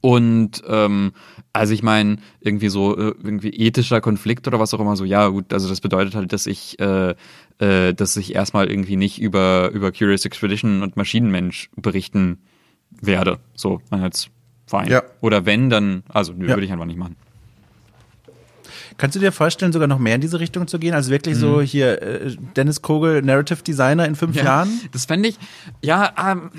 Und 0.00 0.62
ähm, 0.66 1.12
also 1.52 1.72
ich 1.72 1.82
meine, 1.82 2.16
irgendwie 2.40 2.68
so 2.68 2.96
äh, 2.96 3.14
irgendwie 3.22 3.50
ethischer 3.50 4.00
Konflikt 4.00 4.46
oder 4.48 4.58
was 4.58 4.74
auch 4.74 4.80
immer 4.80 4.96
so, 4.96 5.04
ja 5.04 5.28
gut, 5.28 5.52
also 5.52 5.68
das 5.68 5.80
bedeutet 5.80 6.14
halt, 6.14 6.32
dass 6.32 6.46
ich, 6.46 6.78
äh, 6.80 7.14
äh, 7.58 7.94
dass 7.94 8.16
ich 8.16 8.34
erstmal 8.34 8.70
irgendwie 8.70 8.96
nicht 8.96 9.20
über, 9.20 9.70
über 9.72 9.92
Curious 9.92 10.24
Expedition 10.24 10.82
und 10.82 10.96
Maschinenmensch 10.96 11.70
berichten 11.76 12.38
werde. 12.90 13.38
So, 13.54 13.80
man 13.90 14.02
jetzt 14.02 14.30
fein. 14.66 14.88
Ja. 14.88 15.02
Oder 15.20 15.46
wenn, 15.46 15.70
dann, 15.70 16.02
also 16.08 16.32
nö, 16.32 16.46
ja. 16.46 16.54
würde 16.54 16.64
ich 16.64 16.72
einfach 16.72 16.86
nicht 16.86 16.98
machen. 16.98 17.16
Kannst 18.96 19.16
du 19.16 19.20
dir 19.20 19.32
vorstellen, 19.32 19.72
sogar 19.72 19.88
noch 19.88 19.98
mehr 19.98 20.14
in 20.14 20.20
diese 20.20 20.38
Richtung 20.38 20.68
zu 20.68 20.78
gehen? 20.78 20.94
Also 20.94 21.10
wirklich 21.10 21.36
mhm. 21.36 21.40
so 21.40 21.60
hier 21.60 22.00
äh, 22.00 22.36
Dennis 22.56 22.80
Kogel, 22.80 23.22
Narrative 23.22 23.62
Designer 23.62 24.06
in 24.06 24.14
fünf 24.14 24.36
ja, 24.36 24.44
Jahren? 24.44 24.80
Das 24.92 25.06
fände 25.06 25.28
ich, 25.28 25.36
ja, 25.82 26.12
ähm, 26.32 26.50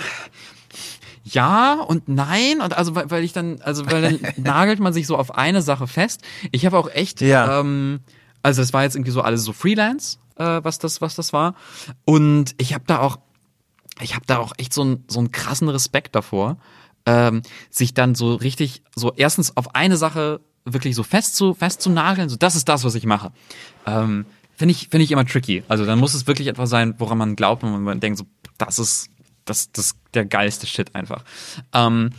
ja 1.23 1.73
und 1.73 2.07
nein 2.07 2.61
und 2.61 2.77
also 2.77 2.93
weil, 2.93 3.09
weil 3.09 3.23
ich 3.23 3.33
dann 3.33 3.61
also 3.61 3.89
weil 3.89 4.01
dann 4.01 4.19
nagelt 4.43 4.79
man 4.79 4.93
sich 4.93 5.07
so 5.07 5.17
auf 5.17 5.35
eine 5.35 5.61
Sache 5.61 5.87
fest. 5.87 6.21
Ich 6.51 6.65
habe 6.65 6.77
auch 6.77 6.89
echt 6.89 7.21
ja. 7.21 7.61
ähm, 7.61 7.99
also 8.43 8.61
es 8.61 8.73
war 8.73 8.83
jetzt 8.83 8.95
irgendwie 8.95 9.11
so 9.11 9.21
alles 9.21 9.43
so 9.43 9.53
Freelance, 9.53 10.19
äh, 10.37 10.61
was 10.63 10.79
das 10.79 11.01
was 11.01 11.15
das 11.15 11.33
war 11.33 11.55
und 12.05 12.55
ich 12.57 12.73
habe 12.73 12.83
da 12.87 12.99
auch 12.99 13.19
ich 14.01 14.15
habe 14.15 14.25
da 14.25 14.37
auch 14.37 14.53
echt 14.57 14.73
so 14.73 14.81
einen 14.81 15.03
so 15.07 15.19
einen 15.19 15.31
krassen 15.31 15.69
Respekt 15.69 16.15
davor, 16.15 16.57
ähm, 17.05 17.41
sich 17.69 17.93
dann 17.93 18.15
so 18.15 18.35
richtig 18.35 18.83
so 18.95 19.13
erstens 19.15 19.55
auf 19.55 19.73
eine 19.75 19.97
Sache 19.97 20.41
wirklich 20.65 20.95
so 20.95 21.03
fest 21.03 21.35
zu, 21.35 21.53
fest 21.53 21.81
zu 21.81 21.89
nageln, 21.89 22.27
so 22.27 22.35
das 22.35 22.55
ist 22.55 22.67
das, 22.67 22.83
was 22.83 22.95
ich 22.95 23.05
mache. 23.05 23.31
Ähm, 23.85 24.25
finde 24.55 24.71
ich, 24.71 24.89
finde 24.89 25.03
ich 25.03 25.11
immer 25.11 25.25
tricky. 25.25 25.63
Also 25.67 25.85
dann 25.85 25.99
muss 25.99 26.13
es 26.13 26.27
wirklich 26.27 26.47
etwas 26.47 26.69
sein, 26.69 26.95
woran 26.97 27.17
man 27.17 27.35
glaubt 27.35 27.63
und 27.63 27.83
man 27.83 27.99
denkt 27.99 28.17
so, 28.17 28.25
das 28.57 28.79
ist, 28.79 29.09
das, 29.45 29.71
das 29.71 29.95
der 30.13 30.25
geilste 30.25 30.65
Shit 30.65 30.95
einfach. 30.95 31.23
Ähm, 31.73 32.09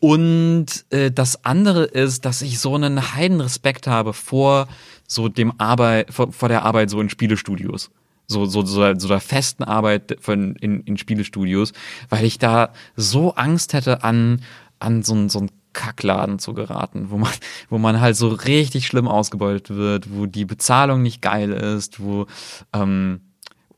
und 0.00 0.66
äh, 0.90 1.12
das 1.12 1.44
andere 1.44 1.84
ist, 1.84 2.24
dass 2.24 2.42
ich 2.42 2.58
so 2.58 2.74
einen 2.74 3.14
Heidenrespekt 3.14 3.86
habe 3.86 4.12
vor 4.12 4.66
so 5.14 5.28
dem 5.28 5.52
Arbeit, 5.58 6.12
vor, 6.12 6.32
vor 6.32 6.48
der 6.48 6.64
Arbeit 6.64 6.90
so 6.90 7.00
in 7.00 7.10
Spielestudios. 7.10 7.90
So, 8.26 8.46
so, 8.46 8.64
so, 8.64 8.98
so 8.98 9.08
der 9.08 9.20
festen 9.20 9.62
Arbeit 9.62 10.16
von, 10.20 10.54
in, 10.56 10.80
in 10.80 10.96
Spielestudios, 10.96 11.72
weil 12.08 12.24
ich 12.24 12.38
da 12.38 12.72
so 12.96 13.34
Angst 13.34 13.74
hätte 13.74 14.04
an, 14.04 14.42
an 14.78 15.02
so, 15.02 15.28
so 15.28 15.40
ein 15.40 15.50
Kackladen 15.72 16.38
zu 16.38 16.54
geraten, 16.54 17.10
wo 17.10 17.18
man, 17.18 17.32
wo 17.68 17.78
man 17.78 18.00
halt 18.00 18.16
so 18.16 18.28
richtig 18.28 18.86
schlimm 18.86 19.08
ausgebeutet 19.08 19.70
wird, 19.70 20.08
wo 20.14 20.26
die 20.26 20.44
Bezahlung 20.44 21.02
nicht 21.02 21.20
geil 21.20 21.50
ist, 21.52 22.00
wo 22.00 22.26
ähm, 22.72 23.20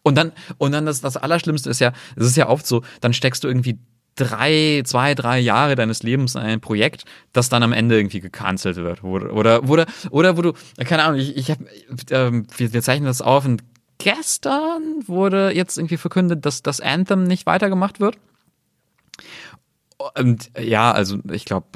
und 0.03 0.17
dann 0.17 0.33
und 0.59 0.73
dann 0.73 0.87
das 0.87 1.01
das 1.01 1.17
Allerschlimmste 1.17 1.71
ist 1.71 1.81
ja, 1.81 1.93
es 2.17 2.27
ist 2.27 2.37
ja 2.37 2.49
oft 2.49 2.67
so, 2.67 2.83
dann 3.01 3.13
steckst 3.13 3.43
du 3.43 3.49
irgendwie 3.49 3.79
drei, 4.17 4.83
zwei, 4.85 5.15
drei 5.15 5.39
Jahre 5.41 5.75
deines 5.75 6.03
Lebens 6.03 6.35
in 6.35 6.43
ein 6.43 6.61
Projekt, 6.61 7.05
das 7.33 7.49
dann 7.49 7.63
am 7.63 7.73
Ende 7.73 7.97
irgendwie 7.97 8.21
gecancelt 8.21 8.77
wird 8.77 9.03
oder 9.03 9.63
oder 9.63 9.89
oder, 10.11 10.37
wo 10.37 10.43
du 10.43 10.53
keine 10.85 11.05
Ahnung, 11.05 11.21
ich, 11.21 11.37
ich 11.37 11.51
habe 11.51 11.65
ähm, 12.11 12.47
wir, 12.57 12.73
wir 12.73 12.83
zeichnen 12.83 13.07
das 13.07 13.23
auf 13.23 13.45
und 13.45 13.63
gestern 13.99 14.83
wurde 15.07 15.53
jetzt 15.55 15.79
irgendwie 15.79 15.97
verkündet, 15.97 16.45
dass 16.47 16.63
das 16.63 16.81
Anthem 16.81 17.25
nicht 17.25 17.47
weitergemacht 17.47 18.01
wird. 18.01 18.17
Und 20.17 20.51
ja, 20.59 20.93
also 20.93 21.19
ich 21.31 21.45
glaube, 21.45 21.67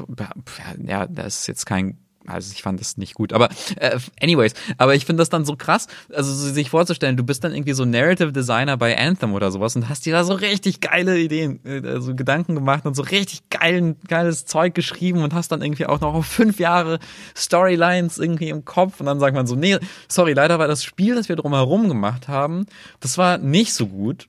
ja, 0.85 1.07
das 1.07 1.41
ist 1.41 1.47
jetzt 1.47 1.67
kein 1.67 1.99
also 2.29 2.53
ich 2.55 2.63
fand 2.63 2.81
das 2.81 2.97
nicht 2.97 3.15
gut. 3.15 3.33
Aber 3.33 3.49
äh, 3.77 3.99
anyways, 4.21 4.55
aber 4.77 4.95
ich 4.95 5.07
finde 5.07 5.21
das 5.23 5.29
dann 5.29 5.45
so 5.45 5.57
krass, 5.57 5.87
also 6.13 6.33
sich 6.33 6.71
vorzustellen, 6.71 7.17
du 7.17 7.25
bist 7.25 7.45
dann 7.45 7.53
irgendwie 7.53 7.73
so 7.73 7.85
Narrative 7.85 8.33
Designer 8.33 8.77
bei 8.77 8.97
Anthem 8.99 9.33
oder 9.33 9.51
sowas 9.51 9.77
und 9.77 9.89
hast 9.89 10.07
dir 10.07 10.13
da 10.13 10.25
so 10.25 10.35
richtig 10.35 10.81
geile 10.81 11.19
Ideen, 11.19 11.61
äh, 11.65 11.87
also 11.87 12.15
Gedanken 12.15 12.55
gemacht 12.55 12.87
und 12.87 12.95
so 12.95 13.03
richtig 13.03 13.49
geilen, 13.51 13.97
geiles 14.07 14.45
Zeug 14.45 14.75
geschrieben 14.75 15.23
und 15.23 15.35
hast 15.35 15.51
dann 15.53 15.63
irgendwie 15.63 15.87
auch 15.87 16.01
noch 16.01 16.25
fünf 16.25 16.59
Jahre 16.59 16.99
Storylines 17.37 18.19
irgendwie 18.19 18.49
im 18.51 18.65
Kopf 18.65 19.01
und 19.01 19.07
dann 19.07 19.21
sagt 19.21 19.35
man 19.35 19.47
so, 19.47 19.55
nee, 19.55 19.79
sorry, 20.09 20.33
leider 20.33 20.59
war 20.59 20.69
das 20.69 20.85
Spiel, 20.85 21.15
das 21.15 21.29
wir 21.29 21.37
drumherum 21.37 21.89
gemacht 21.89 22.29
haben, 22.29 22.67
das 23.01 23.19
war 23.19 23.39
nicht 23.39 23.75
so 23.75 23.87
gut. 23.87 24.29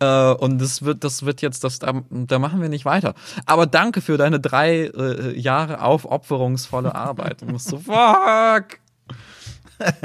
Äh, 0.00 0.32
und 0.32 0.58
das 0.58 0.82
wird, 0.82 1.04
das 1.04 1.24
wird 1.24 1.42
jetzt, 1.42 1.64
das, 1.64 1.78
da, 1.78 2.02
da 2.10 2.38
machen 2.38 2.60
wir 2.60 2.68
nicht 2.68 2.84
weiter. 2.84 3.14
Aber 3.46 3.66
danke 3.66 4.00
für 4.00 4.16
deine 4.16 4.40
drei 4.40 4.86
äh, 4.86 5.38
Jahre 5.38 5.82
aufopferungsvolle 5.82 6.94
Arbeit. 6.94 7.42
Und 7.42 7.60
so, 7.60 7.78
fuck! 7.78 8.78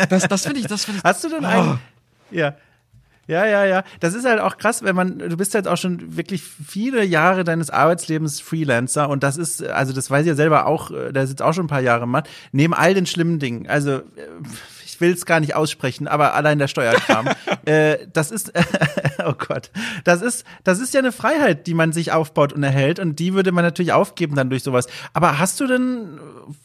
Das, 0.09 0.27
das 0.27 0.45
finde 0.45 0.59
ich, 0.59 0.67
das 0.67 0.85
finde 0.85 0.99
ich. 0.99 1.03
Hast 1.03 1.23
du 1.23 1.29
denn 1.29 1.43
oh. 1.43 1.47
einen? 1.47 1.79
Ja. 2.31 2.55
Ja, 3.25 3.45
ja, 3.45 3.63
ja. 3.63 3.83
Das 4.01 4.13
ist 4.13 4.25
halt 4.25 4.41
auch 4.41 4.57
krass, 4.57 4.83
wenn 4.83 4.95
man, 4.95 5.17
du 5.19 5.37
bist 5.37 5.55
halt 5.55 5.67
auch 5.67 5.77
schon 5.77 6.17
wirklich 6.17 6.43
viele 6.43 7.05
Jahre 7.05 7.45
deines 7.45 7.69
Arbeitslebens 7.69 8.41
Freelancer 8.41 9.07
und 9.07 9.23
das 9.23 9.37
ist, 9.37 9.63
also 9.63 9.93
das 9.93 10.11
weiß 10.11 10.23
ich 10.23 10.27
ja 10.27 10.35
selber 10.35 10.65
auch, 10.65 10.91
äh, 10.91 11.13
da 11.13 11.25
sitzt 11.25 11.41
auch 11.41 11.53
schon 11.53 11.65
ein 11.65 11.69
paar 11.69 11.79
Jahre 11.79 12.05
Mann, 12.05 12.23
neben 12.51 12.73
all 12.73 12.93
den 12.93 13.05
schlimmen 13.05 13.39
Dingen. 13.39 13.67
Also 13.67 13.91
äh, 13.91 14.01
ich 14.93 15.01
will 15.01 15.11
es 15.11 15.25
gar 15.25 15.39
nicht 15.39 15.55
aussprechen, 15.55 16.07
aber 16.07 16.35
allein 16.35 16.59
der 16.59 16.67
Steuerkram. 16.67 17.27
äh, 17.65 17.97
das 18.13 18.31
ist, 18.31 18.53
oh 19.25 19.33
Gott, 19.33 19.71
das 20.03 20.21
ist, 20.21 20.45
das 20.63 20.79
ist 20.79 20.93
ja 20.93 20.99
eine 20.99 21.11
Freiheit, 21.11 21.65
die 21.65 21.73
man 21.73 21.91
sich 21.93 22.11
aufbaut 22.11 22.53
und 22.53 22.63
erhält 22.63 22.99
und 22.99 23.17
die 23.17 23.33
würde 23.33 23.51
man 23.51 23.63
natürlich 23.63 23.93
aufgeben 23.93 24.35
dann 24.35 24.49
durch 24.49 24.63
sowas. 24.63 24.87
Aber 25.13 25.39
hast 25.39 25.59
du 25.59 25.67
denn, 25.67 26.19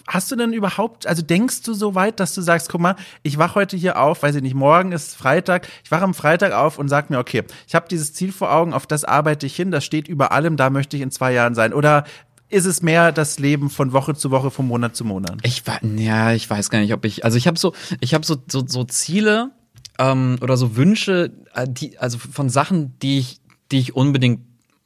hast 0.07 0.31
du 0.31 0.37
denn 0.37 0.53
überhaupt, 0.53 1.07
also 1.07 1.23
denkst 1.23 1.63
du 1.63 1.73
so 1.73 1.95
weit, 1.95 2.21
dass 2.21 2.35
du 2.35 2.43
sagst, 2.43 2.69
guck 2.69 2.81
mal, 2.81 2.97
ich 3.23 3.39
wach 3.39 3.55
heute 3.55 3.77
hier 3.77 3.99
auf, 3.99 4.23
weiß 4.23 4.35
ich 4.35 4.43
nicht, 4.43 4.55
morgen 4.55 4.93
ist 4.93 5.17
Freitag, 5.17 5.67
ich 5.85 5.91
wache 5.91 6.05
am 6.05 6.15
Freitag 6.15 6.53
auf 6.53 6.79
und 6.79 6.89
sag 6.89 7.09
mir, 7.09 7.19
okay, 7.19 7.45
ich 7.67 7.75
habe 7.75 7.89
dieses 7.89 8.13
Ziel 8.13 8.33
vor 8.33 8.53
Augen, 8.53 8.75
auf 8.75 8.87
das 8.87 9.05
arbeite 9.05 9.47
ich 9.47 9.57
hin, 9.57 9.71
das 9.71 9.85
steht 9.85 10.07
über 10.07 10.33
allem, 10.33 10.57
da 10.57 10.69
möchte 10.71 10.97
ich 10.97 11.03
in 11.03 11.11
zwei 11.11 11.33
Jahren 11.33 11.55
sein. 11.55 11.73
Oder 11.73 12.05
ist 12.49 12.65
es 12.65 12.83
mehr 12.83 13.13
das 13.13 13.39
Leben 13.39 13.71
von 13.71 13.93
Woche 13.93 14.15
zu 14.15 14.31
Woche, 14.31 14.51
von 14.51 14.67
Monat 14.67 14.97
zu 14.97 15.05
Monat? 15.05 15.39
Ich 15.43 15.63
ja, 15.97 16.33
ich 16.33 16.49
weiß 16.49 16.71
gar 16.71 16.81
nicht, 16.81 16.93
ob 16.93 17.05
ich, 17.05 17.25
also 17.25 17.37
ich 17.37 17.47
habe 17.47 17.59
so, 17.59 17.75
ich 18.01 18.15
habe 18.15 18.25
so, 18.25 18.37
so, 18.47 18.65
so 18.67 18.85
Ziele 18.85 19.51
ähm, 19.99 20.39
oder 20.41 20.57
so 20.57 20.77
Wünsche, 20.77 21.33
äh, 21.55 21.67
die, 21.69 21.99
also 21.99 22.19
von 22.19 22.49
Sachen, 22.49 22.99
die 23.01 23.19
ich, 23.19 23.41
die 23.71 23.79
ich 23.79 23.95
unbedingt 23.95 24.41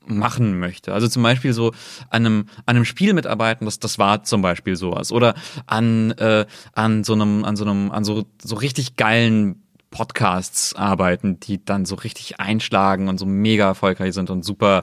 machen 0.06 0.58
möchte. 0.58 0.92
Also 0.92 1.08
zum 1.08 1.22
Beispiel 1.22 1.52
so 1.52 1.72
an 2.10 2.26
einem, 2.26 2.46
an 2.66 2.76
einem 2.76 2.84
Spiel 2.84 3.14
mitarbeiten, 3.14 3.64
das, 3.64 3.78
das 3.78 3.98
war 3.98 4.24
zum 4.24 4.42
Beispiel 4.42 4.76
sowas. 4.76 5.12
Oder 5.12 5.34
an, 5.66 6.10
äh, 6.12 6.46
an 6.72 7.04
so 7.04 7.12
einem, 7.12 7.44
an 7.44 7.56
so 7.56 7.64
einem, 7.64 7.92
an 7.92 8.04
so, 8.04 8.24
so 8.42 8.56
richtig 8.56 8.96
geilen 8.96 9.61
Podcasts 9.92 10.74
arbeiten, 10.74 11.38
die 11.38 11.64
dann 11.64 11.84
so 11.84 11.94
richtig 11.94 12.40
einschlagen 12.40 13.08
und 13.08 13.18
so 13.18 13.26
mega 13.26 13.66
erfolgreich 13.66 14.14
sind 14.14 14.30
und 14.30 14.44
super 14.44 14.82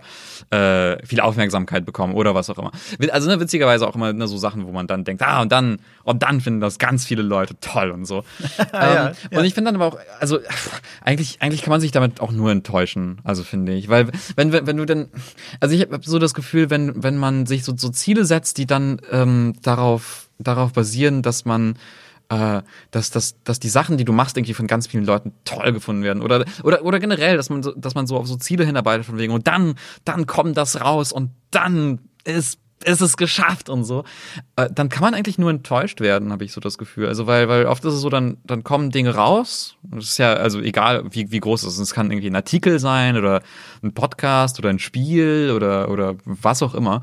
äh, 0.51 1.05
viel 1.05 1.19
Aufmerksamkeit 1.19 1.85
bekommen 1.85 2.13
oder 2.13 2.35
was 2.35 2.49
auch 2.49 2.57
immer. 2.57 2.71
Also 3.11 3.27
ne, 3.27 3.39
witzigerweise 3.41 3.85
auch 3.85 3.95
immer 3.95 4.13
ne, 4.13 4.27
so 4.27 4.37
Sachen, 4.37 4.65
wo 4.65 4.71
man 4.71 4.87
dann 4.87 5.03
denkt, 5.03 5.21
ah, 5.23 5.41
und 5.41 5.51
dann, 5.51 5.79
und 6.03 6.23
dann 6.23 6.39
finden 6.39 6.61
das 6.61 6.79
ganz 6.79 7.05
viele 7.05 7.23
Leute 7.23 7.59
toll 7.59 7.91
und 7.91 8.05
so. 8.05 8.23
ja, 8.71 9.07
ähm, 9.09 9.15
ja. 9.31 9.39
Und 9.39 9.45
ich 9.45 9.53
finde 9.53 9.71
dann 9.71 9.81
aber 9.81 9.95
auch, 9.95 9.99
also 10.21 10.39
eigentlich, 11.03 11.41
eigentlich 11.41 11.63
kann 11.63 11.71
man 11.71 11.81
sich 11.81 11.91
damit 11.91 12.21
auch 12.21 12.31
nur 12.31 12.51
enttäuschen, 12.51 13.19
also 13.23 13.43
finde 13.43 13.73
ich. 13.73 13.89
Weil 13.89 14.07
wenn, 14.35 14.53
wenn, 14.53 14.67
wenn 14.67 14.77
du 14.77 14.85
denn, 14.85 15.09
also 15.59 15.75
ich 15.75 15.81
habe 15.81 15.99
so 16.03 16.19
das 16.19 16.33
Gefühl, 16.33 16.69
wenn, 16.69 17.03
wenn 17.03 17.17
man 17.17 17.45
sich 17.47 17.65
so, 17.65 17.75
so 17.75 17.89
Ziele 17.89 18.23
setzt, 18.23 18.57
die 18.59 18.67
dann 18.67 19.01
ähm, 19.11 19.53
darauf, 19.63 20.29
darauf 20.37 20.71
basieren, 20.71 21.23
dass 21.23 21.45
man 21.45 21.75
äh, 22.29 22.61
dass, 22.91 23.11
dass, 23.11 23.41
dass 23.43 23.59
die 23.59 23.69
Sachen, 23.69 23.97
die 23.97 24.05
du 24.05 24.13
machst, 24.13 24.37
irgendwie 24.37 24.53
von 24.53 24.67
ganz 24.67 24.87
vielen 24.87 25.05
Leuten 25.05 25.33
toll 25.45 25.73
gefunden 25.73 26.03
werden. 26.03 26.21
Oder, 26.21 26.45
oder, 26.63 26.83
oder 26.83 26.99
generell, 26.99 27.37
dass 27.37 27.49
man, 27.49 27.63
so, 27.63 27.73
dass 27.73 27.95
man 27.95 28.07
so 28.07 28.17
auf 28.17 28.27
so 28.27 28.35
Ziele 28.35 28.65
hinarbeitet 28.65 29.05
von 29.05 29.17
wegen 29.17 29.33
und 29.33 29.47
dann, 29.47 29.75
dann 30.05 30.27
kommt 30.27 30.57
das 30.57 30.81
raus 30.81 31.11
und 31.11 31.31
dann 31.51 31.99
ist 32.23 32.59
ist 32.85 33.01
es 33.01 33.17
geschafft 33.17 33.69
und 33.69 33.83
so, 33.83 34.03
äh, 34.55 34.69
dann 34.73 34.89
kann 34.89 35.01
man 35.01 35.13
eigentlich 35.13 35.37
nur 35.37 35.49
enttäuscht 35.49 35.99
werden, 35.99 36.31
habe 36.31 36.45
ich 36.45 36.53
so 36.53 36.61
das 36.61 36.77
Gefühl. 36.77 37.07
Also 37.07 37.27
weil, 37.27 37.49
weil 37.49 37.65
oft 37.65 37.83
ist 37.83 37.93
es 37.93 38.01
so, 38.01 38.09
dann, 38.09 38.37
dann 38.45 38.63
kommen 38.63 38.89
Dinge 38.89 39.15
raus. 39.15 39.75
Das 39.83 40.05
ist 40.05 40.17
ja, 40.17 40.33
also 40.33 40.61
egal 40.61 41.03
wie, 41.11 41.31
wie 41.31 41.39
groß 41.39 41.63
es 41.63 41.73
ist. 41.73 41.79
Es 41.79 41.93
kann 41.93 42.09
irgendwie 42.09 42.29
ein 42.29 42.35
Artikel 42.35 42.79
sein 42.79 43.17
oder 43.17 43.41
ein 43.83 43.93
Podcast 43.93 44.59
oder 44.59 44.69
ein 44.69 44.79
Spiel 44.79 45.51
oder, 45.53 45.89
oder 45.89 46.15
was 46.23 46.63
auch 46.63 46.73
immer. 46.73 47.01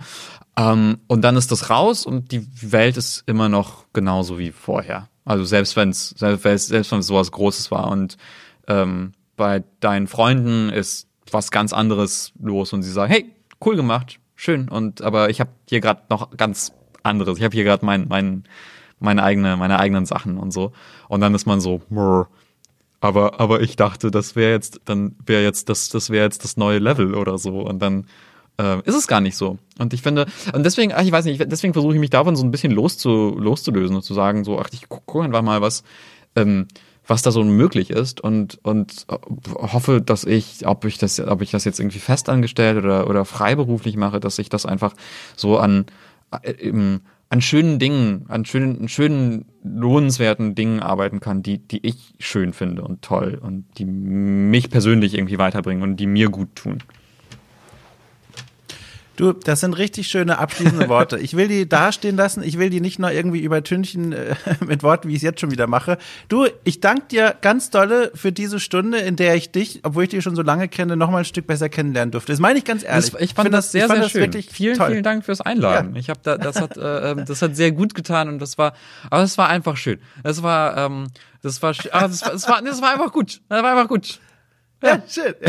Ähm, 0.56 0.98
und 1.08 1.22
dann 1.22 1.36
ist 1.36 1.52
das 1.52 1.68
raus 1.68 2.06
und 2.06 2.32
die 2.32 2.46
Welt 2.72 2.96
ist 2.96 3.24
immer 3.26 3.48
noch 3.48 3.84
genauso 3.92 4.38
wie 4.38 4.52
vorher. 4.52 5.08
Also 5.26 5.44
selbst 5.44 5.76
wenn 5.76 5.90
es 5.90 6.10
selbst, 6.10 6.68
selbst 6.68 6.92
wenn 6.92 7.00
es 7.00 7.06
sowas 7.06 7.32
Großes 7.32 7.70
war 7.70 7.88
und 7.90 8.16
ähm, 8.68 9.12
bei 9.36 9.64
deinen 9.80 10.06
Freunden 10.06 10.70
ist 10.70 11.08
was 11.30 11.50
ganz 11.50 11.72
anderes 11.72 12.32
los 12.40 12.72
und 12.72 12.82
sie 12.82 12.92
sagen, 12.92 13.12
hey, 13.12 13.26
cool 13.62 13.76
gemacht, 13.76 14.20
schön 14.36 14.68
und 14.68 15.02
aber 15.02 15.28
ich 15.28 15.40
habe 15.40 15.50
hier 15.68 15.80
gerade 15.80 16.02
noch 16.08 16.36
ganz 16.36 16.72
anderes. 17.02 17.38
Ich 17.38 17.44
habe 17.44 17.54
hier 17.54 17.64
gerade 17.64 17.84
mein, 17.84 18.06
mein, 18.08 18.44
meine 19.00 19.24
eigene 19.24 19.56
meine 19.56 19.80
eigenen 19.80 20.06
Sachen 20.06 20.38
und 20.38 20.52
so 20.52 20.72
und 21.08 21.20
dann 21.20 21.34
ist 21.34 21.44
man 21.44 21.60
so 21.60 21.82
Mrr. 21.90 22.28
aber 23.00 23.40
aber 23.40 23.60
ich 23.60 23.74
dachte, 23.74 24.12
das 24.12 24.36
wäre 24.36 24.52
jetzt 24.52 24.80
dann 24.84 25.16
wäre 25.26 25.42
jetzt 25.42 25.68
das 25.68 25.88
das 25.88 26.08
wäre 26.08 26.24
jetzt 26.24 26.44
das 26.44 26.56
neue 26.56 26.78
Level 26.78 27.14
oder 27.14 27.36
so 27.36 27.60
und 27.62 27.80
dann 27.80 28.06
äh, 28.58 28.80
ist 28.84 28.94
es 28.94 29.06
gar 29.06 29.20
nicht 29.20 29.36
so. 29.36 29.58
Und 29.78 29.92
ich 29.92 30.02
finde, 30.02 30.26
und 30.52 30.64
deswegen, 30.64 30.92
ach, 30.92 31.02
ich 31.02 31.12
weiß 31.12 31.24
nicht, 31.24 31.44
deswegen 31.50 31.72
versuche 31.72 31.94
ich 31.94 32.00
mich 32.00 32.10
davon 32.10 32.36
so 32.36 32.44
ein 32.44 32.50
bisschen 32.50 32.72
loszu, 32.72 33.36
loszulösen 33.38 33.96
und 33.96 34.02
zu 34.02 34.14
sagen, 34.14 34.44
so, 34.44 34.58
ach, 34.58 34.68
ich 34.72 34.88
gucke 34.88 35.22
einfach 35.22 35.42
mal, 35.42 35.60
was, 35.60 35.82
ähm, 36.34 36.66
was 37.06 37.22
da 37.22 37.30
so 37.30 37.44
möglich 37.44 37.90
ist 37.90 38.20
und, 38.20 38.58
und 38.62 39.06
hoffe, 39.54 40.00
dass 40.00 40.24
ich, 40.24 40.66
ob 40.66 40.84
ich 40.84 40.98
das, 40.98 41.20
ob 41.20 41.42
ich 41.42 41.50
das 41.50 41.64
jetzt 41.64 41.78
irgendwie 41.78 42.00
festangestellt 42.00 42.82
oder, 42.82 43.08
oder 43.08 43.24
freiberuflich 43.24 43.96
mache, 43.96 44.20
dass 44.20 44.38
ich 44.38 44.48
das 44.48 44.66
einfach 44.66 44.94
so 45.36 45.58
an, 45.58 45.86
äh, 46.42 46.98
an 47.28 47.40
schönen 47.40 47.78
Dingen, 47.78 48.26
an 48.28 48.44
schönen, 48.44 48.88
schönen, 48.88 49.46
lohnenswerten 49.62 50.54
Dingen 50.54 50.80
arbeiten 50.80 51.20
kann, 51.20 51.42
die, 51.42 51.58
die 51.58 51.84
ich 51.86 52.14
schön 52.18 52.52
finde 52.52 52.82
und 52.82 53.02
toll 53.02 53.38
und 53.40 53.66
die 53.78 53.84
mich 53.84 54.70
persönlich 54.70 55.14
irgendwie 55.14 55.38
weiterbringen 55.38 55.82
und 55.82 55.96
die 55.96 56.06
mir 56.06 56.28
gut 56.28 56.54
tun. 56.54 56.78
Du, 59.16 59.32
das 59.32 59.60
sind 59.60 59.74
richtig 59.74 60.08
schöne 60.08 60.38
abschließende 60.38 60.88
Worte. 60.88 61.18
Ich 61.18 61.36
will 61.36 61.48
die 61.48 61.68
dastehen 61.68 62.16
lassen. 62.16 62.42
Ich 62.42 62.58
will 62.58 62.68
die 62.68 62.80
nicht 62.80 62.98
nur 62.98 63.10
irgendwie 63.10 63.40
übertünchen 63.40 64.12
äh, 64.12 64.34
mit 64.66 64.82
Worten, 64.82 65.08
wie 65.08 65.12
ich 65.12 65.18
es 65.18 65.22
jetzt 65.22 65.40
schon 65.40 65.50
wieder 65.50 65.66
mache. 65.66 65.96
Du, 66.28 66.46
ich 66.64 66.80
danke 66.80 67.06
dir 67.10 67.34
ganz 67.40 67.70
dolle 67.70 68.10
für 68.14 68.30
diese 68.30 68.60
Stunde, 68.60 68.98
in 68.98 69.16
der 69.16 69.34
ich 69.34 69.50
dich, 69.50 69.80
obwohl 69.84 70.04
ich 70.04 70.10
dich 70.10 70.22
schon 70.22 70.36
so 70.36 70.42
lange 70.42 70.68
kenne, 70.68 70.96
noch 70.96 71.10
mal 71.10 71.18
ein 71.18 71.24
Stück 71.24 71.46
besser 71.46 71.68
kennenlernen 71.68 72.12
durfte. 72.12 72.32
Das 72.32 72.40
meine 72.40 72.58
ich 72.58 72.64
ganz 72.64 72.84
ehrlich. 72.84 73.10
Das, 73.10 73.20
ich 73.20 73.34
fand 73.34 73.52
das, 73.52 73.66
das 73.66 73.72
sehr, 73.72 73.88
sehr 73.88 74.08
schön. 74.08 74.32
Vielen, 74.32 74.76
toll. 74.76 74.90
vielen 74.90 75.02
Dank 75.02 75.24
fürs 75.24 75.40
Einladen. 75.40 75.94
Ja. 75.94 76.00
Ich 76.00 76.10
habe 76.10 76.20
da, 76.22 76.36
das 76.36 76.60
hat, 76.60 76.76
äh, 76.76 77.10
ähm, 77.10 77.24
das 77.26 77.40
hat 77.40 77.56
sehr 77.56 77.72
gut 77.72 77.94
getan 77.94 78.28
und 78.28 78.38
das 78.38 78.58
war, 78.58 78.74
aber 79.10 79.22
es 79.22 79.38
war 79.38 79.48
einfach 79.48 79.76
schön. 79.76 79.98
Das 80.22 80.42
war, 80.42 80.76
ähm, 80.76 81.06
das 81.42 81.62
war, 81.62 81.74
ah, 81.92 82.08
das 82.08 82.22
war, 82.22 82.32
das 82.32 82.48
war, 82.48 82.62
das 82.62 82.82
war 82.82 82.92
einfach 82.92 83.12
gut. 83.12 83.40
Das 83.48 83.62
war 83.62 83.70
einfach 83.70 83.88
gut. 83.88 84.20
Ja, 84.82 85.02
schön. 85.08 85.34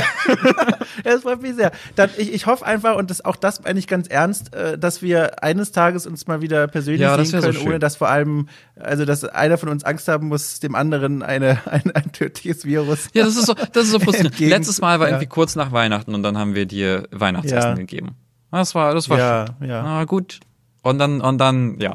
Ja. 1.04 1.14
das 1.14 1.22
freut 1.22 1.42
mich 1.42 1.56
sehr. 1.56 1.72
Dann, 1.96 2.10
ich, 2.18 2.34
ich 2.34 2.46
hoffe 2.46 2.66
einfach, 2.66 2.96
und 2.96 3.10
das, 3.10 3.24
auch 3.24 3.36
das 3.36 3.64
meine 3.64 3.78
ich 3.80 3.88
ganz 3.88 4.08
ernst, 4.08 4.54
äh, 4.54 4.78
dass 4.78 5.02
wir 5.02 5.44
eines 5.44 5.72
Tages 5.72 6.08
uns 6.08 6.28
mal 6.28 6.42
wieder 6.42 6.68
persönlich 6.68 7.02
ja, 7.02 7.24
sehen 7.24 7.42
können, 7.42 7.54
so 7.54 7.66
ohne 7.66 7.80
dass 7.80 7.98
vor 7.98 8.10
allem, 8.10 8.48
also 8.76 9.06
dass 9.06 9.24
einer 9.24 9.58
von 9.58 9.70
uns 9.70 9.84
Angst 9.84 10.08
haben 10.08 10.28
muss, 10.28 10.60
dem 10.60 10.76
anderen 10.76 11.24
eine, 11.24 11.62
ein, 11.70 11.92
ein 11.92 12.12
tödliches 12.12 12.66
Virus. 12.66 13.10
Ja, 13.14 13.26
das 13.26 13.36
ist 13.36 13.46
so, 13.46 13.54
das 13.54 13.86
ist 13.86 13.92
so 13.92 14.00
frustrierend. 14.00 14.40
Letztes 14.40 14.82
Mal 14.82 15.00
war 15.00 15.08
ja. 15.08 15.16
irgendwie 15.16 15.28
kurz 15.28 15.56
nach 15.56 15.72
Weihnachten 15.72 16.16
und 16.16 16.24
dann 16.24 16.38
haben 16.38 16.56
wir 16.56 16.66
dir 16.66 17.08
Weihnachtsessen 17.12 17.72
ja. 17.72 17.76
gegeben. 17.76 18.16
Das 18.52 18.76
war, 18.76 18.94
das 18.94 19.10
war 19.10 19.18
ja, 19.18 19.46
schön. 19.60 19.70
ja. 19.70 19.84
Ah, 19.84 20.04
gut. 20.06 20.40
Und 20.82 21.00
dann, 21.00 21.22
und 21.22 21.38
dann, 21.38 21.80
ja. 21.80 21.94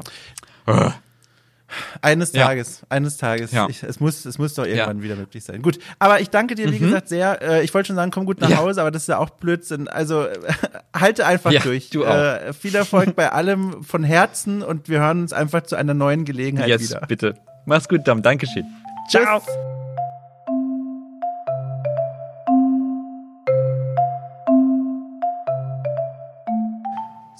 Eines 2.01 2.31
Tages, 2.31 2.81
ja. 2.81 2.87
eines 2.89 3.17
Tages. 3.17 3.51
Ja. 3.51 3.67
Ich, 3.69 3.83
es, 3.83 3.99
muss, 3.99 4.25
es 4.25 4.37
muss 4.37 4.53
doch 4.53 4.65
irgendwann 4.65 4.97
ja. 4.97 5.03
wieder 5.03 5.15
möglich 5.15 5.43
sein. 5.43 5.61
Gut, 5.61 5.79
aber 5.99 6.19
ich 6.21 6.29
danke 6.29 6.55
dir, 6.55 6.71
wie 6.71 6.79
mhm. 6.79 6.85
gesagt, 6.85 7.09
sehr. 7.09 7.41
Äh, 7.41 7.63
ich 7.63 7.73
wollte 7.73 7.87
schon 7.87 7.95
sagen, 7.95 8.11
komm 8.11 8.25
gut 8.25 8.41
nach 8.41 8.55
Hause, 8.57 8.81
aber 8.81 8.91
das 8.91 9.03
ist 9.03 9.07
ja 9.07 9.17
auch 9.17 9.29
Blödsinn. 9.29 9.87
Also 9.87 10.25
äh, 10.25 10.37
halte 10.95 11.25
einfach 11.25 11.53
durch. 11.63 11.89
Du 11.89 12.05
auch. 12.05 12.13
Äh, 12.13 12.53
viel 12.53 12.75
Erfolg 12.75 13.15
bei 13.15 13.31
allem 13.31 13.83
von 13.83 14.03
Herzen 14.03 14.61
und 14.61 14.89
wir 14.89 14.99
hören 14.99 15.21
uns 15.21 15.33
einfach 15.33 15.63
zu 15.63 15.75
einer 15.75 15.93
neuen 15.93 16.25
Gelegenheit 16.25 16.67
yes, 16.67 16.89
wieder. 16.89 17.01
bitte. 17.07 17.35
Mach's 17.65 17.87
gut, 17.87 18.07
Dam. 18.07 18.21
Dankeschön. 18.21 18.65
Ciao. 19.09 19.39
Tschüss. 19.39 19.82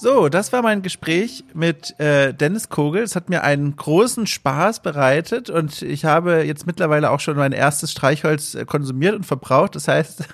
So, 0.04 0.28
das 0.28 0.52
war 0.52 0.62
mein 0.62 0.82
Gespräch 0.82 1.46
mit 1.54 1.98
äh, 1.98 2.34
Dennis 2.34 2.68
Kogel. 2.68 3.04
Es 3.04 3.16
hat 3.16 3.30
mir 3.30 3.42
einen 3.46 3.78
großen 3.78 4.28
Spaß 4.28 4.82
bereitet 4.82 5.50
und 5.50 5.82
ich 5.82 6.04
habe 6.04 6.44
jetzt 6.44 6.68
mittlerweile 6.68 7.10
auch 7.10 7.22
schon 7.22 7.38
mein 7.38 7.54
erstes 7.54 7.94
Streichholz 7.94 8.54
äh, 8.54 8.66
konsumiert 8.66 9.16
und 9.16 9.26
verbraucht. 9.26 9.78
Das 9.78 9.88
heißt, 9.88 10.28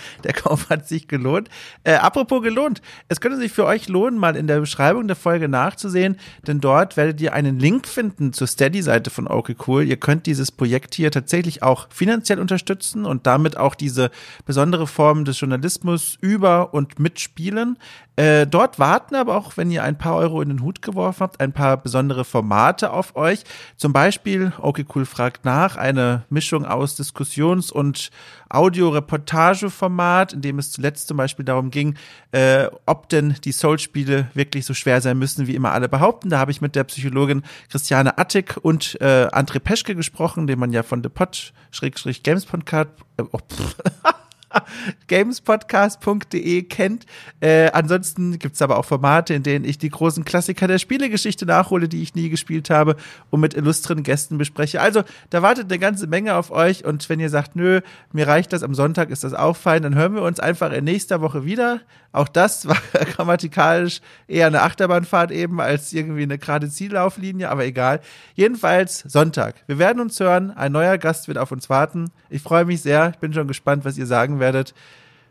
Der 0.24 0.32
Kauf 0.32 0.70
hat 0.70 0.88
sich 0.88 1.08
gelohnt. 1.08 1.48
Äh, 1.84 1.94
apropos 1.94 2.42
gelohnt. 2.42 2.82
Es 3.08 3.20
könnte 3.20 3.38
sich 3.38 3.52
für 3.52 3.64
euch 3.64 3.88
lohnen, 3.88 4.18
mal 4.18 4.36
in 4.36 4.46
der 4.46 4.60
Beschreibung 4.60 5.06
der 5.06 5.16
Folge 5.16 5.48
nachzusehen, 5.48 6.18
denn 6.46 6.60
dort 6.60 6.96
werdet 6.96 7.20
ihr 7.20 7.32
einen 7.32 7.58
Link 7.58 7.86
finden 7.86 8.32
zur 8.32 8.46
Steady-Seite 8.46 9.10
von 9.10 9.28
Okay 9.28 9.56
Cool. 9.66 9.84
Ihr 9.84 9.96
könnt 9.96 10.26
dieses 10.26 10.52
Projekt 10.52 10.94
hier 10.94 11.10
tatsächlich 11.10 11.62
auch 11.62 11.88
finanziell 11.90 12.38
unterstützen 12.38 13.04
und 13.04 13.26
damit 13.26 13.56
auch 13.56 13.74
diese 13.74 14.10
besondere 14.46 14.86
Form 14.86 15.24
des 15.24 15.40
Journalismus 15.40 16.18
über 16.20 16.74
und 16.74 16.98
mitspielen. 16.98 17.78
Äh, 18.16 18.46
dort 18.46 18.78
warten 18.78 19.09
aber 19.16 19.36
auch, 19.36 19.56
wenn 19.56 19.70
ihr 19.70 19.82
ein 19.84 19.98
paar 19.98 20.16
Euro 20.16 20.42
in 20.42 20.48
den 20.48 20.62
Hut 20.62 20.82
geworfen 20.82 21.20
habt, 21.20 21.40
ein 21.40 21.52
paar 21.52 21.76
besondere 21.76 22.24
Formate 22.24 22.92
auf 22.92 23.16
euch. 23.16 23.44
Zum 23.76 23.92
Beispiel, 23.92 24.52
okay, 24.58 24.84
cool, 24.94 25.04
fragt 25.04 25.44
nach, 25.44 25.76
eine 25.76 26.24
Mischung 26.30 26.64
aus 26.64 26.96
Diskussions- 26.96 27.72
und 27.72 28.10
Audioreportageformat, 28.48 30.32
in 30.32 30.40
dem 30.40 30.58
es 30.58 30.72
zuletzt 30.72 31.08
zum 31.08 31.16
Beispiel 31.16 31.44
darum 31.44 31.70
ging, 31.70 31.94
äh, 32.32 32.66
ob 32.86 33.08
denn 33.08 33.36
die 33.44 33.52
Soul-Spiele 33.52 34.28
wirklich 34.34 34.66
so 34.66 34.74
schwer 34.74 35.00
sein 35.00 35.18
müssen, 35.18 35.46
wie 35.46 35.54
immer 35.54 35.72
alle 35.72 35.88
behaupten. 35.88 36.30
Da 36.30 36.38
habe 36.38 36.50
ich 36.50 36.60
mit 36.60 36.74
der 36.74 36.84
Psychologin 36.84 37.42
Christiane 37.70 38.18
Attig 38.18 38.56
und 38.62 39.00
äh, 39.00 39.28
André 39.28 39.60
Peschke 39.60 39.94
gesprochen, 39.94 40.46
den 40.46 40.58
man 40.58 40.72
ja 40.72 40.82
von 40.82 41.02
The 41.02 41.08
Pod-Games 41.08 42.44
Podcast 42.46 42.90
äh, 43.16 43.22
oh, 43.32 43.38
gamespodcast.de 45.08 46.62
kennt. 46.62 47.06
Äh, 47.40 47.70
ansonsten 47.72 48.38
gibt's 48.38 48.62
aber 48.62 48.78
auch 48.78 48.84
Formate, 48.84 49.34
in 49.34 49.42
denen 49.42 49.64
ich 49.64 49.78
die 49.78 49.90
großen 49.90 50.24
Klassiker 50.24 50.66
der 50.66 50.78
Spielegeschichte 50.78 51.46
nachhole, 51.46 51.88
die 51.88 52.02
ich 52.02 52.14
nie 52.14 52.28
gespielt 52.28 52.70
habe 52.70 52.96
und 53.30 53.40
mit 53.40 53.54
illustren 53.54 54.02
Gästen 54.02 54.38
bespreche. 54.38 54.80
Also, 54.80 55.02
da 55.30 55.42
wartet 55.42 55.70
eine 55.70 55.78
ganze 55.78 56.06
Menge 56.06 56.34
auf 56.34 56.50
euch 56.50 56.84
und 56.84 57.08
wenn 57.08 57.20
ihr 57.20 57.30
sagt, 57.30 57.56
nö, 57.56 57.80
mir 58.12 58.26
reicht 58.26 58.52
das, 58.52 58.62
am 58.62 58.74
Sonntag 58.74 59.10
ist 59.10 59.24
das 59.24 59.34
auch 59.34 59.56
fein, 59.56 59.82
dann 59.82 59.94
hören 59.94 60.14
wir 60.14 60.22
uns 60.22 60.40
einfach 60.40 60.72
in 60.72 60.84
nächster 60.84 61.20
Woche 61.20 61.44
wieder. 61.44 61.80
Auch 62.12 62.28
das 62.28 62.66
war 62.68 62.76
grammatikalisch 62.92 64.00
eher 64.26 64.46
eine 64.46 64.62
Achterbahnfahrt 64.62 65.30
eben 65.30 65.60
als 65.60 65.92
irgendwie 65.92 66.22
eine 66.22 66.38
gerade 66.38 66.68
Ziellauflinie, 66.68 67.48
aber 67.48 67.64
egal. 67.64 68.00
Jedenfalls 68.34 69.00
Sonntag. 69.00 69.56
Wir 69.66 69.78
werden 69.78 70.00
uns 70.00 70.18
hören. 70.18 70.50
Ein 70.50 70.72
neuer 70.72 70.98
Gast 70.98 71.28
wird 71.28 71.38
auf 71.38 71.52
uns 71.52 71.70
warten. 71.70 72.10
Ich 72.28 72.42
freue 72.42 72.64
mich 72.64 72.82
sehr. 72.82 73.10
Ich 73.10 73.18
bin 73.18 73.32
schon 73.32 73.48
gespannt, 73.48 73.84
was 73.84 73.98
ihr 73.98 74.06
sagen 74.06 74.40
werdet. 74.40 74.74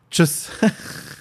Tschüss. 0.10 0.50